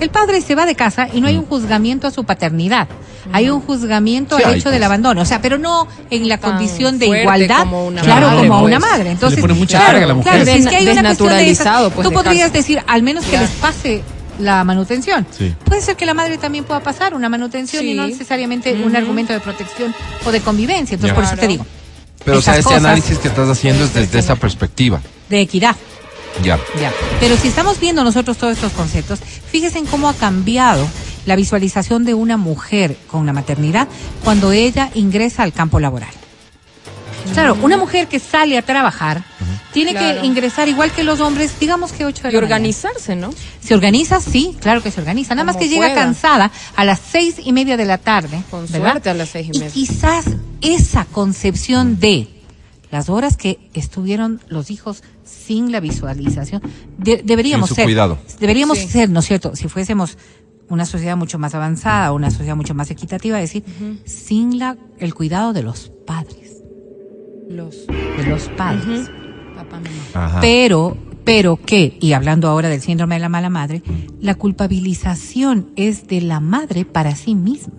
El 0.00 0.10
padre 0.10 0.40
se 0.40 0.54
va 0.54 0.66
de 0.66 0.74
casa 0.74 1.08
y 1.12 1.20
no 1.20 1.26
Mm. 1.26 1.30
hay 1.30 1.36
un 1.36 1.46
juzgamiento 1.46 2.06
a 2.06 2.10
su 2.10 2.24
paternidad. 2.24 2.88
Hay 3.32 3.50
un 3.50 3.60
juzgamiento 3.60 4.36
Sí 4.38 4.42
al 4.42 4.54
hecho 4.54 4.70
del 4.70 4.78
pues. 4.78 4.86
abandono. 4.86 5.20
O 5.20 5.24
sea, 5.26 5.40
pero 5.42 5.58
no 5.58 5.86
en 6.10 6.28
la 6.28 6.38
Tan 6.38 6.52
condición 6.52 6.98
de 6.98 7.06
igualdad. 7.20 7.60
como 7.60 7.86
una 7.86 8.00
claro, 8.02 8.28
madre, 8.28 8.48
como 8.48 8.54
a 8.54 8.60
pues. 8.62 8.76
una 8.76 8.78
madre. 8.86 9.10
Entonces, 9.10 9.40
pone 9.40 9.54
mucha 9.54 9.78
claro, 9.78 9.92
carga 9.92 10.04
a 10.04 10.08
la 10.08 10.14
mujer. 10.14 10.32
claro, 10.32 10.44
si 10.46 10.58
es 10.58 10.66
que 10.66 10.76
hay 10.76 10.88
una 10.88 11.02
cuestión 11.02 11.28
de 11.28 11.50
esas, 11.50 11.92
pues, 11.92 12.08
tú 12.08 12.12
podrías 12.14 12.52
decir, 12.52 12.82
al 12.86 13.02
menos 13.02 13.24
que 13.26 13.32
Ya. 13.32 13.42
les 13.42 13.50
pase 13.50 14.02
la 14.38 14.64
manutención. 14.64 15.26
Sí. 15.36 15.54
Puede 15.64 15.82
ser 15.82 15.96
que 15.96 16.06
la 16.06 16.14
madre 16.14 16.38
también 16.38 16.64
pueda 16.64 16.80
pasar 16.80 17.14
una 17.14 17.28
manutención 17.28 17.84
y 17.86 17.92
no 17.94 18.06
necesariamente 18.06 18.72
un 18.72 18.96
argumento 18.96 19.34
de 19.34 19.40
protección 19.40 19.94
o 20.24 20.32
de 20.32 20.40
convivencia. 20.40 20.94
Entonces, 20.94 21.10
Ya. 21.10 21.14
por 21.14 21.24
eso 21.24 21.36
te 21.36 21.46
digo, 21.46 21.66
Pero, 22.24 22.38
o 22.38 22.42
sea, 22.42 22.56
ese 22.56 22.74
análisis 22.74 23.18
que 23.18 23.28
estás 23.28 23.48
haciendo 23.48 23.84
es 23.84 23.92
desde 23.94 24.18
esa 24.18 24.34
perspectiva. 24.36 25.00
de 25.28 25.40
equidad. 25.42 25.76
Ya. 26.42 26.58
Ya. 26.80 26.92
Pero 27.20 27.36
si 27.36 27.48
estamos 27.48 27.78
viendo 27.80 28.04
nosotros 28.04 28.38
todos 28.38 28.54
estos 28.54 28.72
conceptos, 28.72 29.20
fíjense 29.50 29.78
en 29.78 29.86
cómo 29.86 30.08
ha 30.08 30.14
cambiado 30.14 30.86
la 31.26 31.36
visualización 31.36 32.04
de 32.04 32.14
una 32.14 32.36
mujer 32.36 32.96
con 33.08 33.26
la 33.26 33.32
maternidad 33.32 33.88
cuando 34.24 34.52
ella 34.52 34.90
ingresa 34.94 35.42
al 35.42 35.52
campo 35.52 35.78
laboral. 35.80 36.08
Claro, 37.34 37.56
una 37.62 37.76
mujer 37.76 38.08
que 38.08 38.18
sale 38.18 38.56
a 38.56 38.62
trabajar 38.62 39.22
tiene 39.72 39.92
Claro. 39.92 40.20
que 40.22 40.26
ingresar 40.26 40.68
igual 40.68 40.90
que 40.90 41.04
los 41.04 41.20
hombres, 41.20 41.52
digamos 41.60 41.92
que 41.92 42.04
ocho 42.04 42.22
de 42.24 42.30
Y 42.30 42.32
la 42.32 42.40
mañana. 42.40 42.56
organizarse, 42.56 43.14
¿no? 43.14 43.30
¿Se 43.62 43.74
organiza? 43.74 44.20
Sí, 44.20 44.56
claro 44.60 44.82
que 44.82 44.90
se 44.90 45.00
organiza. 45.00 45.34
Nada 45.34 45.44
más 45.44 45.56
que 45.56 45.68
llega 45.68 45.94
cansada 45.94 46.50
a 46.74 46.84
las 46.84 46.98
seis 46.98 47.36
y 47.44 47.52
media 47.52 47.76
de 47.76 47.84
la 47.84 47.98
tarde. 47.98 48.42
Con 48.50 48.62
¿verdad? 48.66 48.92
suerte 48.92 49.10
a 49.10 49.14
las 49.14 49.28
seis 49.28 49.48
y 49.52 49.58
media. 49.58 49.70
quizás 49.70 50.24
esa 50.62 51.04
concepción 51.04 52.00
de 52.00 52.28
las 52.90 53.08
horas 53.08 53.36
que 53.36 53.58
estuvieron 53.74 54.40
los 54.48 54.70
hijos 54.72 55.02
sin 55.30 55.72
la 55.72 55.80
visualización, 55.80 56.60
de- 56.98 57.22
deberíamos 57.24 57.68
Sin 57.68 57.74
su 57.74 57.74
ser. 57.76 57.84
cuidado. 57.84 58.18
Deberíamos 58.38 58.78
Sí. 58.78 58.88
ser, 58.88 59.10
¿no 59.10 59.20
es 59.20 59.26
cierto? 59.26 59.54
Si 59.56 59.68
fuésemos 59.68 60.18
una 60.68 60.84
sociedad 60.86 61.16
mucho 61.16 61.38
más 61.38 61.54
avanzada, 61.54 62.12
una 62.12 62.30
sociedad 62.30 62.56
mucho 62.56 62.74
más 62.74 62.90
equitativa, 62.90 63.38
decir, 63.38 63.64
sin 64.04 64.58
la, 64.58 64.76
el 64.98 65.14
cuidado 65.14 65.52
de 65.52 65.62
los 65.62 65.90
padres. 66.06 66.62
Los 67.48 67.86
De 67.86 68.26
los 68.28 68.48
padres. 68.50 69.10
papá, 69.56 69.80
mamá. 69.80 70.26
Ajá. 70.26 70.40
Pero, 70.40 70.96
pero 71.24 71.56
que, 71.56 71.98
y 72.00 72.12
hablando 72.12 72.48
ahora 72.48 72.68
del 72.68 72.80
síndrome 72.80 73.16
de 73.16 73.20
la 73.20 73.28
mala 73.28 73.50
madre, 73.50 73.82
la 74.20 74.36
culpabilización 74.36 75.70
es 75.76 76.06
de 76.06 76.20
la 76.20 76.38
madre 76.40 76.84
para 76.84 77.14
sí 77.16 77.34
misma. 77.34 77.74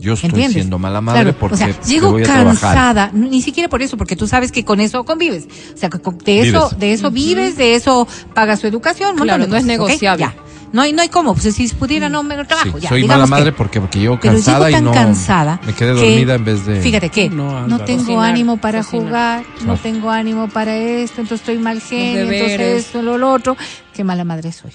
Yo 0.00 0.14
estoy 0.14 0.30
¿Entiendes? 0.30 0.54
siendo 0.54 0.78
mala 0.78 1.00
madre 1.00 1.22
Claro, 1.24 1.36
porque 1.38 1.54
o 1.54 1.58
sea, 1.58 1.80
llego 1.82 2.12
voy 2.12 2.22
a 2.22 2.24
trabajar. 2.24 2.54
cansada, 2.74 3.10
ni 3.12 3.42
siquiera 3.42 3.68
por 3.68 3.82
eso, 3.82 3.96
porque 3.98 4.16
tú 4.16 4.26
sabes 4.26 4.50
que 4.50 4.64
con 4.64 4.80
eso 4.80 5.04
convives. 5.04 5.46
O 5.74 5.76
sea, 5.76 5.90
que 5.90 5.98
con- 6.00 6.16
de 6.18 6.40
eso, 6.48 6.68
Vives. 6.70 6.78
de 6.80 6.92
eso 6.94 7.10
vives, 7.10 7.56
de 7.56 7.74
eso 7.74 8.08
pagas 8.34 8.60
su 8.60 8.66
educación, 8.66 9.16
Claro, 9.16 9.46
no 9.46 9.56
es 9.56 9.64
negociable. 9.64 10.28
No 10.72 10.82
hay, 10.82 10.92
no 10.92 11.02
hay 11.02 11.08
cómo, 11.08 11.34
pues 11.34 11.54
si 11.54 11.68
pudiera 11.68 12.08
no 12.08 12.22
me 12.22 12.36
lo 12.36 12.46
trabajo, 12.46 12.78
Sí, 12.78 12.82
ya. 12.82 12.88
soy 12.90 13.04
mala 13.04 13.26
madre 13.26 13.46
que- 13.46 13.52
porque, 13.52 13.80
porque 13.80 13.98
pero 14.00 14.18
cansada 14.18 14.68
llego 14.68 14.76
tan 14.76 14.82
y 14.82 14.86
no 14.86 14.92
cansada 14.92 15.60
me 15.66 15.72
quedé 15.74 15.94
que- 15.94 16.00
dormida 16.00 16.34
en 16.36 16.44
vez 16.44 16.64
de 16.66 16.80
Fíjate 16.80 17.08
que 17.10 17.28
No, 17.28 17.66
no, 17.66 17.80
tengo 17.84 18.02
Cocinar, 18.04 18.30
ánimo 18.30 18.56
para 18.58 18.82
cocinar. 18.84 19.06
jugar, 19.06 19.44
no 19.66 19.76
tengo 19.76 20.10
ánimo 20.10 20.48
para 20.48 20.76
esto, 20.76 21.20
entonces 21.20 21.40
estoy 21.48 21.58
mal 21.58 21.80
genio, 21.80 22.30
entonces 22.30 22.86
esto, 22.86 23.02
lo, 23.02 23.18
lo 23.18 23.32
otro. 23.32 23.56
Qué 23.92 24.04
mala 24.04 24.24
madre 24.24 24.52
soy. 24.52 24.70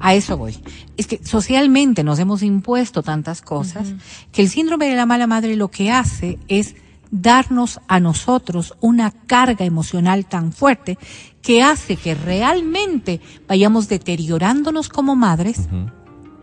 A 0.00 0.14
eso 0.14 0.36
voy. 0.36 0.56
Es 0.96 1.06
que 1.08 1.20
socialmente 1.24 2.04
nos 2.04 2.18
hemos 2.20 2.42
impuesto 2.42 3.02
tantas 3.02 3.42
cosas 3.42 3.88
que 4.30 4.42
el 4.42 4.48
síndrome 4.48 4.86
de 4.88 4.94
la 4.94 5.06
mala 5.06 5.26
madre 5.26 5.56
lo 5.56 5.68
que 5.68 5.90
hace 5.90 6.38
es 6.48 6.76
darnos 7.12 7.78
a 7.88 8.00
nosotros 8.00 8.74
una 8.80 9.10
carga 9.12 9.64
emocional 9.64 10.24
tan 10.26 10.50
fuerte 10.52 10.98
que 11.42 11.62
hace 11.62 11.96
que 11.96 12.14
realmente 12.14 13.20
vayamos 13.46 13.88
deteriorándonos 13.88 14.88
como 14.88 15.14
madres, 15.14 15.68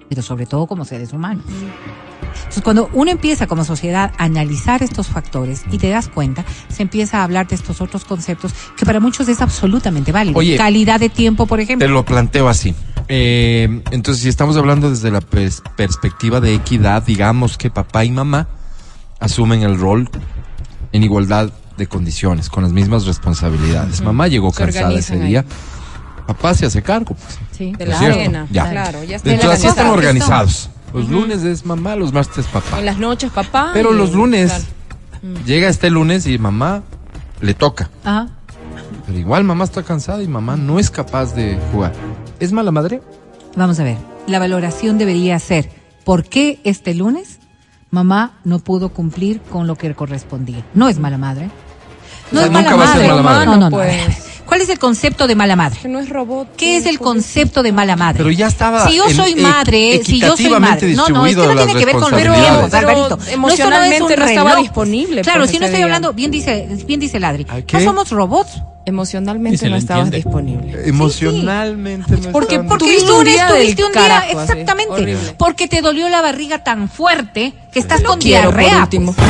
pero 0.07 0.21
sobre 0.21 0.45
todo 0.45 0.67
como 0.67 0.85
seres 0.85 1.11
humanos. 1.11 1.43
Entonces, 2.37 2.61
cuando 2.63 2.89
uno 2.93 3.09
empieza 3.09 3.47
como 3.47 3.65
sociedad 3.65 4.11
a 4.17 4.25
analizar 4.25 4.83
estos 4.83 5.07
factores 5.07 5.63
y 5.71 5.77
te 5.79 5.89
das 5.89 6.07
cuenta, 6.07 6.45
se 6.69 6.83
empieza 6.83 7.19
a 7.19 7.23
hablar 7.23 7.47
de 7.47 7.55
estos 7.55 7.81
otros 7.81 8.05
conceptos 8.05 8.53
que 8.77 8.85
para 8.85 8.99
muchos 8.99 9.27
es 9.27 9.41
absolutamente 9.41 10.11
válido. 10.11 10.37
Oye, 10.37 10.55
Calidad 10.55 10.99
de 10.99 11.09
tiempo, 11.09 11.47
por 11.47 11.57
Te 11.57 11.63
ejemplo. 11.63 11.87
lo 11.87 12.05
planteo 12.05 12.47
así. 12.47 12.75
Eh, 13.07 13.81
entonces, 13.91 14.21
si 14.21 14.29
estamos 14.29 14.55
hablando 14.57 14.91
desde 14.91 15.09
la 15.09 15.21
pers- 15.21 15.63
perspectiva 15.75 16.39
de 16.39 16.53
equidad, 16.53 17.01
digamos 17.03 17.57
que 17.57 17.71
papá 17.71 18.05
y 18.05 18.11
mamá 18.11 18.47
asumen 19.19 19.63
el 19.63 19.79
rol 19.79 20.09
en 20.91 21.03
igualdad 21.03 21.51
de 21.77 21.87
condiciones, 21.87 22.49
con 22.49 22.63
las 22.63 22.73
mismas 22.73 23.05
responsabilidades. 23.05 24.01
Mamá 24.01 24.27
llegó 24.27 24.51
cansada 24.51 24.93
ese 24.93 25.13
ahí. 25.13 25.19
día. 25.21 25.45
Papá 26.27 26.53
se 26.53 26.65
hace 26.65 26.81
cargo. 26.81 27.15
pues. 27.15 27.39
Sí. 27.57 27.73
De 27.77 27.85
¿No 27.85 27.91
la 27.91 27.97
cena. 27.99 28.47
Ya. 28.51 28.69
Claro, 28.69 29.03
ya 29.03 29.15
está. 29.15 29.31
Entonces, 29.31 29.59
así 29.59 29.67
están 29.67 29.87
organizados. 29.87 30.69
Los 30.93 31.09
lunes 31.09 31.43
es 31.43 31.65
mamá, 31.65 31.95
los 31.95 32.11
martes 32.13 32.39
es 32.39 32.47
papá. 32.47 32.79
En 32.79 32.85
las 32.85 32.97
noches, 32.97 33.31
papá. 33.31 33.71
Pero 33.73 33.93
y- 33.93 33.97
los 33.97 34.13
lunes, 34.13 34.49
claro. 34.51 35.39
llega 35.45 35.69
este 35.69 35.89
lunes 35.89 36.25
y 36.27 36.37
mamá 36.37 36.83
le 37.41 37.53
toca. 37.53 37.89
Ajá. 38.03 38.27
Pero 39.05 39.17
igual 39.17 39.43
mamá 39.43 39.63
está 39.63 39.83
cansada 39.83 40.21
y 40.21 40.27
mamá 40.27 40.55
no 40.57 40.79
es 40.79 40.89
capaz 40.91 41.33
de 41.33 41.59
jugar. 41.71 41.93
¿Es 42.39 42.51
mala 42.51 42.71
madre? 42.71 43.01
Vamos 43.55 43.79
a 43.79 43.83
ver. 43.83 43.97
La 44.27 44.37
valoración 44.39 44.97
debería 44.99 45.39
ser, 45.39 45.69
¿por 46.05 46.23
qué 46.25 46.59
este 46.63 46.93
lunes 46.93 47.38
mamá 47.91 48.33
no 48.43 48.59
pudo 48.59 48.89
cumplir 48.89 49.41
con 49.41 49.67
lo 49.67 49.75
que 49.75 49.93
correspondía? 49.95 50.63
No 50.73 50.87
es 50.87 50.99
mala 50.99 51.17
madre. 51.17 51.49
No 52.31 52.39
O 52.39 52.43
sea, 52.43 52.45
es 52.45 52.51
mala 52.51 52.75
madre. 52.77 53.07
mala 53.07 53.21
madre. 53.23 53.45
No, 53.45 53.57
no, 53.57 53.69
no. 53.69 53.77
Pues. 53.77 54.38
¿Cuál 54.49 54.61
es 54.61 54.69
el 54.69 54.79
concepto 54.79 55.27
de 55.27 55.35
mala 55.35 55.55
madre? 55.55 55.79
Que 55.79 55.87
no 55.87 55.99
es 55.99 56.09
robot. 56.09 56.47
¿Qué 56.57 56.77
es 56.77 56.85
el 56.87 56.97
pues, 56.97 57.05
concepto 57.07 57.61
de 57.61 57.71
mala 57.71 57.95
madre? 57.95 58.17
Pero 58.17 58.31
ya 58.31 58.47
estaba 58.47 58.87
Si 58.87 58.97
yo 58.97 59.05
en- 59.05 59.15
soy 59.15 59.33
e- 59.33 59.35
madre, 59.35 60.01
si 60.03 60.19
yo 60.19 60.35
soy 60.35 60.49
madre. 60.59 60.93
No, 60.95 61.07
no, 61.07 61.25
es 61.27 61.35
que 61.35 61.41
distribuido 61.41 61.53
no 61.53 61.65
tiene 61.65 61.79
que 61.79 61.85
ver 61.85 61.95
con 61.95 62.13
Alvarito. 62.13 63.17
Pero 63.19 63.31
emocionalmente 63.31 64.17
no 64.17 64.25
estaba 64.25 64.55
disponible, 64.55 65.21
Claro, 65.21 65.41
pues, 65.41 65.51
si 65.51 65.59
no 65.59 65.65
estoy 65.65 65.77
día. 65.77 65.85
hablando, 65.85 66.13
bien 66.13 66.31
dice, 66.31 66.67
bien 66.87 66.99
dice 66.99 67.19
Ladri, 67.19 67.45
¿A 67.47 67.59
no 67.59 67.79
somos 67.83 68.09
robots. 68.09 68.61
Emocionalmente 68.85 69.69
no 69.69 69.75
estabas 69.75 70.05
entiende. 70.05 70.17
disponible. 70.17 70.89
Emocionalmente 70.89 72.17
no 72.17 72.31
Porque, 72.31 72.59
porque 72.59 72.85
Tuviste 72.85 73.03
el 73.05 73.11
un 73.11 73.17
lunes 73.19 73.33
día 73.35 73.47
un 73.85 73.91
día, 73.91 74.01
carajo, 74.01 74.41
exactamente, 74.41 75.17
porque 75.37 75.67
te 75.67 75.81
dolió 75.81 76.09
la 76.09 76.21
barriga 76.21 76.63
tan 76.63 76.89
fuerte 76.89 77.53
que 77.71 77.77
estás 77.79 78.01
No 78.01 78.09
con 78.09 78.19
quiero, 78.19 78.49
por 78.49 78.57
diarrea. 78.59 78.81
último. 78.83 79.13
pues. 79.13 79.27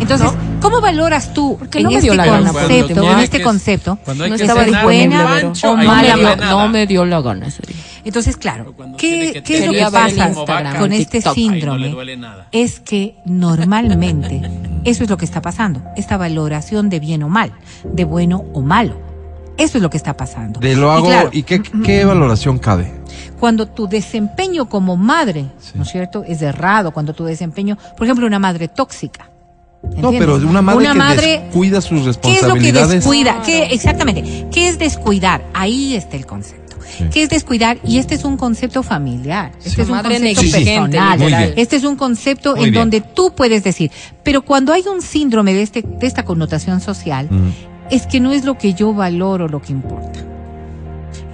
Entonces, 0.00 0.30
¿cómo 0.60 0.80
valoras 0.80 1.34
tú 1.34 1.56
Porque 1.58 1.78
en 1.78 1.84
no 1.84 1.90
este 1.90 2.16
concepto, 2.16 3.12
en 3.12 3.18
este 3.18 3.42
concepto? 3.42 3.98
cuando 4.04 4.24
hay 4.24 4.30
No 4.30 4.36
que 4.36 4.42
estaba 4.44 4.82
buena 4.82 5.40
o 5.64 5.76
no 5.76 5.76
mala 5.76 6.16
nada. 6.16 6.50
no 6.50 6.68
me 6.68 6.86
dio 6.86 7.04
la 7.04 7.20
gana 7.20 7.46
ese 7.46 7.62
día. 7.66 7.76
Entonces, 8.04 8.36
claro, 8.36 8.74
¿qué, 8.96 9.42
qué 9.44 9.58
es 9.58 9.66
lo 9.66 9.72
que 9.72 9.86
pasa 9.90 10.32
con 10.78 10.92
este 10.92 11.18
TikTok. 11.18 11.24
No 11.26 11.34
síndrome? 11.34 11.94
es 12.52 12.80
que 12.80 13.16
normalmente 13.24 14.40
eso 14.84 15.04
es 15.04 15.10
lo 15.10 15.16
que 15.16 15.24
está 15.24 15.42
pasando, 15.42 15.82
esta 15.96 16.16
valoración 16.16 16.88
de 16.88 17.00
bien 17.00 17.22
o 17.22 17.28
mal, 17.28 17.52
de 17.84 18.04
bueno 18.04 18.44
o 18.54 18.62
malo. 18.62 18.96
Eso 19.58 19.78
es 19.78 19.82
lo 19.82 19.90
que 19.90 19.96
está 19.96 20.16
pasando. 20.16 20.60
De 20.60 20.76
lo 20.76 20.92
hago. 20.92 21.06
Y 21.06 21.10
claro, 21.10 21.30
¿Y 21.32 21.42
qué, 21.42 21.60
qué 21.84 22.04
valoración 22.04 22.58
cabe? 22.58 22.94
cuando 23.40 23.66
tu 23.66 23.88
desempeño 23.88 24.68
como 24.68 24.96
madre, 24.96 25.46
¿no 25.74 25.82
es 25.82 25.88
cierto?, 25.90 26.24
es 26.26 26.42
errado, 26.42 26.92
cuando 26.92 27.12
tu 27.14 27.24
desempeño, 27.24 27.76
por 27.96 28.06
ejemplo, 28.06 28.26
una 28.26 28.38
madre 28.38 28.68
tóxica. 28.68 29.30
No, 29.96 30.10
pero 30.10 30.36
una 30.36 30.60
madre 30.62 30.78
Una 30.80 30.92
que 30.92 30.98
madre- 30.98 31.40
descuida 31.44 31.80
sus 31.80 32.00
¿Qué 32.00 32.06
es 32.08 32.42
lo 32.42 32.54
que 32.54 32.72
responsabilidades. 32.72 32.90
descuida? 32.90 33.42
¿Qué, 33.44 33.64
exactamente. 33.66 34.46
¿Qué 34.52 34.68
es 34.68 34.78
descuidar? 34.78 35.44
Ahí 35.54 35.94
está 35.94 36.16
el 36.16 36.26
concepto. 36.26 36.76
Sí. 36.96 37.04
¿Qué 37.12 37.22
es 37.22 37.28
descuidar? 37.28 37.78
Y 37.84 37.98
este 37.98 38.14
es 38.16 38.24
un 38.24 38.36
concepto 38.36 38.82
familiar. 38.82 39.52
Este 39.58 39.70
Sí. 39.70 39.80
es 39.82 39.88
un 39.88 39.94
Madre 39.94 40.14
concepto 40.18 40.42
negligente, 40.42 40.98
personal. 40.98 41.52
Este 41.56 41.76
es 41.76 41.84
un 41.84 41.96
concepto 41.96 42.56
Muy 42.56 42.64
en 42.64 42.70
bien. 42.72 42.80
donde 42.82 43.00
tú 43.02 43.34
puedes 43.34 43.62
decir, 43.62 43.90
pero 44.22 44.42
cuando 44.42 44.72
hay 44.72 44.82
un 44.92 45.00
síndrome 45.02 45.54
de, 45.54 45.62
este, 45.62 45.82
de 45.82 46.06
esta 46.06 46.24
connotación 46.24 46.80
social, 46.80 47.28
Mm. 47.30 47.50
es 47.90 48.06
que 48.06 48.20
no 48.20 48.32
es 48.32 48.44
lo 48.44 48.58
que 48.58 48.74
yo 48.74 48.92
valoro 48.94 49.48
lo 49.48 49.60
que 49.62 49.72
importa. 49.72 50.18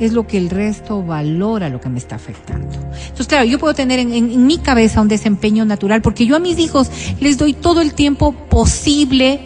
Es 0.01 0.13
lo 0.13 0.27
que 0.27 0.39
el 0.39 0.51
resto 0.51 1.03
valora 1.05 1.69
lo 1.69 1.81
que 1.81 1.89
me 1.89 1.99
está 1.99 2.17
afectando. 2.17 2.75
Entonces, 2.75 3.27
claro, 3.29 3.45
yo 3.45 3.59
puedo 3.59 3.75
tener 3.75 4.01
en, 4.01 4.13
en- 4.13 4.31
en 4.33 4.47
mi 4.47 4.59
cabeza 4.59 5.01
un 5.01 5.09
desempeño 5.09 5.65
natural 5.65 6.03
porque 6.03 6.27
yo 6.27 6.35
a 6.37 6.41
mis 6.41 6.59
hijos 6.59 6.91
les 7.21 7.39
doy 7.39 7.53
todo 7.53 7.81
el 7.81 7.95
tiempo 7.95 8.33
posible 8.33 9.41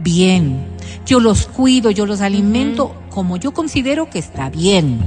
bien. 0.00 0.66
Yo 1.06 1.20
los 1.20 1.46
cuido, 1.46 1.90
yo 1.90 2.06
los 2.06 2.20
alimento 2.20 2.94
como 3.10 3.36
yo 3.36 3.52
considero 3.52 4.10
que 4.10 4.18
está 4.18 4.50
bien. 4.50 4.98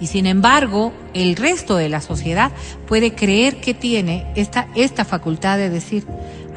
Y 0.00 0.08
sin 0.08 0.26
embargo, 0.26 0.92
el 1.14 1.36
resto 1.36 1.76
de 1.76 1.88
la 1.88 2.00
sociedad 2.00 2.50
puede 2.88 3.14
creer 3.14 3.60
que 3.60 3.72
tiene 3.74 4.26
esta, 4.34 4.66
esta 4.74 5.04
facultad 5.04 5.58
de 5.58 5.70
decir, 5.70 6.04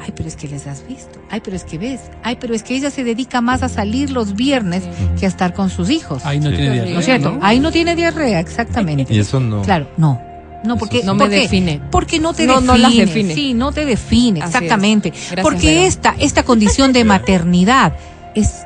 ay, 0.02 0.12
pero 0.16 0.28
es 0.28 0.36
que 0.36 0.48
les 0.48 0.66
has 0.66 0.86
visto, 0.86 1.18
ay, 1.30 1.40
pero 1.42 1.56
es 1.56 1.64
que 1.64 1.78
ves, 1.78 2.00
ay, 2.22 2.36
pero 2.40 2.54
es 2.54 2.62
que 2.62 2.76
ella 2.76 2.90
se 2.90 3.04
dedica 3.04 3.40
más 3.40 3.62
a 3.62 3.68
salir 3.68 4.10
los 4.10 4.34
viernes 4.34 4.84
que 5.18 5.26
a 5.26 5.28
estar 5.28 5.52
con 5.54 5.70
sus 5.70 5.90
hijos. 5.90 6.24
Ahí 6.24 6.38
no 6.40 6.50
tiene 6.50 6.66
¿No 6.68 6.72
diarrea. 6.74 6.98
es 6.98 7.04
cierto? 7.04 7.32
¿no? 7.32 7.38
Ahí 7.42 7.60
no 7.60 7.70
tiene 7.72 7.96
diarrea, 7.96 8.40
exactamente. 8.40 9.12
Y 9.12 9.18
eso 9.18 9.40
no. 9.40 9.62
Claro, 9.62 9.88
no. 9.96 10.20
No, 10.64 10.76
porque 10.78 11.02
No 11.04 11.14
me 11.14 11.28
define. 11.28 11.80
Porque 11.90 12.18
no 12.18 12.32
te 12.34 12.46
No, 12.46 12.54
define. 12.54 12.66
no 12.72 12.76
las 12.78 12.96
define. 12.96 13.34
Sí, 13.34 13.54
no 13.54 13.70
te 13.72 13.84
define, 13.84 14.40
Así 14.42 14.48
exactamente. 14.56 15.10
es. 15.10 15.14
Gracias, 15.30 15.42
porque 15.44 15.66
Vero. 15.74 15.80
esta 15.86 16.14
esta 16.18 16.42
condición 16.42 16.92
de 16.92 17.04
maternidad 17.04 17.92
es 18.34 18.62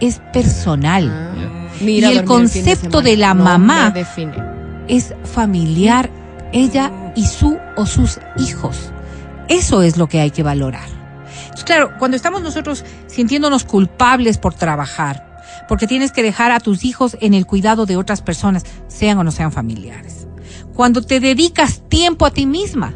es 0.00 0.20
personal. 0.32 1.10
Ah, 1.10 1.66
Mira, 1.80 2.12
Y 2.12 2.18
el 2.18 2.24
concepto 2.24 3.00
de 3.02 3.16
la 3.16 3.32
No 3.34 3.44
mamá- 3.44 3.92
es 4.86 5.14
familiar 5.24 6.10
ella 6.52 6.90
y 7.16 7.24
su 7.26 7.58
o 7.76 7.86
sus 7.86 8.18
hijos. 8.38 8.92
Eso 9.50 9.82
es 9.82 9.98
lo 9.98 10.08
que 10.08 10.20
hay 10.20 10.30
que 10.30 10.42
valorar. 10.42 10.88
Entonces, 11.42 11.64
claro, 11.64 11.90
cuando 11.98 12.16
estamos 12.16 12.40
nosotros 12.42 12.84
sintiéndonos 13.08 13.64
culpables 13.64 14.38
por 14.38 14.54
trabajar, 14.54 15.26
porque 15.68 15.86
tienes 15.86 16.12
que 16.12 16.22
dejar 16.22 16.52
a 16.52 16.60
tus 16.60 16.84
hijos 16.84 17.16
en 17.20 17.34
el 17.34 17.44
cuidado 17.46 17.84
de 17.84 17.96
otras 17.96 18.22
personas, 18.22 18.64
sean 18.88 19.18
o 19.18 19.24
no 19.24 19.30
sean 19.32 19.52
familiares. 19.52 20.26
Cuando 20.74 21.02
te 21.02 21.20
dedicas 21.20 21.82
tiempo 21.88 22.24
a 22.24 22.30
ti 22.30 22.46
misma. 22.46 22.94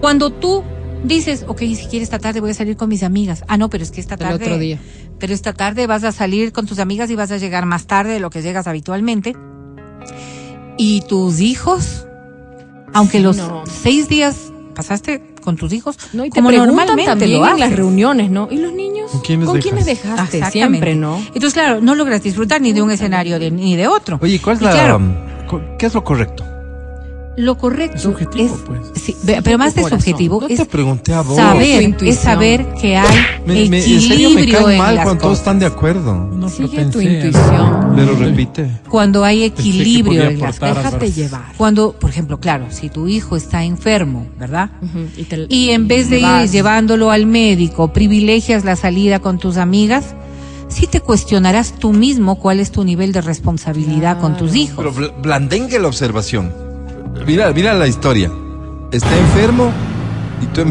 Cuando 0.00 0.30
tú 0.30 0.64
dices, 1.04 1.44
ok, 1.46 1.60
si 1.60 1.86
quieres 1.86 2.02
esta 2.04 2.18
tarde 2.18 2.40
voy 2.40 2.50
a 2.50 2.54
salir 2.54 2.76
con 2.76 2.88
mis 2.88 3.02
amigas. 3.02 3.44
Ah, 3.46 3.56
no, 3.56 3.70
pero 3.70 3.84
es 3.84 3.90
que 3.90 4.00
esta 4.00 4.14
El 4.14 4.20
tarde 4.20 4.44
otro 4.44 4.58
día. 4.58 4.78
pero 5.18 5.32
esta 5.32 5.52
tarde 5.52 5.86
vas 5.86 6.02
a 6.04 6.12
salir 6.12 6.52
con 6.52 6.66
tus 6.66 6.78
amigas 6.78 7.10
y 7.10 7.14
vas 7.14 7.30
a 7.30 7.36
llegar 7.36 7.66
más 7.66 7.86
tarde 7.86 8.12
de 8.14 8.20
lo 8.20 8.30
que 8.30 8.42
llegas 8.42 8.66
habitualmente. 8.66 9.36
Y 10.78 11.02
tus 11.02 11.40
hijos, 11.40 12.06
aunque 12.92 13.18
Sí, 13.18 13.22
los 13.22 13.36
no. 13.36 13.62
seis 13.66 14.08
días 14.08 14.52
pasaste 14.74 15.22
con 15.42 15.56
tus 15.56 15.72
hijos, 15.74 15.98
No, 16.14 16.24
y 16.24 16.30
te 16.30 16.36
como 16.40 16.50
normalmente 16.52 17.04
también 17.04 17.32
lo 17.32 17.44
en 17.46 17.52
las 17.58 17.62
haces. 17.62 17.76
reuniones, 17.76 18.30
¿no? 18.30 18.48
¿Y 18.50 18.56
los 18.56 18.72
niños? 18.72 19.10
¿Con 19.10 19.20
quiénes 19.20 19.84
dejas? 19.84 19.84
dejaste? 19.84 20.38
Exactamente. 20.38 20.50
Siempre, 20.52 20.94
¿no? 20.94 21.18
Entonces, 21.18 21.52
claro, 21.52 21.80
no 21.82 21.94
logras 21.94 22.22
disfrutar 22.22 22.60
ni 22.60 22.72
de 22.72 22.80
un 22.82 22.90
escenario 22.90 23.38
de- 23.38 23.50
ni 23.50 23.76
de 23.76 23.86
otro. 23.88 24.18
Oye, 24.22 24.40
¿cuál 24.40 24.56
es 24.56 24.62
Y 24.62 24.64
la. 24.64 24.70
claro, 24.72 25.00
co- 25.48 25.60
¿Qué 25.78 25.86
es 25.86 25.94
lo 25.94 26.02
correcto? 26.02 26.44
Lo 27.36 27.56
correcto 27.56 27.96
Es 27.96 28.02
subjetivo, 28.02 28.54
es, 28.54 28.60
pues. 28.66 28.80
sí, 29.02 29.16
pero 29.42 29.56
más 29.58 29.74
de 29.74 29.82
subjetivo 29.88 30.40
No 30.42 30.48
es 30.48 30.58
te 30.58 30.66
pregunté 30.66 31.14
a 31.14 31.22
vos. 31.22 31.36
Saber, 31.36 31.96
es 32.02 32.18
saber 32.18 32.66
que 32.80 32.96
hay 32.96 33.18
Me- 33.46 33.68
me- 33.70 33.78
en 33.78 34.00
serio 34.00 34.30
me 34.30 34.42
equilibrio 34.42 34.64
cae 34.66 34.72
en 34.74 34.78
mal 34.78 34.94
las 34.96 35.04
cuando 35.04 35.20
todos 35.22 35.32
cosas. 35.32 35.40
están 35.40 35.58
de 35.58 35.66
acuerdo. 35.66 36.14
No, 36.14 36.48
Sigue 36.48 36.84
tu 36.86 37.00
intuición. 37.00 37.92
Pero 37.96 38.14
repite. 38.16 38.70
Cuando 38.88 39.24
hay 39.24 39.44
equilibrio 39.44 40.24
en 40.24 40.40
las 40.40 40.58
cosas. 40.58 40.76
Déjate 40.84 41.10
llevar. 41.12 41.52
Cuando, 41.56 41.92
por 41.92 42.10
ejemplo, 42.10 42.38
claro, 42.38 42.66
si 42.70 42.88
tu 42.90 43.08
hijo 43.08 43.36
está 43.36 43.64
enfermo, 43.64 44.26
¿verdad? 44.38 44.70
Y, 45.16 45.24
te- 45.24 45.46
Y 45.48 45.70
en 45.70 45.88
vez 45.88 46.10
de 46.10 46.18
ir 46.18 46.24
vas. 46.24 46.52
llevándolo 46.52 47.10
al 47.10 47.26
médico, 47.26 47.92
privilegias 47.92 48.64
la 48.64 48.76
salida 48.76 49.20
con 49.20 49.38
tus 49.38 49.56
amigas, 49.56 50.14
sí 50.68 50.86
te 50.86 51.00
cuestionarás 51.00 51.72
tú 51.78 51.92
mismo 51.92 52.38
cuál 52.38 52.60
es 52.60 52.70
tu 52.72 52.84
nivel 52.84 53.12
de 53.12 53.20
responsabilidad 53.22 54.20
con 54.20 54.36
tus 54.36 54.54
hijos. 54.54 54.76
Pero 54.76 54.92
bl- 54.94 55.22
blandengue 55.22 55.78
la 55.78 55.88
observación. 55.88 56.71
Mira, 57.26 57.52
mira 57.52 57.74
la 57.74 57.86
historia. 57.86 58.30
Está 58.90 59.16
enfermo 59.16 59.70
y 60.40 60.46
tú 60.46 60.62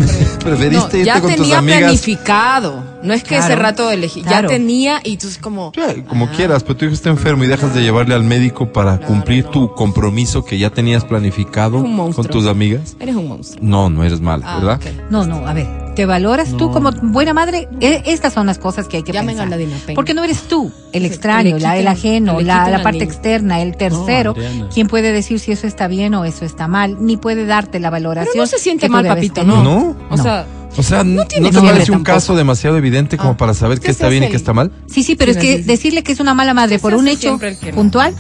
preferiste 0.44 1.00
No, 1.00 1.04
ya 1.06 1.16
irte 1.18 1.22
con 1.22 1.32
tus 1.32 1.42
tenía 1.42 1.58
amigas. 1.60 1.80
planificado. 1.82 2.84
No 3.04 3.14
es 3.14 3.24
que 3.24 3.38
ese 3.38 3.56
rato 3.56 3.90
elegí. 3.92 4.22
claro. 4.22 4.50
Ya 4.50 4.56
tenía 4.56 5.00
y 5.04 5.18
tú 5.18 5.28
es 5.28 5.38
como. 5.38 5.72
Como 6.08 6.26
Ah. 6.26 6.32
quieras, 6.36 6.64
pero 6.64 6.78
tu 6.78 6.86
hijo 6.86 6.94
está 6.94 7.10
enfermo 7.10 7.44
y 7.44 7.48
dejas 7.48 7.74
de 7.74 7.82
llevarle 7.82 8.14
al 8.16 8.24
médico 8.24 8.72
para 8.72 9.00
cumplir 9.00 9.46
tu 9.46 9.74
compromiso 9.74 10.44
que 10.46 10.58
ya 10.60 10.70
tenías 10.70 11.04
planificado 11.06 11.84
con 11.84 12.28
tus 12.28 12.48
amigas. 12.48 12.96
Eres 13.00 13.16
un 13.16 13.28
monstruo. 13.28 13.60
No, 13.66 13.90
no 13.90 14.04
eres 14.04 14.22
mala, 14.22 14.46
Ah, 14.48 14.58
¿verdad? 14.60 14.80
No, 15.10 15.26
no, 15.26 15.48
a 15.48 15.54
ver, 15.54 15.94
¿te 15.96 16.06
valoras 16.06 16.50
tú 16.52 16.68
No. 16.68 16.72
como 16.72 16.92
buena 16.92 17.34
madre? 17.34 17.68
E- 17.80 18.04
estas 18.06 18.34
son 18.34 18.46
las 18.48 18.58
cosas 18.60 18.88
que 18.88 18.98
hay 18.98 19.04
que 19.04 19.12
Llamen 19.12 19.38
pensar. 19.38 19.48
a 19.54 19.58
la. 19.58 19.94
Porque 19.96 20.14
no 20.14 20.24
eres 20.24 20.44
tú 20.44 20.72
el 20.94 21.06
extraño, 21.06 21.58
la, 21.60 21.78
el 21.78 21.88
ajeno, 21.88 22.40
la, 22.42 22.82
parte 22.84 23.04
externa, 23.04 23.62
el 23.62 23.76
tercero, 23.78 24.32
Adriana. 24.32 24.70
quien 24.74 24.88
puede 24.88 25.12
decir 25.12 25.40
si 25.40 25.52
eso 25.52 25.68
está 25.68 25.88
bien 25.88 26.14
o 26.16 26.26
eso 26.26 26.46
está 26.46 26.68
mal, 26.68 26.98
ni 27.00 27.18
puede 27.18 27.46
darte 27.46 27.80
la 27.80 27.90
valoración. 27.90 28.32
Pero 28.34 28.44
no 28.44 28.48
se 28.48 28.60
siente 28.60 28.90
mal, 28.90 29.06
papito, 29.06 29.44
no. 29.44 29.64
¿No? 29.64 29.96
O 30.10 30.18
No. 30.18 30.24
sea, 30.24 30.46
O 30.78 30.84
sea, 30.84 31.04
¿no, 31.04 31.26
tiene 31.26 31.50
te 31.50 31.56
que 31.56 31.62
parece 31.62 31.92
un 31.92 31.98
tampoco. 31.98 32.04
caso 32.16 32.36
demasiado 32.36 32.78
evidente 32.78 33.18
como 33.18 33.32
Ah, 33.32 33.38
para 33.38 33.54
saber 33.54 33.80
qué 33.80 33.92
está 33.92 34.08
bien 34.10 34.24
y 34.24 34.30
qué 34.30 34.38
está 34.38 34.54
mal? 34.54 34.72
Sí, 34.88 35.04
sí, 35.04 35.16
pero 35.16 35.34
Sí, 35.34 35.40
es 35.40 35.44
que 35.44 35.64
decirle 35.64 36.02
que 36.04 36.12
es 36.14 36.20
una 36.20 36.34
mala 36.34 36.54
madre 36.54 36.80
por 36.80 36.94
un 36.94 37.08
hecho 37.08 37.38
no. 37.42 37.72
puntual 37.76 38.16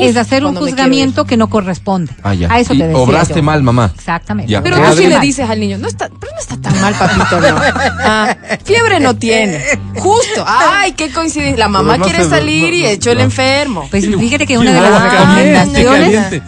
es 0.00 0.16
hacer 0.16 0.44
un 0.44 0.56
juzgamiento 0.56 1.24
que 1.24 1.36
no 1.36 1.48
corresponde. 1.48 2.12
Ah, 2.24 2.34
ya. 2.34 2.52
A 2.52 2.58
eso 2.58 2.74
Y 2.74 2.78
te 2.78 2.88
decía 2.88 3.00
obraste 3.00 3.36
yo. 3.36 3.42
mal, 3.44 3.62
mamá. 3.62 3.92
Exactamente. 3.94 4.50
Ya. 4.50 4.60
Pero 4.60 4.76
tú 4.76 4.96
sí 4.96 5.06
le 5.06 5.20
dices 5.20 5.48
al 5.48 5.60
niño, 5.60 5.78
no 5.78 5.86
está, 5.86 6.08
pero 6.18 6.32
no 6.32 6.40
está 6.40 6.56
tan 6.56 6.80
mal, 6.80 6.94
papito, 6.94 7.40
no. 7.40 7.56
Ah, 8.00 8.36
fiebre 8.64 8.98
no 8.98 9.14
tiene. 9.16 9.62
Justo. 9.94 10.44
Ay, 10.46 10.92
qué 10.92 11.12
coincidencia. 11.12 11.56
La 11.58 11.68
mamá 11.68 11.96
no 11.96 12.04
quiere 12.04 12.24
salir 12.28 12.70
no, 12.70 12.74
y 12.76 12.82
no, 12.82 12.88
echó 12.88 13.10
el 13.12 13.18
no. 13.18 13.24
enfermo. 13.24 13.86
Pues 13.88 14.04
fíjate 14.06 14.46
que 14.48 14.58
una 14.58 14.72
de 14.72 14.80
no, 14.80 14.90
las 14.90 15.02
recomendaciones. 15.12 16.42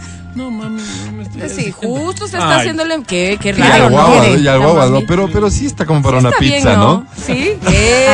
Sí, 1.47 1.71
haciendo- 1.71 1.77
justo 1.77 2.27
se 2.27 2.37
está 2.37 2.49
Ay, 2.53 2.59
haciéndole. 2.59 3.03
Qué, 3.07 3.37
qué 3.41 3.49
Y 3.49 3.51
raro, 3.53 3.73
al 3.85 3.91
¿no? 3.91 3.97
guagua, 3.97 4.21
Mire, 4.21 4.31
y 4.41 4.47
al 4.47 4.59
la 4.59 4.65
guagua, 4.65 4.85
¿no? 4.87 5.01
Pero, 5.07 5.29
pero 5.31 5.49
sí 5.49 5.65
está 5.65 5.85
como 5.85 6.01
para 6.01 6.19
Sí 6.19 6.25
una 6.25 6.29
está 6.29 6.39
bien, 6.41 6.53
pizza, 6.55 6.75
¿no? 6.77 7.05
Sí, 7.25 7.53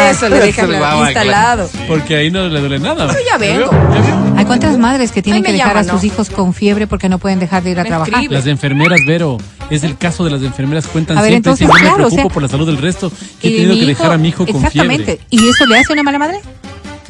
eso 0.10 0.30
le 0.30 0.40
dejan 0.40 0.74
el 0.74 0.82
instalado. 1.06 1.70
Porque 1.88 2.16
ahí 2.18 2.32
no 2.32 2.48
le 2.48 2.60
duele 2.60 2.80
nada. 2.80 3.08
Pero 3.08 3.20
ya 3.26 3.38
vengo. 3.38 3.72
¿Ya 3.72 4.02
vio? 4.02 4.34
Hay 4.38 4.46
cuántas 4.46 4.78
madres 4.78 5.12
que 5.12 5.22
tienen 5.22 5.42
me 5.42 5.48
que 5.48 5.54
dejar 5.54 5.78
a 5.78 5.84
sus 5.84 5.94
¿no? 6.02 6.04
hijos 6.04 6.30
con 6.30 6.54
fiebre 6.54 6.88
porque 6.88 7.08
no 7.10 7.20
pueden 7.20 7.40
dejar 7.40 7.64
de 7.64 7.72
ir 7.72 7.80
a 7.80 7.84
Me 7.84 7.90
trabajar. 7.90 8.14
escribe. 8.16 8.34
Las 8.36 8.48
enfermeras, 8.48 9.00
Vero, 9.08 9.38
es 9.70 9.84
el 9.84 9.98
caso 9.98 10.24
de 10.26 10.32
las 10.32 10.42
enfermeras, 10.42 10.88
cuentan 10.88 11.18
ver, 11.18 11.32
siempre, 11.32 11.38
entonces, 11.52 11.68
yo 11.68 11.74
me 11.74 11.80
claro, 11.80 11.94
o 11.94 11.98
preocupo 11.98 12.22
sea, 12.24 12.30
por 12.34 12.42
la 12.42 12.50
salud 12.50 12.66
del 12.66 12.78
resto, 12.78 13.12
que 13.40 13.48
he 13.48 13.52
tenido 13.58 13.76
que 13.76 13.86
dejar 13.86 14.12
a 14.12 14.18
mi 14.18 14.30
hijo 14.30 14.46
con 14.46 14.56
Exactamente. 14.58 15.06
fiebre. 15.18 15.26
¿Y 15.30 15.48
eso 15.50 15.66
le 15.66 15.80
hace 15.80 15.94
una 15.94 16.04
mala 16.04 16.20
madre? 16.20 16.40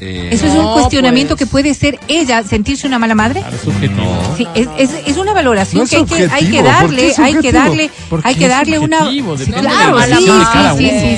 Eh, 0.04 0.30
Eso 0.32 0.46
es 0.48 0.54
No, 0.54 0.68
un 0.68 0.74
cuestionamiento 0.80 1.36
pues. 1.36 1.48
que 1.48 1.52
puede 1.52 1.74
ser 1.74 2.00
ella 2.08 2.44
sentirse 2.44 2.86
una 2.88 3.00
mala 3.00 3.16
madre. 3.16 3.40
Claro, 3.42 3.56
es 3.56 3.62
subjetivo. 3.62 4.34
Sí, 4.38 4.48
es, 4.56 4.68
es, 4.78 4.90
es 5.08 5.18
una 5.18 5.34
valoración 5.34 5.80
No 5.80 5.84
es 5.86 5.90
que 5.90 5.96
hay 5.98 6.06
que, 6.06 6.14
hay 6.16 6.46
que 6.52 6.58
subjetivo, 6.60 6.64
¿por 6.64 6.64
qué 6.64 6.72
darle, 6.72 7.14
hay 7.18 7.36
que 7.42 7.52
darle, 7.52 7.92
Porque 8.10 8.28
hay 8.28 8.36
que 8.36 8.48
darle 8.48 8.80
una. 8.80 8.98
Claro, 9.00 9.38
sí, 9.38 9.46
sí, 9.48 10.30
uno. 10.30 10.46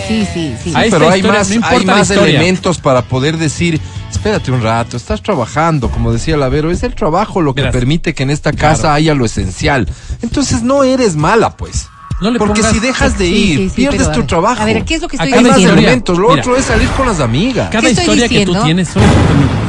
sí, 0.07 0.27
sí, 0.33 0.55
sí, 0.63 0.73
pero 0.89 1.09
hay 1.09 1.23
más, 1.23 1.49
no 1.49 1.65
hay 1.65 1.85
más 1.85 2.09
elementos 2.11 2.77
para 2.77 3.01
poder 3.03 3.37
decir, 3.37 3.79
espérate 4.11 4.51
un 4.51 4.61
rato, 4.61 4.97
estás 4.97 5.21
trabajando, 5.21 5.89
como 5.89 6.11
decía 6.11 6.37
Lavero, 6.37 6.71
es 6.71 6.83
el 6.83 6.93
trabajo 6.95 7.41
lo 7.41 7.53
que 7.55 7.61
Verás. 7.61 7.73
permite 7.73 8.13
que 8.13 8.23
en 8.23 8.29
esta 8.29 8.53
casa 8.53 8.93
haya 8.93 9.13
lo 9.13 9.25
esencial. 9.25 9.87
Entonces 10.21 10.61
no 10.63 10.83
eres 10.83 11.15
mala, 11.15 11.57
pues. 11.57 11.87
No 12.21 12.31
le 12.31 12.39
Porque 12.39 12.61
pongas- 12.61 12.71
si 12.73 12.79
dejas 12.79 13.17
de 13.17 13.27
Sí, 13.27 13.33
ir, 13.35 13.57
sí, 13.57 13.69
sí, 13.69 13.75
pierdes 13.75 14.11
tu 14.13 14.23
trabajo. 14.23 14.61
a 14.61 14.65
ver, 14.65 14.85
¿qué 14.85 14.95
es 14.95 15.01
lo 15.01 15.07
que 15.09 15.17
estoy 15.17 15.33
Hay 15.33 15.43
más 15.43 15.55
diciendo? 15.57 16.13
Lo 16.13 16.29
Mira. 16.29 16.41
otro 16.41 16.55
es 16.55 16.63
salir 16.65 16.87
con 16.89 17.07
las 17.07 17.19
amigas. 17.19 17.69
Cada 17.69 17.81
¿Qué 17.81 17.87
estoy 17.89 18.03
historia 18.03 18.29
que 18.29 18.45
tú 18.45 18.55
tienes, 18.63 18.87
solo- 18.87 19.05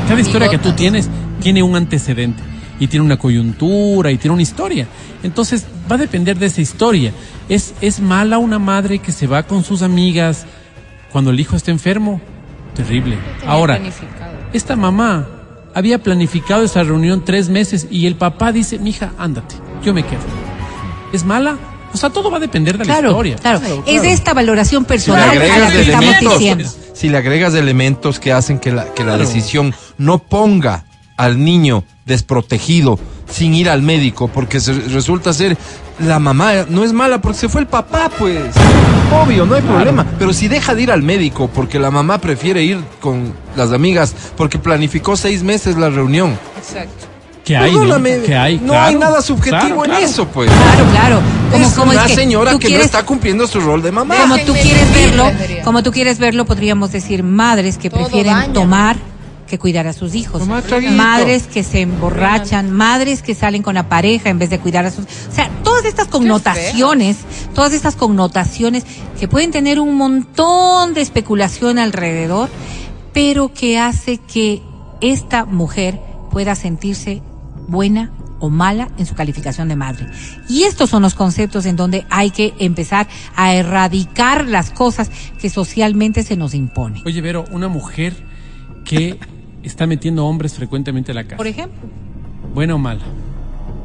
cada 0.09 0.21
historia 0.21 0.49
que 0.49 0.59
tú 0.59 0.73
tienes 0.73 1.09
tiene 1.41 1.63
un 1.65 1.75
antecedente 1.75 2.43
y 2.79 2.87
tiene 2.87 3.05
una 3.05 3.17
coyuntura 3.19 4.13
y 4.13 4.19
tiene 4.19 4.35
una 4.35 4.43
historia. 4.43 4.87
Entonces 5.25 5.67
va 5.91 5.97
a 5.97 5.99
depender 5.99 6.39
de 6.39 6.47
esa 6.47 6.61
historia. 6.61 7.13
¿Es, 7.49 7.75
es 7.81 7.99
mala 8.01 8.39
una 8.39 8.59
madre 8.61 9.01
que 9.01 9.11
se 9.11 9.27
va 9.27 9.43
con 9.43 9.65
sus 9.65 9.83
amigas 9.83 10.47
cuando 11.11 11.31
el 11.33 11.41
hijo 11.41 11.57
está 11.57 11.73
enfermo? 11.73 12.21
Terrible. 12.77 13.19
Ahora, 13.47 13.81
esta 14.53 14.77
mamá 14.77 15.27
había 15.75 16.01
planificado 16.03 16.63
esa 16.63 16.83
reunión 16.85 17.25
tres 17.25 17.49
meses 17.49 17.89
y 17.91 18.07
el 18.07 18.15
papá 18.15 18.53
dice, 18.53 18.79
mija, 18.79 19.13
ándate, 19.19 19.57
yo 19.83 19.93
me 19.93 20.05
quedo. 20.05 20.21
¿Es 21.13 21.25
mala? 21.25 21.57
O 21.97 21.99
sea, 21.99 22.11
todo 22.11 22.31
va 22.31 22.37
a 22.37 22.41
depender 22.41 22.77
de 22.79 22.85
la 22.85 22.93
Claro, 22.95 23.11
historia. 23.11 23.37
claro, 23.37 23.61
Es 23.87 24.03
de 24.03 24.13
esta 24.13 24.35
valoración 24.35 24.83
Si 24.83 24.85
le 24.85 24.89
personal 24.89 25.23
a 25.23 25.27
la 25.27 25.33
agregas 25.33 25.73
que 25.73 25.81
estamos 25.81 26.21
diciendo. 26.39 26.71
si 26.95 27.09
le 27.09 27.17
agregas 27.19 27.55
elementos 27.55 28.21
que 28.21 28.33
hacen 28.33 28.59
que 28.59 28.71
la, 28.73 28.85
que 28.95 29.03
la 29.05 29.15
Claro. 29.15 29.19
decisión 29.27 29.75
no 29.99 30.19
ponga 30.19 30.85
al 31.17 31.43
niño 31.43 31.85
desprotegido 32.05 32.99
sin 33.31 33.55
ir 33.55 33.69
al 33.71 33.83
médico, 33.83 34.29
porque 34.29 34.61
se- 34.61 34.73
resulta 34.75 35.33
ser 35.33 35.57
la 35.99 36.19
mamá 36.19 36.67
no 36.69 36.85
es 36.85 36.93
mala 36.93 37.21
porque 37.23 37.39
se 37.39 37.49
fue 37.49 37.63
el 37.63 37.67
papá, 37.67 38.11
pues. 38.19 38.39
Obvio, 39.23 39.47
no 39.47 39.55
hay 39.55 39.63
problema. 39.63 40.05
Pero 40.19 40.33
si 40.35 40.47
deja 40.49 40.75
de 40.75 40.83
ir 40.83 40.91
al 40.91 41.03
médico 41.03 41.49
porque 41.49 41.79
la 41.79 41.91
mamá 41.91 42.19
prefiere 42.19 42.63
ir 42.63 42.79
con 43.01 43.33
las 43.57 43.73
amigas 43.73 44.15
porque 44.37 44.59
planificó 44.59 45.17
seis 45.17 45.43
meses 45.43 45.77
la 45.79 45.89
reunión. 45.89 46.39
Exacto. 46.59 47.07
Que 47.47 47.57
hay, 47.57 47.73
¿no? 47.73 47.79
Perdóname, 47.79 48.23
Que 48.23 48.35
hay, 48.35 48.59
no 48.59 48.73
claro. 48.73 48.87
hay 48.89 48.95
nada 48.97 49.23
subjetivo 49.23 49.59
Claro, 49.61 49.85
en 49.85 49.91
claro. 49.91 50.05
eso, 50.05 50.27
pues. 50.29 50.51
Claro, 50.51 50.85
claro. 50.91 51.21
Como, 51.53 51.65
es 51.67 51.73
como 51.75 51.91
una 51.93 52.05
es 52.05 52.11
que 52.11 52.15
señora 52.17 52.51
tú 52.51 52.59
que 52.59 52.67
quieres- 52.67 52.83
no 52.83 52.85
está 52.87 53.07
cumpliendo 53.07 53.47
su 53.47 53.61
rol 53.61 53.81
de 53.83 53.93
mamá. 53.93 54.17
como 54.21 54.37
tú 54.39 54.53
quieres 54.53 54.93
verlo, 54.93 55.31
como 55.65 55.83
tú 55.85 55.93
quieres 55.93 56.19
verlo, 56.19 56.45
podríamos 56.45 56.91
decir 56.93 57.23
madres 57.23 57.79
que 57.79 57.89
Todo 57.89 58.01
prefieren 58.03 58.33
daña. 58.35 58.53
tomar 58.53 58.97
que 59.47 59.61
cuidar 59.61 59.87
a 59.87 59.93
sus 59.93 60.17
hijos. 60.17 60.43
Madres 60.45 61.45
que 61.45 61.63
se 61.63 61.83
emborrachan, 61.83 62.73
madres 62.73 63.23
que 63.23 63.33
salen 63.37 63.63
con 63.63 63.77
la 63.77 63.89
pareja 63.89 64.29
en 64.29 64.41
vez 64.41 64.51
de 64.51 64.59
cuidar 64.59 64.85
a 64.87 64.91
sus... 64.91 65.05
O 65.05 65.33
sea, 65.33 65.49
todas 65.63 65.85
estas 65.85 66.09
connotaciones, 66.09 67.19
todas 67.55 67.73
estas 67.73 67.95
connotaciones 67.95 68.83
que 69.21 69.29
pueden 69.29 69.53
tener 69.53 69.79
un 69.79 69.95
montón 69.95 70.95
de 70.95 71.01
especulación 71.01 71.79
alrededor, 71.79 72.49
pero 73.13 73.53
que 73.55 73.79
hace 73.79 74.19
que 74.19 74.63
esta 75.01 75.45
mujer 75.45 76.01
pueda 76.33 76.57
sentirse 76.57 77.23
buena 77.69 78.11
o 78.39 78.51
mala 78.51 78.89
en 78.99 79.07
su 79.07 79.15
calificación 79.15 79.69
de 79.69 79.77
madre. 79.77 80.07
Y 80.49 80.65
estos 80.65 80.91
son 80.91 81.03
los 81.03 81.15
conceptos 81.15 81.65
en 81.67 81.77
donde 81.77 82.07
hay 82.11 82.31
que 82.31 82.55
empezar 82.59 83.09
a 83.35 83.55
erradicar 83.55 84.47
las 84.47 84.71
cosas 84.71 85.11
que 85.41 85.49
socialmente 85.51 86.23
se 86.23 86.37
nos 86.37 86.55
imponen. 86.55 87.03
Oye, 87.07 87.21
Vero, 87.23 87.45
una 87.51 87.69
mujer 87.69 88.15
que 88.85 89.19
está 89.63 89.87
metiendo 89.87 90.27
hombres 90.27 90.55
frecuentemente 90.55 91.13
a 91.13 91.15
la 91.15 91.25
casa. 91.25 91.37
Por 91.37 91.47
ejemplo, 91.47 91.79
buena 92.55 92.75
o 92.75 92.79
mala. 92.79 93.05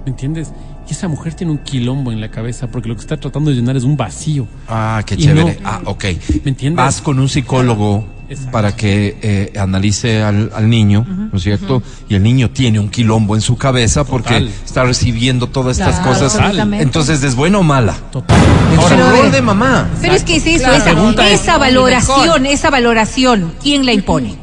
¿Me 0.05 0.11
entiendes? 0.11 0.51
Y 0.89 0.91
esa 0.93 1.07
mujer 1.07 1.33
tiene 1.35 1.51
un 1.53 1.59
quilombo 1.59 2.11
en 2.11 2.19
la 2.19 2.29
cabeza 2.29 2.67
porque 2.69 2.89
lo 2.89 2.95
que 2.95 3.01
está 3.01 3.15
tratando 3.17 3.49
de 3.51 3.55
llenar 3.55 3.77
es 3.77 3.83
un 3.83 3.95
vacío. 3.95 4.47
Ah, 4.67 5.01
qué 5.05 5.15
Y 5.15 5.17
chévere. 5.19 5.59
no- 5.61 5.69
ah, 5.69 5.81
ok. 5.85 6.03
¿Me 6.43 6.49
entiendes? 6.51 6.75
Vas 6.77 7.01
con 7.01 7.19
un 7.19 7.29
psicólogo 7.29 8.03
Exacto. 8.31 8.51
para 8.51 8.75
que 8.75 9.17
eh, 9.21 9.53
analice 9.59 10.23
al, 10.23 10.51
al 10.55 10.69
niño, 10.69 11.05
¿no 11.07 11.37
es 11.37 11.43
cierto? 11.43 11.83
Y 12.09 12.15
el 12.15 12.23
niño 12.23 12.49
tiene 12.49 12.79
un 12.79 12.89
quilombo 12.89 13.35
en 13.35 13.41
su 13.41 13.57
cabeza 13.57 14.03
porque 14.05 14.49
está 14.65 14.83
recibiendo 14.85 15.47
todas 15.47 15.77
estas 15.79 15.99
Claro, 15.99 16.19
cosas. 16.19 16.39
Entonces, 16.79 17.23
¿es 17.23 17.35
buena 17.35 17.59
o 17.59 17.63
mala? 17.63 17.93
Total. 18.11 18.39
Es 18.73 18.91
a 18.91 19.11
rol 19.11 19.31
de 19.31 19.41
mamá. 19.41 19.89
pero 20.01 20.13
es 20.13 20.23
que 20.23 20.37
es 20.37 20.45
eso, 20.47 20.63
Claro. 20.65 21.09
esa, 21.11 21.53
es- 21.55 21.59
valoración, 21.59 22.45
esa 22.45 22.69
valoración, 22.69 23.53
¿quién 23.61 23.85
la 23.85 23.93
impone? 23.93 24.37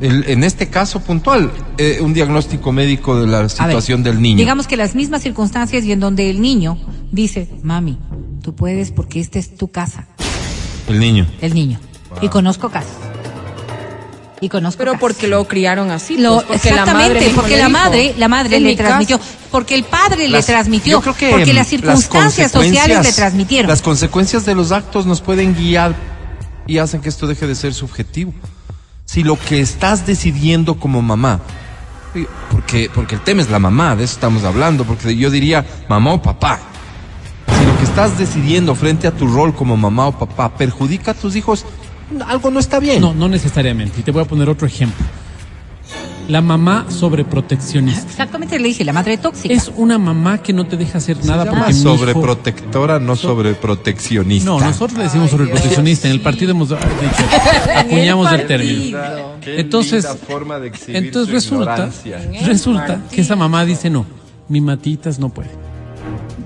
El- 0.00 0.24
en 0.28 0.44
este 0.44 0.68
caso 0.68 1.00
puntual, 1.00 1.50
eh, 1.78 1.98
un 2.02 2.12
diagnóstico 2.12 2.70
médico 2.72 3.18
de 3.18 3.26
la 3.26 3.40
ver, 3.42 3.50
situación 3.50 4.02
del 4.02 4.20
niño. 4.20 4.36
Digamos 4.38 4.66
que 4.66 4.76
las 4.76 4.94
mismas 4.94 5.22
circunstancias 5.22 5.84
y 5.84 5.92
en 5.92 6.00
donde 6.00 6.28
el 6.28 6.40
niño 6.42 6.76
dice, 7.12 7.48
mami, 7.62 7.98
tú 8.42 8.54
puedes 8.54 8.90
porque 8.90 9.20
esta 9.20 9.38
es 9.38 9.56
tu 9.56 9.68
casa, 9.68 10.06
El 10.88 10.98
niño. 10.98 11.26
el 11.40 11.54
niño. 11.54 11.78
Y 12.22 12.28
conozco 12.28 12.68
casos. 12.70 12.90
Y 14.40 14.48
conozco 14.48 14.78
Pero 14.78 14.92
casos. 14.92 15.00
porque 15.00 15.28
lo 15.28 15.46
criaron 15.48 15.90
así. 15.90 16.18
Lo- 16.18 16.34
pues, 16.36 16.44
porque 16.46 16.68
exactamente, 16.68 17.20
mismo 17.20 17.40
porque 17.42 17.56
la 17.56 17.68
madre, 17.68 18.14
la 18.18 18.28
madre 18.28 18.56
"En 18.56 18.64
le 18.64 18.68
mi 18.70 18.76
casa". 18.76 18.88
transmitió, 18.88 19.20
porque 19.50 19.74
el 19.74 19.84
padre 19.84 20.28
Las- 20.28 20.46
le 20.46 20.52
transmitió, 20.52 20.92
yo 20.98 21.00
creo 21.02 21.16
que, 21.16 21.30
porque 21.30 21.52
las 21.54 21.66
circunstancias 21.68 22.52
sociales 22.52 23.02
le 23.02 23.12
transmitieron. 23.12 23.68
Las 23.70 23.82
consecuencias 23.82 24.44
de 24.44 24.54
los 24.54 24.72
actos 24.72 25.06
nos 25.06 25.20
pueden 25.22 25.54
guiar 25.54 25.94
y 26.66 26.78
hacen 26.78 27.00
que 27.00 27.08
esto 27.08 27.26
deje 27.26 27.46
de 27.46 27.54
ser 27.54 27.72
subjetivo. 27.74 28.32
Si 29.06 29.22
lo 29.22 29.38
que 29.38 29.60
estás 29.60 30.06
decidiendo 30.06 30.78
como 30.78 31.00
mamá, 31.00 31.40
porque, 32.50 32.90
porque 32.94 33.14
el 33.14 33.20
tema 33.22 33.40
es 33.40 33.48
la 33.50 33.58
mamá, 33.58 33.94
de 33.96 34.04
eso 34.04 34.14
estamos 34.14 34.44
hablando, 34.44 34.84
porque 34.84 35.16
yo 35.16 35.30
diría 35.30 35.64
mamá 35.88 36.12
o 36.14 36.20
papá. 36.22 36.58
Si 37.58 37.64
lo 37.64 37.78
que 37.78 37.84
estás 37.84 38.18
decidiendo 38.18 38.74
frente 38.74 39.06
a 39.06 39.12
tu 39.12 39.26
rol 39.28 39.54
como 39.54 39.76
mamá 39.76 40.08
o 40.08 40.18
papá 40.18 40.54
perjudica 40.56 41.12
a 41.12 41.14
tus 41.14 41.36
hijos, 41.36 41.64
algo 42.26 42.50
no 42.50 42.60
está 42.60 42.78
bien. 42.80 43.00
no, 43.00 43.14
no 43.14 43.28
necesariamente. 43.28 44.00
Y 44.00 44.02
te 44.02 44.10
voy 44.10 44.22
a 44.22 44.26
poner 44.26 44.48
otro 44.48 44.66
ejemplo. 44.66 45.04
La 46.28 46.40
mamá 46.40 46.86
sobreproteccionista. 46.88 48.02
Exactamente 48.10 48.58
le 48.58 48.66
dije, 48.66 48.84
la 48.84 48.92
madre 48.92 49.16
tóxica. 49.16 49.54
Es 49.54 49.70
una 49.76 49.96
mamá 49.96 50.38
que 50.38 50.52
no 50.52 50.66
te 50.66 50.76
deja 50.76 50.98
hacer 50.98 51.16
Se 51.18 51.28
nada 51.28 51.44
llama 51.44 51.58
porque 51.58 51.74
mi 51.74 51.80
hijo- 51.80 51.96
sobreprotectora, 51.96 52.98
no 52.98 53.14
sobreproteccionista. 53.14 54.50
No, 54.50 54.58
nosotros 54.58 54.98
le 54.98 55.04
decimos 55.04 55.30
sobreproteccionista. 55.30 56.08
En 56.08 56.14
el 56.14 56.20
partido 56.20 56.50
hemos 56.50 56.70
dicho, 56.70 56.76
acuñamos 57.76 58.32
el 58.32 58.46
término. 58.48 58.98
Entonces, 59.46 60.04
entonces 60.88 61.32
resulta, 61.32 61.90
resulta 62.44 63.02
que 63.12 63.20
esa 63.20 63.36
mamá 63.36 63.64
dice 63.64 63.88
no, 63.88 64.04
mi 64.48 64.60
matitas 64.60 65.20
no 65.20 65.28
puede. 65.28 65.50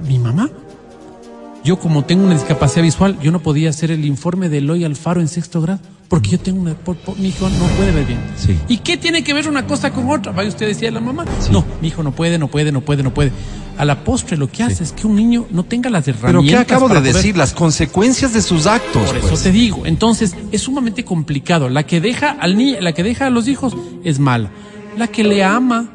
¿Mi 0.06 0.18
mamá? 0.18 0.50
Yo 1.62 1.78
como 1.78 2.04
tengo 2.04 2.24
una 2.24 2.34
discapacidad 2.34 2.82
visual, 2.82 3.18
yo 3.22 3.30
no 3.32 3.40
podía 3.40 3.68
hacer 3.70 3.90
el 3.90 4.04
informe 4.06 4.48
de 4.48 4.58
Eloy 4.58 4.84
Alfaro 4.84 5.20
en 5.20 5.28
sexto 5.28 5.60
grado, 5.60 5.80
porque 6.08 6.30
yo 6.30 6.40
tengo 6.40 6.60
una, 6.62 6.74
por- 6.74 6.96
por- 6.96 7.18
mi 7.18 7.28
hijo 7.28 7.48
no 7.50 7.66
puede 7.76 7.92
ver 7.92 8.06
bien. 8.06 8.18
Sí. 8.36 8.56
¿Y 8.66 8.78
qué 8.78 8.96
tiene 8.96 9.22
que 9.22 9.34
ver 9.34 9.46
una 9.46 9.66
cosa 9.66 9.92
con 9.92 10.08
otra? 10.10 10.32
Vaya 10.32 10.48
usted 10.48 10.66
decía 10.66 10.90
la 10.90 11.00
mamá. 11.00 11.26
No, 11.52 11.64
mi 11.82 11.88
hijo 11.88 12.02
no 12.02 12.12
puede, 12.12 12.38
no 12.38 12.48
puede, 12.48 12.72
no 12.72 12.80
puede, 12.80 13.02
no 13.02 13.12
puede. 13.12 13.30
A 13.76 13.84
la 13.84 14.04
postre 14.04 14.36
lo 14.38 14.48
que 14.50 14.62
hace 14.62 14.82
es 14.82 14.92
que 14.92 15.06
un 15.06 15.16
niño 15.16 15.46
no 15.50 15.64
tenga 15.64 15.90
las 15.90 16.04
Pero 16.04 16.18
herramientas. 16.18 16.64
¿qué 16.66 16.72
acabo 16.72 16.88
de 16.88 16.94
para 16.94 17.00
poder- 17.00 17.14
decir? 17.14 17.36
Las 17.36 17.52
consecuencias 17.52 18.32
de 18.32 18.40
sus 18.42 18.66
actos. 18.66 19.06
por 19.06 19.16
eso 19.18 19.28
pues. 19.28 19.42
te 19.42 19.52
digo. 19.52 19.84
Entonces, 19.84 20.34
es 20.52 20.62
sumamente 20.62 21.04
complicado. 21.04 21.68
La 21.68 21.82
que 21.84 22.00
deja 22.00 22.30
al 22.30 22.56
niño, 22.56 22.78
la 22.80 22.92
que 22.92 23.02
deja 23.02 23.26
a 23.26 23.30
los 23.30 23.48
hijos 23.48 23.76
es 24.02 24.18
mala. 24.18 24.50
La 24.96 25.08
que 25.08 25.24
le 25.24 25.44
ama. 25.44 25.90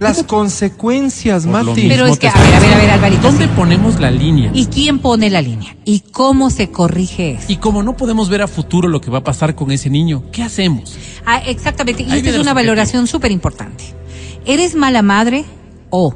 Las 0.00 0.24
consecuencias, 0.24 1.46
Por 1.46 1.64
Mati. 1.64 1.88
Pero 1.88 2.06
es 2.06 2.18
que, 2.18 2.28
a 2.28 2.34
ver, 2.34 2.54
a 2.54 2.58
ver, 2.58 2.72
a 2.72 2.76
ver, 2.78 2.90
Alvarito. 2.90 3.22
¿Dónde 3.22 3.44
sí. 3.44 3.50
ponemos 3.54 4.00
la 4.00 4.10
línea? 4.10 4.50
¿Y 4.52 4.66
quién 4.66 4.98
pone 4.98 5.30
la 5.30 5.40
línea? 5.40 5.76
¿Y 5.84 6.00
cómo 6.00 6.50
se 6.50 6.70
corrige 6.70 7.32
eso? 7.34 7.44
Y 7.48 7.58
como 7.58 7.82
no 7.82 7.96
podemos 7.96 8.28
ver 8.28 8.42
a 8.42 8.48
futuro 8.48 8.88
lo 8.88 9.00
que 9.00 9.10
va 9.10 9.18
a 9.18 9.24
pasar 9.24 9.54
con 9.54 9.70
ese 9.70 9.90
niño, 9.90 10.24
¿qué 10.32 10.42
hacemos? 10.42 10.96
Ah, 11.24 11.38
exactamente. 11.46 12.02
Y 12.02 12.12
esta 12.12 12.30
es 12.30 12.38
una 12.38 12.54
valoración 12.54 13.06
súper 13.06 13.30
importante. 13.30 14.00
¿eres 14.44 14.74
mala 14.74 15.02
madre 15.02 15.44
o 15.90 16.14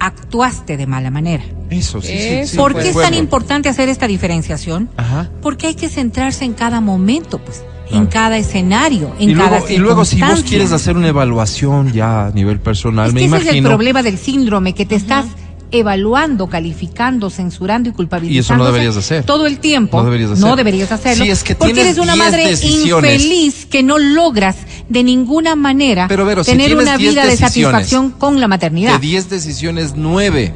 actuaste 0.00 0.76
de 0.76 0.86
mala 0.86 1.10
manera? 1.10 1.44
Eso, 1.70 2.00
sí, 2.00 2.18
sí, 2.18 2.46
sí. 2.46 2.56
¿Por 2.56 2.72
pues, 2.72 2.84
qué 2.84 2.90
es 2.90 2.96
tan 2.96 3.10
bueno. 3.10 3.16
importante 3.18 3.68
hacer 3.68 3.88
esta 3.88 4.06
diferenciación? 4.06 4.90
Ajá. 4.96 5.30
Porque 5.40 5.68
hay 5.68 5.74
que 5.74 5.88
centrarse 5.88 6.44
en 6.44 6.54
cada 6.54 6.80
momento, 6.80 7.38
pues, 7.38 7.64
Claro. 7.92 8.04
en 8.04 8.10
cada 8.10 8.36
escenario, 8.38 9.14
en 9.18 9.30
Y 9.30 9.34
cada 9.34 9.58
luego, 9.58 9.66
y 9.70 9.76
luego 9.76 10.04
si 10.04 10.20
vos 10.20 10.42
quieres 10.42 10.72
hacer 10.72 10.96
una 10.96 11.08
evaluación 11.08 11.92
ya 11.92 12.26
a 12.26 12.30
nivel 12.30 12.58
personal, 12.60 13.08
Es 13.08 13.14
me 13.14 13.20
que 13.20 13.26
ese 13.26 13.34
imagino. 13.36 13.50
es 13.52 13.56
el 13.58 13.64
problema 13.64 14.02
del 14.02 14.18
síndrome, 14.18 14.74
que 14.74 14.86
te 14.86 14.94
estás 14.96 15.26
evaluando, 15.74 16.48
calificando, 16.48 17.30
censurando 17.30 17.88
y 17.88 17.92
culpabilizando. 17.92 18.36
Y 18.36 18.38
eso 18.40 18.56
no 18.56 18.64
deberías 18.66 18.96
hacer. 18.96 19.24
Todo 19.24 19.46
el 19.46 19.58
tiempo. 19.58 19.96
No 19.98 20.04
deberías 20.04 20.32
hacer. 20.32 20.44
No 20.44 20.54
deberías 20.56 20.92
hacerlo. 20.92 21.24
Sí, 21.24 21.30
es 21.30 21.42
que 21.42 21.54
porque 21.54 21.72
tienes 21.72 21.92
eres 21.96 22.02
una 22.04 22.12
10 22.14 22.24
madre 22.26 22.48
decisiones. 22.48 23.14
infeliz 23.22 23.66
que 23.66 23.82
no 23.82 23.98
logras 23.98 24.56
de 24.90 25.02
ninguna 25.02 25.56
manera 25.56 26.08
Pero, 26.08 26.26
Vero, 26.26 26.44
si 26.44 26.50
tener 26.50 26.76
una 26.76 26.98
10 26.98 27.12
vida 27.14 27.24
de 27.26 27.36
satisfacción 27.38 28.10
con 28.10 28.38
la 28.40 28.48
maternidad. 28.48 28.92
De 28.94 28.98
10 29.06 29.30
decisiones, 29.30 29.94
9 29.96 30.52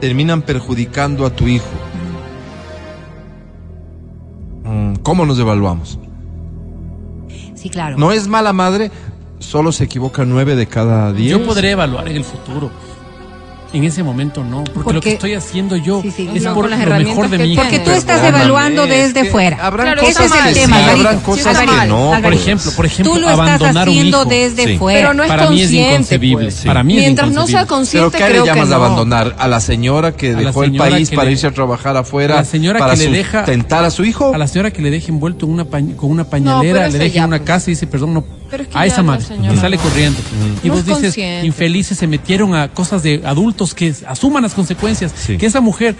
terminan 0.00 0.42
perjudicando 0.42 1.24
a 1.26 1.30
tu 1.30 1.46
hijo. 1.46 1.64
Mm, 4.72 4.94
¿Cómo 5.02 5.26
nos 5.26 5.38
evaluamos? 5.38 5.98
Sí, 7.54 7.68
claro. 7.68 7.98
No 7.98 8.10
es 8.10 8.26
mala 8.26 8.54
madre, 8.54 8.90
solo 9.38 9.70
se 9.70 9.84
equivoca 9.84 10.24
9 10.24 10.56
de 10.56 10.66
cada 10.66 11.12
10. 11.12 11.30
Yo 11.30 11.44
podré 11.44 11.72
evaluar 11.72 12.08
en 12.08 12.16
el 12.16 12.24
futuro. 12.24 12.70
En 13.74 13.84
ese 13.84 14.02
momento 14.02 14.44
no, 14.44 14.64
porque, 14.64 14.72
Porque- 14.74 14.92
lo 14.92 15.00
que 15.00 15.12
estoy 15.12 15.32
haciendo 15.34 15.76
yo 15.76 16.02
Sí, 16.02 16.10
sí, 16.10 16.28
es 16.34 16.42
no, 16.42 16.52
por 16.52 16.64
lo 16.68 16.76
mejor 16.76 16.88
herramientas 16.92 17.30
de 17.30 17.36
que 17.38 17.42
mi 17.44 17.52
hijo. 17.54 17.62
Porque 17.62 17.78
tú 17.78 17.90
estás 17.90 18.16
Perdóname, 18.20 18.38
evaluando 18.44 18.84
es 18.84 18.90
desde 19.14 19.22
que 19.22 19.30
fuera. 19.30 19.66
Habrán 19.66 19.86
Claro, 19.86 20.02
cosas 20.02 20.26
ese 20.26 20.34
es 20.38 20.46
el 20.46 20.54
que 20.54 20.60
tema, 20.60 20.76
sí, 20.76 20.90
habrán 20.90 21.20
cosas 21.20 21.58
que 21.58 21.66
mal, 21.66 21.88
no. 21.88 22.12
Por 22.22 22.34
ejemplo, 22.34 22.72
por 22.72 22.84
ejemplo, 22.86 23.14
Tú 23.14 23.20
lo 23.20 23.30
estás 23.30 23.38
abandonar 23.40 23.88
un 23.88 23.94
haciendo 23.94 24.20
hijo. 24.20 24.28
desde 24.28 24.66
Sí. 24.66 24.76
fuera. 24.76 24.98
Pero 25.00 25.14
no 25.14 25.22
es 25.22 25.28
para 25.30 25.48
mí 25.50 25.62
es 25.62 25.72
inconcebible. 25.72 26.44
pues. 26.44 26.56
Para 26.66 26.82
mí 26.82 26.96
es 26.96 27.00
Mientras 27.00 27.28
no 27.28 27.32
inconcebible. 27.32 27.58
sea 27.60 27.66
consciente, 27.66 28.10
¿Pero 28.10 28.24
qué 28.26 28.30
creo 28.30 28.44
le 28.44 28.50
llamas 28.50 28.64
que 28.64 28.70
no. 28.70 28.76
abandonar? 28.76 29.36
¿A 29.38 29.48
la 29.48 29.60
señora 29.60 30.12
que 30.12 30.34
dejó 30.34 30.64
el 30.64 30.76
país 30.76 31.08
para 31.10 31.24
le- 31.24 31.32
irse 31.32 31.46
a 31.46 31.50
trabajar 31.52 31.96
afuera? 31.96 32.34
a 32.34 32.38
la 32.38 32.44
señora 32.44 32.78
para 32.78 32.92
que 32.94 33.08
le 33.08 33.16
deja- 33.16 33.38
sustentar 33.46 33.84
a 33.86 33.90
su 33.90 34.04
hijo? 34.04 34.32
A 34.34 34.38
la 34.38 34.48
señora 34.48 34.70
que 34.70 34.82
le 34.82 34.90
deje 34.90 35.10
envuelto 35.10 35.46
en 35.46 35.52
una 35.52 35.64
pañ- 35.64 35.96
con 35.96 36.10
una 36.10 36.24
pañalera, 36.24 36.88
le 36.88 36.98
deje 36.98 37.16
en 37.18 37.24
una 37.24 37.38
pues. 37.38 37.46
casa 37.46 37.70
y 37.70 37.72
dice, 37.72 37.86
perdón, 37.86 38.12
no. 38.12 38.41
Pero 38.52 38.62
es 38.64 38.68
que 38.68 38.78
a 38.78 38.86
esa 38.86 39.02
madre. 39.02 39.24
señora 39.24 39.54
Y 39.54 39.56
sale 39.56 39.78
corriendo. 39.78 40.20
Y 40.62 40.68
No 40.68 40.74
vos 40.74 40.80
es 40.80 40.86
dices, 40.86 41.02
consciente. 41.04 41.46
infelices 41.46 41.98
se 41.98 42.06
metieron 42.06 42.54
a 42.54 42.68
cosas 42.68 43.02
de 43.02 43.22
adultos 43.24 43.74
que 43.74 43.92
asuman 44.06 44.42
las 44.44 44.52
consecuencias. 44.54 45.10
Sí. 45.16 45.38
Que 45.38 45.46
esa 45.46 45.60
mujer, 45.60 45.96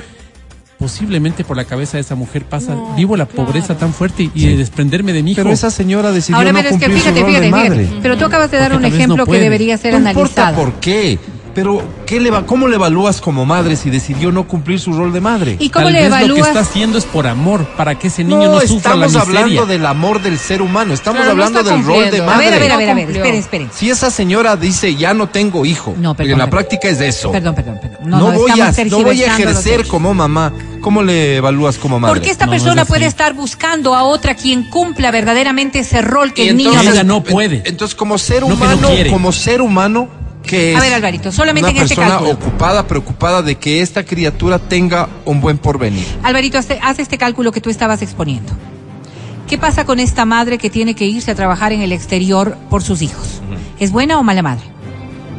posiblemente 0.79 1.45
por 1.45 1.57
la 1.57 1.65
cabeza 1.65 1.97
de 1.97 2.01
esa 2.03 2.15
mujer 2.15 2.45
pasa, 2.45 2.75
No, 2.75 2.95
vivo 2.95 3.17
la 3.17 3.27
claro. 3.27 3.47
pobreza 3.47 3.77
tan 3.77 3.93
fuerte 3.95 4.31
y 4.35 4.47
de 4.47 4.57
desprenderme 4.57 5.13
de 5.13 5.23
mi 5.23 5.33
hijo. 5.33 5.41
Pero 5.43 5.53
esa 5.53 5.71
señora 5.71 6.11
decidió 6.13 6.37
Ahora, 6.37 6.53
no 6.53 6.59
pero 6.59 6.71
es 6.71 6.75
que 6.77 6.85
cumplir 6.87 6.99
fíjate, 7.03 7.19
su 7.21 7.25
rol 7.25 7.31
fíjate, 7.33 7.47
de 7.47 7.53
fíjate. 7.57 7.71
madre. 7.87 8.01
Pero 8.03 8.19
tú 8.19 8.25
acabas 8.25 8.51
de 8.51 8.59
dar 8.59 8.73
Porque 8.73 8.87
un 8.87 8.93
ejemplo 8.93 9.17
no 9.17 9.27
que 9.33 9.39
debería 9.39 9.79
ser 9.79 9.93
no 10.01 10.09
importa 10.11 10.49
analizado. 10.49 10.57
por 10.71 10.81
qué, 10.81 11.19
pero 11.55 11.83
¿qué 12.07 12.19
le 12.21 12.31
va, 12.31 12.47
¿cómo 12.47 12.67
le 12.69 12.77
evalúas 12.77 13.21
como 13.21 13.45
madre 13.45 13.77
si 13.77 13.91
decidió 13.91 14.33
no 14.33 14.49
cumplir 14.49 14.81
su 14.81 14.93
rol 14.93 15.13
de 15.13 15.21
madre? 15.21 15.57
¿Y 15.59 15.69
cómo 15.71 15.85
Tal 15.87 15.93
le 15.93 16.01
vez 16.01 16.11
lo 16.11 16.17
que 16.17 16.25
evalúas? 16.25 16.49
está 16.49 16.61
haciendo 16.61 16.99
es 16.99 17.05
por 17.05 17.27
amor, 17.27 17.67
para 17.77 17.99
que 17.99 18.09
ese 18.09 18.25
niño 18.25 18.51
no, 18.51 18.61
sufra 18.61 18.97
la 18.97 19.07
estamos 19.07 19.29
miseria. 19.29 19.41
hablando 19.45 19.67
del 19.67 19.87
amor 19.87 20.23
del 20.23 20.39
ser 20.39 20.63
humano, 20.63 20.95
estamos 20.95 21.21
Claro, 21.23 21.37
no 21.37 21.45
hablando 21.45 21.63
del 21.71 21.85
rol 21.85 21.97
de 21.97 22.03
cumpliendo. 22.19 22.31
A 22.31 22.35
madre. 22.35 22.51
ver, 22.51 22.55
a 22.55 22.59
ver, 22.61 22.73
a 22.73 22.77
ver, 22.77 22.91
a 22.91 22.95
ver, 22.95 23.09
No 23.09 23.15
esperen, 23.15 23.35
esperen. 23.41 23.71
Si 23.75 23.91
esa 23.91 24.11
señora 24.11 24.57
dice 24.57 24.95
ya 24.95 25.13
no 25.15 25.29
tengo 25.29 25.65
hijo, 25.67 25.95
No, 25.99 26.15
perdón, 26.15 26.33
en 26.33 26.39
la 26.39 26.45
perdón. 26.47 26.51
práctica 26.59 26.89
es 26.89 27.01
eso. 27.01 27.31
Perdón, 27.33 27.55
perdón, 27.55 27.79
perdón. 27.81 27.99
No, 28.05 28.19
No, 28.19 28.33
no, 28.33 28.39
voy 28.39 28.51
estamos 28.51 28.79
a, 28.79 28.85
no 28.85 29.03
voy 29.03 29.23
a 29.23 29.27
ejercer 29.27 29.87
como 29.87 30.15
mamá. 30.15 30.53
¿Cómo 30.81 31.03
le 31.05 31.37
evalúas 31.37 31.79
como 31.79 32.01
madre? 32.01 32.15
Porque 32.17 32.31
esta 32.31 32.47
No, 32.47 32.51
no 32.53 32.57
es 32.57 32.63
persona 32.63 32.85
puede 32.85 33.07
estar 33.07 33.35
buscando 33.35 33.95
a 33.95 34.03
otra 34.03 34.35
quien 34.35 34.69
cumpla 34.69 35.13
verdaderamente 35.13 35.79
ese 35.79 36.03
rol 36.03 36.33
que 36.35 36.45
Y 36.45 36.49
el 36.49 36.57
niño 36.57 36.71
entonces- 36.71 36.89
no- 36.89 36.95
ella 37.01 37.05
no 37.05 37.23
puede. 37.23 37.63
Entonces, 37.65 37.95
como 37.95 38.19
ser 38.19 38.43
No 38.43 38.49
no 38.49 38.55
humano, 38.55 38.89
como 39.11 39.31
ser 39.31 39.61
humano, 39.63 40.09
que 40.43 40.73
es 40.73 40.79
A 40.79 40.81
ver, 40.81 40.93
Alvarito, 40.95 41.33
solamente 41.33 41.71
una 41.71 41.79
en 41.79 41.85
este 41.85 41.97
persona 41.97 42.19
cálculo. 42.19 42.33
ocupada, 42.33 42.87
preocupada 42.87 43.43
de 43.43 43.57
que 43.57 43.81
esta 43.81 44.05
criatura 44.05 44.59
tenga 44.59 45.09
un 45.25 45.41
buen 45.41 45.59
porvenir. 45.59 46.07
Alvarito, 46.23 46.59
haz 46.59 46.99
este 46.99 47.19
cálculo 47.19 47.53
que 47.53 47.61
tú 47.61 47.71
estabas 47.71 48.03
exponiendo. 48.03 48.53
¿Qué 49.49 49.59
pasa 49.59 49.85
con 49.85 50.01
esta 50.01 50.25
madre 50.25 50.59
que 50.59 50.71
tiene 50.71 50.95
que 50.95 51.05
irse 51.05 51.31
a 51.31 51.35
trabajar 51.35 51.73
en 51.73 51.83
el 51.83 51.93
exterior 51.93 52.57
por 52.71 52.83
sus 52.83 53.03
hijos? 53.03 53.41
¿Es 53.79 53.93
buena 53.93 54.19
o 54.19 54.23
mala 54.23 54.43
madre? 54.43 54.65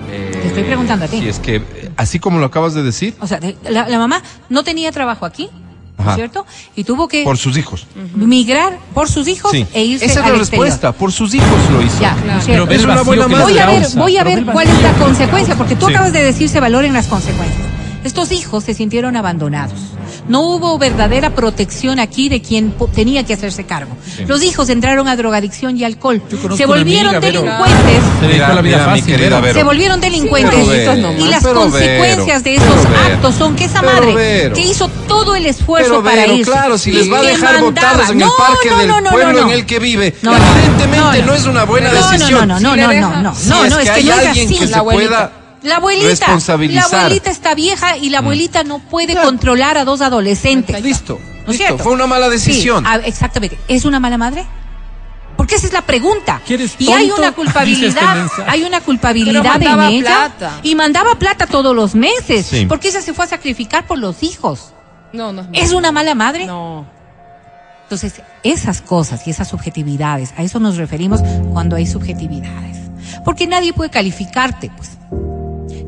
Te 0.10 0.48
estoy 0.48 0.64
preguntando 0.64 1.06
a 1.06 1.08
ti. 1.08 1.20
Si 1.20 1.30
es 1.30 1.40
que, 1.40 1.56
eh, 1.56 1.92
así 1.98 2.20
como 2.20 2.38
lo 2.40 2.46
acabas 2.46 2.74
de 2.74 2.84
decir, 2.84 3.16
O 3.20 3.28
sea, 3.28 3.40
la, 3.70 3.88
la 3.90 3.98
mamá 3.98 4.22
no 4.50 4.64
tenía 4.64 4.92
trabajo 4.92 5.26
aquí, 5.26 5.50
¿no 5.50 5.63
Ajá. 6.08 6.16
cierto? 6.16 6.46
Y 6.76 6.84
tuvo 6.84 7.08
que 7.08 7.24
por 7.24 7.38
sus 7.38 7.58
hijos. 7.58 7.88
migrar 8.16 8.78
por 8.94 9.10
sus 9.10 9.28
hijos 9.28 9.52
Sí. 9.52 9.66
e 9.74 9.84
irse 9.84 10.06
Esa 10.06 10.20
es 10.22 10.26
al 10.26 10.34
la 10.34 10.38
exterior. 10.40 10.66
respuesta. 10.68 10.92
Por 10.92 11.12
sus 11.12 11.34
hijos 11.34 11.48
lo 11.72 11.82
hizo. 11.82 12.00
Ya, 12.00 12.16
¿no 12.16 12.22
Claro. 12.24 12.40
es 12.40 12.46
Pero 12.46 12.72
Es 12.72 12.84
una 12.84 13.02
buena 13.04 13.28
madre. 13.28 13.44
Voy 13.44 13.58
a 13.60 13.66
ver, 13.66 13.88
voy 13.96 14.18
a 14.18 14.24
ver 14.24 14.46
cuál 14.46 14.68
es 14.68 14.82
la 14.82 14.94
consecuencia, 14.94 15.56
porque 15.56 15.76
tú 15.76 15.88
Sí. 15.88 15.94
acabas 15.94 16.14
de 16.14 16.24
decir 16.24 16.50
se 16.50 16.60
valoren 16.60 16.94
las 16.94 17.08
consecuencias. 17.08 17.62
Estos 18.04 18.32
hijos 18.34 18.64
se 18.66 18.74
sintieron 18.74 19.16
abandonados. 19.16 19.80
No 20.28 20.42
hubo 20.42 20.78
verdadera 20.78 21.32
protección 21.36 22.00
aquí 22.00 22.30
de 22.30 22.42
quien 22.42 22.74
tenía 22.94 23.26
que 23.26 23.34
hacerse 23.34 23.66
cargo. 23.66 23.96
Los 24.28 24.44
hijos 24.44 24.70
entraron 24.70 25.08
a 25.08 25.16
drogadicción 25.16 25.78
y 25.78 25.84
alcohol. 25.84 26.22
Se 26.56 26.66
volvieron 26.66 27.16
amiga, 27.16 27.20
delincuentes. 27.20 28.04
Se 28.20 28.28
Mira, 28.28 28.86
fácil. 28.86 29.64
volvieron 29.64 30.02
delincuentes. 30.02 30.68
Vero, 30.68 31.14
y 31.20 31.28
las 31.28 31.44
pero 31.44 31.62
consecuencias 31.62 32.44
Vero, 32.44 32.62
de 32.62 32.68
esos 32.74 32.90
Vero, 32.90 33.16
actos 33.16 33.36
son 33.36 33.56
que 33.56 33.66
esa 33.66 33.82
madre 33.82 34.52
que 34.54 34.62
hizo 34.62 34.88
todo 35.08 35.36
el 35.36 35.46
esfuerzo 35.46 35.90
Pero 35.90 36.04
para 36.04 36.28
irse. 36.28 36.52
claro, 36.52 36.78
si 36.78 36.92
les 36.92 37.12
va 37.12 37.20
a 37.20 37.24
dejar 37.24 37.62
botados 37.62 38.10
en 38.10 38.18
No, 38.20 38.26
el 38.26 38.32
parque 38.38 38.70
no, 38.70 38.78
del 38.78 38.88
no, 38.88 39.02
no, 39.02 39.10
pueblo 39.12 39.34
no, 39.34 39.40
en 39.40 39.48
no. 39.48 39.54
el 39.54 39.66
que 39.66 39.80
vive, 39.80 40.16
No, 40.22 40.32
no, 40.32 40.38
evidentemente 40.38 41.24
no, 41.24 41.34
es 41.34 41.46
una 41.46 41.64
buena 41.66 41.92
no, 41.92 42.12
decisión. 42.12 42.48
No, 42.48 42.60
no, 42.60 42.76
no, 42.76 42.76
no, 42.76 42.94
no, 42.94 43.10
no, 43.12 43.22
no, 43.22 43.32
es 43.34 43.46
no, 43.48 43.58
que 43.70 44.04
no 44.04 44.20
es 44.20 44.28
así. 44.28 44.68
La 44.68 44.78
abuelita. 44.78 45.32
La 45.64 45.78
abuelita, 45.78 46.06
la 46.06 46.10
responsabilizar. 46.12 46.92
Mm. 46.92 46.96
abuelita 46.96 47.30
está 47.32 47.56
vieja 47.56 47.98
y 47.98 48.10
la 48.10 48.20
abuelita 48.20 48.64
no 48.64 48.80
puede 48.80 49.16
controlar 49.16 49.78
a 49.78 49.86
dos 49.86 50.02
adolescentes. 50.02 50.82
Listo, 50.84 51.14
¿No 51.14 51.20
es 51.20 51.48
listo. 51.48 51.54
cierto? 51.66 51.84
Fue 51.84 51.94
una 51.94 52.06
mala 52.08 52.30
decisión. 52.30 52.84
Sí, 52.86 52.92
exactamente. 53.06 53.58
¿Es 53.68 53.86
una 53.86 54.00
mala 54.00 54.18
madre? 54.18 54.46
Porque 55.38 55.56
esa 55.56 55.66
es 55.68 55.74
la 55.74 55.82
pregunta. 55.82 56.42
¿Quieres 56.46 56.76
Y 56.80 56.92
hay 56.92 57.10
una 57.12 57.32
culpabilidad, 57.36 58.28
hay 58.48 58.64
una 58.64 58.82
culpabilidad 58.82 59.62
en 59.62 59.80
ella 59.82 60.32
plata. 60.38 60.60
y 60.64 60.76
mandaba 60.76 61.16
plata 61.16 61.48
todos 61.48 61.76
los 61.76 61.96
meses, 61.96 62.46
Sí. 62.46 62.66
porque 62.68 62.90
ella 62.90 63.02
se 63.02 63.14
fue 63.14 63.26
a 63.26 63.28
sacrificar 63.28 63.86
por 63.88 63.98
los 63.98 64.22
hijos. 64.22 64.74
No, 65.12 65.32
no 65.34 65.48
¿Es 65.54 65.72
una 65.74 65.92
mala 65.92 66.14
madre? 66.16 66.46
No. 66.46 66.86
Entonces, 67.84 68.22
esas 68.44 68.82
cosas 68.82 69.26
y 69.28 69.32
esas 69.32 69.48
subjetividades, 69.48 70.34
a 70.38 70.44
eso 70.44 70.60
nos 70.60 70.78
referimos 70.78 71.22
cuando 71.52 71.76
hay 71.76 71.86
subjetividades. 71.88 72.78
Porque 73.24 73.46
nadie 73.48 73.74
puede 73.74 73.90
calificarte, 73.92 74.72
pues. 74.76 74.92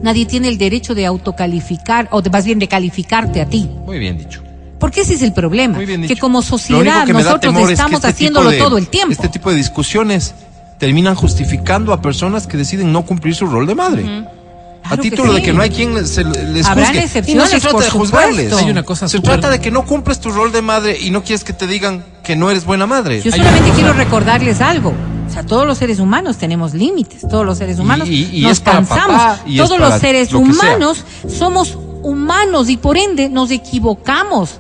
Nadie 0.06 0.26
tiene 0.28 0.48
el 0.50 0.58
derecho 0.60 0.94
de 0.94 1.06
autocalificar, 1.08 2.08
o 2.12 2.22
de, 2.22 2.30
más 2.30 2.46
bien 2.46 2.60
de 2.60 2.68
calificarte 2.68 3.42
a 3.42 3.48
ti. 3.48 3.68
Muy 3.86 3.98
bien 3.98 4.18
dicho. 4.20 4.42
Porque 4.80 5.02
ese 5.02 5.16
es 5.16 5.24
el 5.24 5.34
problema. 5.34 5.76
Muy 5.78 5.86
bien 5.88 6.04
dicho. 6.04 6.14
Que 6.14 6.20
como 6.20 6.44
sociedad 6.44 7.06
que 7.08 7.14
nosotros 7.14 7.40
temor 7.42 7.62
es 7.64 7.68
que 7.70 7.74
estamos 7.74 7.96
este 7.96 8.08
haciéndolo 8.10 8.52
de- 8.52 8.60
todo 8.60 8.78
el 8.78 8.88
tiempo. 8.88 9.12
Este 9.12 9.30
tipo 9.30 9.50
de 9.50 9.56
discusiones 9.58 10.36
terminan 10.78 11.16
justificando 11.16 11.92
a 11.92 12.02
personas 12.04 12.46
que 12.46 12.56
deciden 12.56 12.94
no 12.94 13.02
cumplir 13.04 13.34
su 13.34 13.48
rol 13.48 13.66
de 13.66 13.74
madre. 13.74 14.04
A 14.04 14.90
Claro 14.90 15.02
que 15.02 15.10
título 15.10 15.34
de 15.34 15.40
sí. 15.40 15.46
que 15.46 15.54
no 15.54 15.62
hay 15.64 15.70
quien 15.72 15.96
les, 15.96 16.10
se 16.12 16.24
les 16.24 16.68
Habrán 16.68 16.94
juzgue. 17.02 17.24
y 17.26 17.34
no 17.34 17.48
se 17.48 17.60
trata 17.60 17.80
de 17.80 17.90
juzgarles. 17.90 18.54
Hay 18.54 18.70
una 18.70 18.84
cosa 18.84 19.08
se 19.08 19.18
súper- 19.18 19.32
trata 19.40 19.50
de 19.50 19.60
que 19.60 19.72
no 19.72 19.84
cumples 19.86 20.20
tu 20.20 20.30
rol 20.30 20.52
de 20.52 20.62
madre 20.62 20.96
y 21.02 21.10
no 21.10 21.24
quieres 21.24 21.44
que 21.44 21.54
te 21.54 21.66
digan 21.66 22.04
que 22.24 22.36
no 22.36 22.52
eres 22.52 22.64
buena 22.66 22.86
madre. 22.86 23.24
Yo 23.24 23.32
solamente 23.32 23.72
quiero 23.72 23.94
recordarles 23.94 24.62
algo. 24.62 24.94
O 25.28 25.30
sea, 25.32 25.44
todos 25.44 25.66
los 25.66 25.78
seres 25.78 26.00
humanos 26.00 26.38
tenemos 26.38 26.74
límites, 26.74 27.22
todos 27.28 27.46
los 27.46 27.58
seres 27.58 27.80
humanos 27.80 28.08
Y- 28.08 28.26
y- 28.26 28.38
y 28.40 28.42
nos 28.44 28.52
es 28.54 28.60
para 28.62 28.78
cansamos. 28.78 29.18
papá, 29.18 29.40
y 29.46 29.60
es 29.60 29.66
todos 29.66 29.80
para 29.80 29.90
los 29.90 30.00
seres 30.02 30.32
lo 30.32 30.40
humanos 30.40 31.04
somos 31.28 31.78
humanos 32.04 32.70
y 32.70 32.78
por 32.78 32.98
ende 32.98 33.30
nos 33.30 33.52
equivocamos. 33.52 34.60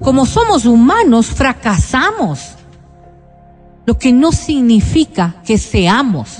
Como 0.00 0.26
somos 0.26 0.64
humanos, 0.64 1.26
fracasamos. 1.26 2.40
Lo 3.86 3.96
que 3.98 4.12
no 4.12 4.32
significa 4.32 5.36
que 5.44 5.58
seamos. 5.58 6.38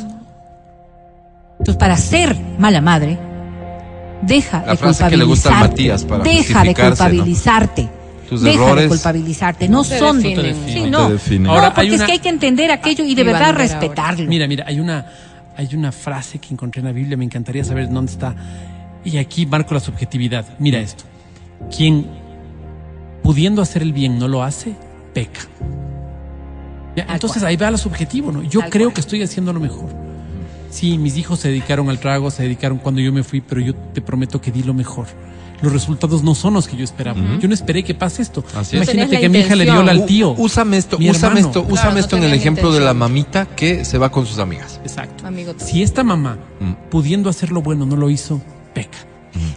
Entonces, 1.58 1.76
para 1.76 1.96
ser 1.96 2.36
mala 2.58 2.80
madre, 2.80 3.18
deja 4.22 4.62
La 4.66 4.72
de 4.72 4.76
frase 4.78 5.08
que 5.08 5.16
le 5.16 5.24
gusta 5.24 5.48
al 5.50 5.54
culpabilizarte. 5.70 5.70
Matías 5.70 6.04
para 6.04 6.24
deja 6.24 6.62
de 6.64 6.74
¿no? 6.74 8.01
Tus 8.32 8.42
deja 8.42 8.64
errores 8.64 8.84
de 8.84 8.88
culpabilizarte. 8.88 9.68
No 9.68 9.84
son 9.84 10.22
definen. 10.22 10.56
Sí, 10.66 10.90
No 10.90 11.08
te 11.08 11.48
Ahora, 11.48 11.74
porque 11.74 11.90
hay 11.90 11.94
es 11.94 12.02
que 12.02 12.12
hay 12.12 12.18
que 12.18 12.28
entender 12.28 12.70
aquello 12.70 13.04
y 13.04 13.14
de 13.14 13.24
verdad 13.24 13.54
respetarlo. 13.54 14.26
Mira, 14.26 14.46
mira, 14.46 14.64
hay 14.66 14.80
una, 14.80 15.06
hay 15.56 15.74
una 15.74 15.92
frase 15.92 16.38
que 16.38 16.48
encontré 16.52 16.80
en 16.80 16.86
la 16.86 16.92
Biblia, 16.92 17.16
me 17.16 17.24
encantaría 17.24 17.64
saber 17.64 17.90
dónde 17.90 18.12
está. 18.12 18.34
Y 19.04 19.18
aquí 19.18 19.46
marco 19.46 19.74
la 19.74 19.80
subjetividad. 19.80 20.46
Mira 20.58 20.78
esto. 20.80 21.04
Quien 21.74 22.06
pudiendo 23.22 23.62
hacer 23.62 23.82
el 23.82 23.92
bien 23.92 24.18
no 24.18 24.28
lo 24.28 24.42
hace, 24.42 24.74
peca. 25.12 25.40
Ya, 26.96 27.04
entonces 27.08 27.42
cual. 27.42 27.50
ahí 27.50 27.56
va 27.56 27.70
lo 27.70 27.78
subjetivo, 27.78 28.32
¿no? 28.32 28.42
Yo 28.42 28.60
Tal 28.60 28.70
creo 28.70 28.86
cual. 28.88 28.94
que 28.94 29.00
estoy 29.00 29.22
haciendo 29.22 29.52
lo 29.52 29.60
mejor. 29.60 29.90
Sí, 30.72 30.98
mis 30.98 31.16
hijos 31.18 31.38
se 31.38 31.48
dedicaron 31.48 31.88
al 31.90 31.98
trago, 32.00 32.30
se 32.30 32.42
dedicaron 32.42 32.78
cuando 32.78 33.00
yo 33.00 33.12
me 33.12 33.22
fui, 33.22 33.40
pero 33.40 33.60
yo 33.60 33.74
te 33.74 34.00
prometo 34.00 34.40
que 34.40 34.50
di 34.50 34.62
lo 34.64 34.74
mejor. 34.74 35.06
Los 35.60 35.72
resultados 35.72 36.24
no 36.24 36.34
son 36.34 36.54
los 36.54 36.66
que 36.66 36.76
yo 36.76 36.82
esperaba. 36.82 37.20
Yo 37.38 37.46
no 37.46 37.54
esperé 37.54 37.84
que 37.84 37.94
pase 37.94 38.20
esto. 38.22 38.42
Así. 38.56 38.74
Imagínate 38.74 39.16
que 39.20 39.22
la 39.22 39.28
mi 39.28 39.38
hija 39.38 39.54
le 39.54 39.62
dio 39.62 39.74
al 39.74 39.80
intención. 39.82 40.06
tío. 40.08 40.30
U- 40.32 40.46
Úsame 40.46 40.76
esto, 40.76 40.98
Mi 40.98 41.08
úsame 41.08 41.38
hermano. 41.38 41.46
esto, 41.46 41.60
Claro, 41.60 41.74
úsame 41.74 41.92
no 41.94 41.98
esto 42.00 42.16
en 42.16 42.24
el 42.24 42.32
ejemplo 42.34 42.72
de 42.72 42.80
la 42.80 42.94
mamita 42.94 43.46
que 43.46 43.84
se 43.84 43.96
va 43.96 44.10
con 44.10 44.26
sus 44.26 44.40
amigas. 44.40 44.80
Exacto. 44.82 45.24
Amigo. 45.24 45.54
Si 45.58 45.84
esta 45.84 46.02
mamá, 46.02 46.36
Mm. 46.58 46.72
pudiendo 46.90 47.30
hacer 47.30 47.52
lo 47.52 47.62
bueno, 47.62 47.86
no 47.86 47.94
lo 47.94 48.10
hizo, 48.10 48.40
peca. 48.74 48.98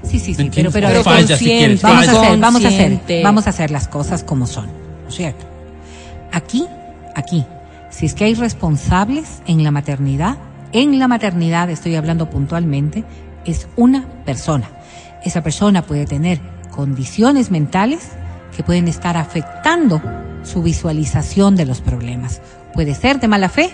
Sí, 0.03 0.19
sí, 0.19 0.35
¿Me 0.37 0.43
sí, 0.43 0.49
pero, 0.53 0.69
pero, 0.71 0.87
Pero 0.89 0.89
pero 0.89 1.03
falla, 1.03 1.37
si 1.37 1.45
quieres, 1.45 1.81
vamos 1.81 2.07
a 2.07 2.11
hacer, 2.21 2.39
vamos 2.39 2.63
a 2.65 2.67
hacer, 2.67 3.01
vamos 3.23 3.47
a 3.47 3.49
hacer 3.49 3.71
las 3.71 3.87
cosas 3.87 4.23
como 4.23 4.45
son, 4.45 4.67
¿no 4.67 5.09
es 5.09 5.15
cierto? 5.15 5.43
Aquí, 6.31 6.65
aquí, 7.15 7.43
si 7.89 8.05
es 8.05 8.13
que 8.13 8.25
hay 8.25 8.35
responsables 8.35 9.41
en 9.47 9.63
la 9.63 9.71
maternidad, 9.71 10.37
en 10.75 10.99
la 10.99 11.07
maternidad 11.07 11.69
estoy 11.69 11.95
hablando 11.95 12.29
puntualmente, 12.29 13.05
es 13.45 13.69
una 13.77 14.05
persona. 14.25 14.67
Esa 15.23 15.41
persona 15.41 15.83
puede 15.83 16.05
tener 16.05 16.41
condiciones 16.69 17.49
mentales 17.49 18.09
que 18.53 18.61
pueden 18.61 18.89
estar 18.89 19.15
afectando 19.15 20.01
su 20.43 20.61
visualización 20.61 21.55
de 21.55 21.65
los 21.65 21.79
problemas. 21.79 22.41
Puede 22.73 22.93
ser 22.93 23.21
de 23.21 23.29
mala 23.29 23.47
fe 23.47 23.71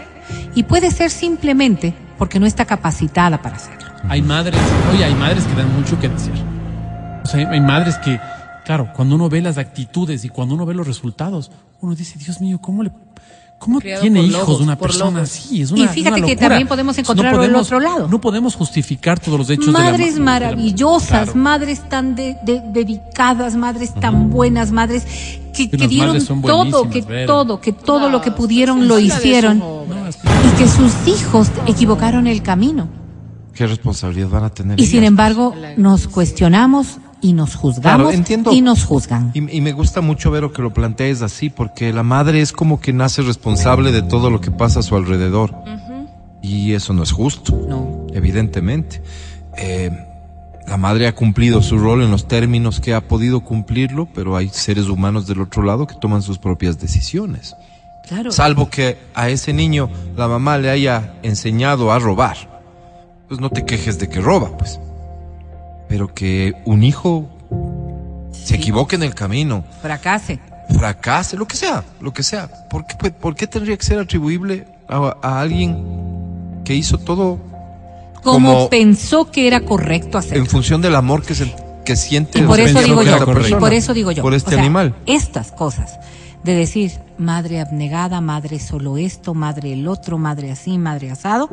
y 0.54 0.62
puede 0.62 0.92
ser 0.92 1.10
simplemente 1.10 1.96
porque 2.20 2.40
no 2.40 2.46
está 2.46 2.66
capacitada 2.66 3.42
para 3.42 3.56
hacerlo. 3.56 3.90
Hay 4.08 4.22
madres, 4.22 4.60
oye, 4.94 5.04
hay 5.04 5.16
madres 5.16 5.44
que 5.46 5.56
dan 5.56 5.74
mucho 5.74 6.00
que 6.00 6.08
decir. 6.08 6.34
O 7.24 7.28
sea, 7.28 7.50
hay 7.50 7.62
madres 7.62 7.98
que, 7.98 8.20
claro, 8.64 8.94
cuando 8.96 9.16
uno 9.16 9.28
ve 9.28 9.42
las 9.42 9.58
actitudes 9.58 10.24
y 10.24 10.30
cuando 10.30 10.54
uno 10.54 10.68
ve 10.68 10.76
los 10.76 10.86
resultados, 10.86 11.52
uno 11.82 11.96
dice, 11.96 12.20
Dios 12.20 12.40
mío, 12.42 12.60
¿cómo 12.62 12.84
le, 12.84 12.92
cómo 13.62 13.80
tiene 13.80 14.24
hijos 14.24 14.48
lobos, 14.48 14.62
una 14.62 14.76
persona 14.76 15.20
lobos. 15.20 15.30
así? 15.30 15.62
Es 15.62 15.70
Y 15.70 15.74
una, 15.84 15.88
fíjate 15.90 16.18
una 16.18 16.28
que 16.28 16.36
también 16.36 16.68
podemos 16.68 16.98
encontrarlo 16.98 17.44
del 17.44 17.56
otro 17.56 17.80
lado. 17.80 18.08
No 18.08 18.20
podemos 18.20 18.56
justificar 18.56 19.20
todos 19.20 19.38
los 19.38 19.50
hechos 19.52 19.68
de 19.68 19.72
la 19.74 19.80
Madres 19.80 20.18
ma- 20.18 20.26
maravillosas, 20.26 21.10
de 21.12 21.16
la- 21.18 21.24
Claro. 21.26 21.40
madres 21.40 21.88
tan 21.90 22.16
de- 22.16 22.38
de- 22.44 22.62
dedicadas, 22.74 23.56
madres 23.56 23.94
tan 23.94 24.32
buenas, 24.32 24.72
madres 24.72 25.06
que, 25.56 25.70
que 25.70 25.88
dieron 25.88 26.18
todo, 26.42 26.90
que 26.90 27.02
Vera. 27.04 27.28
todo, 27.28 27.62
que 27.62 27.72
todo 27.72 28.10
lo 28.10 28.20
que 28.22 28.32
No, 28.32 28.36
pudieron 28.36 28.88
lo 28.88 28.98
hicieron. 29.00 29.60
No, 29.60 29.84
y 29.86 30.58
que 30.58 30.68
sus 30.68 30.92
hijos 31.08 31.48
equivocaron 31.68 32.26
el 32.26 32.42
camino. 32.42 32.88
¿Qué 33.54 33.68
responsabilidad 33.68 34.30
van 34.30 34.44
a 34.46 34.50
tener? 34.50 34.80
Y 34.80 34.86
sin 34.88 35.04
embargo, 35.04 35.54
nos 35.78 36.08
cuestionamos 36.08 36.98
y 37.22 37.34
nos 37.34 37.56
juzgamos 37.56 37.82
Claro, 38.02 38.12
entiendo. 38.12 38.52
y 38.52 38.62
nos 38.62 38.84
juzgan. 38.84 39.32
Y, 39.34 39.58
y 39.58 39.62
me 39.62 39.72
gusta 39.74 40.02
mucho, 40.02 40.32
Vero, 40.32 40.52
que 40.52 40.62
lo 40.62 40.74
plantees 40.74 41.22
así, 41.22 41.50
porque 41.50 41.94
la 41.94 42.04
madre 42.04 42.42
es 42.42 42.52
como 42.52 42.80
que 42.80 42.94
nace 42.94 43.22
responsable 43.22 43.92
de 43.92 44.02
todo 44.02 44.30
lo 44.30 44.42
que 44.42 44.52
pasa 44.52 44.80
a 44.80 44.84
su 44.84 44.96
alrededor. 44.96 45.54
Y 46.42 46.74
eso 46.74 46.94
no 46.94 47.04
es 47.04 47.12
justo, 47.12 47.56
No. 47.70 48.08
evidentemente. 48.14 49.02
Eh, 49.58 49.92
la 50.68 50.78
madre 50.78 51.06
ha 51.08 51.14
cumplido 51.16 51.62
su 51.62 51.78
rol 51.78 52.02
en 52.02 52.10
los 52.12 52.28
términos 52.28 52.80
que 52.80 52.94
ha 52.96 53.02
podido 53.02 53.42
cumplirlo, 53.42 54.08
pero 54.14 54.36
hay 54.36 54.50
seres 54.50 54.88
humanos 54.88 55.28
del 55.28 55.42
otro 55.42 55.62
lado 55.64 55.86
que 55.86 55.96
toman 55.96 56.22
sus 56.24 56.40
propias 56.40 56.80
decisiones. 56.80 57.56
Claro. 58.08 58.32
Salvo 58.32 58.70
que 58.70 58.98
a 59.14 59.30
ese 59.30 59.54
niño 59.54 59.90
la 60.18 60.28
mamá 60.28 60.58
le 60.58 60.70
haya 60.70 61.14
enseñado 61.24 61.92
a 61.92 62.00
robar. 62.00 62.38
Pues 63.28 63.40
no 63.40 63.50
te 63.50 63.64
quejes 63.66 64.00
de 64.00 64.10
que 64.10 64.20
roba, 64.20 64.58
pues. 64.58 64.80
Pero 65.92 66.14
que 66.14 66.54
un 66.64 66.84
hijo 66.84 67.28
se 68.32 68.56
equivoque 68.56 68.96
en 68.96 69.04
el 69.04 69.14
camino, 69.14 69.66
Fracase. 69.82 70.40
fracase, 70.80 71.36
lo 71.36 71.46
que 71.46 71.58
sea, 71.58 71.84
lo 72.00 72.14
que 72.14 72.24
sea. 72.24 72.48
¿Por 72.70 72.86
qué, 72.88 72.96
pues, 72.98 73.12
por 73.12 73.36
qué 73.36 73.46
tendría 73.46 73.76
que 73.76 73.86
ser 73.86 74.00
atribuible 74.00 74.66
a, 74.88 75.18
a 75.22 75.42
alguien 75.42 75.84
que 76.64 76.74
hizo 76.76 76.98
todo 76.98 77.40
Como, 78.24 78.54
Como- 78.54 78.70
pensó 78.70 79.30
que 79.32 79.48
era 79.48 79.60
correcto 79.66 80.18
hacerlo. 80.18 80.44
en 80.46 80.50
función 80.50 80.82
del 80.82 80.96
amor 80.96 81.24
que, 81.24 81.36
se, 81.36 81.54
que 81.84 81.98
siente 81.98 82.40
Y 82.40 82.44
por 82.44 82.62
eso 82.62 82.80
digo 82.82 82.96
por 83.26 83.42
yo, 83.44 83.58
y 83.58 83.60
por 83.60 83.74
eso 83.74 83.94
digo 83.94 84.12
yo, 84.14 84.24
por 84.24 84.32
o 84.32 84.36
este 84.38 84.52
sea, 84.52 84.60
animal? 84.62 84.96
Estas 85.08 85.52
cosas 85.52 86.00
de 86.46 86.56
decir 86.56 86.94
madre 87.18 87.60
abnegada, 87.60 88.22
madre 88.22 88.60
solo 88.60 88.98
esto, 88.98 89.34
madre 89.34 89.74
el 89.74 89.90
otro, 89.90 90.18
madre 90.18 90.52
así, 90.52 90.78
madre 90.78 91.12
asado, 91.12 91.50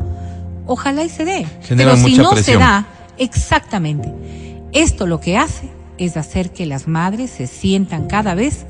ojalá 0.67 1.03
y 1.03 1.09
se 1.09 1.25
dé. 1.25 1.45
Pero 1.69 1.97
si 1.97 2.17
no 2.17 2.31
presión. 2.31 2.45
se 2.45 2.57
da, 2.57 2.87
exactamente. 3.19 4.13
Esto 4.73 5.07
lo 5.07 5.21
que 5.21 5.37
hace 5.37 5.69
es 5.99 6.17
hacer 6.17 6.53
que 6.53 6.67
las 6.67 6.87
madres 6.89 7.31
se 7.31 7.47
sientan 7.47 8.07
cada 8.07 8.35
vez 8.35 8.67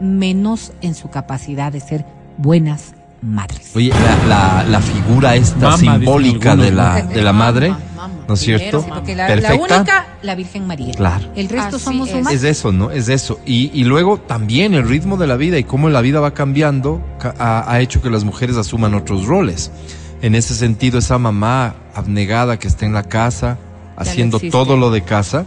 menos 0.00 0.72
en 0.80 0.94
su 0.94 1.10
capacidad 1.10 1.72
de 1.72 1.80
ser 1.80 2.04
buenas 2.38 2.94
madres. 3.22 3.72
Oye, 3.74 3.90
la, 3.90 4.26
la, 4.26 4.64
la 4.64 4.80
figura 4.80 5.36
esta 5.36 5.58
Mama, 5.58 5.76
simbólica 5.76 6.52
algunos, 6.52 6.70
de 6.70 6.74
la, 6.76 7.02
de 7.02 7.22
la 7.22 7.32
madre, 7.34 7.68
Mama, 7.68 7.84
mama. 7.96 8.14
¿no 8.26 8.32
es 8.34 8.40
cierto? 8.40 8.80
Sí, 8.80 8.86
porque 8.88 9.14
la, 9.14 9.28
la 9.28 9.34
Perfecta. 9.34 9.76
única, 9.76 10.06
la 10.22 10.34
Virgen 10.34 10.66
María. 10.66 10.94
Claro. 10.94 11.28
El 11.36 11.50
resto 11.50 11.76
Así 11.76 11.84
somos 11.84 12.08
es. 12.08 12.14
humanos. 12.14 12.32
Es 12.32 12.44
eso, 12.44 12.72
¿no? 12.72 12.90
Es 12.90 13.08
eso. 13.10 13.38
Y, 13.44 13.70
y 13.78 13.84
luego 13.84 14.16
también 14.18 14.72
el 14.72 14.88
ritmo 14.88 15.18
de 15.18 15.26
la 15.26 15.36
vida 15.36 15.58
y 15.58 15.64
cómo 15.64 15.90
la 15.90 16.00
vida 16.00 16.20
va 16.20 16.32
cambiando 16.32 17.04
ca- 17.18 17.34
ha, 17.38 17.70
ha 17.70 17.80
hecho 17.80 18.00
que 18.00 18.08
las 18.08 18.24
mujeres 18.24 18.56
asuman 18.56 18.94
otros 18.94 19.26
roles. 19.26 19.70
En 20.22 20.34
ese 20.34 20.54
sentido, 20.54 20.98
esa 20.98 21.18
mamá 21.18 21.74
abnegada 21.94 22.58
que 22.58 22.68
está 22.68 22.86
en 22.86 22.94
la 22.94 23.02
casa, 23.02 23.58
haciendo 24.00 24.40
todo 24.40 24.76
lo 24.76 24.90
de 24.90 25.02
casa, 25.02 25.46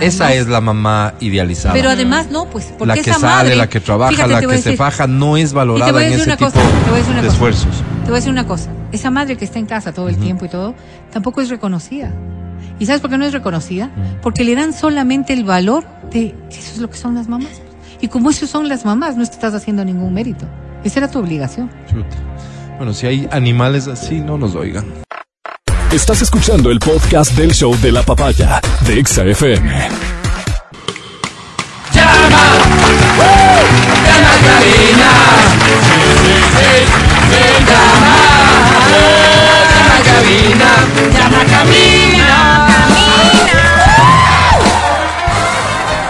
esa 0.00 0.32
es 0.32 0.48
la 0.48 0.60
mamá 0.60 1.14
idealizada. 1.20 1.74
Pero 1.74 1.90
además 1.90 2.30
no, 2.30 2.46
pues 2.46 2.66
porque 2.78 2.86
la 2.86 2.94
que 2.94 3.10
esa 3.10 3.14
sale, 3.14 3.32
madre, 3.34 3.56
la 3.56 3.68
que 3.68 3.80
trabaja, 3.80 4.12
fíjate, 4.12 4.32
la 4.32 4.40
que 4.40 4.58
se 4.58 4.76
faja, 4.76 5.06
no 5.06 5.36
es 5.36 5.52
valorada 5.52 5.98
a 5.98 6.06
en 6.06 6.14
ese 6.14 6.30
tipo 6.30 6.46
cosa, 6.46 6.60
de 6.60 7.02
cosa. 7.02 7.26
esfuerzos. 7.26 7.82
Te 8.04 8.06
voy 8.06 8.12
a 8.12 8.16
decir 8.16 8.32
una 8.32 8.46
cosa. 8.46 8.70
Esa 8.90 9.10
madre 9.10 9.36
que 9.36 9.44
está 9.44 9.58
en 9.58 9.66
casa 9.66 9.92
todo 9.92 10.08
el 10.08 10.16
tiempo 10.16 10.44
y 10.44 10.48
todo, 10.48 10.74
tampoco 11.12 11.40
es 11.40 11.48
reconocida. 11.48 12.12
¿Y 12.78 12.86
sabes 12.86 13.00
por 13.00 13.10
qué 13.10 13.18
no 13.18 13.24
es 13.24 13.32
reconocida? 13.32 13.90
Porque 14.22 14.44
le 14.44 14.54
dan 14.54 14.72
solamente 14.72 15.32
el 15.32 15.44
valor 15.44 15.84
de 16.10 16.34
que 16.50 16.58
eso 16.58 16.72
es 16.74 16.78
lo 16.78 16.90
que 16.90 16.96
son 16.96 17.14
las 17.14 17.28
mamás. 17.28 17.62
Y 18.00 18.08
como 18.08 18.30
eso 18.30 18.46
son 18.46 18.68
las 18.68 18.84
mamás, 18.84 19.16
no 19.16 19.22
estás 19.22 19.54
haciendo 19.54 19.84
ningún 19.84 20.12
mérito. 20.12 20.46
Esa 20.82 21.00
era 21.00 21.10
tu 21.10 21.20
obligación. 21.20 21.70
Chuta. 21.88 22.16
Bueno, 22.76 22.92
si 22.92 23.06
hay 23.06 23.28
animales 23.30 23.86
así, 23.86 24.20
no 24.20 24.36
los 24.36 24.56
oigan. 24.56 24.84
Estás 25.92 26.22
escuchando 26.22 26.70
el 26.70 26.78
podcast 26.78 27.32
del 27.32 27.52
show 27.52 27.76
de 27.80 27.92
la 27.92 28.02
papaya 28.02 28.60
de 28.86 28.98
Exa 28.98 29.24
FM. 29.24 29.88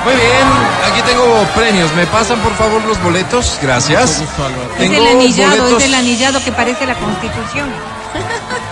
Muy 0.05 0.15
bien, 0.15 0.47
aquí 0.91 1.01
tengo 1.07 1.45
premios. 1.55 1.93
¿Me 1.95 2.07
pasan 2.07 2.39
por 2.41 2.53
favor 2.55 2.83
los 2.85 3.01
boletos? 3.03 3.59
Gracias. 3.63 4.23
Álvaro. 4.37 4.73
Es 4.73 4.79
Tengo 4.79 4.97
el 4.97 5.07
anillado, 5.17 5.57
boletos- 5.65 5.79
es 5.83 5.85
el 5.85 5.95
anillado 5.95 6.43
que 6.45 6.53
parece 6.53 6.87
la 6.87 6.95
constitución. 6.97 7.69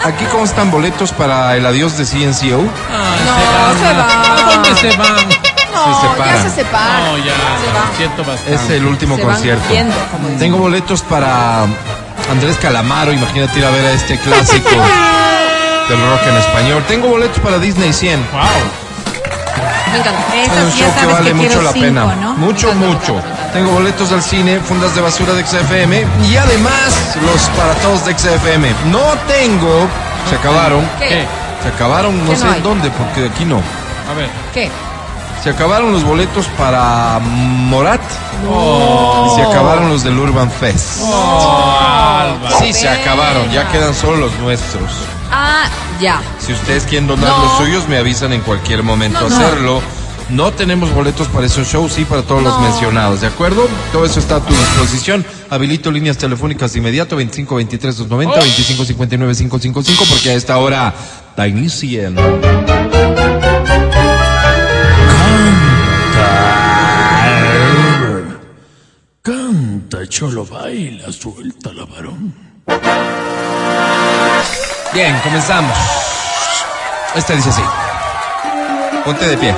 Aquí 0.04 0.24
constan 0.26 0.70
boletos 0.70 1.12
para 1.12 1.56
el 1.56 1.66
adiós 1.66 1.96
de 1.98 2.04
CNCO. 2.04 2.60
Ay, 2.90 3.20
No, 3.26 3.78
se 3.78 3.94
van. 3.94 4.10
¿A 4.10 4.50
dónde 4.54 4.74
se 4.80 4.96
van? 4.96 5.28
No, 5.72 6.00
Se 6.00 6.08
separan. 6.08 6.34
ya 6.36 6.42
se 6.42 6.50
separan. 6.56 7.04
No, 7.04 7.18
ya, 7.18 7.24
Se 7.24 7.72
van. 7.78 7.96
siento 7.96 8.24
bastante. 8.24 8.54
Es 8.54 8.70
el 8.70 8.86
último 8.86 9.16
Se 9.16 9.24
van 9.24 9.34
concierto. 9.34 9.68
yendo, 9.72 9.94
como 10.10 10.24
dicen. 10.28 10.38
Tengo 10.40 10.58
boletos 10.58 11.02
para 11.02 11.62
Andrés 12.30 12.56
Calamaro. 12.60 13.12
Imagínate 13.12 13.58
ir 13.58 13.64
a 13.66 13.70
ver 13.70 13.84
a 13.86 13.92
este 13.92 14.18
clásico 14.18 14.70
del 15.88 16.00
rock 16.08 16.26
en 16.28 16.36
español. 16.36 16.84
Tengo 16.88 17.08
boletos 17.08 17.38
para 17.40 17.58
Disney 17.58 17.92
100. 17.92 18.26
Wow. 18.32 18.40
Me 19.92 19.98
encanta. 19.98 20.20
Es 20.36 20.48
un 20.64 20.70
show 20.72 20.92
que 21.00 21.06
vale 21.12 21.28
que 21.30 21.34
mucho 21.34 21.62
la 21.62 21.72
cinco, 21.72 21.84
pena. 21.86 22.04
¿no? 22.16 22.34
Mucho, 22.34 22.72
mucho. 22.74 23.16
Tengo 23.52 23.72
boletos 23.72 24.12
al 24.12 24.22
cine, 24.22 24.60
fundas 24.60 24.94
de 24.94 25.00
basura 25.00 25.32
de 25.34 25.44
XFM 25.44 26.06
y 26.30 26.36
además 26.36 27.16
los 27.26 27.42
para 27.56 27.74
todos 27.82 28.04
de 28.06 28.16
XFM. 28.16 28.68
No 28.90 29.00
tengo, 29.26 29.86
se 30.28 30.36
acabaron. 30.36 30.88
¿Qué? 30.98 31.24
Se 31.62 31.68
acabaron, 31.68 32.24
no 32.24 32.30
¿Qué 32.30 32.36
sé 32.36 32.44
no 32.44 32.52
hay? 32.52 32.60
dónde, 32.62 32.90
porque 32.90 33.26
aquí 33.28 33.44
no. 33.44 33.56
A 33.56 34.14
ver. 34.16 34.30
¿Qué? 34.54 34.70
Se 35.42 35.50
acabaron 35.50 35.92
los 35.92 36.04
boletos 36.04 36.46
para 36.58 37.18
Morat 37.20 38.00
Oh. 38.48 39.26
y 39.36 39.40
se 39.42 39.46
acabaron 39.46 39.88
los 39.90 40.02
del 40.02 40.18
Urban 40.18 40.50
Fest. 40.50 41.00
Álvaro. 41.02 42.56
Sí, 42.58 42.72
se 42.72 42.88
acabaron, 42.88 43.50
ya 43.50 43.68
quedan 43.68 43.94
solo 43.94 44.16
los 44.16 44.32
nuestros. 44.38 44.90
Ah, 45.30 45.68
ya. 46.00 46.20
Si 46.38 46.52
ustedes 46.52 46.84
quieren 46.84 47.06
donar 47.06 47.28
No. 47.28 47.44
los 47.44 47.56
suyos, 47.58 47.88
me 47.88 47.96
avisan 47.98 48.32
en 48.32 48.40
cualquier 48.40 48.82
momento 48.82 49.20
No, 49.20 49.26
hacerlo. 49.26 49.80
No 50.28 50.52
tenemos 50.52 50.92
boletos 50.94 51.26
para 51.28 51.46
esos 51.46 51.66
shows, 51.66 51.92
sí 51.92 52.04
para 52.04 52.22
todos 52.22 52.42
los 52.42 52.60
mencionados, 52.60 53.20
¿de 53.20 53.26
acuerdo? 53.26 53.68
Todo 53.90 54.04
eso 54.04 54.20
está 54.20 54.36
a 54.36 54.40
tu 54.40 54.52
disposición. 54.54 55.24
Habilito 55.50 55.90
líneas 55.90 56.18
telefónicas 56.18 56.72
de 56.72 56.78
inmediato, 56.78 57.16
25 57.16 57.56
23 57.56 57.96
290, 57.96 58.38
25 58.40 58.84
59 58.84 59.34
555, 59.34 60.04
porque 60.08 60.30
a 60.30 60.34
esta 60.34 60.56
hora 60.58 60.94
da 61.36 61.48
inicio. 61.48 62.12
Canta, 69.22 70.06
cholo, 70.08 70.44
baila, 70.46 71.12
suelta 71.12 71.72
la 71.72 71.84
varón. 71.84 72.34
Bien, 74.92 75.16
comenzamos. 75.22 75.76
Este 77.14 77.36
dice 77.36 77.50
así. 77.50 77.62
Ponte 79.04 79.26
de 79.28 79.36
pie. 79.36 79.54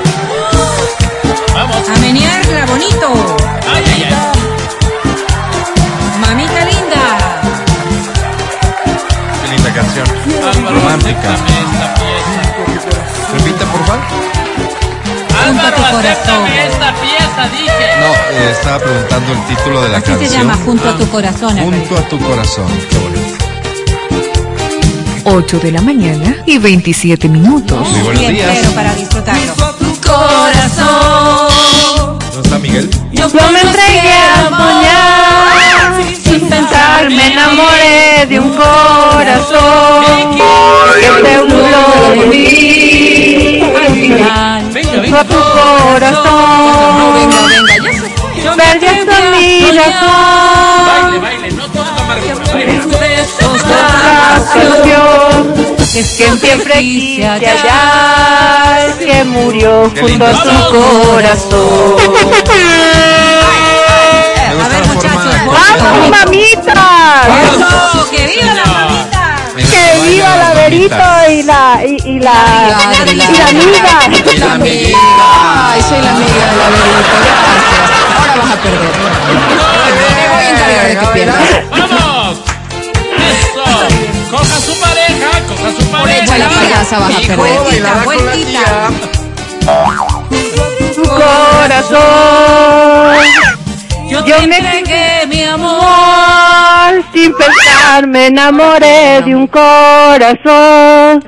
Vamos. 1.54 1.76
A 1.88 1.98
menearla 2.00 2.66
bonito. 2.66 3.36
Ay, 3.72 3.84
ay, 3.86 4.04
ay. 4.04 4.14
Mamita 6.20 6.64
linda. 6.64 7.02
Qué 9.42 9.48
linda 9.56 9.72
canción. 9.74 10.06
Álvaro, 10.54 10.76
Romántica. 10.76 11.18
acéptame 11.32 11.60
esta 11.62 11.94
pieza. 11.94 13.32
Repite, 13.32 13.64
por 13.66 13.84
favor. 13.86 14.02
Álvaro, 15.46 15.76
tu 15.76 15.82
corazón. 15.82 16.04
acéptame 16.04 16.66
esta 16.66 16.92
pieza, 16.94 17.48
dije. 17.52 17.86
No, 18.00 18.12
eh, 18.36 18.50
estaba 18.52 18.78
preguntando 18.78 19.32
el 19.32 19.44
título 19.46 19.82
de 19.82 19.88
la 19.88 19.98
Así 19.98 20.06
canción. 20.06 20.30
se 20.30 20.36
llama, 20.38 20.54
junto 20.64 20.88
a 20.88 20.96
tu 20.96 21.08
corazón. 21.10 21.58
Junto 21.58 21.96
a 21.98 22.02
tu 22.08 22.18
corazón. 22.18 22.66
Qué 22.90 22.98
bonito. 22.98 23.11
8 25.24 25.60
de 25.60 25.72
la 25.72 25.80
mañana 25.80 26.36
y 26.46 26.58
27 26.58 27.28
minutos. 27.28 27.88
Muy 27.88 28.00
buenos 28.02 28.28
días. 28.28 28.58
pero 28.60 28.72
para 28.72 28.94
disfrutarlo. 28.94 29.54
Corazón. 30.04 31.48
¿Dónde 32.32 32.42
está 32.42 32.58
Miguel? 32.58 32.90
Yo 33.12 33.28
me 33.28 33.60
entregué 33.60 34.12
a 34.12 34.48
soñar, 34.50 35.94
sin 36.24 36.40
pensar 36.48 37.08
me 37.08 37.32
enamoré 37.32 38.26
de 38.28 38.40
un 38.40 38.50
corazón 38.50 40.04
que 40.94 41.28
se 41.28 41.38
burló 41.42 41.86
de 42.14 42.26
mí. 42.26 43.62
Al 43.62 43.94
final. 43.94 44.72
Venga, 44.72 45.24
tu 45.24 45.34
corazón, 45.34 47.14
venga, 47.14 47.40
venga, 47.46 48.08
ya 48.42 48.50
se 48.50 48.60
perdí 48.60 48.86
hasta 48.86 49.16
mi 49.30 49.78
razón. 49.78 50.86
Baile, 50.86 51.18
baile. 51.18 51.52
No 51.52 51.68
todo 51.68 51.84
es 51.84 51.88
amargura. 52.00 53.01
Canción 54.50 55.54
que 55.92 56.02
siempre 56.02 56.78
quise 56.80 57.24
hallar, 57.26 58.98
que 58.98 59.24
murió 59.24 59.90
junto 59.98 60.24
a 60.26 60.32
tu 60.42 60.50
corazón. 60.72 61.96
Gusta 64.52 64.68
ver, 64.68 64.86
muchachos, 64.86 65.34
¡Vamos, 65.46 66.10
mamita! 66.10 67.22
¡Eso! 67.44 68.10
¡Que 68.10 68.26
viva 68.26 68.52
la 68.54 68.64
mamita! 68.66 69.22
Que 69.54 69.84
viva 70.10 70.36
la 70.36 70.50
Verito 70.54 70.96
mamitas. 70.96 71.30
y 71.30 71.42
la, 71.42 71.80
y, 71.86 71.96
y 72.04 72.18
la, 72.20 72.32
Adri, 72.32 73.12
y 73.12 73.16
la 73.16 73.24
amiga. 73.48 73.90
Y 74.34 74.38
la 74.38 74.52
amiguita. 74.54 74.98
Ay, 75.72 75.82
soy 75.82 76.00
la 76.02 76.10
amiga 76.10 76.46
de 76.50 76.56
la 76.56 76.68
Verito. 76.68 77.16
Ahora 78.18 78.34
vas 78.36 78.50
a 78.50 78.56
perder. 78.62 78.92
Me 80.18 80.24
voy 80.28 80.44
a 80.44 80.50
encargar 80.50 80.84
de 80.88 80.94
que 80.98 81.06
pierdas. 81.06 81.38
¡Vamos! 81.70 82.51
Pareja! 85.90 86.22
hecho, 86.22 86.38
la 86.38 86.48
payasa 86.48 86.98
vas 86.98 87.14
a 87.14 87.20
perder. 87.20 87.36
vueltita. 88.04 88.90
Tu 90.94 91.02
corazón. 91.02 92.00
Yo, 94.08 94.24
Yo 94.26 94.36
me 94.46 94.58
entregué 94.58 95.26
mi. 95.28 95.42
Amor, 95.44 97.02
sin 97.14 97.32
pensar 97.34 98.06
me 98.06 98.26
enamoré 98.26 99.22
de 99.22 99.34
un 99.34 99.46
corazón 99.46 101.24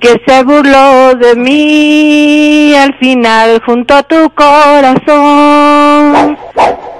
que 0.00 0.20
se 0.26 0.42
burló 0.42 1.14
de 1.14 1.34
mí 1.34 2.74
al 2.74 2.94
final 2.98 3.62
junto 3.64 3.94
a 3.94 4.02
tu 4.02 4.30
corazón. 4.34 6.36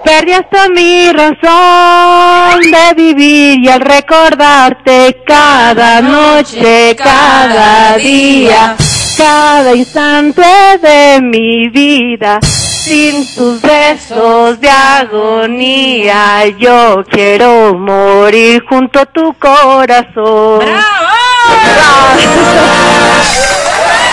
Perdí 0.04 0.32
hasta 0.32 0.68
mi 0.68 1.12
razón 1.12 2.60
de 2.60 2.94
vivir 2.94 3.58
y 3.60 3.68
al 3.68 3.80
recordarte 3.80 5.22
cada 5.26 6.00
noche, 6.00 6.94
cada 6.96 7.96
día, 7.96 8.76
cada 9.16 9.74
instante 9.74 10.42
de 10.80 11.20
mi 11.20 11.68
vida. 11.68 12.38
Sin 12.42 13.26
tus 13.34 13.60
besos 13.60 14.60
de 14.60 14.70
agonía, 14.70 16.46
yo 16.56 17.02
quiero 17.10 17.74
morir 17.74 18.62
junto 18.68 19.00
a 19.00 19.06
tu 19.06 19.34
corazón. 19.34 20.60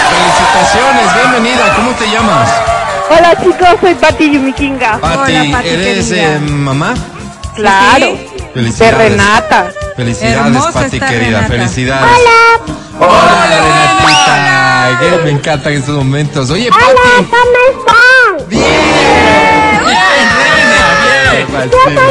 Felicitaciones, 0.10 1.14
bienvenida. 1.16 1.76
¿Cómo 1.76 1.92
te 1.92 2.08
llamas? 2.08 2.73
Hola 3.10 3.36
chicos, 3.42 3.68
soy 3.82 3.94
Pati 3.96 4.32
Yumikinga. 4.32 4.98
Pati, 5.00 5.36
Hola, 5.36 5.52
Pati, 5.58 5.70
¿eres 5.70 6.12
eh, 6.12 6.40
mamá? 6.40 6.94
Claro, 7.56 8.08
de 8.08 8.50
Felicidades. 8.54 8.98
Renata. 9.12 9.72
Felicidades, 9.96 10.38
Hermosa 10.38 10.72
Pati 10.82 11.00
querida. 11.00 11.26
Renata. 11.42 11.48
Felicidades. 11.48 12.18
Hola. 13.00 13.08
Hola, 13.08 13.48
Renatita. 13.62 15.00
Que 15.00 15.24
me 15.24 15.32
encantan 15.32 15.74
estos 15.74 15.96
momentos. 15.96 16.50
Oye, 16.50 16.70
Pati. 16.70 16.86
¿Cómo 17.30 17.60
están? 17.80 18.50
Bien. 18.50 18.72
Bien. 21.32 21.48
Patina. 21.52 22.02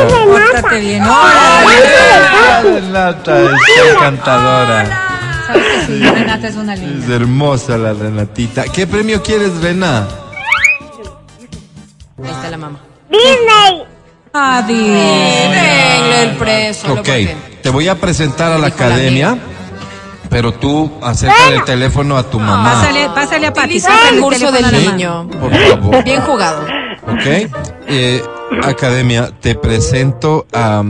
Pórtate 0.53 0.80
bien. 0.80 1.03
Hola. 1.05 2.62
Renata 2.62 3.40
es 3.40 3.51
encantadora. 3.95 5.09
Sabes 5.47 5.64
que 5.64 5.86
sí, 5.86 6.01
Renata 6.09 6.49
es 6.49 6.57
una 6.57 6.74
Es 6.74 6.80
linda. 6.80 7.14
hermosa 7.16 7.76
la 7.78 7.93
Renatita. 7.93 8.64
¿Qué 8.64 8.86
premio 8.86 9.22
quieres, 9.22 9.61
Rena? 9.61 10.07
Ahí 12.24 12.30
está 12.30 12.50
la 12.50 12.58
mamá. 12.58 12.78
Adi. 14.34 14.74
Denle 14.88 16.22
el 16.22 16.36
preso. 16.36 16.92
Ok, 16.94 17.08
te 17.62 17.68
voy 17.70 17.88
a 17.88 17.96
presentar 17.96 18.50
a 18.52 18.58
la 18.58 18.68
academia, 18.68 19.36
pero 20.30 20.52
tú 20.54 20.90
acércale 21.02 21.56
el 21.56 21.64
teléfono 21.64 22.16
a 22.16 22.22
tu 22.22 22.40
mamá. 22.40 22.72
Pásale, 22.80 23.10
pásale 23.14 23.46
a 23.48 23.52
Pati. 23.52 23.76
El 23.76 23.82
pásale 23.82 24.08
el 24.08 24.14
recurso 24.16 24.52
del 24.52 24.72
niño. 24.72 25.28
Por 25.28 25.54
favor. 25.54 26.04
Bien 26.04 26.20
jugado. 26.22 26.62
Ok. 27.02 27.50
Eh, 27.88 28.22
academia, 28.62 29.30
te 29.40 29.54
presento 29.54 30.46
a, 30.52 30.82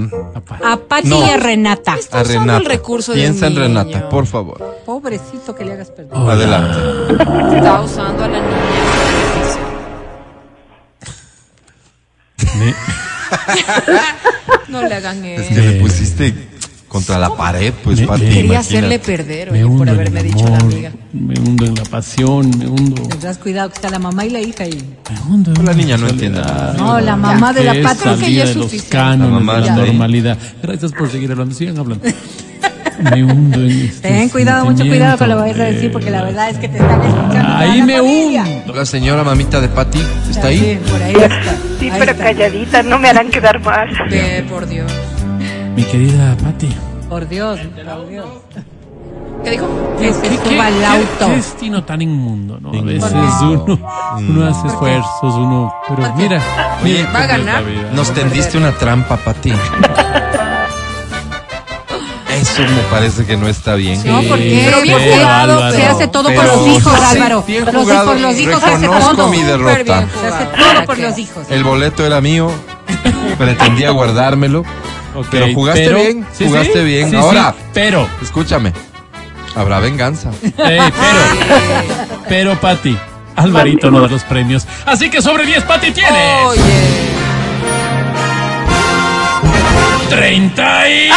A 0.64 0.76
Pati 0.76 1.08
No. 1.08 1.26
y 1.26 1.30
a 1.30 1.36
Renata. 1.36 1.96
a 2.12 2.22
Renata. 2.22 2.58
el 2.58 2.64
recurso 2.66 3.12
del 3.12 3.22
Piensa 3.22 3.46
en 3.48 3.54
niño. 3.54 3.62
Renata, 3.64 4.08
por 4.08 4.26
favor. 4.26 4.82
Pobrecito 4.86 5.52
que 5.54 5.64
le 5.64 5.72
hagas 5.72 5.90
perder. 5.90 6.16
Adelante. 6.16 7.56
Está 7.56 7.80
usando 7.80 8.22
a 8.24 8.28
la 8.28 8.38
niña. 8.38 8.81
Me- 12.59 12.74
No 14.68 14.82
le 14.82 14.94
hagan 14.94 15.24
Es 15.24 15.40
eso. 15.42 15.55
que 15.55 15.61
le 15.61 15.72
pusiste 15.80 16.34
contra 16.88 17.18
la 17.18 17.30
pared, 17.34 17.72
pues, 17.82 18.00
Me- 18.00 18.07
Pati. 18.07 18.20
Quería 18.22 18.40
imagínate. 18.40 18.66
hacerle 18.68 18.98
perder, 18.98 19.50
oye, 19.53 19.66
por 19.66 19.88
haberme 19.88 20.20
el 20.20 20.26
dicho 20.26 20.44
la 20.46 20.57
amor, 20.59 20.72
amiga. 20.72 20.92
Me 21.12 21.34
hundo 21.40 21.64
en 21.64 21.74
la 21.74 21.84
pasión, 21.84 22.50
me 22.59 22.66
hundo. 22.66 23.03
Tendrás 23.03 23.38
cuidado 23.38 23.70
que 23.70 23.76
está 23.76 23.88
la 23.88 23.98
mamá 23.98 24.26
y 24.26 24.30
la 24.30 24.40
hija 24.40 24.64
ahí. 24.64 24.82
Me 25.11 25.32
hundo 25.32 25.53
en 25.59 25.64
La 25.64 25.72
niña 25.72 25.96
no 25.96 26.07
entiende 26.09 26.40
nada. 26.40 26.74
No, 26.76 27.00
la 27.00 27.16
mamá 27.16 27.53
de 27.55 27.64
la 27.64 27.72
es 27.74 27.82
Pati. 27.84 28.09
que 28.22 28.32
ya 28.34 28.42
es 28.44 28.48
de 28.50 28.55
los 28.57 28.64
suficiente. 28.64 28.96
La 28.98 29.16
mamá 29.16 29.55
de 29.61 29.66
la 29.66 29.76
normalidad. 29.76 30.38
Gracias 30.62 30.92
por 30.92 31.11
seguir 31.11 31.30
hablando. 31.32 31.55
Sigan 31.55 31.78
hablando. 31.78 32.07
Me 33.11 33.24
hundo 33.24 33.59
en 33.59 33.70
este 33.88 34.09
Ten 34.09 34.28
cuidado, 34.28 34.64
mucho 34.66 34.84
cuidado 34.86 35.16
con 35.18 35.28
lo 35.30 35.36
que 35.36 35.40
vayas 35.42 35.59
a 35.61 35.64
decir, 35.64 35.82
de- 35.84 35.90
porque 35.90 36.11
la 36.11 36.22
verdad 36.24 36.50
es 36.50 36.59
que 36.59 36.68
te 36.68 36.76
están 36.78 37.00
escuchando. 37.03 37.55
Ahí 37.57 37.82
me 37.82 37.96
familia. 37.96 38.42
hundo. 38.44 38.74
La 38.74 38.84
señora 38.86 39.24
mamita 39.24 39.61
de 39.62 39.68
Pati, 39.68 39.98
¿está 40.30 40.48
ahí? 40.48 40.59
Sí, 40.84 40.90
por 40.90 41.03
ahí 41.03 41.14
está. 41.14 41.57
Sí, 41.82 41.90
Ahí 41.90 41.98
pero 41.98 42.12
está. 42.12 42.24
calladita, 42.24 42.82
no 42.84 42.98
me 42.98 43.08
harán 43.08 43.28
quedar 43.30 43.58
mal. 43.60 43.88
Ve, 44.08 44.44
por 44.48 44.66
Dios. 44.68 44.90
Mi 45.74 45.82
querida 45.82 46.36
Pati. 46.42 46.68
Por 47.08 47.28
Dios, 47.28 47.58
por 47.84 48.08
Dios. 48.08 48.26
¿Qué 49.42 49.50
dijo? 49.50 49.66
Que 49.98 50.12
se 50.12 50.20
¿Qué, 50.22 50.28
qué- 50.38 50.50
suba 50.54 50.66
al 50.66 50.74
qué- 50.74 50.86
auto. 50.86 51.26
qué 51.26 51.36
destino 51.36 51.82
tan 51.84 52.00
inmundo, 52.02 52.58
¿no? 52.60 52.68
A 52.68 52.82
veces 52.82 53.12
uno, 53.42 53.78
uno 54.16 54.46
hace 54.46 54.68
esfuerzos, 54.68 55.34
uno. 55.34 55.74
Pero 55.88 56.14
mira, 56.14 56.40
mira. 56.84 57.10
¿Va 57.12 57.18
a 57.22 57.26
ganar? 57.26 57.64
Nos 57.92 58.12
tendiste 58.12 58.56
una 58.58 58.70
trampa, 58.70 59.16
Pati. 59.16 59.52
Eso 62.43 62.62
me 62.62 62.82
parece 62.90 63.24
que 63.24 63.36
no 63.36 63.47
está 63.49 63.74
bien. 63.76 64.01
No, 64.05 64.20
¿por 64.22 64.38
qué? 64.38 64.62
Pero 64.64 64.82
bien 64.82 64.97
Porque 64.99 65.12
jugado, 65.14 65.53
Álvaro. 65.55 65.76
Se 65.76 65.86
hace 65.86 66.09
todo 66.09 66.24
por 66.24 66.34
Pero 66.45 66.57
los 66.57 66.66
hijos, 66.66 66.93
sí, 66.99 67.16
Álvaro. 67.16 67.45
bien 67.47 67.64
Los 67.64 67.74
jugado. 67.74 68.05
hijos, 68.05 68.20
los 68.20 68.38
hijos 68.38 68.61
se 68.61 68.66
hace 68.66 68.78
Reconozco 68.86 69.16
todo. 69.16 69.28
mi 69.28 69.43
derrota. 69.43 70.09
Se 70.20 70.26
hace 70.26 70.45
todo 70.47 70.66
¿Para 70.66 70.84
por 70.84 70.99
los 70.99 71.18
hijos. 71.18 71.47
El 71.51 71.64
boleto 71.64 72.05
era 72.05 72.20
mío. 72.20 72.51
Pretendía 73.38 73.90
guardármelo. 73.90 74.64
Pero 75.30 75.53
jugaste 75.55 75.84
pero- 75.84 75.97
bien, 75.99 76.26
sí, 76.32 76.47
jugaste 76.47 76.72
sí, 76.72 76.84
bien. 76.84 77.11
sí, 77.11 77.16
Ahora, 77.16 77.55
sí, 77.57 77.64
pero, 77.74 78.09
escúchame. 78.22 78.72
Habrá 79.55 79.78
venganza. 79.78 80.30
eh, 80.43 80.53
pero, 80.59 80.90
pero, 82.28 82.61
Pati, 82.61 82.97
Alvarito 83.36 83.90
no 83.90 84.01
da 84.01 84.09
los 84.09 84.24
premios. 84.24 84.66
Así 84.86 85.11
que 85.11 85.20
sobre 85.20 85.45
10, 85.45 85.64
Pati 85.64 85.90
tienes. 85.90 86.45
Oye. 86.47 87.11
30 90.09 90.88
y. 90.88 91.11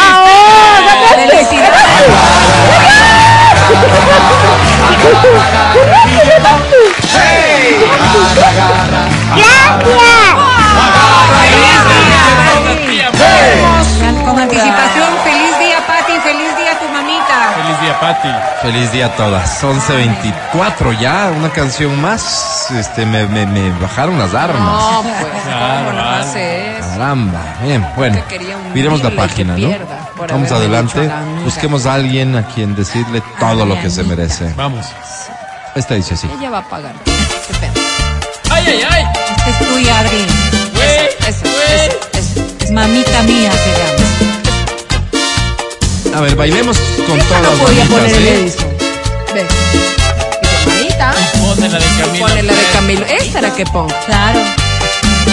Anticipación, 14.36 14.46
feliz 14.46 14.75
día, 17.96 18.00
Pati, 18.00 18.28
feliz 18.62 18.92
día 18.92 19.06
a 19.06 19.16
todas. 19.16 19.62
11.24 19.62 20.98
ya, 20.98 21.32
una 21.36 21.50
canción 21.50 22.00
más. 22.00 22.70
Este, 22.70 23.06
me, 23.06 23.26
me, 23.26 23.46
me 23.46 23.70
bajaron 23.80 24.18
las 24.18 24.34
armas. 24.34 24.60
No, 24.60 25.02
pues, 25.02 25.42
Claro. 25.44 25.92
Caramba. 26.80 27.40
Bien, 27.62 27.86
bueno. 27.96 28.18
Miremos 28.74 29.02
la 29.02 29.10
página, 29.10 29.56
¿no? 29.56 29.68
Vamos 30.28 30.50
adelante. 30.52 31.10
Busquemos 31.44 31.86
a 31.86 31.94
alguien 31.94 32.36
a 32.36 32.46
quien 32.46 32.74
decirle 32.74 33.22
todo 33.38 33.66
lo 33.66 33.78
que 33.80 33.90
se 33.90 34.02
merece. 34.02 34.52
Vamos. 34.56 34.86
Esta 35.74 35.94
dice 35.94 36.14
así. 36.14 36.28
Ella 36.38 36.50
va 36.50 36.58
a 36.58 36.68
pagar. 36.68 36.94
Qué 37.04 37.54
pena. 37.60 37.72
¡Ay, 38.50 38.64
ay, 38.66 38.80
ay! 38.90 39.04
Este 39.36 39.50
es 39.50 39.58
tuya, 39.58 39.98
Adri. 39.98 40.26
Güey. 40.74 40.88
eso, 41.28 41.46
eso. 42.12 42.40
Es 42.60 42.70
mamita 42.70 43.22
mía, 43.22 43.52
se 43.52 43.70
llama. 43.72 44.35
A 46.14 46.20
ver, 46.20 46.34
bailemos 46.36 46.78
con 47.06 47.18
No 47.18 47.24
todas 47.24 47.58
podía 47.58 47.84
bonitas, 47.84 47.88
poner 47.88 48.14
el 48.16 48.26
¿eh? 48.26 48.34
Edison. 48.40 48.68
Ve. 49.34 49.46
Dice, 50.40 50.66
mamita. 50.66 51.14
Pone 51.40 51.68
la 51.68 51.78
de 51.78 51.84
Camilo. 52.00 52.26
Pone 52.26 52.42
la 52.42 52.52
de 52.52 52.62
Camilo. 52.72 53.06
Esta 53.06 53.38
era 53.40 53.54
que 53.54 53.64
pongo. 53.66 53.94
Claro. 54.06 54.40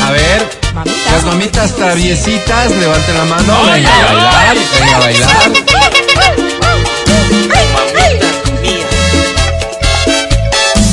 A 0.06 0.12
ver, 0.12 0.50
Mamita. 0.74 1.12
las 1.12 1.24
mamitas 1.24 1.76
traviesitas, 1.76 2.72
levanten 2.72 3.18
la 3.18 3.26
mano. 3.26 3.64
Venga 3.64 3.72
a 3.72 3.76
ay, 3.76 3.84
bailar, 3.86 4.58
venga 4.80 4.98
a 4.98 5.00
bailar. 5.00 5.52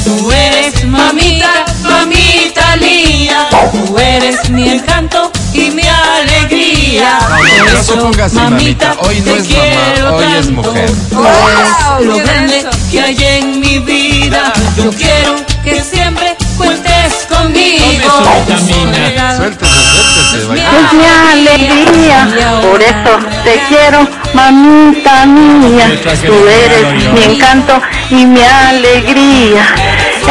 Tú 0.05 0.31
eres 0.33 0.85
mamita, 0.85 1.65
mamita 1.83 2.77
mía. 2.77 3.49
Tú 3.73 3.99
eres 3.99 4.49
mi 4.51 4.69
encanto 4.71 5.31
y 5.61 5.71
mi 5.71 5.83
alegría. 5.83 7.19
No, 7.67 7.73
no 7.73 7.83
se 7.83 7.93
ponga 7.95 8.25
así, 8.25 8.37
mamita. 8.37 8.97
Hoy 9.01 9.21
no 9.21 9.37
es 9.37 9.49
mamá, 9.51 10.17
hoy 10.17 10.37
es 10.39 10.51
mujer. 10.51 10.91
Wow, 11.11 12.05
lo 12.05 12.17
grande 12.19 12.65
que 12.91 13.01
hay 13.01 13.17
en 13.23 13.61
mi 13.61 13.79
vida. 13.79 14.53
Yo 14.77 14.91
quiero 14.91 15.37
que 15.63 15.83
siempre 15.83 16.37
cuentes 16.57 17.27
conmigo. 17.29 18.11
Suéltese, 18.25 19.37
suéltese. 19.37 19.91
Es 20.31 20.93
mi 20.93 21.05
alegría, 21.33 22.61
por 22.63 22.81
eso 22.81 23.19
te 23.45 23.61
quiero, 23.69 24.09
mamita 24.33 25.27
mía. 25.27 26.01
Tú 26.25 26.35
eres 26.47 27.13
mi 27.13 27.35
encanto 27.35 27.81
y 28.11 28.27
mi 28.27 28.43
alegría. 28.43 29.67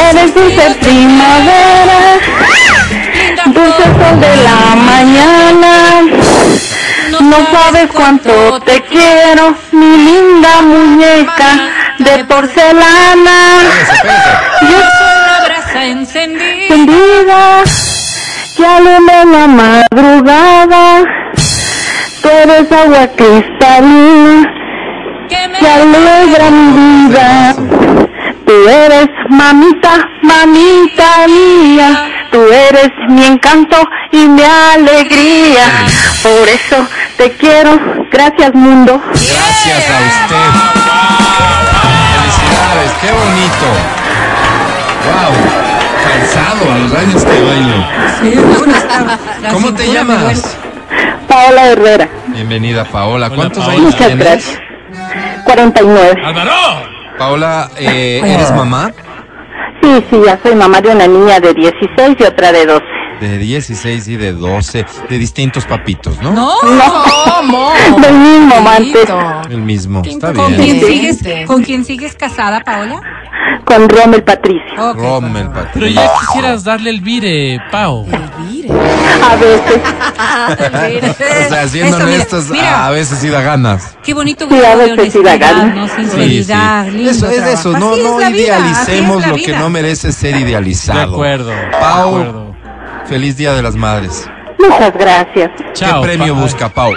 Eres 0.10 0.34
dulce 0.34 0.76
primavera, 0.80 2.20
dulce 3.60 3.84
sol 3.84 4.20
de 4.22 4.36
la 4.48 4.76
mañana. 4.76 5.74
No 7.22 7.38
sabes 7.52 7.88
cuánto 7.94 8.60
te 8.62 8.82
quiero, 8.84 9.54
mi 9.72 9.98
linda 10.08 10.62
muñeca 10.62 11.50
de 12.00 12.24
porcelana. 12.26 13.40
Yo 14.62 14.78
Una 14.78 15.46
brasa 15.48 15.86
encendida. 15.86 17.64
que 18.56 18.66
alumbra 18.66 19.26
la 19.26 19.48
madrugada. 19.48 21.04
Tú 22.22 22.28
eres 22.30 22.72
agua 22.72 23.08
cristalina 23.16 24.54
que 25.60 25.68
alegra 25.68 26.50
mi 26.52 26.68
vida. 27.08 27.56
Tú 28.46 28.54
eres 28.68 29.08
mamita, 29.30 29.94
mamita 30.22 31.28
mía. 31.28 31.90
Tú 32.32 32.42
eres 32.52 32.90
mi 33.10 33.26
encanto 33.26 33.78
y 34.12 34.28
mi 34.28 34.44
alegría. 34.44 35.64
Por 36.22 36.48
eso 36.48 36.86
te 37.18 37.32
quiero. 37.34 37.80
Gracias 38.12 38.54
mundo. 38.54 39.02
Gracias 39.12 39.90
a 39.90 40.00
usted. 40.08 40.52
Felicidades, 42.16 42.92
qué 43.02 43.12
bonito. 43.12 43.68
Wow, 45.06 45.34
cansado 46.06 46.64
a 46.72 46.74
los 46.78 46.94
años 46.94 47.26
que 47.26 47.42
bailo. 47.42 47.80
¿Cómo 49.52 49.74
te 49.74 49.92
llamas? 49.92 50.56
Paola 51.28 51.66
Herrera. 51.68 52.08
Bienvenida, 52.28 52.86
Paola. 52.86 53.26
Hola, 53.28 53.36
¿Cuántos 53.36 53.64
Paola. 53.64 53.74
años 53.80 53.94
Muchas 53.94 54.08
tienes? 54.08 54.26
gracias. 54.28 54.60
49. 55.46 56.14
¡Álvaro! 56.26 56.52
Paola, 57.18 57.70
eh, 57.78 58.22
¿eres 58.24 58.52
mamá? 58.52 58.92
Sí, 59.82 60.06
sí, 60.10 60.22
ya 60.26 60.40
soy 60.44 60.56
mamá 60.56 60.82
de 60.82 60.90
una 60.90 61.08
niña 61.08 61.40
de 61.40 61.54
16 61.54 62.18
y 62.20 62.24
otra 62.24 62.52
de 62.52 62.66
12. 62.66 62.99
De 63.20 63.38
16 63.38 64.08
y 64.08 64.16
de 64.16 64.32
12, 64.32 64.86
de 65.10 65.18
distintos 65.18 65.66
papitos, 65.66 66.22
¿no? 66.22 66.32
No, 66.32 66.54
¿cómo? 66.62 67.72
Del 68.02 68.14
mismo. 68.18 68.56
Bonito. 68.62 69.20
El 69.50 69.62
mismo, 69.62 70.02
está 70.06 70.32
¿Con 70.34 70.56
bien. 70.56 70.80
quién, 70.80 70.80
Bien. 71.02 71.16
sigues, 71.18 71.46
¿Con 71.48 71.64
quién 71.64 71.84
sigues 71.86 72.16
casada, 72.16 72.62
Paola? 72.62 73.02
Con 73.66 73.90
Rommel 73.90 74.24
Patricio. 74.24 74.92
Ok, 74.92 74.98
Rommel, 74.98 75.46
con- 75.48 75.54
Pero 75.54 75.66
Patricio. 75.66 76.02
ya 76.02 76.10
quisieras 76.20 76.64
darle 76.64 76.90
el 76.92 77.02
vire, 77.02 77.60
Pau. 77.72 78.06
Elvire. 78.08 78.70
A 78.72 79.36
veces. 79.36 79.82
O 81.46 81.50
sea, 81.50 81.68
siendo 81.68 81.98
Eso, 81.98 82.06
mira, 82.06 82.16
honestos, 82.16 82.50
mira. 82.50 82.86
a 82.86 82.90
veces 82.92 83.20
sí 83.20 83.30
da 83.30 83.42
ganas. 83.42 83.98
Qué 84.04 84.14
bonito 84.14 84.48
Sí, 84.50 84.56
a 84.56 84.76
de 84.78 84.96
veces 84.96 85.14
sí 85.14 85.20
da 85.24 85.32
honestidad, 85.34 85.40
ganas. 85.40 85.76
¿no? 85.76 85.88
Sí, 85.88 85.94
Sinceridad, 85.98 86.86
sí. 86.86 86.92
lindo 86.92 87.12
Eso 87.12 87.28
es 87.30 87.36
trabajo. 87.36 87.54
eso, 87.60 87.72
no, 87.74 87.96
no 87.98 88.30
idealicemos 88.30 89.28
lo 89.28 89.36
que 89.36 89.54
no 89.54 89.70
merece 89.70 90.12
ser 90.12 90.36
idealizado. 90.38 91.00
De 91.00 91.06
acuerdo. 91.06 91.50
de 91.50 91.58
Pau, 91.80 92.08
acuerdo. 92.10 92.49
Feliz 93.10 93.36
Día 93.38 93.54
de 93.54 93.64
las 93.64 93.76
Madres. 93.76 94.30
Muchas 94.60 94.94
gracias. 94.94 95.50
Chao. 95.74 96.02
¿Qué 96.02 96.08
premio 96.10 96.36
busca 96.36 96.70
Pau? 96.70 96.94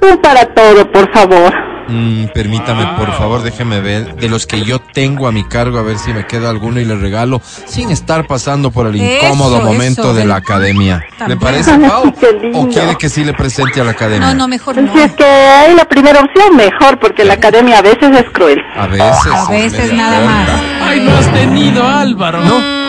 Un 0.00 0.18
para 0.18 0.46
todo, 0.46 0.90
por 0.90 1.12
favor. 1.12 1.52
Mm, 1.88 2.26
permítame, 2.32 2.86
por 2.96 3.12
favor, 3.12 3.42
déjeme 3.42 3.80
ver. 3.80 4.14
De 4.14 4.28
los 4.28 4.46
que 4.46 4.62
yo 4.62 4.78
tengo 4.78 5.26
a 5.26 5.32
mi 5.32 5.44
cargo, 5.44 5.78
a 5.78 5.82
ver 5.82 5.98
si 5.98 6.14
me 6.14 6.26
queda 6.26 6.48
alguno 6.48 6.80
y 6.80 6.84
le 6.86 6.96
regalo 6.96 7.42
sin 7.66 7.90
estar 7.90 8.26
pasando 8.26 8.70
por 8.70 8.86
el 8.86 8.98
Eso, 8.98 9.26
incómodo 9.26 9.60
momento 9.60 10.02
eso, 10.02 10.14
de 10.14 10.24
la 10.24 10.36
academia. 10.36 11.04
¿Le 11.10 11.16
También. 11.18 11.38
parece, 11.40 11.78
Pau? 11.78 12.14
Qué 12.18 12.32
lindo. 12.40 12.60
¿O 12.60 12.68
quiere 12.68 12.96
que 12.96 13.08
sí 13.10 13.24
le 13.24 13.34
presente 13.34 13.80
a 13.80 13.84
la 13.84 13.90
academia? 13.90 14.28
No, 14.28 14.34
no, 14.34 14.48
mejor 14.48 14.80
no. 14.80 14.92
Si 14.94 15.00
es 15.00 15.12
que 15.12 15.24
hay 15.24 15.74
la 15.74 15.84
primera 15.84 16.20
opción, 16.20 16.56
mejor, 16.56 16.98
porque 16.98 17.24
la 17.24 17.34
academia 17.34 17.78
a 17.78 17.82
veces 17.82 18.16
es 18.16 18.30
cruel. 18.32 18.58
A 18.76 18.86
veces. 18.86 19.26
A 19.26 19.54
es 19.54 19.72
veces 19.72 19.92
nada 19.92 20.24
más. 20.24 20.48
Ay, 20.82 21.00
no 21.00 21.14
has 21.16 21.32
tenido, 21.32 21.86
Álvaro. 21.86 22.42
No, 22.44 22.81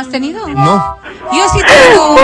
¿No 0.00 0.06
has 0.06 0.12
tenido? 0.12 0.48
no. 0.48 0.96
Yo 1.30 1.46
sí 1.52 1.58
tengo 1.62 2.12
uno. 2.12 2.20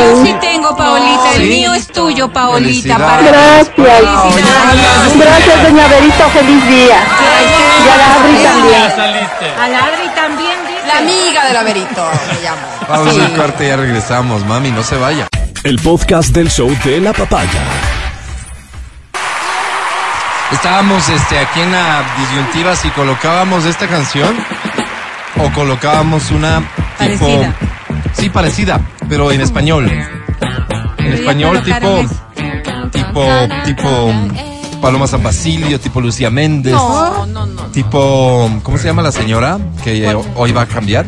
Yo 0.00 0.24
sí 0.24 0.34
tengo, 0.40 0.74
Paolita. 0.74 1.32
El 1.34 1.42
Sí. 1.42 1.48
mío 1.50 1.74
es 1.74 1.86
tuyo, 1.88 2.32
Paolita. 2.32 2.96
Para 2.96 3.20
Gracias. 3.20 3.68
Felicidades. 3.76 5.18
Gracias, 5.18 5.62
doña 5.62 5.88
Verito. 5.88 6.28
Feliz 6.30 6.66
día. 6.68 6.96
Y 7.84 7.88
a 7.90 7.96
la 7.98 8.14
Adri 8.14 8.42
también. 8.42 9.60
A 9.60 9.68
la 9.68 9.78
Adri 9.80 10.08
también 10.14 10.58
dice. 10.66 10.86
La 10.88 10.98
amiga 11.00 11.44
del 11.48 11.56
Averito, 11.58 12.10
me 12.28 12.42
llamo. 12.42 12.60
Vamos 12.88 13.18
al 13.18 13.36
corte 13.36 13.64
y 13.66 13.68
ya 13.68 13.76
regresamos. 13.76 14.46
Mami, 14.46 14.70
no 14.70 14.82
se 14.82 14.96
vaya. 14.96 15.28
El 15.64 15.78
podcast 15.80 16.30
del 16.30 16.50
show 16.50 16.74
de 16.82 16.98
la 16.98 17.12
papaya. 17.12 17.60
Estábamos 20.50 21.08
este, 21.08 21.38
aquí 21.38 21.60
en 21.60 21.72
la 21.72 22.02
disyuntiva 22.18 22.76
si 22.76 22.88
colocábamos 22.90 23.64
esta 23.64 23.86
canción 23.86 24.36
o 25.38 25.52
colocábamos 25.52 26.30
una 26.30 26.60
tipo. 26.98 27.26
Parecida. 27.26 27.56
Sí, 28.14 28.30
parecida, 28.30 28.80
pero 29.08 29.32
en 29.32 29.40
español. 29.40 29.90
En 30.98 31.12
español, 31.12 31.62
tipo. 31.62 32.04
Tipo. 32.92 33.24
Tipo. 33.64 34.12
Paloma 34.80 35.06
San 35.06 35.22
Basilio, 35.22 35.78
tipo 35.78 36.00
Lucía 36.00 36.30
Méndez. 36.30 36.74
No, 36.74 37.26
no, 37.26 37.46
no. 37.46 37.62
Tipo. 37.66 38.50
¿Cómo 38.62 38.78
se 38.78 38.86
llama 38.86 39.02
la 39.02 39.12
señora? 39.12 39.58
Que 39.84 40.14
hoy 40.34 40.52
va 40.52 40.62
a 40.62 40.66
cambiar. 40.66 41.06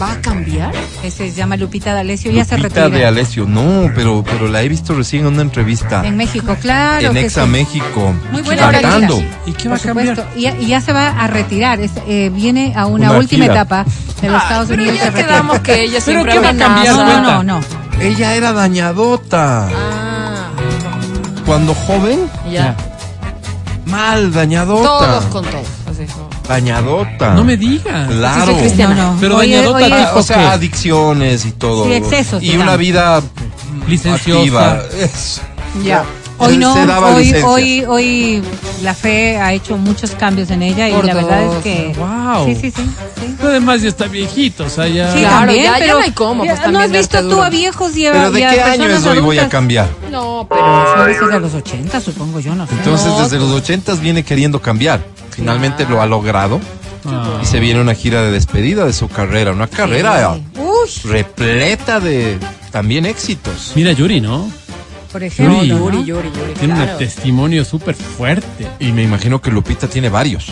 ¿Va 0.00 0.12
a 0.12 0.20
cambiar? 0.20 0.72
Ese 1.02 1.30
se 1.30 1.32
llama 1.32 1.56
Lupita 1.56 1.92
D'Alessio. 1.92 2.30
Ya 2.30 2.44
se 2.44 2.56
Lupita 2.56 2.82
retira. 2.84 2.98
de 3.00 3.06
Alessio. 3.06 3.46
No, 3.46 3.90
pero, 3.94 4.22
pero 4.24 4.46
la 4.48 4.62
he 4.62 4.68
visto 4.68 4.94
recién 4.94 5.26
en 5.26 5.32
una 5.34 5.42
entrevista. 5.42 6.06
En 6.06 6.16
México, 6.16 6.56
claro. 6.60 7.10
en 7.10 7.16
Exa 7.16 7.44
sí. 7.44 7.50
México. 7.50 8.14
Muy 8.30 8.42
buena 8.42 8.70
Cantando. 8.70 9.20
¿Y 9.46 9.52
qué 9.52 9.68
va 9.68 9.74
a 9.74 9.78
Por 9.78 9.86
cambiar? 9.88 10.16
supuesto. 10.16 10.38
Y, 10.38 10.42
ya- 10.42 10.56
y 10.56 10.66
ya 10.68 10.80
se 10.80 10.92
va 10.92 11.08
a 11.08 11.26
retirar. 11.26 11.80
Es, 11.80 11.90
eh, 12.06 12.30
viene 12.32 12.74
a 12.76 12.86
una, 12.86 13.10
Una 13.10 13.18
última 13.18 13.44
gira. 13.46 13.54
etapa 13.54 13.84
de 14.22 14.28
los 14.28 14.42
Estados 14.42 14.68
Pero 14.68 14.82
Unidos. 14.82 14.98
ya 14.98 15.12
se 15.12 15.12
quedamos 15.24 15.58
que 15.60 15.82
ella 15.82 15.98
¿Pero 16.04 16.22
siempre 16.22 16.32
qué 16.32 16.38
va 16.40 16.48
a 16.50 16.56
cambiar? 16.56 16.94
No, 16.96 17.04
cuenta. 17.04 17.20
no, 17.20 17.42
no. 17.42 17.60
Ella 18.00 18.34
era 18.34 18.52
dañadota. 18.52 19.68
Ah, 19.68 20.50
Cuando 21.44 21.74
joven, 21.74 22.20
ya. 22.50 22.76
mal, 23.86 24.32
dañadota. 24.32 24.82
Todos 24.86 25.24
con 25.26 25.44
todos. 25.44 25.66
Así, 25.90 26.02
¿no? 26.16 26.37
Dañadota. 26.48 27.34
No 27.34 27.44
me 27.44 27.56
digas. 27.56 28.08
Claro. 28.10 28.56
Cristiana. 28.56 28.94
No, 28.94 29.14
no. 29.14 29.20
Pero 29.20 29.36
Oye, 29.36 29.56
dañadota 29.56 29.84
oye, 29.84 30.06
o 30.14 30.22
sea, 30.22 30.36
¿Qué? 30.38 30.44
adicciones 30.46 31.44
y 31.46 31.52
todo. 31.52 31.84
Sí, 31.84 31.92
excesos, 31.92 32.42
Y 32.42 32.56
una 32.56 32.76
vida 32.76 33.22
Licenciosa. 33.86 34.38
activa. 34.40 34.82
Es- 34.98 35.40
Ya. 35.84 36.04
Hoy 36.40 36.56
no, 36.56 36.72
hoy, 37.16 37.34
hoy, 37.44 37.84
hoy 37.88 38.42
la 38.82 38.94
fe 38.94 39.38
ha 39.38 39.52
hecho 39.52 39.76
muchos 39.76 40.12
cambios 40.12 40.50
en 40.52 40.62
ella 40.62 40.88
y 40.88 40.92
Por 40.92 41.04
la 41.04 41.14
verdad 41.14 41.44
dos. 41.46 41.56
es 41.56 41.62
que. 41.64 41.92
Wow. 41.98 42.46
Sí, 42.46 42.54
sí, 42.54 42.70
sí. 42.70 42.82
sí. 43.20 43.34
Pero 43.36 43.48
además 43.50 43.82
ya 43.82 43.88
está 43.88 44.06
viejito, 44.06 44.64
o 44.66 44.70
sea, 44.70 44.86
ya. 44.86 45.12
Sí, 45.12 45.18
Claro, 45.18 45.38
también, 45.46 45.64
ya- 45.64 45.72
ya 45.72 45.78
pero 45.80 45.98
no 45.98 46.04
hay 46.04 46.12
cómo, 46.12 46.44
pues, 46.44 46.60
ya 46.60 46.70
¿No 46.70 46.78
has 46.78 46.92
visto 46.92 47.20
tú 47.22 47.28
duro. 47.30 47.42
a 47.42 47.50
viejos 47.50 47.96
y 47.96 48.06
a, 48.06 48.12
Pero 48.12 48.30
¿de 48.30 48.38
y 48.40 48.42
a 48.44 48.50
qué 48.50 48.60
año 48.62 48.86
es 48.86 49.04
hoy 49.04 49.18
voy 49.18 49.38
a 49.40 49.48
cambiar? 49.48 49.88
No, 50.12 50.46
Pero 50.48 51.06
eso 51.08 51.24
es 51.26 51.32
de 51.32 51.40
los 51.40 51.54
80, 51.54 52.00
supongo 52.00 52.38
yo, 52.38 52.54
no 52.54 52.68
sé. 52.68 52.72
Entonces 52.74 53.08
No. 53.08 53.20
desde 53.20 53.38
los 53.38 53.50
80 53.50 53.94
viene 53.94 54.22
queriendo 54.22 54.60
cambiar. 54.62 55.00
Finalmente 55.38 55.86
lo 55.88 56.02
ha 56.02 56.06
logrado 56.06 56.60
Ah. 57.04 57.38
y 57.42 57.46
se 57.46 57.60
viene 57.60 57.80
una 57.80 57.94
gira 57.94 58.22
de 58.22 58.30
despedida 58.32 58.84
de 58.84 58.92
su 58.92 59.08
carrera, 59.08 59.52
una 59.52 59.68
carrera 59.68 60.36
Uy, 60.56 60.90
repleta 61.04 62.00
de 62.00 62.38
también 62.72 63.06
éxitos. 63.06 63.72
Mira 63.76 63.92
Yuri, 63.92 64.20
¿no? 64.20 64.50
por 65.12 65.22
ejemplo. 65.22 65.56
Yuri, 65.62 65.68
¿no? 65.68 65.78
Yuri, 65.78 66.04
Yuri, 66.04 66.28
Yuri. 66.32 66.52
Tiene 66.58 66.74
claro. 66.74 66.92
un 66.92 66.98
testimonio 66.98 67.64
súper 67.64 67.94
fuerte. 67.94 68.68
Y 68.78 68.92
me 68.92 69.02
imagino 69.04 69.40
que 69.40 69.50
Lupita 69.50 69.86
tiene 69.88 70.08
varios. 70.10 70.46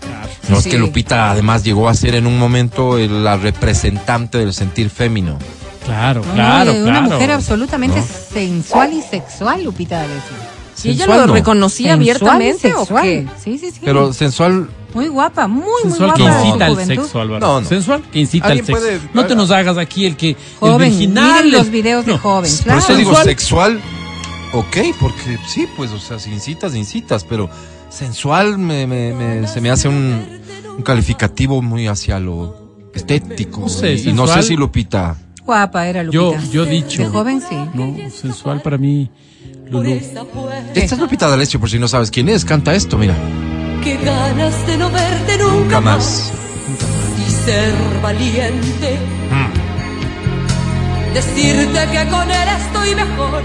Claro. 0.00 0.28
No 0.48 0.58
es 0.58 0.66
que 0.66 0.76
Lupita 0.78 1.30
además 1.30 1.62
llegó 1.62 1.88
a 1.88 1.94
ser 1.94 2.14
en 2.16 2.26
un 2.26 2.36
momento 2.38 2.98
el- 2.98 3.22
la 3.22 3.36
representante 3.36 4.38
del 4.38 4.52
sentir 4.54 4.90
fémino. 4.90 5.38
Claro, 5.84 6.22
No, 6.22 6.28
no, 6.28 6.34
claro. 6.34 6.72
Una 6.84 7.00
mujer 7.02 7.30
absolutamente 7.30 7.98
¿No? 8.00 8.06
sensual 8.32 8.92
y 8.92 9.02
sexual, 9.02 9.62
Lupita 9.62 9.96
D'Alessio. 9.98 10.36
¿Y 10.84 10.90
ella 10.90 10.98
Sensual 10.98 11.20
lo 11.22 11.26
no. 11.28 11.32
reconocía 11.34 11.94
Sensual 11.96 12.00
abiertamente 12.00 12.74
o 12.74 12.78
sexual. 12.80 13.02
qué? 13.02 13.26
Sí, 13.42 13.58
sí, 13.58 13.70
sí. 13.70 13.80
Pero 13.84 14.12
sensual, 14.12 14.68
muy 14.94 15.08
guapa, 15.08 15.46
muy, 15.48 15.62
muy 15.64 15.82
Sensual 15.82 16.10
guapa. 16.16 16.16
que 16.42 16.46
incita 16.48 16.66
al 16.66 16.86
sexo, 16.86 17.20
Álvaro. 17.20 17.46
No, 17.46 17.60
no. 17.60 17.66
Sensual 17.68 18.02
que 18.10 18.18
incita 18.20 18.46
al 18.48 18.56
sexo. 18.58 18.72
puede- 18.72 19.00
No 19.14 19.26
te 19.26 19.34
nos 19.34 19.50
hagas 19.50 19.76
aquí 19.78 20.06
el 20.06 20.16
que. 20.16 20.36
Joven, 20.60 20.82
el 20.82 20.90
virginal. 20.98 21.44
miren 21.44 21.58
los 21.58 21.70
videos 21.70 22.06
de 22.06 22.16
joven, 22.18 22.50
por 22.52 22.62
claro. 22.64 22.78
eso 22.80 22.96
digo 22.96 23.10
Sensual. 23.10 23.24
sexual, 23.26 23.80
ok, 24.52 24.76
porque 25.00 25.38
sí, 25.48 25.66
pues, 25.76 25.90
o 25.90 25.98
sea, 25.98 26.18
si 26.18 26.30
incitas, 26.32 26.74
incitas, 26.74 27.24
pero 27.24 27.48
sensual 27.90 28.58
me, 28.58 28.86
me- 28.86 29.12
me- 29.12 29.48
se 29.48 29.60
me 29.60 29.70
hace 29.70 29.88
un, 29.88 30.26
un 30.76 30.82
calificativo 30.82 31.60
muy 31.62 31.86
hacia 31.86 32.18
lo 32.20 32.68
estético. 32.94 33.60
No 33.62 33.68
sé, 33.68 33.94
y, 33.94 34.08
y 34.10 34.12
no 34.12 34.26
sé 34.26 34.34
sensual. 34.34 34.42
si 34.44 34.56
Lupita. 34.56 35.16
Guapa 35.44 35.86
era 35.88 36.02
Yo, 36.04 36.32
Lupita. 36.34 36.50
yo 36.52 36.64
he 36.64 36.70
dicho. 36.70 37.02
De 37.02 37.08
joven, 37.08 37.40
sí. 37.40 37.56
No, 37.74 37.96
sensual 38.10 38.60
para 38.60 38.76
mí. 38.76 39.10
Lulú. 39.70 40.00
Esta 40.74 40.94
es 40.94 40.98
Lupita 41.00 41.28
D'Alessio, 41.28 41.60
por 41.60 41.68
si 41.70 41.78
no 41.78 41.88
sabes 41.88 42.10
quién 42.10 42.28
es, 42.28 42.44
canta 42.44 42.74
esto, 42.74 42.96
mira. 42.96 43.14
Qué 43.82 43.96
ganas 43.96 44.66
de 44.66 44.76
no 44.78 44.90
verte 44.90 45.38
Nunca 45.38 45.54
nunca 45.54 45.80
más. 45.80 46.32
y 47.26 47.30
ser 47.44 47.72
valiente. 48.02 48.98
Decirte 51.14 51.86
que 51.90 52.08
con 52.10 52.30
él 52.30 52.48
estoy 52.60 52.94
mejor, 52.94 53.42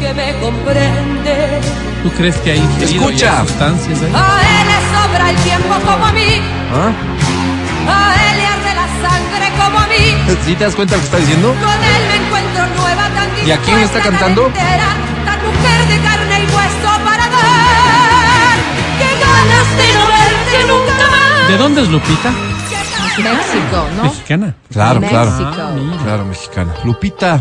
que 0.00 0.14
me 0.14 0.32
comprende. 0.40 1.60
¿Tú 2.02 2.10
crees 2.12 2.36
que 2.38 2.52
hay 2.52 2.68
Escucha. 2.82 3.40
sustancias 3.46 4.00
ahí? 4.02 4.12
A 4.14 4.40
él 4.60 4.66
le 4.68 4.78
sobra 4.92 5.30
el 5.30 5.36
tiempo 5.36 5.74
como 5.84 6.04
a 6.06 6.12
mí, 6.12 6.40
¿Ah? 6.72 6.92
a 7.88 8.30
él 8.30 8.38
le 8.38 8.46
arde 8.46 8.74
la 8.74 9.08
sangre 9.08 9.52
como 9.62 9.78
a 9.78 9.86
mí. 9.86 10.36
¿Sí 10.44 10.54
te 10.54 10.64
das 10.64 10.74
cuenta 10.74 10.94
lo 10.96 11.00
que 11.00 11.04
está 11.06 11.18
diciendo? 11.18 11.48
Con 11.48 11.84
él 11.84 12.02
me 12.08 12.26
encuentro 12.26 12.66
nueva, 12.82 13.08
tan 13.10 13.46
¿Y 13.46 13.50
a 13.50 13.58
quién 13.58 13.78
está 13.80 14.00
cantando? 14.00 14.46
entera, 14.46 14.96
mujer 15.44 15.88
de 15.88 15.98
carne 16.02 16.36
y 16.40 16.46
hueso 16.54 16.90
para 17.04 17.28
dar. 17.28 18.56
Qué 18.98 19.10
ganas 19.24 19.68
de 19.78 19.86
no 19.94 20.04
verte 20.08 20.58
nunca 20.68 21.10
más. 21.10 21.48
¿De 21.48 21.56
dónde 21.56 21.82
es 21.82 21.88
Lupita? 21.88 22.32
México, 23.16 23.88
¿no? 23.96 24.02
Mexicana. 24.04 24.54
Claro, 24.72 25.00
claro. 25.00 25.30
Ah. 25.40 25.76
Claro, 26.02 26.24
mexicana. 26.24 26.74
Lupita 26.84 27.40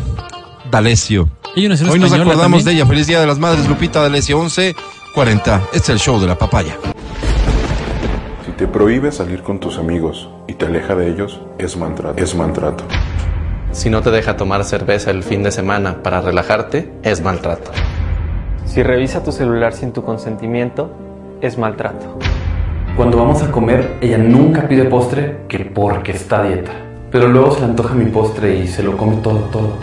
D'Alessio. 0.70 1.30
Hoy 1.56 1.68
nos 1.68 1.82
acordamos 2.14 2.38
también. 2.38 2.66
de 2.66 2.72
ella. 2.74 2.86
Feliz 2.86 3.08
Día 3.08 3.20
de 3.20 3.28
las 3.28 3.40
Madres, 3.40 3.68
Lupita 3.68 4.02
D'Alessio, 4.02 4.40
11.40. 4.40 5.62
Este 5.74 5.78
es 5.78 5.90
el 5.90 6.00
show 6.00 6.20
de 6.20 6.28
la 6.28 6.38
papaya. 6.38 6.78
Si 8.46 8.52
te 8.52 8.68
prohíbe 8.68 9.12
salir 9.12 9.42
con 9.42 9.60
tus 9.60 9.78
amigos 9.78 10.30
y 10.48 10.54
te 10.54 10.66
aleja 10.66 10.96
de 10.96 11.10
ellos, 11.10 11.40
es 11.58 11.76
maltrato. 11.78 12.22
Es 12.24 12.36
maltrato. 12.36 12.84
Si 13.74 13.90
no 13.90 14.04
te 14.04 14.12
deja 14.12 14.38
tomar 14.38 14.64
cerveza 14.66 15.10
el 15.10 15.24
fin 15.24 15.42
de 15.42 15.52
semana 15.52 16.04
para 16.04 16.22
relajarte, 16.22 16.94
es 17.02 17.22
maltrato. 17.22 17.72
Si 18.68 18.84
revisa 18.84 19.24
tu 19.24 19.32
celular 19.32 19.74
sin 19.74 19.92
tu 19.92 20.04
consentimiento, 20.04 20.92
es 21.42 21.58
maltrato. 21.58 22.20
Cuando 22.96 23.18
vamos 23.18 23.42
a 23.42 23.50
comer, 23.50 23.98
ella 24.00 24.20
nunca 24.20 24.68
pide 24.68 24.86
postre 24.86 25.40
que 25.48 25.66
porque 25.66 26.12
está 26.12 26.42
a 26.42 26.48
dieta. 26.48 26.72
Pero 27.12 27.28
luego 27.28 27.52
se 27.56 27.62
le 27.62 27.66
antoja 27.66 27.96
mi 27.96 28.06
postre 28.06 28.56
y 28.56 28.68
se 28.68 28.84
lo 28.84 28.96
come 28.96 29.16
todo, 29.18 29.40
todo. 29.52 29.78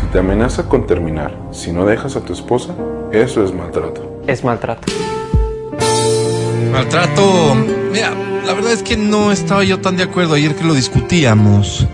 Si 0.00 0.06
te 0.06 0.20
amenaza 0.20 0.68
con 0.68 0.86
terminar 0.86 1.36
si 1.50 1.72
no 1.72 1.86
dejas 1.86 2.14
a 2.14 2.20
tu 2.20 2.32
esposa, 2.32 2.72
eso 3.10 3.42
es 3.44 3.52
maltrato. 3.52 4.22
Es 4.28 4.44
maltrato. 4.44 4.92
Maltrato. 6.70 7.56
Mira, 7.90 8.12
la 8.46 8.54
verdad 8.54 8.70
es 8.70 8.84
que 8.84 8.96
no 8.96 9.32
estaba 9.32 9.64
yo 9.64 9.80
tan 9.80 9.96
de 9.96 10.04
acuerdo 10.04 10.34
ayer 10.34 10.54
que 10.54 10.62
lo 10.62 10.74
discutíamos. 10.74 11.88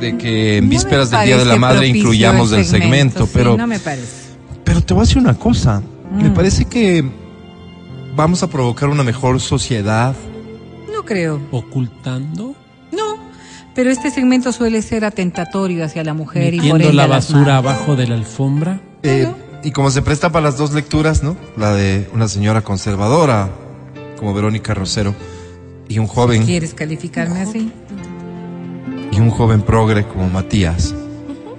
De 0.00 0.16
que 0.16 0.56
en 0.58 0.64
No 0.64 0.70
vísperas 0.70 1.10
del 1.10 1.24
Día 1.26 1.36
de 1.36 1.44
la 1.44 1.56
Madre 1.56 1.86
incluyamos 1.88 2.52
el 2.52 2.64
segmento, 2.64 3.26
sí, 3.26 3.32
pero, 3.34 3.56
no 3.56 3.66
me 3.66 3.78
parece. 3.78 4.30
pero 4.64 4.80
te 4.80 4.94
voy 4.94 5.02
a 5.02 5.04
decir 5.04 5.18
una 5.18 5.34
cosa. 5.34 5.82
Me 6.12 6.28
Mm. 6.30 6.34
parece 6.34 6.64
que 6.64 7.04
vamos 8.16 8.42
a 8.42 8.48
provocar 8.48 8.88
una 8.88 9.02
mejor 9.04 9.40
sociedad. 9.40 10.14
No 10.92 11.04
creo. 11.04 11.40
Ocultando. 11.50 12.54
No. 12.92 13.16
Pero 13.74 13.90
este 13.90 14.10
segmento 14.10 14.52
suele 14.52 14.82
ser 14.82 15.04
atentatorio 15.04 15.84
hacia 15.84 16.02
la 16.02 16.14
mujer 16.14 16.54
y 16.54 16.70
por 16.70 16.80
la 16.94 17.06
basura 17.06 17.58
abajo 17.58 17.94
de 17.94 18.08
la 18.08 18.14
alfombra. 18.16 18.80
Eh, 19.02 19.28
y 19.62 19.70
como 19.70 19.90
se 19.90 20.02
presta 20.02 20.30
para 20.32 20.46
las 20.46 20.56
dos 20.58 20.72
lecturas, 20.72 21.22
¿no? 21.22 21.36
La 21.56 21.72
de 21.74 22.08
una 22.12 22.26
señora 22.26 22.62
conservadora, 22.62 23.50
como 24.18 24.34
Verónica 24.34 24.74
Rosero, 24.74 25.14
y 25.88 25.98
un 25.98 26.06
joven, 26.06 26.44
¿Quieres 26.44 26.74
calificarme 26.74 27.40
así? 27.42 27.70
Y 29.20 29.22
un 29.22 29.30
joven 29.30 29.62
progre 29.62 30.04
como 30.06 30.28
Matías. 30.28 30.94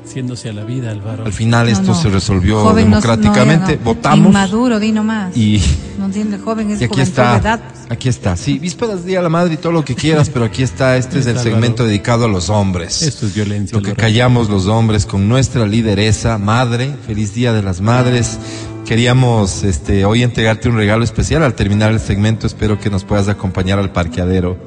Haciéndose 0.06 0.50
a 0.50 0.54
la 0.54 0.66
vida, 0.66 0.92
Álvaro. 0.92 1.24
Al 1.26 1.32
final 1.32 1.68
No, 1.68 1.72
esto 1.72 1.88
no. 1.88 1.96
se 1.96 2.10
resolvió 2.10 2.60
Joven 2.64 2.86
democráticamente, 2.90 3.74
no, 3.74 3.80
no. 3.80 3.86
votamos 3.86 4.28
Inmaduro, 4.28 4.78
di 4.80 4.92
nomás. 4.92 5.38
y, 5.38 5.62
No 5.98 6.06
entiende, 6.08 6.38
joven 6.38 6.72
es 6.72 6.82
y 6.82 6.84
aquí 6.86 7.00
está. 7.00 7.38
edad. 7.38 7.62
Aquí 7.90 8.10
está. 8.10 8.36
Sí, 8.36 8.60
vísperas 8.60 9.06
Día 9.06 9.20
de 9.20 9.24
la 9.24 9.30
Madre 9.30 9.54
y 9.54 9.58
todo 9.58 9.72
lo 9.72 9.86
que 9.86 9.96
quieras, 9.96 10.30
pero 10.30 10.44
aquí 10.46 10.64
está. 10.64 10.98
Este 10.98 11.20
es 11.20 11.28
el 11.28 11.38
Álvaro. 11.38 11.50
segmento 11.52 11.86
dedicado 11.86 12.26
a 12.26 12.28
los 12.28 12.50
hombres. 12.50 13.02
Esto 13.04 13.26
es 13.26 13.34
violencia. 13.36 13.78
Lo 13.78 13.82
que 13.84 13.92
Álvaro. 13.92 14.02
callamos 14.02 14.50
los 14.50 14.66
hombres 14.68 15.06
con 15.06 15.30
nuestra 15.30 15.66
lideresa, 15.66 16.38
madre, 16.38 16.94
feliz 17.08 17.34
día 17.34 17.54
de 17.54 17.64
las 17.64 17.80
madres. 17.80 18.38
Queríamos 18.86 19.64
este, 19.64 20.04
hoy 20.04 20.24
entregarte 20.24 20.68
un 20.68 20.76
regalo 20.76 21.06
especial 21.06 21.44
al 21.44 21.54
terminar 21.54 21.92
el 21.92 22.02
segmento. 22.02 22.48
Espero 22.48 22.78
que 22.80 22.90
nos 22.90 23.06
puedas 23.06 23.30
acompañar 23.30 23.80
al 23.80 23.92
parqueadero, 23.94 24.58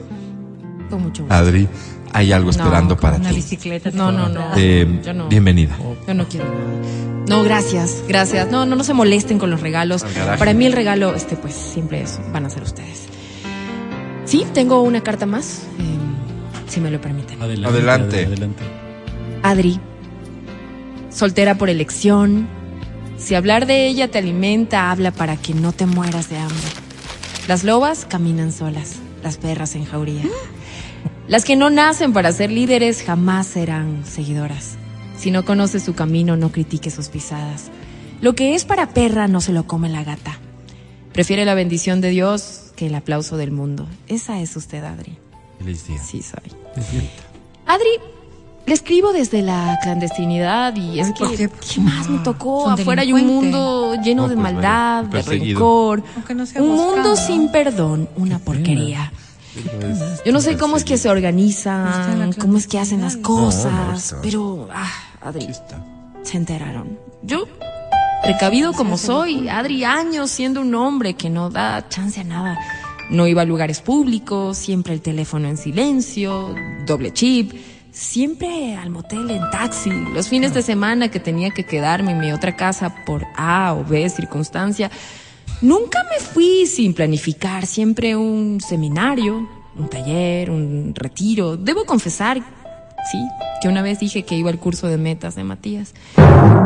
Con 0.89 1.03
mucho 1.03 1.25
gusto. 1.25 1.35
Adri. 1.35 1.69
Hay 2.15 2.33
algo 2.33 2.51
esperando 2.51 2.95
No, 2.95 3.01
para 3.01 3.17
Una 3.17 3.29
ti. 3.31 3.35
bicicleta. 3.37 3.91
No, 3.93 4.11
no, 4.13 4.29
no. 4.29 4.53
Eh, 4.57 5.01
Yo 5.05 5.13
no. 5.13 5.29
Bienvenida. 5.29 5.77
Yo 6.07 6.15
no 6.15 6.27
quiero 6.29 6.47
nada. 6.47 7.25
No, 7.29 7.43
gracias, 7.43 8.03
gracias. 8.09 8.51
No, 8.51 8.65
no, 8.67 8.77
no 8.77 8.85
se 8.85 8.95
molesten 8.95 9.39
con 9.39 9.51
los 9.51 9.61
regalos. 9.61 10.05
Para 10.39 10.55
mí 10.55 10.65
el 10.67 10.73
regalo, 10.73 11.15
este, 11.15 11.37
pues 11.37 11.55
siempre 11.55 12.03
es, 12.03 12.21
van 12.33 12.47
a 12.47 12.51
ser 12.51 12.63
ustedes. 12.63 13.07
Sí, 14.27 14.47
tengo 14.55 14.81
una 14.83 15.03
carta 15.03 15.27
más, 15.27 15.63
eh, 15.79 16.71
si 16.71 16.81
me 16.81 16.91
lo 16.91 17.01
permiten. 17.01 17.41
Adelante. 17.43 17.77
Adelante. 17.77 18.19
ad- 18.21 18.27
adelante. 18.27 18.63
Adri, 19.43 19.81
soltera 21.11 21.57
por 21.57 21.69
elección. 21.69 22.47
Si 23.19 23.35
hablar 23.35 23.67
de 23.67 23.87
ella 23.87 24.09
te 24.11 24.19
alimenta, 24.19 24.91
habla 24.91 25.11
para 25.11 25.37
que 25.37 25.55
no 25.55 25.73
te 25.73 25.87
mueras 25.87 26.29
de 26.29 26.39
hambre. 26.39 26.69
Las 27.49 27.65
lobas 27.65 28.07
caminan 28.09 28.53
solas, 28.53 28.97
las 29.23 29.37
perras 29.37 29.75
en 29.75 29.85
jauría. 29.85 30.23
Las 31.27 31.45
que 31.45 31.57
no 31.57 31.71
nacen 31.71 32.13
para 32.13 32.33
ser 32.33 32.51
líderes 32.51 33.03
jamás 33.03 33.47
serán 33.47 34.05
seguidoras. 34.05 34.77
Si 35.17 35.31
no 35.31 35.45
conoces 35.45 35.83
su 35.83 35.95
camino, 35.95 36.37
no 36.37 36.53
critiques 36.53 36.93
sus 36.93 37.09
pisadas. 37.09 37.71
Lo 38.21 38.35
que 38.35 38.55
es 38.55 38.65
para 38.65 38.91
perra 38.91 39.27
no 39.27 39.41
se 39.41 39.53
lo 39.53 39.67
come 39.67 39.89
la 39.89 40.05
gata. 40.05 40.39
Prefiere 41.13 41.45
la 41.45 41.55
bendición 41.55 42.01
de 42.01 42.11
Dios 42.11 42.73
que 42.77 42.89
el 42.89 42.95
aplauso 42.95 43.37
del 43.37 43.53
mundo. 43.53 43.87
Esa 44.07 44.41
es 44.41 44.55
usted, 44.57 44.85
Adri. 44.85 45.17
Feliz 45.59 45.87
día. 45.87 46.03
Sí, 46.03 46.21
soy. 46.23 46.43
Adri, 47.67 47.89
le 48.67 48.75
escribo 48.75 49.13
desde 49.13 49.41
la 49.41 49.79
clandestinidad 49.83 50.77
y 50.77 51.01
es 51.01 51.13
¿por 51.13 51.31
que, 51.31 51.49
qué? 51.49 51.51
¿qué 51.75 51.81
más 51.81 52.11
me 52.11 52.19
tocó? 52.19 52.65
Son 52.65 52.73
Afuera 52.75 53.03
hay 53.03 53.13
un 53.13 53.27
mundo 53.27 53.95
lleno 54.03 54.23
No, 54.23 54.29
de 54.29 54.35
pues, 54.35 54.43
maldad, 54.43 55.05
de 55.05 55.23
rencor. 55.23 56.03
Aunque 56.17 56.35
no 56.35 56.45
sea 56.45 56.61
Un 56.63 56.75
mundo 56.75 57.17
sin 57.17 57.51
perdón, 57.51 58.11
una 58.17 58.39
porquería. 58.39 59.11
Yo 60.25 60.33
no 60.33 60.41
sé 60.41 60.57
cómo 60.57 60.77
es 60.77 60.85
que 60.85 60.97
se 60.99 61.09
organizan, 61.09 62.33
cómo 62.35 62.59
es 62.59 62.67
que 62.67 62.79
hacen 62.79 63.01
las 63.03 63.17
cosas, 63.17 63.73
No, 63.73 63.87
no, 63.93 63.97
está- 63.97 64.17
pero, 64.23 64.69
ah, 64.73 64.91
Adri, 65.23 65.49
se 66.23 66.37
enteraron. 66.37 66.99
Yo, 67.23 67.45
precavido 68.23 68.73
como 68.73 68.97
soy, 68.99 69.49
Adri, 69.49 69.85
años 69.85 70.31
siendo 70.31 70.61
un 70.61 70.75
hombre 70.75 71.15
que 71.15 71.31
no 71.31 71.51
da 71.51 71.89
chance 71.89 72.21
a 72.21 72.25
nada. 72.25 72.59
No 73.11 73.27
iba 73.27 73.43
a 73.43 73.45
lugares 73.45 73.81
públicos, 73.81 74.57
siempre 74.57 74.95
el 74.95 75.03
teléfono 75.03 75.47
en 75.49 75.57
silencio, 75.59 76.55
doble 76.87 77.13
chip, 77.13 77.53
siempre 77.93 78.75
al 78.77 78.89
motel 78.91 79.31
en 79.31 79.43
taxi. 79.51 79.91
Los 80.15 80.29
fines 80.29 80.55
de 80.55 80.63
semana 80.63 81.09
que 81.11 81.21
tenía 81.21 81.51
que 81.51 81.65
quedarme 81.65 82.13
en 82.13 82.19
mi 82.21 82.33
otra 82.33 82.57
casa 82.57 82.95
por 83.05 83.25
A 83.37 83.75
o 83.75 83.85
B 83.85 84.09
circunstancia. 84.09 84.91
Nunca 85.65 85.99
me 86.11 86.23
fui 86.23 86.67
sin 86.67 86.93
planificar, 86.93 87.65
siempre 87.65 88.15
un 88.15 88.61
seminario, 88.61 89.49
un 89.79 89.89
taller, 89.89 90.51
un 90.51 90.93
retiro. 90.95 91.57
Debo 91.57 91.87
confesar, 91.87 92.37
sí, 93.11 93.19
que 93.63 93.69
una 93.69 93.81
vez 93.81 93.99
dije 93.99 94.25
que 94.25 94.35
iba 94.35 94.51
al 94.51 94.59
curso 94.59 94.89
de 94.89 94.99
metas 94.99 95.37
de 95.37 95.45
Matías. 95.45 95.95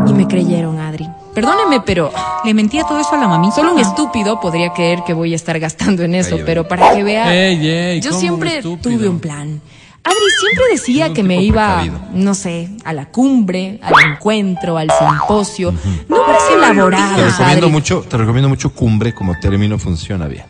Y 0.04 0.12
me 0.12 0.26
creyeron, 0.26 0.80
Adri. 0.80 1.08
Perdóneme, 1.32 1.80
pero 1.86 2.10
¿Le 2.44 2.52
mentía 2.54 2.82
todo 2.82 2.98
eso 2.98 3.14
a 3.14 3.18
la 3.18 3.28
mamita? 3.28 3.54
solo 3.54 3.72
un 3.72 3.78
estúpido 3.78 4.40
podría 4.40 4.72
creer 4.72 5.04
que 5.06 5.14
voy 5.14 5.32
a 5.32 5.36
estar 5.36 5.60
gastando 5.60 6.02
en 6.02 6.16
eso, 6.16 6.40
pero 6.44 6.66
para 6.66 6.92
que 6.96 7.04
vea, 7.04 7.32
Ey, 7.32 7.68
ey, 7.68 8.00
yo 8.00 8.10
¿cómo 8.10 8.20
siempre 8.20 8.62
tuve 8.62 9.08
un 9.08 9.20
plan. 9.20 9.60
Adri 10.04 10.30
siempre 10.40 10.64
decía 10.70 11.12
que 11.12 11.22
me 11.22 11.42
iba, 11.42 11.76
precavido. 11.82 12.00
no 12.14 12.34
sé, 12.34 12.70
a 12.84 12.92
la 12.94 13.10
cumbre, 13.10 13.78
al 13.82 14.12
encuentro, 14.12 14.78
al 14.78 14.88
simposio. 14.90 15.72
Nombres 16.08 16.38
Te 16.48 16.54
elaborados, 16.54 17.18
recomiendo 17.38 17.66
Adri. 17.66 17.70
mucho, 17.70 18.00
te 18.08 18.16
recomiendo 18.16 18.48
mucho 18.48 18.70
cumbre 18.72 19.12
como 19.12 19.38
término 19.38 19.78
funciona 19.78 20.26
bien. 20.26 20.44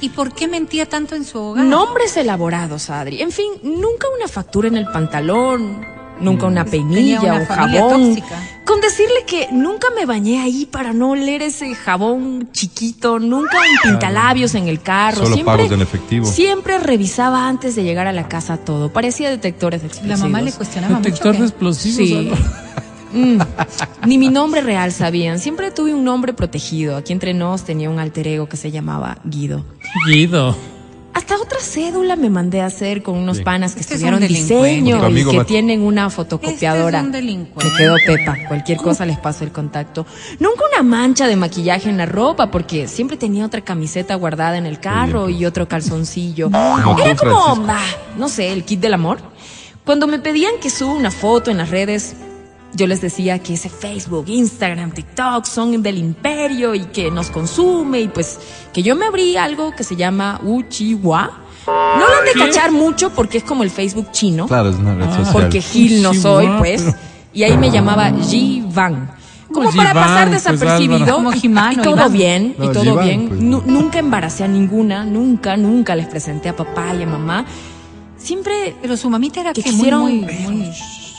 ¿Y 0.00 0.08
por 0.10 0.32
qué 0.32 0.48
mentía 0.48 0.86
tanto 0.86 1.14
en 1.16 1.24
su 1.24 1.38
hogar? 1.38 1.64
Nombres 1.64 2.16
elaborados, 2.16 2.88
Adri. 2.90 3.20
En 3.20 3.30
fin, 3.30 3.50
nunca 3.62 4.06
una 4.16 4.26
factura 4.28 4.68
en 4.68 4.76
el 4.76 4.86
pantalón, 4.86 5.84
nunca 6.20 6.46
una 6.46 6.64
peinilla, 6.64 7.20
una 7.22 7.34
un 7.40 7.46
jabón. 7.46 8.06
tóxica. 8.14 8.42
Con 8.64 8.80
decirle 8.82 9.24
que 9.26 9.48
nunca 9.50 9.88
me 9.96 10.04
bañé 10.04 10.40
ahí 10.40 10.66
para 10.66 10.92
no 10.92 11.10
oler 11.10 11.40
ese 11.42 11.74
jabón 11.74 12.50
chiquito, 12.52 13.18
nunca 13.18 13.56
un 13.58 13.90
pintalabios 13.90 14.54
en 14.54 14.68
el 14.68 14.80
carro. 14.82 15.22
Solo 15.22 15.34
siempre, 15.34 15.56
pagos 15.56 15.72
en 15.72 15.80
efectivo. 15.82 16.26
Siempre 16.26 16.78
revisaba 16.78 17.48
antes 17.48 17.74
de 17.76 17.84
llegar 17.84 18.06
a 18.06 18.12
la 18.12 18.28
casa 18.28 18.58
todo. 18.58 18.92
Parecía 18.92 19.30
detectores 19.30 19.80
de 19.82 19.88
La 19.88 19.92
explosivos. 19.94 20.20
mamá 20.30 20.42
le 20.42 20.52
cuestionaba 20.52 20.96
mucho. 20.98 21.04
Detector 21.04 21.32
de 21.32 21.38
¿qué? 21.38 21.44
explosivos. 21.44 21.96
Sí. 22.08 22.30
Mm. 23.10 23.38
Ni 24.06 24.18
mi 24.18 24.28
nombre 24.28 24.60
real 24.60 24.92
sabían. 24.92 25.38
Siempre 25.38 25.70
tuve 25.70 25.94
un 25.94 26.04
nombre 26.04 26.34
protegido. 26.34 26.94
Aquí 26.94 27.14
entre 27.14 27.32
nos 27.32 27.64
tenía 27.64 27.88
un 27.88 27.98
alter 27.98 28.28
ego 28.28 28.50
que 28.50 28.58
se 28.58 28.70
llamaba 28.70 29.16
Guido. 29.24 29.64
Guido. 30.06 30.54
Hasta 31.18 31.34
otra 31.34 31.58
cédula 31.58 32.14
me 32.14 32.30
mandé 32.30 32.60
a 32.60 32.66
hacer 32.66 33.02
con 33.02 33.16
unos 33.16 33.40
panas 33.40 33.74
que 33.74 33.80
Este 33.80 33.94
estudiaron 33.94 34.20
diseño 34.20 35.08
y 35.10 35.24
que 35.24 35.36
Mat- 35.38 35.46
tienen 35.48 35.82
una 35.82 36.10
fotocopiadora. 36.10 36.98
Este 36.98 36.98
es 36.98 37.04
un 37.06 37.10
delincuente. 37.12 37.64
Me 37.72 37.76
quedó 37.76 37.96
Pepa. 38.06 38.36
Cualquier 38.46 38.78
cosa 38.78 39.04
les 39.04 39.18
paso 39.18 39.42
el 39.42 39.50
contacto. 39.50 40.06
Nunca 40.38 40.62
una 40.72 40.84
mancha 40.84 41.26
de 41.26 41.34
maquillaje 41.34 41.90
en 41.90 41.96
la 41.96 42.06
ropa, 42.06 42.52
porque 42.52 42.86
siempre 42.86 43.16
tenía 43.16 43.44
otra 43.44 43.62
camiseta 43.62 44.14
guardada 44.14 44.58
en 44.58 44.66
el 44.66 44.78
carro 44.78 45.28
y 45.28 45.44
otro 45.44 45.66
calzoncillo. 45.66 46.52
Como 46.52 46.98
Era 47.00 47.16
tú, 47.16 47.24
como, 47.28 47.66
ah, 47.68 47.80
no 48.16 48.28
sé, 48.28 48.52
el 48.52 48.62
kit 48.64 48.78
del 48.78 48.94
amor. 48.94 49.18
Cuando 49.84 50.06
me 50.06 50.20
pedían 50.20 50.52
que 50.62 50.70
suba 50.70 50.92
una 50.94 51.10
foto 51.10 51.50
en 51.50 51.56
las 51.56 51.70
redes, 51.70 52.14
yo 52.74 52.86
les 52.86 53.00
decía 53.00 53.38
que 53.40 53.54
ese 53.54 53.68
Facebook, 53.70 54.24
Instagram, 54.28 54.90
TikTok 54.92 55.44
son 55.46 55.82
del 55.82 55.98
imperio 55.98 56.74
y 56.74 56.84
que 56.86 57.10
nos 57.10 57.30
consume 57.30 58.00
y 58.02 58.08
pues 58.08 58.38
que 58.72 58.82
yo 58.82 58.94
me 58.96 59.06
abrí 59.06 59.36
algo 59.36 59.74
que 59.74 59.84
se 59.84 59.96
llama 59.96 60.40
Uchiwa. 60.44 61.30
No 61.66 61.98
lo 61.98 62.16
han 62.18 62.24
de 62.24 62.32
cachar 62.46 62.70
mucho 62.72 63.10
porque 63.10 63.38
es 63.38 63.44
como 63.44 63.62
el 63.62 63.70
Facebook 63.70 64.10
chino, 64.12 64.46
Claro, 64.46 64.70
es 64.70 64.76
una 64.76 64.94
red 64.94 65.06
social. 65.06 65.32
porque 65.32 65.60
Gil 65.60 66.02
no 66.02 66.14
soy, 66.14 66.48
pues. 66.58 66.84
Y 67.34 67.42
ahí 67.42 67.56
me 67.58 67.70
llamaba 67.70 68.10
Jivan. 68.10 69.10
Como 69.52 69.70
para 69.72 69.94
pasar 69.94 70.28
pues, 70.28 70.44
desapercibido. 70.44 71.16
Como 71.16 71.32
y- 71.32 71.76
todo 71.82 72.08
bien, 72.10 72.54
y 72.58 72.68
todo 72.68 72.98
bien. 72.98 73.28
pues. 73.28 73.40
Nu- 73.40 73.62
nunca 73.66 73.98
embaracé 73.98 74.44
a 74.44 74.48
ninguna, 74.48 75.04
nunca, 75.04 75.56
nunca 75.56 75.94
les 75.96 76.06
presenté 76.06 76.48
a 76.50 76.56
papá 76.56 76.94
y 76.98 77.02
a 77.02 77.06
mamá. 77.06 77.44
Siempre 78.16 78.74
Pero 78.82 78.96
su 78.96 79.08
mamita 79.10 79.40
era 79.40 79.52
que 79.52 79.62
que 79.62 79.70
muy, 79.70 79.76
quisieron 79.78 80.02
muy, 80.02 80.20
muy- 80.38 80.72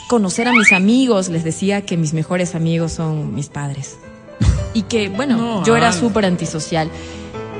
conocer 0.09 0.47
a 0.47 0.51
mis 0.51 0.73
amigos, 0.73 1.29
les 1.29 1.43
decía 1.45 1.85
que 1.85 1.95
mis 1.95 2.13
mejores 2.13 2.55
amigos 2.55 2.91
son 2.91 3.33
mis 3.35 3.47
padres. 3.47 3.97
Y 4.73 4.81
que, 4.81 5.07
bueno, 5.07 5.37
No, 5.37 5.63
yo 5.63 5.77
era 5.77 5.93
súper 5.93 6.25
antisocial. 6.25 6.89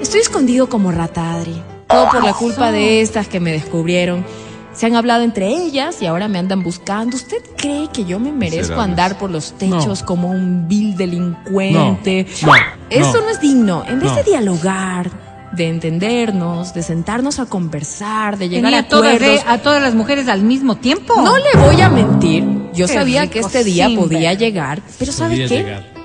Estoy 0.01 0.19
escondido 0.21 0.67
como 0.67 0.91
rata, 0.91 1.33
Adri. 1.33 1.61
Todo 1.87 2.09
por 2.09 2.23
la 2.23 2.33
culpa 2.33 2.71
de 2.71 3.01
estas 3.01 3.27
que 3.27 3.39
me 3.39 3.51
descubrieron. 3.51 4.25
Se 4.73 4.85
han 4.85 4.95
hablado 4.95 5.23
entre 5.23 5.47
ellas 5.49 6.01
y 6.01 6.05
ahora 6.05 6.27
me 6.27 6.39
andan 6.39 6.63
buscando. 6.63 7.15
¿Usted 7.17 7.37
cree 7.57 7.87
que 7.91 8.05
yo 8.05 8.19
me 8.19 8.31
merezco 8.31 8.79
andar 8.79 9.17
por 9.17 9.29
los 9.29 9.53
techos 9.53 10.01
No. 10.01 10.05
como 10.05 10.29
un 10.29 10.67
vil 10.67 10.95
delincuente? 10.95 12.27
No, 12.43 12.47
no, 12.47 12.55
Eso 12.89 13.13
no. 13.17 13.21
no 13.25 13.29
es 13.29 13.39
digno. 13.41 13.83
En 13.87 13.99
vez 13.99 14.09
No. 14.11 14.15
de 14.17 14.23
dialogar, 14.23 15.09
de 15.51 15.67
entendernos, 15.67 16.73
de 16.73 16.83
sentarnos 16.83 17.39
a 17.39 17.45
conversar, 17.45 18.37
de 18.37 18.49
llegar 18.49 18.65
Tenía 18.65 18.79
a 18.79 18.87
todas, 18.87 19.15
acuerdos. 19.15 19.43
de- 19.45 19.49
a 19.51 19.57
todas 19.59 19.81
las 19.81 19.95
mujeres 19.95 20.27
al 20.27 20.41
mismo 20.43 20.75
tiempo. 20.77 21.13
No 21.21 21.35
le 21.37 21.59
voy 21.59 21.81
a 21.81 21.89
mentir. 21.89 22.43
Yo 22.73 22.85
Qué 22.87 22.93
sabía 22.93 23.21
rico 23.23 23.33
que 23.33 23.39
este 23.39 23.63
día 23.63 23.89
podía 23.95 24.33
llegar, 24.33 24.81
pero 24.99 25.11
¿sabe 25.11 25.31
Podía 25.35 25.47
qué? 25.47 25.57
llegar. 25.57 25.98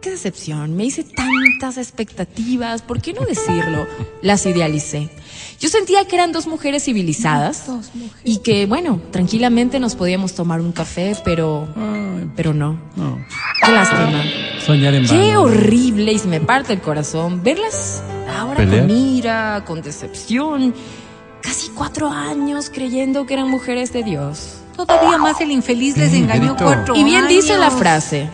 Qué 0.00 0.10
decepción. 0.10 0.76
Me 0.76 0.84
hice 0.84 1.02
tantas 1.02 1.76
expectativas. 1.76 2.82
¿Por 2.82 3.00
qué 3.02 3.12
no 3.12 3.22
decirlo? 3.22 3.86
Las 4.22 4.46
idealicé. 4.46 5.10
Yo 5.58 5.68
sentía 5.68 6.04
que 6.06 6.14
eran 6.14 6.30
dos 6.30 6.46
mujeres 6.46 6.84
civilizadas 6.84 7.64
y 8.22 8.38
que, 8.38 8.66
bueno, 8.66 9.00
tranquilamente 9.10 9.80
nos 9.80 9.96
podíamos 9.96 10.34
tomar 10.34 10.60
un 10.60 10.70
café, 10.70 11.16
pero, 11.24 11.66
Ay, 11.76 12.30
pero 12.36 12.54
no. 12.54 12.78
no. 12.94 13.18
Qué 13.64 13.72
lástima. 13.72 14.22
Soñar 14.64 14.94
en 14.94 15.04
Qué 15.06 15.28
vano. 15.28 15.42
horrible 15.42 16.12
y 16.12 16.18
se 16.20 16.28
me 16.28 16.40
parte 16.40 16.72
el 16.74 16.80
corazón 16.80 17.42
verlas 17.42 18.00
ahora 18.38 18.58
Pelear. 18.58 18.86
con 18.86 18.90
ira, 18.96 19.64
con 19.66 19.82
decepción. 19.82 20.74
Casi 21.42 21.70
cuatro 21.70 22.08
años 22.08 22.70
creyendo 22.72 23.26
que 23.26 23.34
eran 23.34 23.50
mujeres 23.50 23.92
de 23.92 24.04
Dios. 24.04 24.58
Todavía 24.76 25.18
más 25.18 25.40
el 25.40 25.50
infeliz 25.50 25.96
les 25.96 26.12
engañó 26.14 26.54
cuatro 26.56 26.94
Y 26.94 27.02
bien 27.02 27.26
dice 27.26 27.58
la 27.58 27.66
años. 27.66 27.78
frase. 27.80 28.28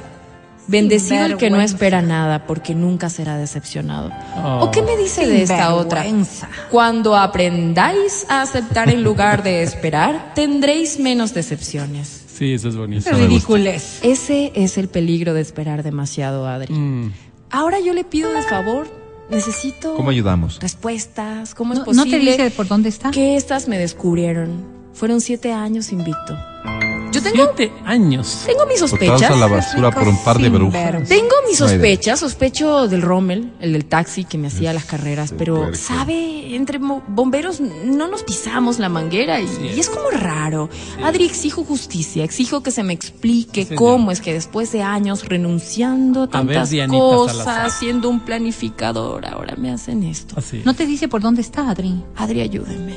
Bendecido 0.66 1.26
el 1.26 1.36
que 1.36 1.50
no 1.50 1.60
espera 1.60 2.00
nada, 2.02 2.46
porque 2.46 2.74
nunca 2.74 3.10
será 3.10 3.36
decepcionado. 3.36 4.10
Oh. 4.36 4.64
¿O 4.64 4.70
qué 4.70 4.80
me 4.82 4.96
dice 4.96 5.26
de 5.26 5.42
esta 5.42 5.74
otra? 5.74 6.04
Cuando 6.70 7.16
aprendáis 7.16 8.24
a 8.28 8.42
aceptar 8.42 8.88
en 8.88 9.02
lugar 9.04 9.42
de 9.42 9.62
esperar, 9.62 10.32
tendréis 10.34 10.98
menos 10.98 11.34
decepciones. 11.34 12.22
Sí, 12.34 12.52
eso 12.54 12.68
es 12.68 12.74
Qué 12.74 12.80
bonito. 12.80 13.10
ridiculez. 13.12 14.00
Ese 14.02 14.52
es 14.54 14.76
el 14.78 14.88
peligro 14.88 15.34
de 15.34 15.40
esperar 15.40 15.82
demasiado, 15.82 16.48
Adri. 16.48 16.72
Mm. 16.74 17.12
Ahora 17.50 17.78
yo 17.78 17.92
le 17.92 18.02
pido 18.02 18.32
de 18.32 18.42
favor, 18.42 18.88
necesito 19.30 19.94
¿Cómo 19.94 20.10
ayudamos? 20.10 20.58
respuestas. 20.60 21.54
¿Cómo 21.54 21.74
es 21.74 21.78
No, 21.80 21.84
no 21.84 22.02
posible 22.02 22.36
te 22.36 22.42
dice 22.44 22.50
por 22.56 22.66
dónde 22.66 22.88
está. 22.88 23.10
que 23.12 23.36
estas 23.36 23.68
me 23.68 23.78
descubrieron? 23.78 24.64
Fueron 24.94 25.20
siete 25.20 25.52
años 25.52 25.92
invicto. 25.92 26.36
Tengo, 27.24 27.50
Siete 27.56 27.72
años. 27.84 28.42
tengo 28.46 28.66
mis 28.66 28.78
sospechas. 28.78 29.30
a 29.30 29.36
la 29.36 29.46
basura 29.46 29.90
por 29.90 30.06
un 30.08 30.22
par 30.24 30.38
de 30.38 30.48
brujas. 30.48 31.08
Tengo 31.08 31.34
mis 31.48 31.58
sospechas, 31.58 32.20
sospecho 32.20 32.86
del 32.88 33.02
Rommel, 33.02 33.52
el 33.60 33.72
del 33.72 33.84
taxi 33.86 34.24
que 34.24 34.38
me 34.38 34.48
hacía 34.48 34.72
las 34.72 34.84
carreras, 34.84 35.30
sí, 35.30 35.36
pero 35.38 35.74
sabe, 35.74 36.54
entre 36.54 36.78
bomberos 36.78 37.60
no 37.60 38.08
nos 38.08 38.22
pisamos 38.22 38.78
la 38.78 38.88
manguera 38.88 39.40
y, 39.40 39.46
y 39.74 39.80
es 39.80 39.88
como 39.90 40.10
raro. 40.10 40.68
Adri, 41.02 41.24
exijo 41.26 41.64
justicia, 41.64 42.22
exijo 42.24 42.62
que 42.62 42.70
se 42.70 42.82
me 42.82 42.92
explique 42.92 43.74
cómo 43.74 44.10
es 44.12 44.20
que 44.20 44.32
después 44.32 44.70
de 44.72 44.82
años 44.82 45.24
renunciando 45.26 46.24
a 46.24 46.28
tantas 46.28 46.70
cosas, 46.88 47.36
Salazar. 47.44 47.70
siendo 47.70 48.08
un 48.08 48.20
planificador, 48.20 49.26
ahora 49.26 49.54
me 49.56 49.70
hacen 49.70 50.02
esto. 50.04 50.34
Así. 50.38 50.62
No 50.64 50.74
te 50.74 50.86
dice 50.86 51.08
por 51.08 51.20
dónde 51.22 51.40
está, 51.40 51.68
Adri. 51.70 52.02
Adri, 52.16 52.40
ayúdenme. 52.42 52.94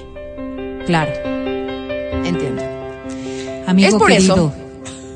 Claro, 0.86 1.12
entiendo. 2.26 2.64
Amigo 3.68 3.88
Es 3.90 3.94
por 3.96 4.08
querido, 4.10 4.36
eso. 4.36 4.54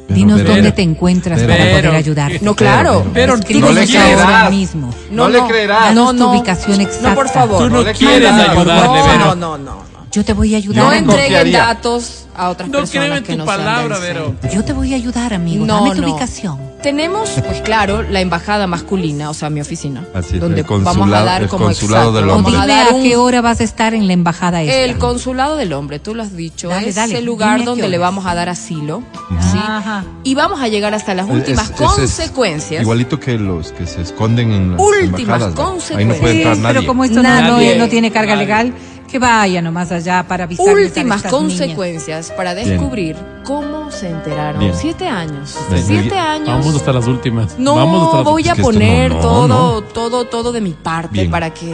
Pero, 0.08 0.16
dinos 0.16 0.42
pero- 0.42 0.54
dónde 0.56 0.72
te 0.74 0.82
encuentras 0.82 1.40
pero- 1.40 1.52
para 1.54 1.64
poder 1.64 1.82
pero- 1.86 1.98
ayudarte. 1.98 2.40
No, 2.42 2.54
claro. 2.56 3.06
Pero 3.14 3.38
no 3.38 3.72
le 3.72 3.82
ahora 3.82 3.86
creerás. 3.86 4.52
mismo. 4.52 4.90
No 5.10 5.30
le 5.30 5.42
creerás. 5.48 5.86
Danos 5.86 6.06
No, 6.06 6.12
tu 6.12 6.18
no. 6.18 6.32
ubicación 6.32 6.82
exacta. 6.82 7.10
No, 7.10 7.16
por 7.16 7.30
favor. 7.30 7.58
Tú 7.64 7.70
no 7.70 7.84
No 7.84 7.92
quieres 7.94 8.30
ayudarle, 8.32 8.66
no, 8.66 9.36
no, 9.36 9.36
no, 9.36 9.58
no. 9.58 9.91
Yo 10.12 10.26
te 10.26 10.34
voy 10.34 10.54
a 10.54 10.58
ayudar. 10.58 10.84
No 10.84 10.92
entreguen 10.92 11.24
confiaría. 11.26 11.60
datos 11.60 12.26
a 12.36 12.50
otras 12.50 12.70
No 12.70 12.80
personas 12.80 13.06
creo 13.08 13.18
en 13.18 13.24
que 13.24 13.32
tu 13.34 13.38
no 13.40 13.46
palabra, 13.46 13.98
Vero. 14.00 14.36
Yo 14.54 14.64
te 14.66 14.74
voy 14.74 14.92
a 14.94 14.96
ayudar, 14.98 15.34
amigo. 15.34 15.66
No, 15.66 15.84
Dame 15.86 15.96
tu 15.96 16.02
no. 16.02 16.12
ubicación. 16.12 16.72
Tenemos, 16.82 17.30
pues 17.46 17.62
claro, 17.62 18.02
la 18.02 18.22
embajada 18.22 18.66
masculina, 18.66 19.30
o 19.30 19.36
sea, 19.36 19.52
mi 19.52 19.62
oficina. 19.62 20.04
Así 20.16 20.36
es, 20.36 20.42
donde 20.42 20.62
el 20.62 20.66
vamos 20.68 21.12
a 21.14 21.24
dar 21.24 21.44
el 21.44 21.48
como 21.48 21.66
consulado 21.66 22.10
exacto, 22.10 22.18
del 22.18 22.26
vamos 22.44 22.54
hombre. 22.54 22.74
a 22.74 23.02
qué 23.04 23.16
hora 23.18 23.42
vas 23.42 23.62
a 23.62 23.64
estar 23.64 23.94
en 23.94 24.08
la 24.08 24.14
embajada 24.14 24.64
esta. 24.64 24.76
el 24.80 24.98
consulado 24.98 25.58
del 25.58 25.74
hombre, 25.74 26.00
tú 26.00 26.16
lo 26.16 26.24
has 26.24 26.36
dicho, 26.36 26.70
Dale, 26.70 26.90
es 26.90 26.96
dale, 26.96 27.20
el 27.20 27.26
lugar 27.26 27.64
donde 27.64 27.88
le 27.88 28.00
vamos 28.00 28.26
a 28.26 28.34
dar 28.34 28.50
asilo, 28.50 29.04
¿sí? 29.52 29.60
Ajá. 29.64 30.04
Y 30.24 30.34
vamos 30.34 30.60
a 30.60 30.70
llegar 30.70 30.96
hasta 30.96 31.14
las 31.14 31.30
últimas 31.30 31.66
es- 31.70 31.76
es- 31.76 31.82
es 31.82 31.88
consecuencias. 31.96 32.82
Igualito 32.82 33.20
que 33.20 33.38
los 33.38 33.72
que 33.74 33.86
se 33.86 34.02
esconden 34.02 34.52
en 34.52 34.72
las 34.72 34.80
Últimas 34.82 35.20
embajadas. 35.20 35.56
¿no? 35.56 35.62
Ahí 35.62 35.66
no 35.68 35.72
consecuencias. 35.72 36.20
puede 36.20 36.36
entrar 36.38 36.56
Sí, 36.56 36.62
nadie. 36.62 36.76
pero 36.80 36.88
como 36.88 37.04
esto 37.04 37.16
no, 37.18 37.30
Nadie. 37.30 37.78
no 37.78 37.90
tiene 37.90 38.12
carga 38.12 38.34
Nadie. 38.34 38.48
legal, 38.48 38.74
que 39.12 39.20
vaya 39.20 39.62
nomás 39.62 39.92
allá 39.92 40.24
para 40.28 40.46
avisarles 40.46 40.88
últimas 40.88 41.24
a 41.24 41.28
estas 41.28 41.42
niñas. 41.42 41.58
consecuencias 41.60 42.32
para 42.32 42.56
descubrir 42.56 43.16
cómo 43.44 43.92
se 43.92 44.10
enteraron. 44.10 44.60
Bien. 44.60 44.74
Siete 44.76 45.08
años. 45.08 45.58
Bien. 45.70 45.84
Siete 45.86 46.18
años. 46.18 46.48
Vamos 46.48 46.76
hasta 46.76 46.94
las 46.94 47.08
últimas. 47.08 47.60
No 47.60 47.76
Vamos 47.76 48.06
hasta 48.06 48.18
las 48.18 48.26
voy 48.26 48.48
a 48.48 48.56
poner 48.56 49.10
no, 49.12 49.16
no, 49.18 49.22
todo, 49.22 49.48
no. 49.48 49.82
todo, 49.84 50.26
todo 50.28 50.52
de 50.52 50.62
mi 50.62 50.72
parte 50.72 51.10
Bien. 51.14 51.30
para 51.32 51.54
que, 51.54 51.74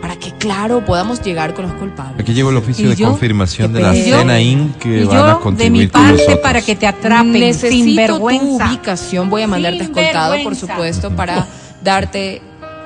para 0.00 0.16
que, 0.16 0.32
claro, 0.32 0.84
podamos 0.84 1.20
llegar 1.22 1.54
con 1.54 1.66
los 1.66 1.74
culpables. 1.74 2.18
Aquí 2.20 2.32
llegó 2.32 2.50
el 2.50 2.56
oficio 2.56 2.86
¿Y 2.86 2.88
de 2.90 2.96
yo? 2.96 3.08
confirmación 3.08 3.72
¿Qué 3.72 3.78
de 3.78 3.84
la 3.84 3.92
pedo? 3.92 4.18
cena 4.20 4.40
IN 4.40 4.74
que 4.80 5.00
Y 5.00 5.04
van 5.04 5.16
a 5.16 5.20
yo, 5.20 5.26
de 5.26 5.34
mi 5.34 5.40
contribuir 5.42 5.90
con 5.90 6.02
parte, 6.02 6.36
para 6.36 6.62
que 6.62 6.76
te 6.76 6.86
atrapen, 6.86 7.32
Necesito 7.32 7.84
sin 7.84 7.90
tu 7.90 7.96
vergüenza. 7.96 8.68
ubicación, 8.70 9.28
voy 9.28 9.42
a 9.42 9.48
mandarte 9.48 9.82
escoltado, 9.84 10.36
por 10.42 10.56
supuesto, 10.56 11.10
para 11.10 11.46
darte, 11.82 12.40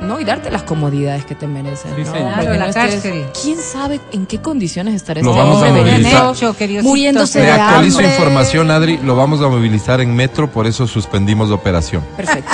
¿no? 0.06 0.20
Y 0.20 0.24
darte 0.24 0.50
las 0.50 0.62
comodidades 0.62 1.24
que 1.24 1.34
te 1.34 1.46
merecen. 1.46 1.92
Sí, 1.96 2.02
¿no? 2.02 2.12
Porque 2.12 2.22
Claro, 2.22 2.50
la 2.54 2.58
no 2.58 2.64
estés- 2.66 2.74
cárcel. 2.74 3.24
¿Quién 3.42 3.58
sabe 3.58 4.00
en 4.12 4.26
qué 4.26 4.40
condiciones 4.40 4.94
estará 4.94 5.22
Lo 5.22 5.30
este 5.30 5.40
vamos 5.42 5.62
a 5.62 5.68
hombre 5.68 6.82
muriéndose 6.82 7.40
de 7.40 7.50
actualizo 7.50 7.98
hambre? 7.98 8.12
información, 8.12 8.70
Adri. 8.70 8.98
Lo 8.98 9.16
vamos 9.16 9.40
a 9.40 9.48
movilizar 9.48 10.00
en 10.00 10.14
metro, 10.14 10.50
por 10.50 10.66
eso 10.66 10.86
suspendimos 10.86 11.48
la 11.48 11.54
operación. 11.54 12.02
Perfecto. 12.16 12.50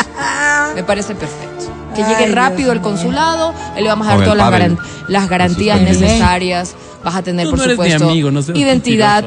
Me 0.74 0.84
parece 0.84 1.14
perfecto. 1.14 1.64
Que 1.94 2.04
Ay, 2.04 2.14
llegue 2.14 2.32
rápido 2.34 2.66
Dios 2.66 2.76
al 2.76 2.82
consulado, 2.82 3.52
ahí 3.74 3.82
le 3.82 3.88
vamos 3.88 4.06
a 4.06 4.10
dar 4.10 4.22
todas 4.24 4.36
las, 4.36 4.50
garan- 4.52 4.78
las 5.08 5.28
garantías 5.28 5.80
necesarias. 5.80 6.74
Vas 7.02 7.16
a 7.16 7.22
tener, 7.22 7.44
Tú 7.46 7.50
por 7.52 7.58
no 7.60 7.64
eres 7.64 7.78
mi 7.78 7.84
supuesto, 7.86 8.08
amigo, 8.10 8.30
no 8.30 8.42
seas 8.42 8.56
identidad 8.58 9.24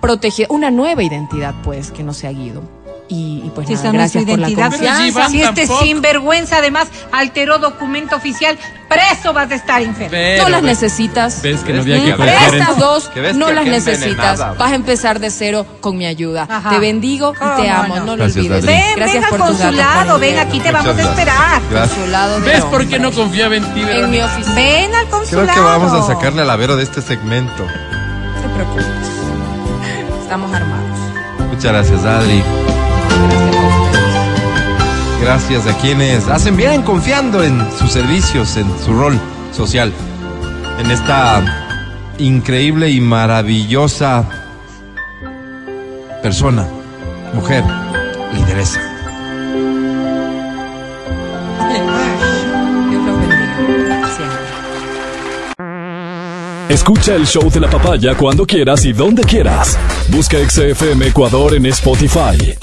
protegida. 0.00 0.46
Una 0.50 0.70
nueva 0.70 1.02
identidad, 1.02 1.54
pues, 1.64 1.90
que 1.90 2.02
no 2.02 2.12
sea 2.14 2.30
Guido. 2.30 2.62
Y, 3.06 3.42
y 3.44 3.52
pues 3.54 3.68
Si 3.68 3.74
nada, 3.74 3.90
gracias 3.92 4.24
por 4.24 4.38
la 4.38 4.48
identidad, 4.48 4.70
confianza. 4.70 5.28
si 5.28 5.42
este 5.42 5.66
tampoco. 5.66 5.82
sinvergüenza 5.84 6.56
además 6.56 6.88
alteró 7.12 7.58
documento 7.58 8.16
oficial, 8.16 8.58
preso 8.88 9.34
vas 9.34 9.50
a 9.50 9.54
estar 9.56 9.82
enfermo. 9.82 10.08
Pero, 10.10 10.44
no 10.44 10.48
las 10.48 10.62
ves- 10.62 10.70
necesitas. 10.80 11.42
Ves 11.42 11.60
que 11.60 11.74
no 11.74 11.82
había 11.82 12.02
que 12.02 12.56
Estas 12.56 12.78
dos 12.78 13.10
no 13.34 13.52
las 13.52 13.66
necesitas. 13.66 14.38
Vas 14.56 14.72
a 14.72 14.74
empezar 14.74 15.20
de 15.20 15.30
cero 15.30 15.66
con 15.82 15.98
mi 15.98 16.06
ayuda. 16.06 16.46
Ajá. 16.48 16.70
Te 16.70 16.78
bendigo 16.78 17.34
y 17.34 17.38
¿Cómo 17.38 17.54
te 17.56 17.68
amo. 17.68 17.94
no? 17.96 18.04
No, 18.06 18.16
lo 18.16 18.24
Gracias, 18.24 18.36
olvides. 18.46 18.64
Ven, 18.64 18.82
Gracias 18.96 19.14
ven 19.16 19.24
al 19.24 19.30
por 19.30 19.38
datos, 19.40 19.56
consulado, 19.60 20.18
ven 20.18 20.38
aquí 20.38 20.60
te 20.60 20.72
Muchas 20.72 20.84
vamos 20.86 20.98
a 21.04 21.10
esperar. 21.10 21.62
Gracias. 21.70 21.98
Consulado 21.98 22.40
de 22.40 22.50
¿Ves 22.52 22.64
por 22.64 22.86
qué 22.88 22.98
no 22.98 23.12
confiaba 23.12 23.56
en 23.56 23.74
ti, 23.74 23.82
En 23.86 24.10
mi 24.10 24.20
oficina. 24.22 24.54
Ven 24.54 24.94
al 24.94 25.06
consulado. 25.10 25.46
Creo 25.46 25.54
que 25.54 25.60
vamos 25.60 25.92
a 25.92 26.06
sacarle 26.06 26.40
a 26.40 26.44
la 26.46 26.56
Vero 26.56 26.74
de 26.76 26.84
este 26.84 27.02
segmento. 27.02 27.64
No 27.64 28.40
te 28.40 28.48
preocupes. 28.54 28.86
Estamos 30.22 30.54
armados. 30.54 30.98
Muchas 31.50 31.64
gracias, 31.70 32.02
Adri. 32.06 32.42
Gracias 35.20 35.66
a 35.66 35.76
quienes 35.78 36.28
hacen 36.28 36.56
bien 36.56 36.82
confiando 36.82 37.42
en 37.42 37.58
sus 37.78 37.90
servicios, 37.90 38.56
en 38.56 38.66
su 38.84 38.92
rol 38.92 39.18
social, 39.52 39.92
en 40.78 40.90
esta 40.90 41.42
increíble 42.18 42.90
y 42.90 43.00
maravillosa 43.00 44.28
persona, 46.22 46.66
mujer, 47.32 47.64
lideresa. 48.34 48.80
Escucha 56.68 57.14
el 57.14 57.26
show 57.26 57.50
de 57.50 57.60
la 57.60 57.68
papaya 57.68 58.16
cuando 58.16 58.46
quieras 58.46 58.84
y 58.84 58.92
donde 58.92 59.22
quieras. 59.22 59.78
Busca 60.08 60.38
XFM 60.38 61.06
Ecuador 61.06 61.54
en 61.54 61.66
Spotify. 61.66 62.56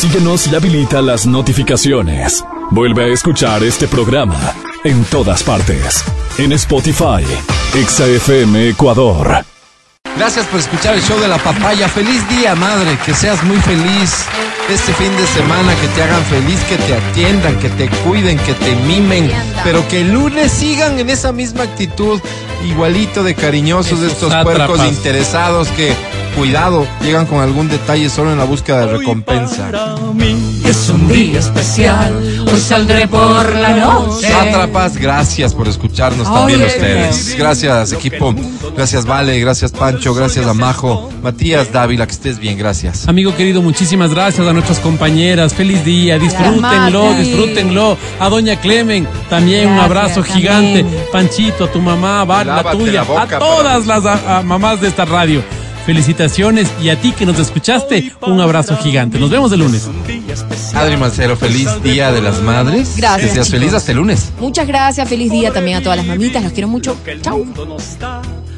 Síguenos 0.00 0.46
y 0.46 0.54
habilita 0.54 1.02
las 1.02 1.26
notificaciones. 1.26 2.42
Vuelve 2.70 3.04
a 3.04 3.06
escuchar 3.08 3.62
este 3.62 3.86
programa 3.86 4.54
en 4.82 5.04
todas 5.04 5.42
partes. 5.42 6.02
En 6.38 6.52
Spotify, 6.52 7.22
XFM 7.74 8.70
Ecuador. 8.70 9.44
Gracias 10.16 10.46
por 10.46 10.60
escuchar 10.60 10.94
el 10.94 11.02
show 11.02 11.20
de 11.20 11.28
la 11.28 11.36
papaya. 11.36 11.86
Feliz 11.86 12.26
día, 12.30 12.54
madre. 12.54 12.98
Que 13.04 13.12
seas 13.12 13.44
muy 13.44 13.58
feliz 13.58 14.24
este 14.70 14.94
fin 14.94 15.14
de 15.18 15.26
semana. 15.26 15.74
Que 15.74 15.88
te 15.88 16.02
hagan 16.02 16.24
feliz, 16.24 16.60
que 16.60 16.76
te 16.78 16.94
atiendan, 16.94 17.58
que 17.58 17.68
te 17.68 17.88
cuiden, 18.02 18.38
que 18.38 18.54
te 18.54 18.74
mimen. 18.76 19.30
Pero 19.64 19.86
que 19.88 20.00
el 20.00 20.12
lunes 20.12 20.50
sigan 20.50 20.98
en 20.98 21.10
esa 21.10 21.30
misma 21.30 21.64
actitud, 21.64 22.18
igualito 22.66 23.22
de 23.22 23.34
cariñosos 23.34 24.00
de 24.00 24.08
estos 24.08 24.34
puercos 24.44 24.82
interesados 24.86 25.68
que, 25.68 25.94
cuidado, 26.30 26.86
llegan 27.02 27.26
con 27.26 27.40
algún 27.40 27.68
detalle 27.68 28.08
solo 28.08 28.32
en 28.32 28.38
la 28.38 28.44
búsqueda 28.44 28.86
de 28.86 28.98
recompensa. 28.98 29.70
Es 30.64 30.88
un 30.88 31.08
día 31.08 31.38
especial, 31.40 32.14
hoy 32.50 32.60
saldré 32.60 33.08
por 33.08 33.54
la 33.56 33.70
noche. 33.76 34.28
Sátrapas, 34.28 34.96
gracias 34.96 35.54
por 35.54 35.66
escucharnos 35.68 36.32
también 36.32 36.62
ustedes. 36.62 37.34
Gracias, 37.36 37.92
equipo. 37.92 38.34
Gracias, 38.76 39.04
Vale. 39.06 39.38
Gracias, 39.40 39.72
Pancho. 39.72 40.14
Gracias 40.14 40.46
a 40.46 40.54
Majo. 40.54 41.10
Matías 41.22 41.72
Dávila, 41.72 42.06
que 42.06 42.12
estés 42.12 42.38
bien. 42.38 42.56
Gracias. 42.58 43.08
Amigo 43.08 43.34
querido, 43.34 43.62
muchísimas 43.62 44.14
gracias 44.14 44.46
a 44.46 44.52
nuestras 44.52 44.78
compañeras. 44.78 45.54
Feliz 45.54 45.84
día, 45.84 46.18
disfrútenlo, 46.18 47.14
disfrútenlo. 47.14 47.96
A 48.20 48.28
doña 48.28 48.56
Clemen, 48.60 49.06
también 49.28 49.68
un 49.70 49.78
abrazo 49.78 50.22
gigante. 50.22 50.84
Panchito, 51.12 51.64
a 51.64 51.72
tu 51.72 51.80
mamá, 51.80 52.24
Val, 52.24 52.46
la 52.46 52.70
tuya, 52.72 52.92
la 52.92 53.02
boca 53.02 53.22
a 53.22 53.26
para- 53.26 53.38
todas 53.38 53.86
las 53.86 54.04
a- 54.06 54.38
a 54.38 54.42
mamás 54.42 54.80
de 54.80 54.88
esta 54.88 55.04
radio. 55.04 55.42
Felicitaciones 55.90 56.68
y 56.80 56.88
a 56.90 57.00
ti 57.00 57.10
que 57.10 57.26
nos 57.26 57.40
escuchaste, 57.40 58.12
un 58.22 58.40
abrazo 58.40 58.76
gigante. 58.76 59.18
Nos 59.18 59.28
vemos 59.28 59.50
el 59.50 59.58
lunes. 59.58 59.88
Adri 60.72 60.96
Mancero, 60.96 61.36
feliz 61.36 61.68
Día 61.82 62.12
de 62.12 62.22
las 62.22 62.40
Madres. 62.42 62.94
Gracias, 62.96 63.30
Que 63.30 63.34
seas 63.34 63.46
chicos. 63.48 63.58
feliz 63.60 63.74
hasta 63.74 63.90
el 63.90 63.98
lunes. 63.98 64.30
Muchas 64.38 64.68
gracias. 64.68 65.08
Feliz 65.08 65.32
día 65.32 65.52
también 65.52 65.78
a 65.78 65.82
todas 65.82 65.96
las 65.98 66.06
mamitas. 66.06 66.44
Los 66.44 66.52
quiero 66.52 66.68
mucho. 66.68 66.96
Chau. 67.22 67.44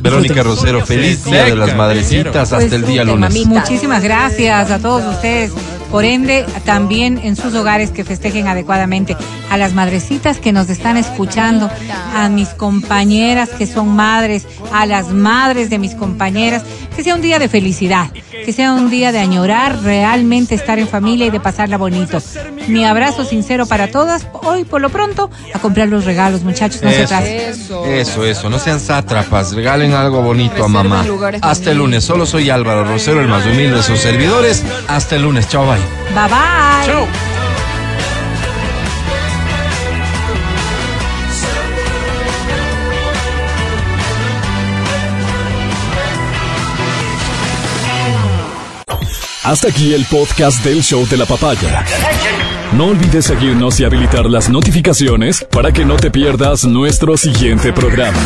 Verónica 0.02 0.42
Rosero, 0.42 0.84
feliz 0.84 1.24
Día 1.24 1.44
de 1.44 1.54
las 1.56 1.76
Madrecitas. 1.76 2.50
Pues, 2.50 2.64
Hasta 2.64 2.76
el 2.76 2.84
día 2.84 3.04
lunes. 3.04 3.30
mamita. 3.30 3.48
Muchísimas 3.60 4.02
gracias 4.02 4.70
a 4.70 4.78
todos 4.78 5.04
ustedes. 5.14 5.52
Por 5.90 6.04
ende, 6.06 6.46
también 6.64 7.20
en 7.22 7.36
sus 7.36 7.54
hogares 7.54 7.90
que 7.90 8.02
festejen 8.02 8.48
adecuadamente. 8.48 9.14
A 9.50 9.58
las 9.58 9.74
madrecitas 9.74 10.38
que 10.38 10.50
nos 10.50 10.70
están 10.70 10.96
escuchando, 10.96 11.70
a 12.16 12.30
mis 12.30 12.48
compañeras 12.48 13.50
que 13.50 13.66
son 13.66 13.88
madres, 13.94 14.46
a 14.72 14.86
las 14.86 15.08
madres 15.08 15.68
de 15.68 15.78
mis 15.78 15.94
compañeras, 15.94 16.62
que 16.96 17.04
sea 17.04 17.14
un 17.14 17.20
día 17.20 17.38
de 17.38 17.50
felicidad, 17.50 18.10
que 18.10 18.52
sea 18.54 18.72
un 18.72 18.88
día 18.88 19.12
de 19.12 19.18
añorar 19.18 19.82
realmente 19.82 20.54
estar 20.54 20.78
en 20.78 20.88
familia 20.88 21.26
y 21.26 21.30
de 21.30 21.40
pasarla 21.40 21.76
bonito. 21.76 22.22
Mi 22.68 22.86
abrazo 22.86 23.26
sincero 23.26 23.66
para 23.66 23.90
todas. 23.90 24.26
Hoy, 24.32 24.64
por 24.64 24.80
lo 24.80 24.88
pronto, 24.88 25.30
a 25.52 25.58
comprar 25.58 25.88
los 25.88 26.06
regalos, 26.06 26.42
muchachos, 26.42 26.82
no 26.82 26.88
se 26.88 27.02
Eso. 27.02 27.14
atrasen. 27.14 27.36
Eso. 27.50 27.84
Eso, 27.84 28.24
eso, 28.24 28.48
no 28.48 28.58
sean 28.58 28.80
sátrapas, 28.80 29.52
regalen 29.54 29.91
algo 29.92 30.22
bonito 30.22 30.64
a 30.64 30.68
mamá. 30.68 31.04
Hasta 31.40 31.70
el 31.70 31.78
lunes, 31.78 32.04
solo 32.04 32.26
soy 32.26 32.50
Álvaro 32.50 32.84
Rosero, 32.84 33.20
el 33.20 33.28
más 33.28 33.44
humilde 33.46 33.76
de 33.76 33.82
sus 33.82 33.98
servidores. 33.98 34.64
Hasta 34.88 35.16
el 35.16 35.22
lunes, 35.22 35.48
chao, 35.48 35.66
bye. 35.66 35.78
Bye 36.14 36.28
bye. 36.28 37.42
Hasta 49.44 49.68
aquí 49.68 49.92
el 49.92 50.04
podcast 50.04 50.64
del 50.64 50.82
show 50.84 51.04
de 51.08 51.16
la 51.16 51.26
papaya. 51.26 51.84
No 52.76 52.86
olvides 52.86 53.26
seguirnos 53.26 53.80
y 53.80 53.84
habilitar 53.84 54.26
las 54.26 54.48
notificaciones 54.48 55.44
para 55.50 55.72
que 55.72 55.84
no 55.84 55.96
te 55.96 56.12
pierdas 56.12 56.64
nuestro 56.64 57.16
siguiente 57.16 57.72
programa. 57.72 58.16